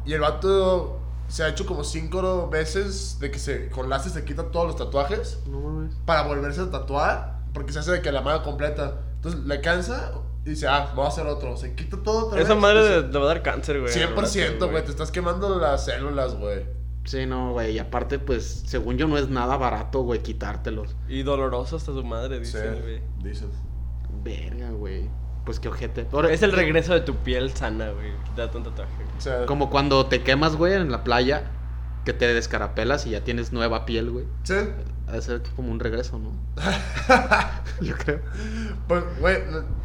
Y 0.06 0.14
el 0.14 0.22
vato 0.22 1.00
se 1.28 1.44
ha 1.44 1.50
hecho 1.50 1.66
como 1.66 1.84
cinco 1.84 2.50
veces 2.50 3.18
de 3.20 3.32
que 3.32 3.40
se, 3.40 3.70
con 3.70 3.90
láser 3.90 4.12
se 4.12 4.24
quita 4.26 4.52
todos 4.52 4.68
los 4.68 4.76
tatuajes 4.76 5.40
No 5.48 5.60
mames. 5.60 5.96
para 6.06 6.24
volverse 6.24 6.62
a 6.62 6.70
tatuar. 6.72 7.34
Porque 7.54 7.72
se 7.72 7.80
hace 7.80 7.92
de 7.92 8.02
que 8.02 8.12
la 8.12 8.22
mano 8.22 8.42
completa. 8.44 9.02
Entonces 9.16 9.42
le 9.42 9.62
cansa 9.62 10.12
y 10.46 10.50
dice, 10.52 10.68
ah, 10.68 10.92
voy 10.96 11.06
a 11.06 11.10
hacer 11.10 11.26
otro. 11.28 11.56
Se 11.56 11.76
quita 11.76 11.98
todo 12.04 12.28
otra 12.28 12.42
Esa 12.42 12.54
vez. 12.54 12.62
madre 12.62 13.04
te 13.04 13.18
va 13.18 13.24
a 13.26 13.28
dar 13.28 13.44
cáncer, 13.44 13.80
güey. 13.80 13.94
100%, 13.94 14.70
güey. 14.72 14.84
Te 14.84 14.90
estás 14.92 15.12
quemando 15.12 15.60
las 15.60 15.86
células, 15.86 16.36
güey. 16.36 16.66
Sí, 17.06 17.26
no, 17.26 17.52
güey. 17.52 17.74
Y 17.74 17.80
aparte, 17.80 18.18
pues, 18.18 18.64
según 18.66 18.98
yo, 18.98 19.08
no 19.08 19.18
es 19.18 19.30
nada 19.30 19.58
barato, 19.58 20.02
güey, 20.02 20.22
quitártelos. 20.24 20.96
Y 21.08 21.22
doloroso 21.24 21.76
hasta 21.76 21.92
su 21.92 22.04
madre, 22.04 22.38
Sí, 22.44 22.58
dice, 22.58 22.72
güey. 22.82 23.02
dicen. 23.22 23.50
Verga, 24.24 24.72
güey. 24.72 25.10
Pues 25.46 25.60
qué 25.60 25.68
ojete. 25.68 26.08
Ahora, 26.14 26.32
Es 26.32 26.42
el 26.42 26.52
regreso 26.54 26.94
de 26.94 27.02
tu 27.02 27.16
piel 27.18 27.54
sana, 27.54 27.90
güey. 27.92 28.12
Date 28.36 28.58
un 28.58 28.64
tatuaje. 28.64 28.92
O 29.18 29.22
sea, 29.22 29.46
Como 29.46 29.70
cuando 29.70 30.06
te 30.06 30.22
quemas, 30.24 30.56
güey, 30.56 30.74
en 30.74 30.92
la 30.92 31.04
playa, 31.04 31.52
que 32.06 32.14
te 32.14 32.34
descarapelas 32.34 33.06
y 33.06 33.12
ya 33.12 33.22
tienes 33.26 33.52
nueva 33.54 33.86
piel, 33.86 34.10
güey. 34.12 34.26
sí. 34.44 34.56
Ha 35.06 35.12
de 35.18 35.22
ser 35.22 35.44
como 35.58 35.70
un 35.70 35.82
regreso, 35.82 36.18
¿no? 36.18 36.32
yo 37.82 37.94
creo. 37.98 38.22
Pues, 38.88 39.04
güey, 39.20 39.38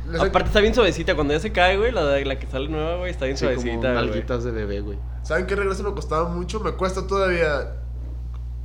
les- 0.09 0.21
Aparte 0.21 0.47
está 0.49 0.61
bien 0.61 0.75
suavecita. 0.75 1.17
Cuando 1.17 1.35
ya 1.35 1.41
se 1.41 1.51
cae, 1.51 1.77
güey, 1.77 1.91
la, 1.91 2.03
la 2.21 2.39
que 2.39 2.47
sale 2.47 2.69
nueva, 2.69 2.97
güey, 2.99 3.11
está 3.11 3.25
bien 3.25 3.37
Sí, 3.37 3.45
como 3.47 3.57
suavecita, 3.61 3.93
güey. 3.93 4.05
nalguitas 4.07 4.45
de 4.45 4.53
bebé, 4.53 4.81
güey. 4.81 4.97
¿Saben 5.25 5.47
qué 5.47 5.57
regreso 5.57 5.83
me 5.83 5.93
costaba 5.93 6.29
mucho? 6.29 6.61
Me 6.61 6.71
cuesta 6.73 7.07
todavía. 7.09 7.73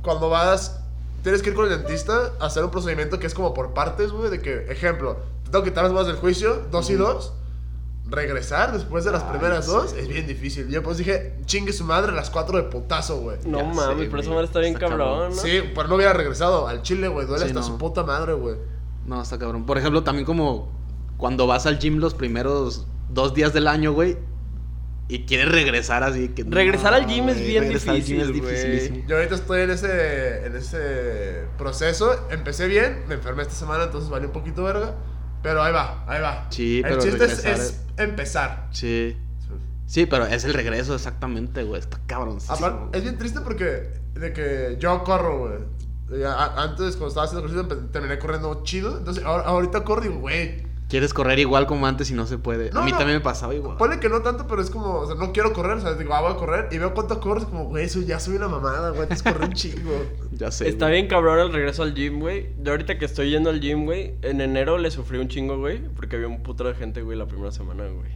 Cuando 0.02 0.30
vas, 0.30 0.80
tienes 1.24 1.42
que 1.42 1.50
ir 1.50 1.56
con 1.56 1.64
el 1.70 1.76
dentista 1.76 2.30
a 2.40 2.46
hacer 2.46 2.62
un 2.64 2.70
procedimiento 2.70 3.18
que 3.18 3.26
es 3.26 3.34
como 3.34 3.52
por 3.52 3.74
partes, 3.74 4.12
güey. 4.12 4.30
De 4.30 4.40
que, 4.40 4.70
ejemplo, 4.70 5.18
tengo 5.50 5.62
que 5.64 5.70
quitar 5.70 5.84
las 5.84 5.92
más 5.92 6.06
del 6.06 6.16
juicio, 6.16 6.62
dos 6.70 6.88
y 6.90 6.94
dos. 6.94 7.32
Regresar 8.06 8.72
después 8.72 9.04
de 9.04 9.12
las 9.12 9.22
Ay, 9.22 9.30
primeras 9.30 9.64
sí. 9.64 9.70
dos 9.72 9.92
es 9.94 10.06
bien 10.08 10.26
difícil. 10.26 10.68
Yo 10.68 10.82
pues 10.82 10.98
dije, 10.98 11.36
chingue 11.46 11.72
su 11.72 11.84
madre 11.84 12.12
las 12.12 12.28
cuatro 12.28 12.58
de 12.58 12.64
putazo, 12.64 13.16
güey. 13.20 13.38
No 13.46 13.58
Ya 13.58 13.64
mames, 13.64 14.04
sé, 14.04 14.10
pero 14.10 14.20
esa 14.20 14.28
güey. 14.28 14.28
madre 14.30 14.44
está 14.46 14.60
bien 14.60 14.74
Está 14.74 14.88
cabrón, 14.88 15.08
cabrón. 15.08 15.36
¿no? 15.36 15.42
Sí, 15.42 15.60
pero 15.74 15.88
no 15.88 15.94
hubiera 15.94 16.12
regresado 16.12 16.68
al 16.68 16.82
chile, 16.82 17.08
güey. 17.08 17.26
Duele 17.26 17.44
Sí, 17.44 17.48
hasta 17.48 17.60
no. 17.60 17.66
su 17.66 17.78
puta 17.78 18.02
madre, 18.04 18.34
güey. 18.34 18.56
No, 19.06 19.22
está 19.22 19.38
cabrón. 19.38 19.64
Por 19.64 19.78
ejemplo, 19.78 20.02
también 20.04 20.26
como 20.26 20.70
cuando 21.16 21.46
vas 21.46 21.64
al 21.64 21.78
gym 21.78 21.96
los 21.98 22.12
primeros 22.12 22.86
dos 23.08 23.32
días 23.32 23.54
del 23.54 23.68
año, 23.68 23.92
güey. 23.92 24.18
y 25.08 25.24
quieres 25.24 25.50
regresar 25.52 26.02
así 26.02 26.28
que 26.28 26.44
Regresar 26.44 26.92
no, 26.92 26.96
al 26.98 27.06
gym 27.06 27.28
es 27.28 27.36
güey, 27.36 27.46
bien 27.48 27.62
regresar 27.64 27.94
al 27.94 28.02
gym 28.02 28.18
difícil, 28.18 28.20
es 28.20 28.28
güey. 28.28 28.40
dificilísimo. 28.54 29.08
Yo 29.08 29.16
ahorita 29.16 29.34
estoy 29.34 29.60
en 29.62 29.70
ese, 29.70 30.46
en 30.46 30.56
ese 30.56 31.44
proceso. 31.56 32.14
Empecé 32.30 32.66
bien, 32.66 33.04
me 33.08 33.14
enfermé 33.14 33.42
esta 33.42 33.54
semana, 33.54 33.84
entonces 33.84 34.10
valió 34.10 34.28
un 34.28 34.32
poquito 34.34 34.62
verga. 34.64 34.94
Pero 35.44 35.62
ahí 35.62 35.74
va, 35.74 36.02
ahí 36.06 36.22
va. 36.22 36.46
Sí, 36.48 36.78
El 36.78 36.82
pero 36.84 37.02
chiste 37.02 37.24
es, 37.26 37.84
empezar. 37.98 38.66
Sí. 38.70 39.14
Sí, 39.86 40.06
pero 40.06 40.24
es 40.24 40.42
el 40.44 40.54
regreso 40.54 40.94
exactamente, 40.94 41.64
güey. 41.64 41.80
Está 41.80 42.00
cabrón. 42.06 42.38
Es 42.92 43.02
bien 43.02 43.18
triste 43.18 43.42
porque 43.42 43.92
de 44.14 44.32
que 44.32 44.78
yo 44.80 45.04
corro, 45.04 45.40
güey. 45.40 46.24
Antes, 46.26 46.96
cuando 46.96 47.08
estaba 47.08 47.26
haciendo 47.26 47.46
ejercicio, 47.46 47.88
terminé 47.92 48.18
corriendo 48.18 48.62
chido. 48.64 48.96
Entonces, 48.96 49.22
ahora, 49.22 49.44
ahorita 49.44 49.84
corro 49.84 50.06
y 50.06 50.08
digo, 50.08 50.20
güey. 50.20 50.66
Quieres 50.94 51.12
correr 51.12 51.40
igual 51.40 51.66
como 51.66 51.88
antes 51.88 52.08
y 52.12 52.14
no 52.14 52.24
se 52.24 52.38
puede. 52.38 52.70
No, 52.70 52.82
a 52.82 52.84
mí 52.84 52.92
no. 52.92 52.98
también 52.98 53.18
me 53.18 53.24
pasaba 53.24 53.52
igual. 53.52 53.76
Ponle 53.78 53.98
que 53.98 54.08
no 54.08 54.22
tanto, 54.22 54.46
pero 54.46 54.62
es 54.62 54.70
como, 54.70 55.00
o 55.00 55.06
sea, 55.08 55.16
no 55.16 55.32
quiero 55.32 55.52
correr. 55.52 55.78
O 55.78 55.80
sea, 55.80 55.94
digo, 55.94 56.14
ah, 56.14 56.20
voy 56.20 56.34
a 56.34 56.36
correr. 56.36 56.68
Y 56.70 56.78
veo 56.78 56.94
cuánto 56.94 57.18
corro. 57.18 57.40
Es 57.40 57.46
como, 57.46 57.64
güey, 57.64 57.86
eso 57.86 58.00
ya 58.00 58.20
soy 58.20 58.36
una 58.36 58.46
mamada, 58.46 58.90
güey. 58.90 59.02
Antes 59.02 59.24
corrí 59.24 59.44
un 59.44 59.52
chingo. 59.54 60.06
Ya 60.30 60.52
sé. 60.52 60.68
Está 60.68 60.84
güey. 60.86 60.98
bien 60.98 61.08
cabrón 61.08 61.40
el 61.40 61.52
regreso 61.52 61.82
al 61.82 61.94
gym, 61.94 62.20
güey. 62.20 62.50
Yo 62.62 62.70
ahorita 62.70 62.96
que 62.96 63.06
estoy 63.06 63.30
yendo 63.30 63.50
al 63.50 63.58
gym, 63.60 63.86
güey, 63.86 64.14
en 64.22 64.40
enero 64.40 64.78
le 64.78 64.92
sufrí 64.92 65.18
un 65.18 65.26
chingo, 65.26 65.58
güey, 65.58 65.80
porque 65.96 66.14
había 66.14 66.28
un 66.28 66.44
puto 66.44 66.62
de 66.62 66.74
gente, 66.74 67.02
güey, 67.02 67.18
la 67.18 67.26
primera 67.26 67.50
semana, 67.50 67.88
güey. 67.88 68.12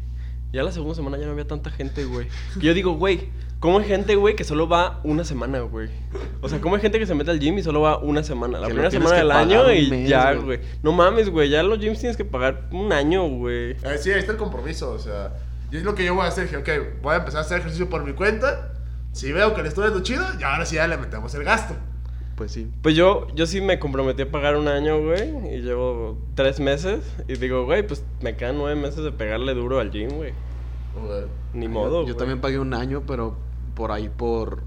Ya 0.53 0.63
la 0.63 0.73
segunda 0.73 0.95
semana 0.95 1.19
ya 1.19 1.27
no 1.27 1.33
había 1.33 1.47
tanta 1.47 1.71
gente, 1.71 2.05
güey. 2.05 2.27
Y 2.57 2.61
yo 2.61 2.73
digo, 2.73 2.93
güey, 2.95 3.29
¿cómo 3.61 3.79
hay 3.81 3.85
gente, 3.85 4.17
güey, 4.17 4.35
que 4.35 4.45
solo 4.45 4.67
va 4.67 5.01
una 5.05 5.23
semana, 5.23 5.61
güey? 5.61 5.91
O 6.41 6.49
sea, 6.49 6.59
¿cómo 6.61 6.75
hay 6.77 6.81
gente 6.81 6.99
que 6.99 7.05
se 7.07 7.15
mete 7.15 7.31
al 7.31 7.39
gym 7.39 7.59
y 7.59 7.63
solo 7.63 7.83
va 7.83 7.99
una 7.99 8.23
semana? 8.23 8.59
La 8.59 8.67
Que 8.69 8.73
primera 8.73 8.91
semana 8.91 9.11
que 9.11 9.17
del 9.17 9.31
año 9.31 9.71
y 9.73 9.91
mes, 9.91 10.09
ya, 10.09 10.33
güey. 10.33 10.45
güey. 10.45 10.61
No 10.83 10.93
mames, 10.93 11.29
güey, 11.29 11.51
ya 11.51 11.63
los 11.63 11.79
gyms 11.79 11.99
tienes 12.01 12.17
que 12.17 12.25
pagar 12.25 12.69
un 12.73 12.93
año, 12.93 13.29
güey. 13.29 13.73
Eh, 13.73 13.99
sí, 14.01 14.11
ahí 14.11 14.21
está 14.21 14.33
el 14.33 14.39
compromiso. 14.39 14.91
O 14.91 14.99
sea, 14.99 15.35
y 15.71 15.77
es 15.77 15.83
lo 15.83 15.95
que 15.95 16.05
yo 16.07 16.15
voy 16.15 16.25
a 16.25 16.29
hacer. 16.29 16.45
Dije, 16.45 16.57
ok, 16.57 17.03
voy 17.03 17.15
a 17.15 17.19
empezar 17.19 17.41
a 17.41 17.45
hacer 17.45 17.59
ejercicio 17.59 17.91
por 17.91 18.05
mi 18.05 18.15
cuenta. 18.15 18.73
Si 19.13 19.31
veo 19.33 19.55
que 19.55 19.63
le 19.63 19.69
estoy 19.69 19.85
dando 19.85 20.03
chido, 20.03 20.25
y 20.41 20.43
ahora 20.45 20.65
sí 20.65 20.77
ya 20.77 20.87
le 20.87 20.97
metemos 20.97 21.35
el 21.35 21.45
gasto. 21.45 21.75
Pues 22.39 22.53
sí. 22.53 22.71
Pues 22.83 22.95
yo, 22.95 23.27
yo 23.35 23.47
sí 23.47 23.61
me 23.61 23.79
comprometí 23.81 24.23
a 24.23 24.31
pagar 24.31 24.57
un 24.57 24.69
año, 24.69 24.99
güey, 25.03 25.57
y 25.57 25.61
llevo 25.61 26.17
tres 26.37 26.61
meses. 26.61 27.01
Y 27.29 27.35
digo, 27.35 27.65
güey, 27.67 27.87
pues 27.87 28.05
me 28.23 28.37
quedan 28.37 28.57
nueve 28.57 28.81
meses 28.81 29.03
de 29.05 29.11
pegarle 29.13 29.53
duro 29.55 29.81
al 29.81 29.91
gym, 29.91 30.09
güey. 30.13 30.33
Güey. 31.05 31.25
Ni 31.53 31.67
modo, 31.69 32.01
Yo, 32.03 32.15
güey. 32.15 32.17
también 32.17 32.41
pagué 32.41 32.59
un 32.61 32.75
año, 32.75 33.03
pero 33.07 33.37
por 33.75 33.91
ahí 33.93 34.09
por 34.09 34.63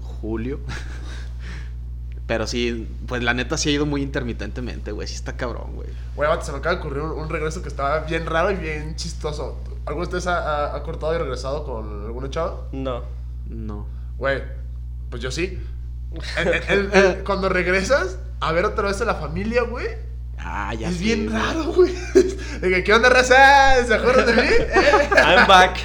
julio. 0.00 0.58
pero 2.26 2.46
sí, 2.46 2.88
pues 3.06 3.22
la 3.22 3.34
neta 3.34 3.58
sí 3.58 3.68
ha 3.68 3.72
ido 3.72 3.84
muy 3.84 4.00
intermitentemente, 4.02 4.92
güey. 4.92 5.06
Sí 5.06 5.14
está 5.14 5.36
cabrón, 5.36 5.74
güey. 5.74 5.88
Güey, 6.16 6.30
se 6.40 6.52
me 6.52 6.58
acaba 6.58 6.76
de 6.76 6.80
ocurrir 6.80 7.02
un, 7.02 7.10
un 7.10 7.28
regreso 7.28 7.60
que 7.62 7.68
estaba 7.68 8.00
bien 8.00 8.24
raro 8.26 8.50
y 8.50 8.56
bien 8.56 8.96
chistoso. 8.96 9.58
¿Alguno 9.84 10.06
de 10.06 10.16
ustedes 10.16 10.26
ha, 10.28 10.38
ha- 10.72 10.76
ha 10.76 10.82
cortado 10.82 11.14
y 11.14 11.18
regresado 11.18 11.64
con 11.64 12.04
alguna 12.06 12.30
chava? 12.30 12.68
No. 12.72 13.02
No. 13.48 13.86
Güey, 14.18 14.42
pues 15.10 15.20
yo 15.22 15.30
sí. 15.30 15.58
El- 16.36 16.48
el- 16.48 16.62
el- 16.68 16.92
el- 16.92 17.24
cuando 17.24 17.48
regresas 17.48 18.18
a 18.40 18.52
ver 18.52 18.64
otra 18.64 18.88
vez 18.88 19.00
a 19.00 19.04
la 19.04 19.14
familia, 19.14 19.62
güey, 19.62 19.86
Ah, 20.38 20.74
ya 20.74 20.88
es 20.88 20.96
sé, 20.96 21.04
bien 21.04 21.26
güey. 21.28 21.38
raro, 21.40 21.64
güey. 21.72 21.94
¿qué 22.84 22.92
onda, 22.92 23.08
raza? 23.08 23.84
¿Se 23.86 23.94
acuerdan 23.94 24.26
de 24.26 24.32
mí? 24.42 24.48
Eh. 24.48 25.08
I'm 25.16 25.46
back. 25.46 25.76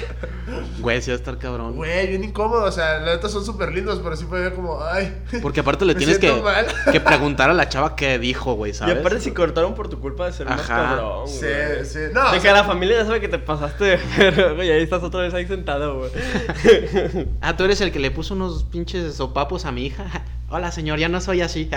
Güey, 0.80 1.02
sí 1.02 1.10
va 1.10 1.16
a 1.16 1.18
estar 1.18 1.38
cabrón. 1.38 1.74
Güey, 1.76 2.06
bien 2.08 2.24
incómodo. 2.24 2.64
O 2.64 2.72
sea, 2.72 2.98
la 3.00 3.12
neta 3.14 3.28
son 3.28 3.44
súper 3.44 3.72
lindos, 3.72 4.00
pero 4.02 4.16
sí 4.16 4.24
fue 4.28 4.40
ver 4.40 4.54
como, 4.54 4.82
ay. 4.84 5.22
Porque 5.42 5.60
aparte 5.60 5.84
le 5.84 5.94
tienes 5.94 6.18
que, 6.18 6.32
mal. 6.32 6.66
que 6.92 7.00
preguntar 7.00 7.50
a 7.50 7.54
la 7.54 7.68
chava 7.68 7.96
qué 7.96 8.18
dijo, 8.18 8.54
güey, 8.54 8.72
Y 8.72 8.74
¿sabes? 8.74 8.98
aparte 8.98 9.20
si 9.20 9.32
cortaron 9.32 9.74
por 9.74 9.88
tu 9.88 10.00
culpa 10.00 10.26
de 10.26 10.32
ser 10.32 10.46
más 10.48 10.60
Ajá. 10.60 10.76
cabrón, 10.88 11.28
Sí, 11.28 11.40
güey. 11.46 11.84
sí. 11.84 11.98
No, 12.12 12.22
De 12.24 12.28
o 12.28 12.32
que 12.32 12.40
sea, 12.40 12.52
la 12.52 12.64
familia 12.64 12.98
ya 12.98 13.06
sabe 13.06 13.20
que 13.20 13.28
te 13.28 13.38
pasaste 13.38 13.98
verga, 14.16 14.52
güey, 14.54 14.68
y 14.68 14.70
ahí 14.70 14.82
estás 14.82 15.02
otra 15.02 15.20
vez 15.22 15.34
ahí 15.34 15.46
sentado, 15.46 15.98
güey. 15.98 16.10
Ah, 17.40 17.56
tú 17.56 17.64
eres 17.64 17.80
el 17.80 17.92
que 17.92 17.98
le 17.98 18.10
puso 18.10 18.34
unos 18.34 18.64
pinches 18.64 19.14
sopapos 19.14 19.64
a 19.64 19.72
mi 19.72 19.86
hija. 19.86 20.04
Hola, 20.50 20.72
señor, 20.72 20.98
ya 20.98 21.08
no 21.10 21.20
soy 21.20 21.42
así. 21.42 21.68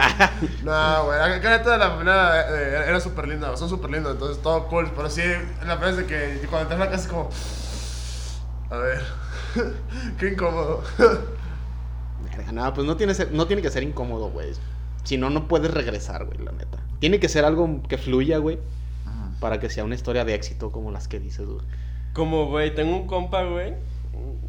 No, 0.64 1.06
güey, 1.06 1.18
la 1.20 1.28
la 1.28 1.38
neta 1.40 1.72
de 1.72 1.78
la 1.78 1.90
familia 1.92 2.42
eh, 2.50 2.86
era 2.88 3.00
súper 3.02 3.28
linda, 3.28 3.56
son 3.58 3.68
súper 3.68 3.92
lindos, 3.92 4.14
entonces 4.14 4.42
todo 4.42 4.68
cool. 4.68 4.90
Pero 4.96 5.10
sí, 5.10 5.24
la 5.66 5.78
frase 5.78 6.04
de 6.04 6.06
que 6.06 6.48
cuando 6.50 6.72
entras 6.72 6.80
a 6.82 6.86
la 6.86 6.92
casa 6.92 7.04
es 7.04 7.10
como. 7.12 7.30
A 8.72 8.78
ver, 8.78 9.02
qué 10.20 10.30
incómodo. 10.30 10.82
Verga, 12.24 12.52
no, 12.52 12.74
pues 12.74 12.88
no 12.88 12.96
tiene, 12.98 13.14
ser- 13.14 13.32
no 13.32 13.46
tiene 13.46 13.62
que 13.62 13.70
ser 13.70 13.84
incómodo, 13.84 14.30
güey. 14.30 14.50
Si 15.04 15.18
no, 15.18 15.30
no 15.30 15.48
puedes 15.48 15.72
regresar, 15.72 16.26
güey, 16.26 16.38
la 16.40 16.52
neta. 16.52 16.80
Tiene 17.00 17.20
que 17.20 17.28
ser 17.30 17.44
algo 17.46 17.82
que 17.88 17.98
fluya, 17.98 18.38
güey. 18.38 18.58
Para 19.40 19.60
que 19.60 19.70
sea 19.70 19.84
una 19.84 19.96
historia 19.96 20.24
de 20.24 20.36
éxito 20.36 20.72
como 20.72 20.92
las 20.92 21.08
que 21.08 21.20
dices, 21.20 21.48
güey. 21.48 21.66
Como, 22.14 22.46
güey, 22.48 22.74
tengo 22.76 22.96
un 22.96 23.08
compa, 23.08 23.44
güey. 23.44 23.74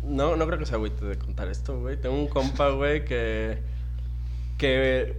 No, 0.04 0.36
no 0.36 0.46
creo 0.46 0.58
que 0.58 0.66
sea 0.66 0.76
güey 0.76 0.92
de 1.00 1.16
contar 1.16 1.48
esto, 1.48 1.80
güey. 1.80 1.96
Tengo 1.98 2.14
un 2.14 2.28
compa, 2.28 2.68
güey, 2.74 3.04
que. 3.04 3.58
Que. 4.58 5.16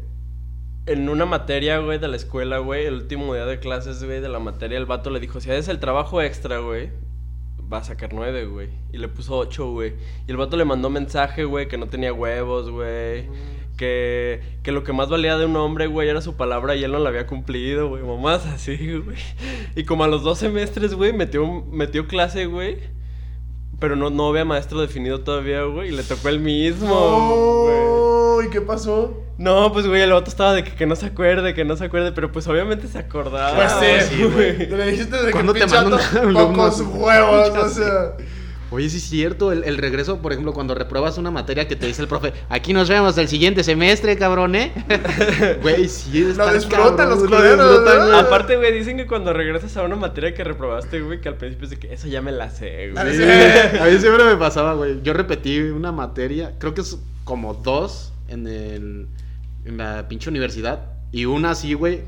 En 0.85 1.09
una 1.09 1.25
materia, 1.25 1.79
güey, 1.79 1.97
de 1.97 2.07
la 2.07 2.17
escuela, 2.17 2.59
güey, 2.59 2.85
el 2.85 2.93
último 2.95 3.33
día 3.33 3.45
de 3.45 3.59
clases, 3.59 4.03
güey, 4.03 4.19
de 4.21 4.29
la 4.29 4.39
materia, 4.39 4.77
el 4.77 4.85
vato 4.85 5.09
le 5.09 5.19
dijo: 5.19 5.41
Si 5.41 5.49
haces 5.49 5.69
el 5.69 5.79
trabajo 5.79 6.21
extra, 6.21 6.59
güey, 6.59 6.91
va 7.73 7.79
a 7.79 7.83
sacar 7.83 8.13
nueve, 8.13 8.45
güey. 8.45 8.69
Y 8.91 8.97
le 8.97 9.07
puso 9.07 9.35
ocho, 9.35 9.71
güey. 9.71 9.93
Y 10.27 10.31
el 10.31 10.37
vato 10.37 10.55
le 10.55 10.65
mandó 10.65 10.89
mensaje, 10.89 11.43
güey, 11.43 11.67
que 11.67 11.77
no 11.77 11.87
tenía 11.87 12.13
huevos, 12.13 12.69
güey. 12.69 13.27
Que, 13.77 14.41
que 14.61 14.71
lo 14.71 14.83
que 14.83 14.93
más 14.93 15.09
valía 15.09 15.37
de 15.37 15.45
un 15.45 15.55
hombre, 15.55 15.87
güey, 15.87 16.07
era 16.07 16.21
su 16.21 16.35
palabra 16.35 16.75
y 16.75 16.83
él 16.83 16.91
no 16.91 16.99
la 16.99 17.09
había 17.09 17.25
cumplido, 17.25 17.89
güey. 17.89 18.03
Mamás 18.03 18.45
así, 18.45 18.77
güey. 18.99 19.17
Y 19.75 19.83
como 19.85 20.03
a 20.03 20.07
los 20.07 20.21
dos 20.21 20.37
semestres, 20.37 20.93
güey, 20.93 21.11
metió, 21.13 21.65
metió 21.71 22.07
clase, 22.07 22.45
güey. 22.45 22.77
Pero 23.79 23.95
no, 23.95 24.11
no 24.11 24.29
había 24.29 24.45
maestro 24.45 24.79
definido 24.79 25.21
todavía, 25.21 25.63
güey. 25.63 25.89
Y 25.89 25.91
le 25.91 26.03
tocó 26.03 26.29
el 26.29 26.39
mismo, 26.39 27.63
güey. 27.63 28.12
No, 28.33 28.41
¿y 28.41 28.49
qué 28.49 28.61
pasó? 28.61 29.21
No, 29.37 29.71
pues, 29.71 29.85
güey, 29.87 30.01
el 30.01 30.11
vato 30.11 30.29
estaba 30.29 30.53
de 30.53 30.63
que, 30.63 30.73
que 30.73 30.85
no 30.85 30.95
se 30.95 31.07
acuerde, 31.07 31.53
que 31.53 31.65
no 31.65 31.75
se 31.75 31.85
acuerde. 31.85 32.11
Pero 32.11 32.31
pues 32.31 32.47
obviamente 32.47 32.87
se 32.87 32.97
acordaba. 32.97 33.55
Pues 33.55 33.71
sí, 33.79 34.15
sí, 34.15 34.23
güey. 34.23 34.67
Le 34.67 34.91
dijiste 34.91 35.17
de 35.17 35.25
que 35.27 35.31
¿Cuándo 35.31 35.53
te 35.53 35.59
pinche 35.59 35.75
manda 35.75 35.97
un 35.97 36.01
vato 36.01 36.19
alumno 36.21 36.47
pocos 36.47 36.81
huevos, 36.81 37.49
o 37.57 37.69
sea. 37.69 38.17
Oye, 38.71 38.89
sí 38.89 38.97
es 38.97 39.03
cierto, 39.03 39.51
el, 39.51 39.65
el 39.65 39.77
regreso, 39.77 40.17
por 40.17 40.31
ejemplo, 40.31 40.51
cuando 40.51 40.73
repruebas 40.73 41.19
una 41.19 41.29
materia 41.29 41.67
que 41.67 41.75
te 41.75 41.85
dice 41.85 42.01
el 42.01 42.07
profe, 42.07 42.33
aquí 42.49 42.73
nos 42.73 42.89
vemos 42.89 43.15
el 43.19 43.27
siguiente 43.27 43.63
semestre, 43.63 44.17
cabrón, 44.17 44.55
¿eh? 44.55 44.71
Güey, 45.61 45.87
sí, 45.87 46.23
es 46.23 46.37
Lo 46.37 46.45
tan 46.45 46.55
disfrutan 46.55 47.07
los 47.07 47.19
lo 47.19 47.37
culeros. 47.37 48.15
Aparte, 48.15 48.55
güey, 48.57 48.73
dicen 48.73 48.97
que 48.97 49.05
cuando 49.05 49.31
regresas 49.31 49.77
a 49.77 49.83
una 49.83 49.95
materia 49.95 50.33
que 50.33 50.43
reprobaste, 50.43 51.01
güey, 51.01 51.21
que 51.21 51.29
al 51.29 51.35
principio 51.35 51.65
es 51.65 51.69
de 51.69 51.77
que 51.77 51.93
eso 51.93 52.07
ya 52.07 52.23
me 52.23 52.31
la 52.31 52.49
sé, 52.49 52.89
güey. 52.89 53.15
Sí, 53.15 53.21
a 53.79 53.85
mí 53.85 53.99
siempre 53.99 54.23
me 54.23 54.37
pasaba, 54.37 54.73
güey. 54.73 55.03
Yo 55.03 55.13
repetí 55.13 55.59
una 55.59 55.91
materia, 55.91 56.53
creo 56.57 56.73
que 56.73 56.81
es 56.81 56.97
como 57.25 57.53
dos 57.53 58.12
en, 58.27 58.47
el, 58.47 59.07
en 59.65 59.77
la 59.77 60.07
pinche 60.07 60.29
universidad. 60.29 60.91
Y 61.11 61.25
una 61.25 61.51
así, 61.51 61.73
güey, 61.73 62.01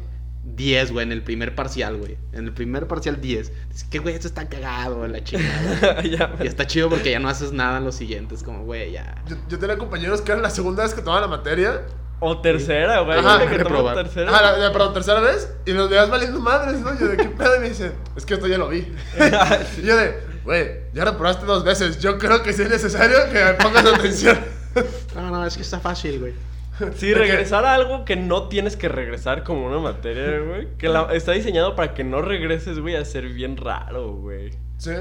10, 0.43 0.91
güey, 0.91 1.05
en 1.05 1.11
el 1.11 1.23
primer 1.23 1.55
parcial, 1.55 1.97
güey. 1.97 2.17
En 2.33 2.45
el 2.45 2.53
primer 2.53 2.87
parcial 2.87 3.19
10. 3.21 3.51
Dice, 3.71 3.85
que, 3.89 3.99
güey, 3.99 4.15
esto 4.15 4.27
está 4.27 4.47
cagado, 4.47 5.07
la 5.07 5.23
chingada. 5.23 6.01
Ya, 6.03 6.35
y 6.41 6.47
está 6.47 6.65
chido 6.67 6.89
porque 6.89 7.11
ya 7.11 7.19
no 7.19 7.29
haces 7.29 7.51
nada 7.51 7.77
en 7.79 7.83
los 7.85 7.95
siguientes, 7.95 8.43
como, 8.43 8.63
güey, 8.63 8.91
ya. 8.91 9.23
Yo, 9.27 9.35
yo 9.49 9.59
tenía 9.59 9.77
compañeros 9.77 10.21
que 10.21 10.31
era 10.31 10.41
la 10.41 10.49
segunda 10.49 10.83
vez 10.83 10.93
que 10.93 11.01
tomaban 11.01 11.29
la 11.29 11.37
materia. 11.37 11.81
O 12.19 12.39
tercera, 12.39 13.01
güey. 13.01 13.19
Ajá, 13.19 13.39
que 13.45 13.57
reprobar. 13.57 13.95
tercera. 13.95 14.31
Ah, 14.35 14.41
la, 14.41 14.57
la- 14.57 14.71
perdón, 14.71 14.93
tercera 14.93 15.19
vez. 15.19 15.51
Y 15.65 15.73
los 15.73 15.89
veías 15.89 16.09
valiendo 16.09 16.39
madres, 16.39 16.79
¿no? 16.79 16.97
Yo 16.97 17.09
de 17.09 17.17
qué 17.17 17.25
pedo. 17.25 17.57
Y 17.57 17.59
me 17.59 17.69
dicen, 17.69 17.91
es 18.15 18.25
que 18.25 18.35
esto 18.35 18.47
ya 18.47 18.57
lo 18.57 18.69
vi. 18.69 18.79
y 19.77 19.81
yo 19.81 19.97
de, 19.97 20.19
güey, 20.45 20.69
ya 20.93 21.03
reprobaste 21.05 21.45
dos 21.45 21.65
veces. 21.65 21.99
Yo 21.99 22.17
creo 22.17 22.41
que 22.41 22.53
sí 22.53 22.61
es 22.61 22.69
necesario 22.69 23.17
que 23.33 23.43
me 23.43 23.53
pongas 23.55 23.85
atención. 23.85 24.39
No, 25.15 25.31
no, 25.31 25.45
es 25.45 25.55
que 25.55 25.61
está 25.61 25.79
fácil, 25.79 26.19
güey. 26.19 26.33
Sí, 26.97 27.13
regresar 27.13 27.63
a 27.65 27.73
algo 27.73 28.03
que 28.03 28.17
no 28.17 28.49
tienes 28.49 28.75
que 28.75 28.89
regresar 28.89 29.43
como 29.45 29.65
una 29.65 29.79
materia, 29.79 30.39
güey. 30.39 30.67
Que 30.77 30.89
la- 30.89 31.13
está 31.13 31.31
diseñado 31.31 31.75
para 31.75 31.93
que 31.93 32.03
no 32.03 32.21
regreses, 32.21 32.79
güey, 32.79 32.95
a 32.97 33.05
ser 33.05 33.29
bien 33.29 33.55
raro, 33.55 34.13
güey. 34.13 34.51
Sí. 34.77 34.91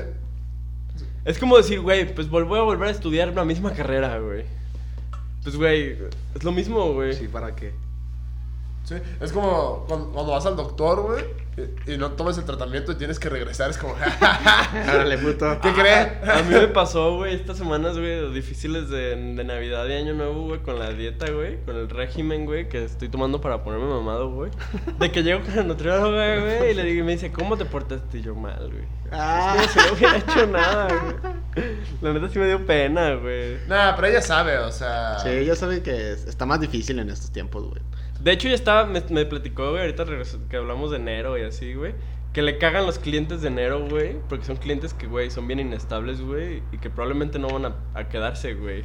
Es 1.25 1.39
como 1.39 1.57
decir, 1.57 1.81
güey, 1.81 2.15
pues 2.15 2.29
voy 2.29 2.59
a 2.59 2.63
volver 2.63 2.89
a 2.89 2.93
estudiar 2.93 3.35
la 3.35 3.45
misma 3.45 3.73
carrera, 3.73 4.19
güey. 4.19 4.45
Pues, 5.43 5.57
güey, 5.57 5.99
es 6.35 6.45
lo 6.45 6.53
mismo, 6.53 6.93
güey. 6.93 7.13
Sí, 7.15 7.27
¿para 7.29 7.57
qué? 7.57 7.73
Sí, 8.85 8.95
es 9.21 9.33
como 9.33 9.85
cuando, 9.89 10.11
cuando 10.13 10.33
vas 10.33 10.47
al 10.47 10.57
doctor, 10.57 11.01
güey, 11.03 11.25
y, 11.87 11.97
no 11.97 12.13
tomas 12.13 12.37
el 12.39 12.45
tratamiento 12.45 12.93
y 12.93 12.95
tienes 12.97 13.19
que 13.19 13.29
regresar. 13.29 13.71
Es 13.71 13.79
como, 13.79 13.95
Órale, 14.89 15.19
puto. 15.19 15.59
¿qué 15.61 15.73
crees? 15.73 16.09
A 16.29 16.43
mí 16.43 16.55
me 16.55 16.69
pasó, 16.69 17.17
güey, 17.17 17.35
estas 17.35 17.59
semanas, 17.59 17.97
güey, 17.99 18.33
difíciles 18.33 18.89
de, 18.91 19.17
de 19.17 19.45
Navidad 19.45 19.87
y 19.87 19.93
Año 19.93 20.15
Nuevo, 20.15 20.49
güey, 20.49 20.61
con 20.61 20.79
la 20.79 20.91
dieta, 20.91 21.31
güey, 21.31 21.63
con 21.65 21.77
el 21.77 21.89
régimen, 21.89 22.45
güey, 22.47 22.69
que 22.69 22.85
estoy 22.85 23.09
tomando 23.09 23.41
para 23.41 23.63
ponerme 23.63 23.87
mamado, 23.87 24.31
güey. 24.31 24.51
De 24.99 25.11
que 25.13 25.23
llego 25.23 25.43
con 25.45 25.57
la 25.57 25.63
nutrióloga, 25.63 26.41
güey, 26.41 26.71
y 26.73 26.75
le 26.75 26.83
digo, 26.85 27.01
y 27.01 27.07
me 27.07 27.13
dice, 27.13 27.31
¿cómo 27.33 27.57
te 27.57 27.65
portaste? 27.65 28.19
Y 28.19 28.23
yo 28.23 28.35
mal, 28.35 28.71
güey. 28.71 28.85
Ah. 29.13 29.57
Es 29.63 29.69
como 29.73 29.83
si 29.83 29.89
no 29.89 29.95
hubiera 29.97 30.17
hecho 30.19 30.47
nada, 30.47 30.89
güey. 30.89 31.65
La 32.03 32.13
neta 32.13 32.29
sí 32.29 32.39
me 32.39 32.47
dio 32.47 32.67
pena, 32.67 33.15
güey. 33.15 33.59
Nada, 33.69 33.95
pero 33.95 34.09
ella 34.09 34.23
sabe, 34.23 34.59
o 34.59 34.73
sea. 34.73 35.19
Sí, 35.21 35.45
ya 35.45 35.55
sabe 35.55 35.83
que 35.83 36.13
es- 36.13 36.25
está 36.27 36.47
más 36.47 36.61
difícil 36.61 36.99
en 36.99 37.11
estos 37.11 37.31
tiempos, 37.31 37.63
güey. 37.65 37.81
De 38.25 38.33
hecho, 38.33 38.49
ya 38.49 38.55
estaba, 38.55 38.87
me, 38.87 39.01
me 39.11 39.25
platicó, 39.27 39.71
güey, 39.71 39.83
ahorita 39.83 40.05
regreso- 40.05 40.49
que 40.49 40.57
hablamos 40.57 40.91
de 40.91 40.97
enero 40.97 41.39
y 41.39 41.43
así, 41.43 41.75
güey. 41.75 41.95
que 42.33 42.43
le 42.43 42.59
cagan 42.59 42.85
los 42.87 42.99
clientes 42.99 43.43
de 43.43 43.49
enero, 43.49 43.87
güey. 43.89 44.17
Porque 44.29 44.45
son 44.45 44.57
clientes 44.57 44.93
que, 44.93 45.07
güey, 45.07 45.31
son 45.31 45.47
bien 45.47 45.61
inestables, 45.61 46.21
güey. 46.21 46.63
Y 46.73 46.79
que 46.79 46.91
probablemente 46.91 47.39
no 47.39 47.47
van 47.49 47.67
a, 47.67 47.77
a 47.95 48.09
quedarse, 48.09 48.55
güey. 48.55 48.83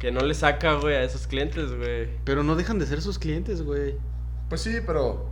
Que 0.00 0.10
no 0.10 0.22
le 0.22 0.34
saca, 0.34 0.74
güey, 0.74 0.96
a 0.96 1.02
esos 1.04 1.28
clientes, 1.28 1.72
güey. 1.76 2.08
Pero 2.24 2.42
no 2.42 2.56
dejan 2.56 2.80
de 2.80 2.86
ser 2.86 3.00
sus 3.00 3.18
clientes, 3.20 3.62
güey. 3.62 3.94
Pues 4.48 4.62
sí, 4.62 4.78
pero 4.84 5.30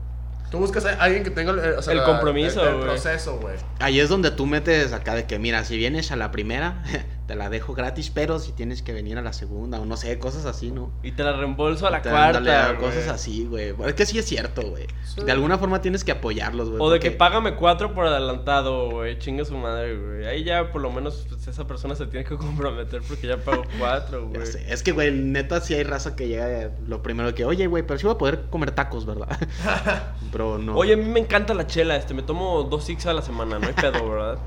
tú 0.52 0.58
buscas 0.58 0.84
a 0.84 1.02
alguien 1.02 1.24
que 1.24 1.30
tenga 1.30 1.52
eh, 1.54 1.72
o 1.76 1.82
sea, 1.82 1.94
El 1.94 1.98
la- 2.00 2.04
compromiso, 2.04 2.62
el, 2.68 2.80
proceso, 2.80 3.38
güey. 3.40 3.56
Ahí 3.80 3.98
es 3.98 4.08
donde 4.08 4.30
tú 4.30 4.46
metes 4.46 4.92
acá 4.92 5.14
de 5.16 5.26
que, 5.26 5.38
mira, 5.40 5.64
si 5.64 5.76
vienes 5.76 6.12
a 6.12 6.16
la 6.16 6.30
primera, 6.30 6.84
te 7.28 7.36
la 7.36 7.50
dejo 7.50 7.74
gratis, 7.74 8.10
pero 8.12 8.38
si 8.38 8.52
tienes 8.52 8.80
que 8.82 8.94
venir 8.94 9.18
a 9.18 9.22
la 9.22 9.34
segunda, 9.34 9.78
o 9.78 9.84
no 9.84 9.98
sé, 9.98 10.18
cosas 10.18 10.46
así, 10.46 10.70
¿no? 10.72 10.90
Y 11.02 11.12
te 11.12 11.22
la 11.22 11.34
reembolso 11.36 11.86
a 11.86 11.90
la 11.90 12.00
Te- 12.00 12.08
cuarta, 12.08 12.72
güey. 12.72 12.78
cosas 12.78 13.06
así, 13.08 13.44
güey. 13.44 13.74
Es 13.86 13.92
que 13.92 14.06
sí 14.06 14.18
es 14.18 14.24
cierto, 14.24 14.62
güey. 14.62 14.86
Sí. 15.04 15.22
De 15.22 15.30
alguna 15.32 15.58
forma 15.58 15.82
tienes 15.82 16.04
que 16.04 16.12
apoyarlos, 16.12 16.70
güey. 16.70 16.80
O 16.80 16.88
de 16.90 16.98
que 17.00 17.10
págame 17.10 17.54
cuatro 17.54 17.92
por 17.94 18.06
adelantado, 18.06 18.90
güey. 18.90 19.18
Chinga 19.18 19.44
su 19.44 19.54
madre, 19.58 19.94
güey. 19.98 20.24
Ahí 20.26 20.42
ya 20.42 20.72
por 20.72 20.80
lo 20.80 20.90
menos 20.90 21.26
pues, 21.28 21.46
esa 21.48 21.66
persona 21.66 21.94
se 21.94 22.06
tiene 22.06 22.24
que 22.24 22.34
comprometer 22.38 23.02
porque 23.06 23.26
ya 23.26 23.36
pagó 23.36 23.62
cuatro, 23.78 24.30
Ya 24.32 24.38
güey. 24.38 24.46
sé, 24.50 24.64
Es 24.72 24.82
que, 24.82 24.92
güey, 24.92 25.12
neta, 25.12 25.60
sí 25.60 25.74
hay 25.74 25.82
raza 25.84 26.16
que 26.16 26.28
llega 26.28 26.70
lo 26.86 27.02
primero 27.02 27.34
que, 27.34 27.44
oye, 27.44 27.66
güey, 27.66 27.82
pero 27.86 27.98
sí 27.98 28.06
voy 28.06 28.14
a 28.14 28.18
poder 28.18 28.46
comer 28.48 28.70
tacos, 28.70 29.04
¿verdad? 29.04 29.28
Pero 30.32 30.56
no. 30.58 30.76
Oye, 30.76 30.94
a 30.94 30.96
mí 30.96 31.04
me 31.04 31.20
encanta 31.20 31.52
la 31.54 31.66
chela, 31.66 31.96
este, 31.96 32.14
me 32.14 32.22
tomo 32.22 32.62
dos 32.64 32.84
six 32.84 33.04
a 33.06 33.12
la 33.12 33.20
semana, 33.22 33.58
no 33.58 33.66
hay 33.66 33.72
pedo, 33.74 34.08
¿verdad? 34.10 34.38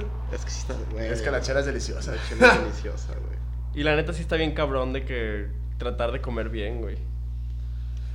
es 0.32 0.44
que 0.44 0.50
sí 0.50 0.60
está, 0.60 0.74
güey. 0.90 1.06
Es 1.06 1.22
que 1.22 1.30
la 1.30 1.40
chela 1.40 1.60
es 1.60 1.66
deliciosa. 1.66 2.12
la 2.12 2.22
chela 2.28 2.52
es 2.52 2.60
deliciosa, 2.60 3.12
güey. 3.14 3.38
Y 3.74 3.82
la 3.84 3.96
neta 3.96 4.12
sí 4.12 4.22
está 4.22 4.36
bien 4.36 4.52
cabrón 4.52 4.92
de 4.92 5.04
que 5.04 5.48
tratar 5.78 6.12
de 6.12 6.20
comer 6.20 6.48
bien, 6.48 6.80
güey. 6.80 6.98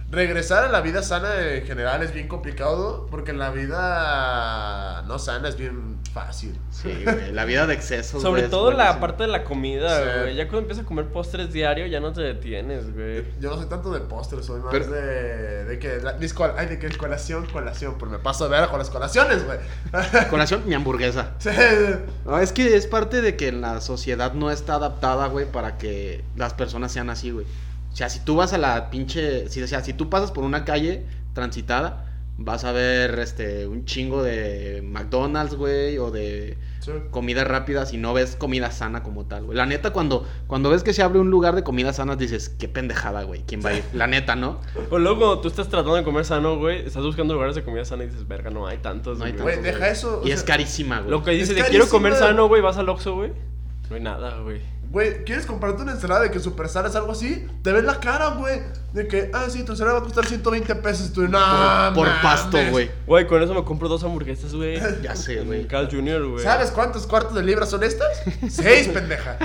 Regresar 0.09 0.63
a 0.63 0.69
la 0.69 0.79
vida 0.79 1.03
sana 1.03 1.41
en 1.51 1.65
general 1.65 2.01
es 2.01 2.13
bien 2.13 2.29
complicado 2.29 3.07
porque 3.11 3.33
la 3.33 3.49
vida 3.49 5.01
no 5.05 5.19
sana 5.19 5.49
es 5.49 5.57
bien 5.57 5.97
fácil. 6.13 6.57
Sí, 6.71 6.93
güey. 7.03 7.33
La 7.33 7.43
vida 7.43 7.67
de 7.67 7.73
excesos, 7.73 8.21
Sobre 8.21 8.43
güey, 8.43 8.49
todo 8.51 8.71
la 8.71 9.01
parte 9.01 9.23
de 9.23 9.29
la 9.29 9.43
comida, 9.43 9.97
Sí. 9.97 10.19
güey. 10.21 10.35
Ya 10.35 10.43
cuando 10.45 10.59
empiezas 10.59 10.85
a 10.85 10.87
comer 10.87 11.07
postres 11.07 11.51
diario 11.51 11.85
ya 11.87 11.99
no 11.99 12.13
te 12.13 12.21
detienes, 12.21 12.93
güey. 12.93 13.25
Yo 13.41 13.49
no 13.49 13.57
soy 13.57 13.65
tanto 13.65 13.91
de 13.91 13.99
postres, 13.99 14.45
soy 14.45 14.61
más 14.61 14.71
Pero- 14.71 14.87
de, 14.89 15.65
de 15.65 15.77
que 15.79 15.97
la, 15.97 16.13
mis 16.13 16.33
col- 16.33 16.53
ay, 16.57 16.67
de 16.67 16.79
que 16.79 16.89
colación, 16.97 17.45
colación, 17.47 17.95
pero 17.99 18.09
me 18.09 18.19
paso 18.19 18.47
de 18.47 18.57
ver 18.57 18.69
con 18.69 18.79
las 18.79 18.89
colaciones, 18.89 19.43
güey. 19.45 19.59
Colación, 20.29 20.63
mi 20.65 20.73
hamburguesa. 20.73 21.31
Sí. 21.39 21.49
No, 22.25 22.39
es 22.39 22.53
que 22.53 22.77
es 22.77 22.87
parte 22.87 23.21
de 23.21 23.35
que 23.35 23.51
la 23.51 23.81
sociedad 23.81 24.31
no 24.31 24.51
está 24.51 24.75
adaptada, 24.75 25.27
güey, 25.27 25.45
para 25.51 25.77
que 25.77 26.23
las 26.37 26.53
personas 26.53 26.93
sean 26.93 27.09
así, 27.09 27.31
güey. 27.31 27.45
O 27.97 27.99
sea, 27.99 28.09
si 28.09 28.19
tú 28.19 28.35
vas 28.35 28.53
a 28.53 28.59
la 28.59 28.91
pinche. 28.91 29.49
Si, 29.49 29.59
o 29.59 29.67
sea, 29.67 29.81
si 29.83 29.91
tú 29.91 30.07
pasas 30.07 30.29
por 30.31 30.43
una 30.43 30.65
calle 30.65 31.03
transitada, 31.33 32.05
vas 32.37 32.63
a 32.63 32.71
ver 32.71 33.17
este 33.17 33.65
un 33.65 33.85
chingo 33.85 34.21
de 34.21 34.83
McDonald's, 34.83 35.55
güey, 35.55 35.97
o 35.97 36.11
de 36.11 36.59
Sí. 36.79 36.91
comidas 37.09 37.47
rápidas 37.47 37.93
y 37.93 37.97
no 37.97 38.13
ves 38.13 38.35
comida 38.35 38.69
sana 38.69 39.01
como 39.01 39.25
tal, 39.25 39.45
güey. 39.45 39.57
La 39.57 39.65
neta, 39.65 39.93
cuando, 39.93 40.27
cuando 40.45 40.69
ves 40.69 40.83
que 40.83 40.93
se 40.93 41.01
abre 41.01 41.17
un 41.17 41.31
lugar 41.31 41.55
de 41.55 41.63
comidas 41.63 41.95
sanas, 41.95 42.19
dices, 42.19 42.49
qué 42.49 42.67
pendejada, 42.67 43.23
güey. 43.23 43.41
¿Quién 43.47 43.65
va 43.65 43.71
a 43.71 43.73
ir? 43.73 43.83
La 43.93 44.05
neta, 44.05 44.35
¿no? 44.35 44.61
Pues 44.91 45.01
luego 45.01 45.17
cuando 45.17 45.39
tú 45.41 45.47
estás 45.47 45.67
tratando 45.67 45.95
de 45.95 46.03
comer 46.03 46.23
sano, 46.23 46.57
güey, 46.59 46.85
estás 46.85 47.01
buscando 47.03 47.33
lugares 47.33 47.55
de 47.55 47.63
comida 47.63 47.83
sana 47.83 48.03
y 48.03 48.07
dices, 48.09 48.27
verga, 48.27 48.51
no 48.51 48.67
hay 48.67 48.77
tantos, 48.77 49.17
No 49.17 49.25
hay 49.25 49.31
güey. 49.31 49.41
Güey, 49.41 49.55
tantos, 49.55 49.73
deja 49.73 49.89
eso, 49.89 50.21
o 50.23 50.27
Y 50.27 50.31
es 50.31 50.43
carísima, 50.43 50.99
güey. 50.99 51.09
Lo 51.09 51.23
que 51.23 51.31
dices 51.31 51.49
Es 51.49 51.55
de 51.55 51.63
quiero 51.71 51.89
comer 51.89 52.13
sano, 52.13 52.47
güey, 52.47 52.61
vas 52.61 52.77
al 52.77 52.87
Oxxo, 52.89 53.15
güey. 53.15 53.31
No 53.89 53.95
hay 53.95 54.01
nada, 54.01 54.39
güey. 54.41 54.61
Güey, 54.89 55.23
¿quieres 55.25 55.45
comprarte 55.45 55.81
una 55.83 55.91
ensalada 55.91 56.21
de 56.21 56.31
que 56.31 56.39
super 56.39 56.69
sal 56.69 56.85
es 56.85 56.95
algo 56.95 57.11
así? 57.11 57.45
Te 57.61 57.73
ves 57.73 57.83
la 57.83 57.99
cara, 57.99 58.29
güey. 58.35 58.61
De 58.93 59.05
que, 59.07 59.29
ah, 59.33 59.45
sí, 59.49 59.63
tu 59.65 59.73
ensalada 59.73 59.95
va 59.97 60.01
a 60.01 60.03
costar 60.03 60.25
120 60.25 60.75
pesos. 60.75 61.09
Y 61.09 61.13
tú, 61.13 61.21
no, 61.27 61.37
Por 61.93 62.07
mames". 62.07 62.23
pasto, 62.23 62.57
güey. 62.71 62.89
Güey, 63.05 63.27
con 63.27 63.41
eso 63.43 63.53
me 63.53 63.63
compro 63.65 63.89
dos 63.89 64.03
hamburguesas, 64.05 64.53
güey. 64.55 64.79
Ya 65.03 65.15
sé, 65.15 65.41
güey. 65.43 65.67
Carl 65.67 65.89
Jr., 65.91 66.25
güey. 66.29 66.43
¿Sabes 66.43 66.71
cuántos 66.71 67.05
cuartos 67.05 67.35
de 67.35 67.43
libra 67.43 67.65
son 67.65 67.83
estas? 67.83 68.07
Seis, 68.49 68.87
pendeja. 68.93 69.37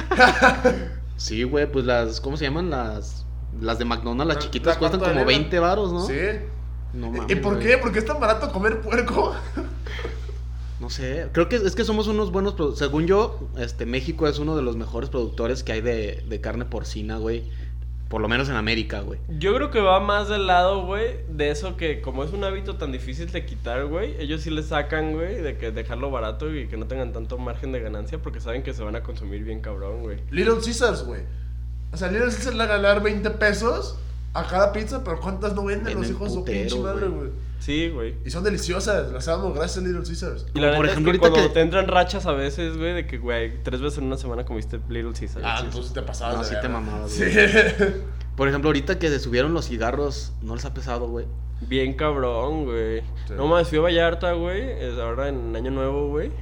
Sí, 1.17 1.43
güey, 1.43 1.71
pues 1.71 1.85
las, 1.85 2.21
¿cómo 2.21 2.37
se 2.37 2.45
llaman? 2.45 2.71
Las, 2.71 3.27
las 3.61 3.79
de 3.81 3.85
McDonald's, 3.85 4.29
las 4.29 4.37
La- 4.37 4.43
chiquitas 4.43 4.75
la 4.75 4.79
cuestan 4.79 5.01
como 5.01 5.13
libra. 5.13 5.27
20 5.27 5.59
varos, 5.59 5.93
¿no? 5.93 6.07
Sí. 6.07 6.15
No 6.93 7.09
¿Y 7.09 7.11
mames, 7.19 7.37
por 7.39 7.55
güey. 7.57 7.67
qué? 7.67 7.79
¿Por 7.79 7.91
qué 7.93 7.99
es 7.99 8.05
tan 8.07 8.21
barato 8.21 8.53
comer 8.53 8.81
puerco? 8.81 9.35
No 10.83 10.91
sé, 10.91 11.29
creo 11.31 11.49
que 11.49 11.55
es 11.55 11.77
que 11.77 11.85
somos 11.85 12.09
unos 12.09 12.33
buenos, 12.33 12.57
produ- 12.57 12.75
según 12.75 13.07
yo, 13.07 13.39
este, 13.57 13.87
México 13.87 14.27
es 14.27 14.41
uno 14.41 14.57
de 14.57 14.63
los 14.63 14.77
mejores 14.77 15.11
productores 15.11 15.63
que 15.63 15.71
hay 15.71 15.81
de, 15.81 16.25
de 16.29 16.41
carne 16.41 16.65
porcina, 16.65 17.19
güey. 17.19 17.45
Por 18.09 18.21
lo 18.21 18.27
menos 18.29 18.49
en 18.49 18.57
América, 18.57 19.01
güey. 19.01 19.21
Yo 19.39 19.55
creo 19.55 19.71
que 19.71 19.81
va 19.81 20.01
más 20.01 20.29
del 20.29 20.49
lado, 20.49 20.85
güey, 20.85 21.19
de 21.29 21.51
eso 21.51 21.77
que 21.77 22.01
como 22.03 22.25
es 22.25 22.33
un 22.33 22.43
hábito 22.43 22.77
tan 22.79 22.91
difícil 22.91 23.31
de 23.31 23.47
quitar, 23.47 23.87
güey, 23.87 24.17
ellos 24.21 24.41
sí 24.41 24.51
le 24.51 24.65
sacan, 24.65 25.13
güey, 25.13 25.37
de 25.41 25.57
que 25.57 25.71
dejarlo 25.71 26.11
barato 26.11 26.53
y 26.53 26.67
que 26.67 26.77
no 26.77 26.87
tengan 26.87 27.13
tanto 27.13 27.39
margen 27.39 27.71
de 27.71 27.79
ganancia 27.79 28.19
porque 28.21 28.41
saben 28.41 28.65
que 28.65 28.75
se 28.75 28.83
van 28.83 28.97
a 28.97 29.05
consumir 29.05 29.45
bien 29.45 29.61
cabrón, 29.61 30.01
güey. 30.01 30.19
Little 30.33 30.57
Caesars, 30.65 31.05
güey. 31.05 31.23
O 31.93 31.97
sea, 31.97 32.09
Little 32.11 32.27
Caesars 32.27 32.57
le 32.57 32.67
va 32.67 32.75
a 32.75 32.77
ganar 32.79 33.03
20 33.05 33.31
pesos 33.31 33.99
a 34.35 34.47
cada 34.47 34.73
pizza, 34.73 35.03
pero 35.05 35.21
¿cuántas 35.21 35.55
no 35.55 35.65
venden 35.65 35.95
los 35.99 36.09
hijos 36.11 36.35
de 36.45 36.53
pinche 36.53 36.79
madre, 36.79 37.09
güey. 37.09 37.31
Sí, 37.59 37.91
güey. 37.91 38.17
Y 38.25 38.31
son 38.31 38.43
deliciosas, 38.43 39.13
las 39.13 39.29
amo 39.29 39.53
gracias 39.53 39.85
a 39.85 39.87
Little 39.87 40.03
Caesars. 40.05 40.47
Y 40.53 40.59
la 40.61 40.75
por 40.77 40.87
ejemplo, 40.87 41.13
es 41.13 41.19
que 41.19 41.25
ahorita 41.27 41.31
cuando 41.31 41.49
que- 41.49 41.55
te 41.55 41.61
entran 41.61 41.87
rachas 41.87 42.27
a 42.27 42.33
veces, 42.33 42.77
güey, 42.77 42.93
de 42.95 43.07
que, 43.07 43.19
güey, 43.19 43.63
tres 43.63 43.81
veces 43.81 43.99
en 43.99 44.05
una 44.05 44.17
semana 44.17 44.45
comiste 44.45 44.81
Little 44.89 45.13
Caesars. 45.13 45.45
Ah, 45.47 45.59
Sí, 45.61 45.67
entonces 45.67 45.93
te 45.93 46.03
pasabas 46.03 46.37
No, 46.37 46.43
de 46.43 46.49
sí 46.49 46.55
te 46.61 46.69
mamabas, 46.69 47.11
Sí. 47.13 47.25
Por 48.37 48.49
ejemplo, 48.49 48.69
ahorita 48.71 48.99
que 48.99 49.09
se 49.11 49.21
subieron 49.21 49.53
los 49.55 49.67
cigarros, 49.69 50.33
¿no 50.43 50.55
les 50.57 50.65
ha 50.65 50.73
pesado, 50.75 51.07
güey? 51.09 51.27
Bien 51.61 51.93
cabrón, 51.95 52.65
güey. 52.65 53.01
Sí. 53.29 53.35
No 53.37 53.47
más, 53.47 53.69
fui 53.69 53.79
a 53.79 53.83
Vallarta, 53.83 54.33
güey, 54.33 54.63
es 54.83 54.99
ahora 54.99 55.29
en 55.29 55.55
Año 55.55 55.71
Nuevo, 55.71 56.09
güey. 56.09 56.33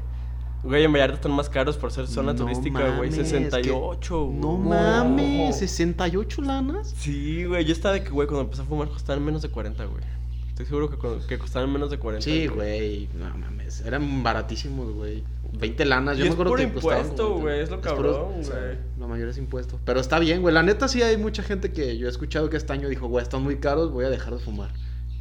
Güey, 0.62 0.84
en 0.84 0.92
Vallarta 0.92 1.14
están 1.14 1.32
más 1.32 1.48
caros 1.48 1.76
por 1.78 1.90
ser 1.90 2.06
zona 2.06 2.32
No 2.34 2.40
turística, 2.40 2.78
güey. 2.96 3.10
mames, 3.10 3.14
68, 3.14 4.00
que- 4.00 4.26
güey. 4.26 4.38
No 4.40 4.56
mames, 4.58 5.56
68 5.58 6.42
lanas. 6.42 6.94
Sí, 6.98 7.44
güey, 7.44 7.64
yo 7.64 7.72
estaba 7.72 7.94
de 7.94 8.04
que, 8.04 8.10
güey, 8.10 8.28
cuando 8.28 8.42
empecé 8.44 8.62
a 8.62 8.64
fumar 8.66 8.88
costaban 8.88 9.24
menos 9.24 9.40
de 9.42 9.48
40, 9.48 9.84
güey. 9.86 10.04
Estoy 10.50 10.66
seguro 10.66 10.90
que, 10.90 10.98
con- 10.98 11.26
que 11.26 11.38
costaban 11.38 11.72
menos 11.72 11.90
de 11.90 11.98
40. 11.98 12.22
Sí, 12.24 12.46
güey, 12.46 13.08
no 13.18 13.34
mames, 13.38 13.80
eran 13.86 14.22
baratísimos, 14.22 14.92
güey. 14.92 15.24
20 15.52 15.84
lanas, 15.86 16.18
yo 16.18 16.24
Y 16.24 16.28
me 16.28 16.28
es 16.28 16.34
acuerdo 16.34 16.54
que 16.56 16.70
costaban 16.72 16.98
impuesto, 16.98 17.28
como- 17.30 17.40
güey, 17.40 17.60
es 17.60 17.70
lo 17.70 17.80
puro- 17.80 17.94
cabrón, 17.94 18.32
güey. 18.42 18.78
Lo 18.98 19.08
mayor 19.08 19.28
es 19.30 19.38
impuesto. 19.38 19.80
Pero 19.86 19.98
está 20.00 20.18
bien, 20.18 20.42
güey. 20.42 20.52
La 20.54 20.62
neta 20.62 20.86
sí 20.88 21.02
hay 21.02 21.16
mucha 21.16 21.42
gente 21.42 21.72
que 21.72 21.96
yo 21.96 22.06
he 22.06 22.10
escuchado 22.10 22.50
que 22.50 22.58
este 22.58 22.72
año 22.74 22.88
dijo, 22.90 23.08
güey, 23.08 23.22
están 23.22 23.42
muy 23.42 23.56
caros, 23.56 23.90
voy 23.90 24.04
a 24.04 24.10
dejar 24.10 24.34
de 24.34 24.40
fumar. 24.40 24.70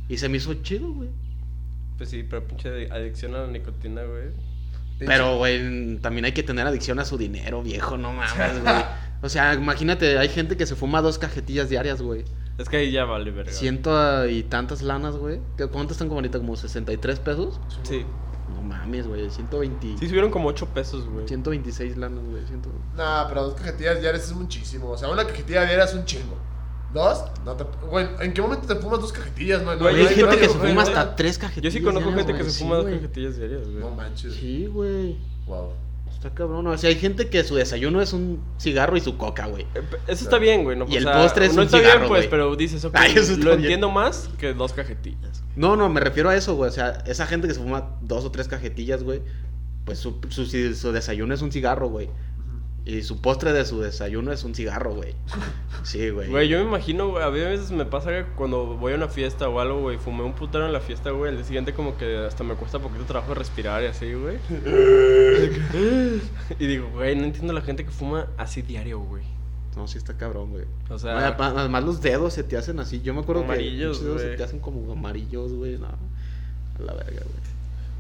Y 0.10 0.18
se 0.18 0.28
me 0.28 0.36
hizo 0.38 0.54
chido, 0.56 0.92
güey. 0.92 1.10
Pues 1.98 2.10
sí, 2.10 2.24
pero 2.30 2.46
pinche 2.46 2.92
adicción 2.92 3.34
a 3.36 3.40
la 3.44 3.48
nicotina, 3.48 4.04
güey. 4.04 4.28
Pero, 5.08 5.38
güey, 5.38 5.98
también 6.00 6.26
hay 6.26 6.32
que 6.34 6.44
tener 6.44 6.68
adicción 6.68 7.00
a 7.00 7.06
su 7.06 7.18
dinero, 7.18 7.62
viejo, 7.64 7.98
no 7.98 8.12
mames, 8.14 8.62
güey. 8.62 8.76
O 9.22 9.30
sea, 9.30 9.54
imagínate, 9.54 10.18
hay 10.18 10.30
gente 10.30 10.56
que 10.58 10.66
se 10.66 10.76
fuma 10.76 11.02
dos 11.02 11.18
cajetillas 11.20 11.70
diarias, 11.70 12.02
güey. 12.02 12.24
Es 12.58 12.68
que 12.70 12.78
ahí 12.78 12.92
ya 12.92 13.06
vale, 13.06 13.32
verga. 13.32 13.52
Ciento 13.52 14.28
y 14.28 14.44
tantas 14.44 14.82
lanas, 14.82 15.16
güey. 15.16 15.40
¿Qué- 15.58 15.68
¿Cuánto 15.68 15.94
están 15.94 16.08
como 16.10 16.20
ahorita? 16.20 16.40
¿Como 16.40 16.56
63 16.58 17.20
pesos? 17.20 17.60
Sí. 17.84 18.06
No 18.54 18.62
mames, 18.62 19.08
güey. 19.08 19.30
120... 19.30 19.98
Sí, 20.00 20.08
subieron 20.08 20.32
como 20.32 20.50
8 20.50 20.66
pesos, 20.74 21.08
güey. 21.08 21.28
126 21.28 21.98
lanas, 21.98 22.24
güey. 22.26 22.46
100... 22.46 22.62
Nah, 22.98 23.28
pero 23.30 23.44
dos 23.44 23.54
cajetillas 23.56 24.02
diarias 24.02 24.26
es 24.26 24.34
muchísimo. 24.34 24.90
O 24.90 24.98
sea, 24.98 25.10
una 25.10 25.26
cajetilla 25.26 25.66
diaria 25.66 25.86
es 25.86 25.94
un 25.94 26.04
chingo. 26.06 26.38
¿Dos? 26.94 27.24
No 27.46 27.54
te... 27.56 27.64
Güey, 27.88 28.08
¿en 28.22 28.34
qué 28.34 28.42
momento 28.42 28.66
te 28.68 28.76
fumas 28.82 29.00
dos 29.00 29.12
cajetillas? 29.14 29.62
No, 29.62 29.74
no, 29.76 29.80
Güey, 29.80 29.94
Güey, 29.94 30.08
hay 30.08 30.14
hay 30.14 30.16
gente 30.16 30.38
que 30.38 30.48
se 30.50 30.58
güey, 30.58 30.70
fuma 30.72 30.84
güey. 30.84 30.96
hasta 30.96 31.16
tres 31.16 31.38
cajetillas. 31.38 31.74
Yo 31.74 31.80
sí 31.80 31.84
conozco 31.86 32.12
gente 32.14 32.34
que 32.34 32.44
se 32.44 32.52
Sí, 32.52 32.64
fuma 32.64 32.76
dos 32.78 32.86
cajetillas 32.86 33.38
diarias, 33.38 33.62
güey. 33.68 33.80
No 33.80 33.92
manches. 33.92 34.34
Sí, 34.34 34.66
güey. 34.68 35.18
Wow. 35.46 35.74
Está 36.12 36.32
cabrón. 36.34 36.66
O 36.68 36.78
sea, 36.78 36.90
hay 36.90 36.96
gente 36.96 37.30
que 37.30 37.44
su 37.44 37.56
desayuno 37.56 38.02
es 38.02 38.12
un 38.12 38.42
cigarro 38.60 38.98
y 38.98 39.02
su 39.02 39.18
coca, 39.18 39.46
güey. 39.46 39.64
Eh, 39.76 39.82
Eso 40.08 40.24
está 40.26 40.38
bien, 40.40 40.64
güey. 40.64 40.76
¿no? 40.78 40.86
Y 40.90 40.96
O 40.96 40.98
el 40.98 41.04
sea, 41.04 41.14
postre 41.14 41.46
es 41.46 41.54
no 41.56 41.62
un 41.62 41.66
está 41.68 41.78
cigarro, 41.78 42.00
bien, 42.00 42.10
pues, 42.10 42.22
güey. 42.22 42.30
pero 42.30 42.56
dices, 42.56 42.84
ok, 42.84 42.94
Ay, 42.98 43.14
eso 43.16 43.34
lo 43.38 43.52
bien. 43.52 43.60
entiendo 43.62 43.90
más 43.92 44.30
que 44.38 44.54
dos 44.54 44.74
cajetillas. 44.74 45.44
No, 45.56 45.76
no, 45.76 45.88
me 45.90 46.00
refiero 46.02 46.30
a 46.30 46.36
eso, 46.36 46.56
güey. 46.56 46.70
O 46.70 46.74
sea, 46.74 47.04
esa 47.06 47.26
gente 47.28 47.48
que 47.48 47.54
se 47.54 47.60
fuma 47.62 47.96
dos 48.02 48.26
o 48.26 48.32
tres 48.32 48.48
cajetillas, 48.48 49.04
güey. 49.04 49.22
Pues 49.86 50.00
su, 50.00 50.20
su, 50.30 50.46
su 50.46 50.92
desayuno 50.92 51.34
es 51.34 51.42
un 51.42 51.52
cigarro, 51.52 51.88
güey. 51.88 52.10
Y 52.90 53.04
su 53.04 53.22
postre 53.22 53.54
de 53.54 53.64
su 53.66 53.80
desayuno 53.82 54.32
es 54.32 54.44
un 54.44 54.56
cigarro, 54.56 54.94
güey. 54.96 55.14
Sí, 55.84 56.10
güey. 56.10 56.30
Güey, 56.30 56.48
yo 56.50 56.58
me 56.60 56.66
imagino, 56.66 57.10
güey, 57.10 57.24
a 57.24 57.30
veces 57.30 57.72
me 57.72 57.86
pasa 57.86 58.10
que 58.12 58.26
cuando 58.36 58.66
voy 58.78 58.94
a 58.94 58.96
una 58.96 59.08
fiesta 59.08 59.48
o 59.48 59.60
algo, 59.60 59.80
güey, 59.82 59.98
fumé 59.98 60.24
un 60.24 60.34
putero 60.34 60.66
en 60.66 60.74
la 60.74 60.80
fiesta, 60.82 61.12
güey, 61.12 61.32
el 61.32 61.38
día 61.38 61.46
siguiente 61.46 61.74
como 61.74 61.98
que 61.98 62.18
hasta 62.18 62.44
me 62.44 62.56
cuesta 62.56 62.80
poquito 62.80 63.06
trabajo 63.06 63.34
respirar 63.34 63.84
y 63.84 63.88
así, 63.88 64.14
güey. 64.14 64.38
y 66.60 66.66
digo, 66.66 66.90
güey, 66.94 67.16
no 67.16 67.24
entiendo 67.26 67.54
la 67.54 67.62
gente 67.62 67.86
que 67.86 67.92
fuma 67.92 68.28
así 68.38 68.62
diario, 68.62 69.00
güey. 69.00 69.24
No, 69.76 69.88
sí 69.88 69.98
está 69.98 70.18
cabrón, 70.18 70.50
güey. 70.52 70.66
O 70.90 70.98
sea- 71.00 71.18
además- 71.28 71.54
además 71.56 71.84
los 71.84 72.02
dedos 72.02 72.34
se 72.34 72.44
te 72.44 72.58
hacen 72.58 72.80
así. 72.80 73.02
Yo 73.02 73.14
me 73.14 73.22
acuerdo 73.22 73.44
Amarillos, 73.44 74.00
que 74.00 74.04
los 74.06 74.18
dedos 74.18 74.22
se 74.32 74.38
te 74.38 74.44
hacen 74.44 74.60
como 74.60 74.92
amarillos, 74.92 75.54
güey. 75.54 75.78
No, 75.78 75.88
a 75.88 76.82
la 76.84 76.94
verga, 76.94 77.22
güey. 77.24 77.59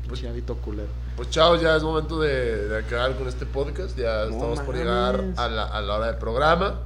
Pinche 0.10 0.28
hábito 0.30 0.55
culero. 0.57 0.89
Pues 1.16 1.30
chao, 1.30 1.55
ya 1.55 1.76
es 1.76 1.84
momento 1.84 2.20
de, 2.20 2.68
de 2.68 2.78
acabar 2.80 3.16
con 3.16 3.28
este 3.28 3.45
podcast. 3.45 3.97
Ya 3.97 4.26
No 4.26 4.32
estamos 4.32 4.60
por 4.62 4.76
mames. 4.76 4.80
llegar 4.80 5.24
a 5.38 5.47
la, 5.49 5.66
a 5.66 5.82
la 5.82 5.95
hora 5.95 6.07
del 6.07 6.16
programa. 6.18 6.82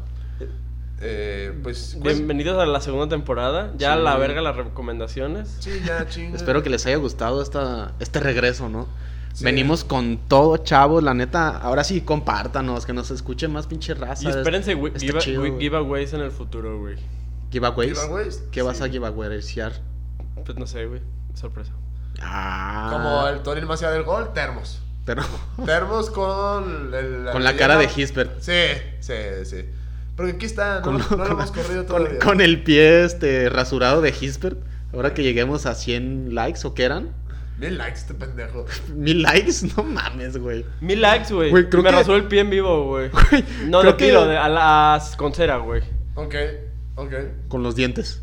Eh, 1.05 1.51
pues, 1.63 1.97
pues, 2.01 2.15
Bienvenidos 2.17 2.61
a 2.61 2.65
la 2.65 2.79
segunda 2.79 3.09
temporada. 3.09 3.73
Ya 3.77 3.93
a 3.93 3.97
Sí. 3.97 4.03
la 4.03 4.15
verga 4.17 4.41
las 4.41 4.55
recomendaciones. 4.55 5.57
Sí, 5.59 5.81
ya, 5.85 6.07
chinga. 6.07 6.35
Espero 6.37 6.63
que 6.63 6.69
les 6.69 6.85
haya 6.85 6.95
gustado 6.97 7.41
esta, 7.41 7.93
este 7.99 8.19
regreso, 8.19 8.69
¿no? 8.69 8.87
Sí. 9.33 9.43
Venimos 9.43 9.83
con 9.83 10.17
todo, 10.27 10.57
chavos. 10.57 11.03
La 11.03 11.13
neta, 11.13 11.49
ahora 11.57 11.83
sí, 11.83 12.01
compártanos, 12.01 12.85
que 12.85 12.93
nos 12.93 13.11
escuche 13.11 13.47
más 13.47 13.67
pinche 13.67 13.93
raza. 13.95 14.25
Y 14.25 14.27
espérense 14.31 14.75
wi- 14.75 14.89
Está 14.93 14.99
giva- 14.99 15.19
chido, 15.19 15.43
giveaways 15.59 16.13
en 16.13 16.21
el 16.21 16.31
futuro, 16.31 16.79
güey. 16.79 16.95
Giveaways. 17.51 17.99
¿Giveaways? 17.99 18.43
¿Qué 18.51 18.61
vas 18.61 18.77
Sí. 18.77 18.83
a 18.83 18.89
giveawaysear? 18.89 19.73
Pues 20.45 20.57
no 20.57 20.67
sé, 20.67 20.85
güey. 20.85 21.01
Sorpresa. 21.33 21.71
Ah. 22.23 22.89
Como 22.91 23.27
el 23.27 23.41
Toril 23.41 23.65
más 23.65 23.81
allá 23.83 23.91
del 23.91 24.03
gol, 24.03 24.31
termos. 24.33 24.79
Termos 25.65 26.09
con 26.09 26.93
el, 26.93 27.27
con 27.31 27.43
la 27.43 27.55
cara 27.57 27.77
de. 27.77 27.89
Hisbert. 27.93 28.39
Sí, 28.39 28.53
sí, 29.01 29.13
sí. 29.43 29.65
Porque 30.15 30.33
aquí 30.33 30.45
está, 30.45 30.77
no, 30.77 30.81
Con, 30.83 30.93
no 30.97 30.99
lo 31.09 31.17
con- 31.17 31.31
hemos 31.31 31.51
corrido 31.51 31.85
con- 31.85 31.97
todavía. 32.03 32.19
con 32.19 32.39
el 32.41 32.63
pie 32.63 33.03
este 33.03 33.49
rasurado 33.49 34.01
de 34.01 34.09
Hisbert. 34.11 34.57
Ahora 34.93 35.13
que 35.13 35.23
lleguemos 35.23 35.65
a 35.65 35.73
100 35.75 36.33
likes, 36.35 36.65
¿o 36.65 36.73
qué 36.73 36.83
eran? 36.83 37.09
Mil 37.59 37.77
likes 37.77 37.97
este 37.99 38.13
pendejo. 38.13 38.65
¿Mil 38.95 39.21
likes? 39.23 39.67
No 39.75 39.83
mames, 39.83 40.37
güey. 40.37 40.65
Mil 40.81 41.01
likes, 41.01 41.33
güey. 41.33 41.51
Me 41.51 41.67
que- 41.67 41.81
rasuró 41.81 42.15
el 42.17 42.25
pie 42.25 42.41
en 42.41 42.49
vivo, 42.51 42.87
güey. 42.87 43.09
No, 43.65 43.81
creo 43.81 43.91
de 43.93 43.97
que- 43.97 44.05
pilo, 44.05 44.25
de, 44.27 44.37
a 44.37 44.47
las 44.49 45.15
con 45.17 45.33
cera, 45.33 45.57
güey. 45.57 45.81
Ok, 46.15 46.35
ok, 46.95 47.13
Con 47.47 47.63
los 47.63 47.75
dientes. 47.75 48.21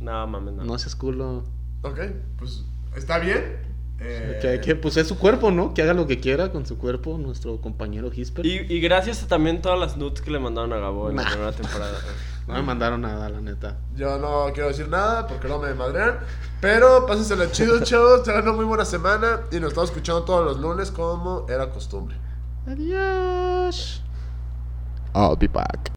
No, 0.00 0.26
mames, 0.26 0.54
no. 0.54 0.64
No 0.64 0.78
seas 0.78 0.94
culo. 0.96 1.44
ok. 1.82 1.98
Pues, 2.38 2.64
¿está 2.96 3.18
bien? 3.18 3.62
Eh, 4.00 4.38
Que, 4.42 4.60
que, 4.60 4.76
pues 4.76 4.96
es 4.96 5.06
su 5.08 5.16
cuerpo, 5.18 5.50
¿no? 5.50 5.72
Que 5.72 5.82
haga 5.82 5.94
lo 5.94 6.06
que 6.06 6.20
quiera 6.20 6.50
con 6.52 6.66
su 6.66 6.76
cuerpo, 6.76 7.16
nuestro 7.16 7.60
compañero 7.60 8.10
Hisper. 8.12 8.44
Y, 8.44 8.66
y 8.68 8.80
gracias 8.80 9.22
a 9.22 9.28
también 9.28 9.62
todas 9.62 9.78
las 9.78 9.96
nudes 9.96 10.20
que 10.20 10.30
le 10.30 10.38
mandaron 10.38 10.72
a 10.72 10.78
Gabo 10.78 11.10
en 11.10 11.16
la 11.16 11.24
primera 11.24 11.52
temporada. 11.52 11.98
No 12.46 12.52
me 12.52 12.62
mandaron 12.62 13.00
nada, 13.00 13.30
la 13.30 13.40
neta. 13.40 13.78
Yo 13.96 14.18
no 14.18 14.52
quiero 14.52 14.68
decir 14.68 14.86
nada 14.86 15.26
porque 15.26 15.48
no 15.48 15.58
me 15.58 15.72
madrean. 15.72 16.18
Pero 16.60 17.06
pásensela 17.06 17.50
chido, 17.50 17.80
chavos. 17.84 18.22
Tengan 18.22 18.42
una 18.42 18.52
muy 18.52 18.66
buena 18.66 18.84
semana. 18.84 19.40
Y 19.50 19.60
nos 19.60 19.68
estamos 19.70 19.88
escuchando 19.88 20.24
todos 20.24 20.44
los 20.44 20.60
lunes 20.60 20.90
como 20.90 21.46
era 21.48 21.70
costumbre. 21.70 22.18
Adiós. 22.66 24.02
I'll 25.14 25.36
be 25.38 25.48
back. 25.48 25.90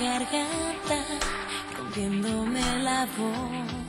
Garganta, 0.00 1.04
rompiéndome 1.76 2.62
la 2.82 3.06
voz. 3.16 3.84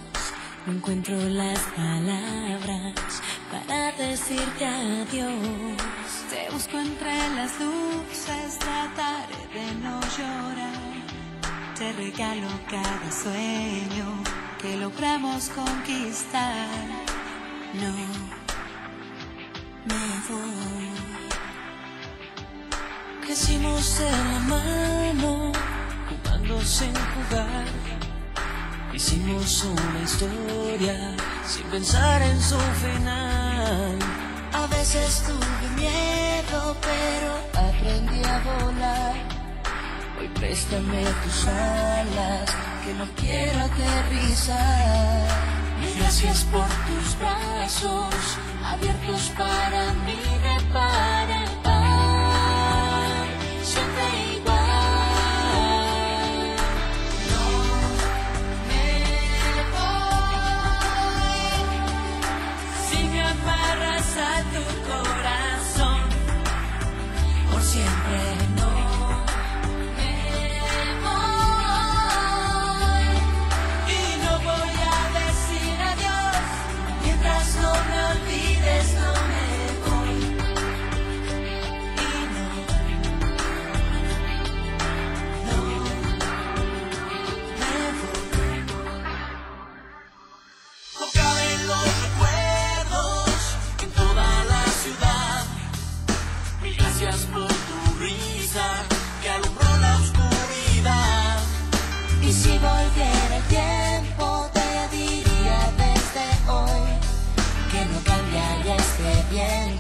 Encuentro 0.67 1.15
las 1.29 1.59
palabras 1.75 3.21
para 3.51 3.91
decirte 3.93 4.65
adiós. 4.65 5.31
Te 6.29 6.49
busco 6.51 6.77
entre 6.79 7.15
las 7.35 7.59
luces, 7.59 8.59
trataré 8.59 9.47
de 9.53 9.75
no 9.83 9.99
llorar. 10.17 10.85
Te 11.77 11.93
regalo 11.93 12.47
cada 12.69 13.11
sueño 13.11 14.23
que 14.61 14.77
logramos 14.77 15.49
conquistar. 15.49 16.67
No 17.73 17.91
me 19.85 20.05
voy. 20.29 21.05
Crecimos 23.25 23.99
de 23.99 24.11
la 24.11 24.39
mano, 24.47 25.51
jugando 26.45 26.65
sin 26.65 26.93
jugar. 26.93 27.65
Hicimos 28.93 29.63
una 29.63 30.01
historia 30.03 31.15
sin 31.45 31.63
pensar 31.63 32.21
en 32.21 32.41
su 32.41 32.57
final. 32.57 33.99
A 34.53 34.67
veces 34.67 35.23
tuve 35.25 35.81
miedo, 35.81 36.75
pero 36.81 37.67
aprendí 37.67 38.23
a 38.23 38.39
volar. 38.39 39.15
Hoy 40.19 40.29
préstame 40.29 41.03
tus 41.23 41.47
alas, 41.47 42.49
que 42.85 42.93
no 42.93 43.05
quiero 43.15 43.59
aterrizar. 43.59 45.27
Gracias 45.97 46.45
por 46.45 46.67
tus 46.67 47.19
brazos, 47.19 48.37
abiertos 48.63 49.31
para 49.37 49.93
mí 50.05 50.15
de 50.15 50.73
par 50.73 51.34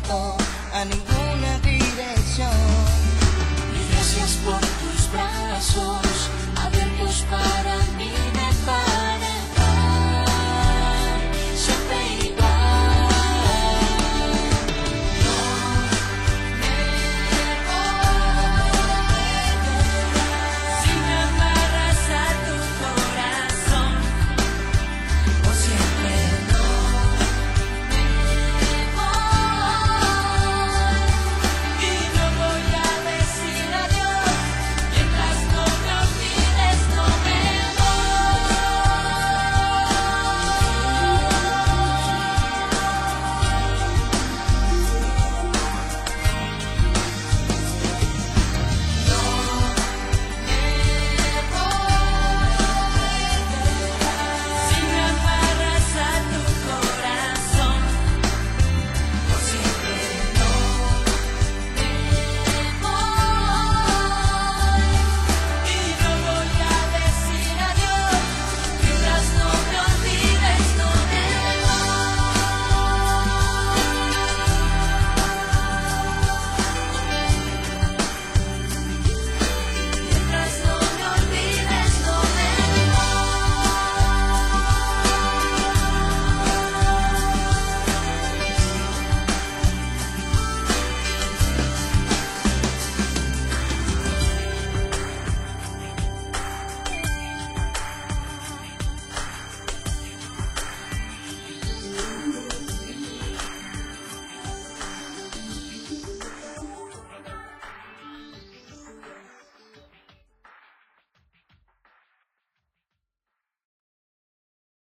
diría 0.07 0.44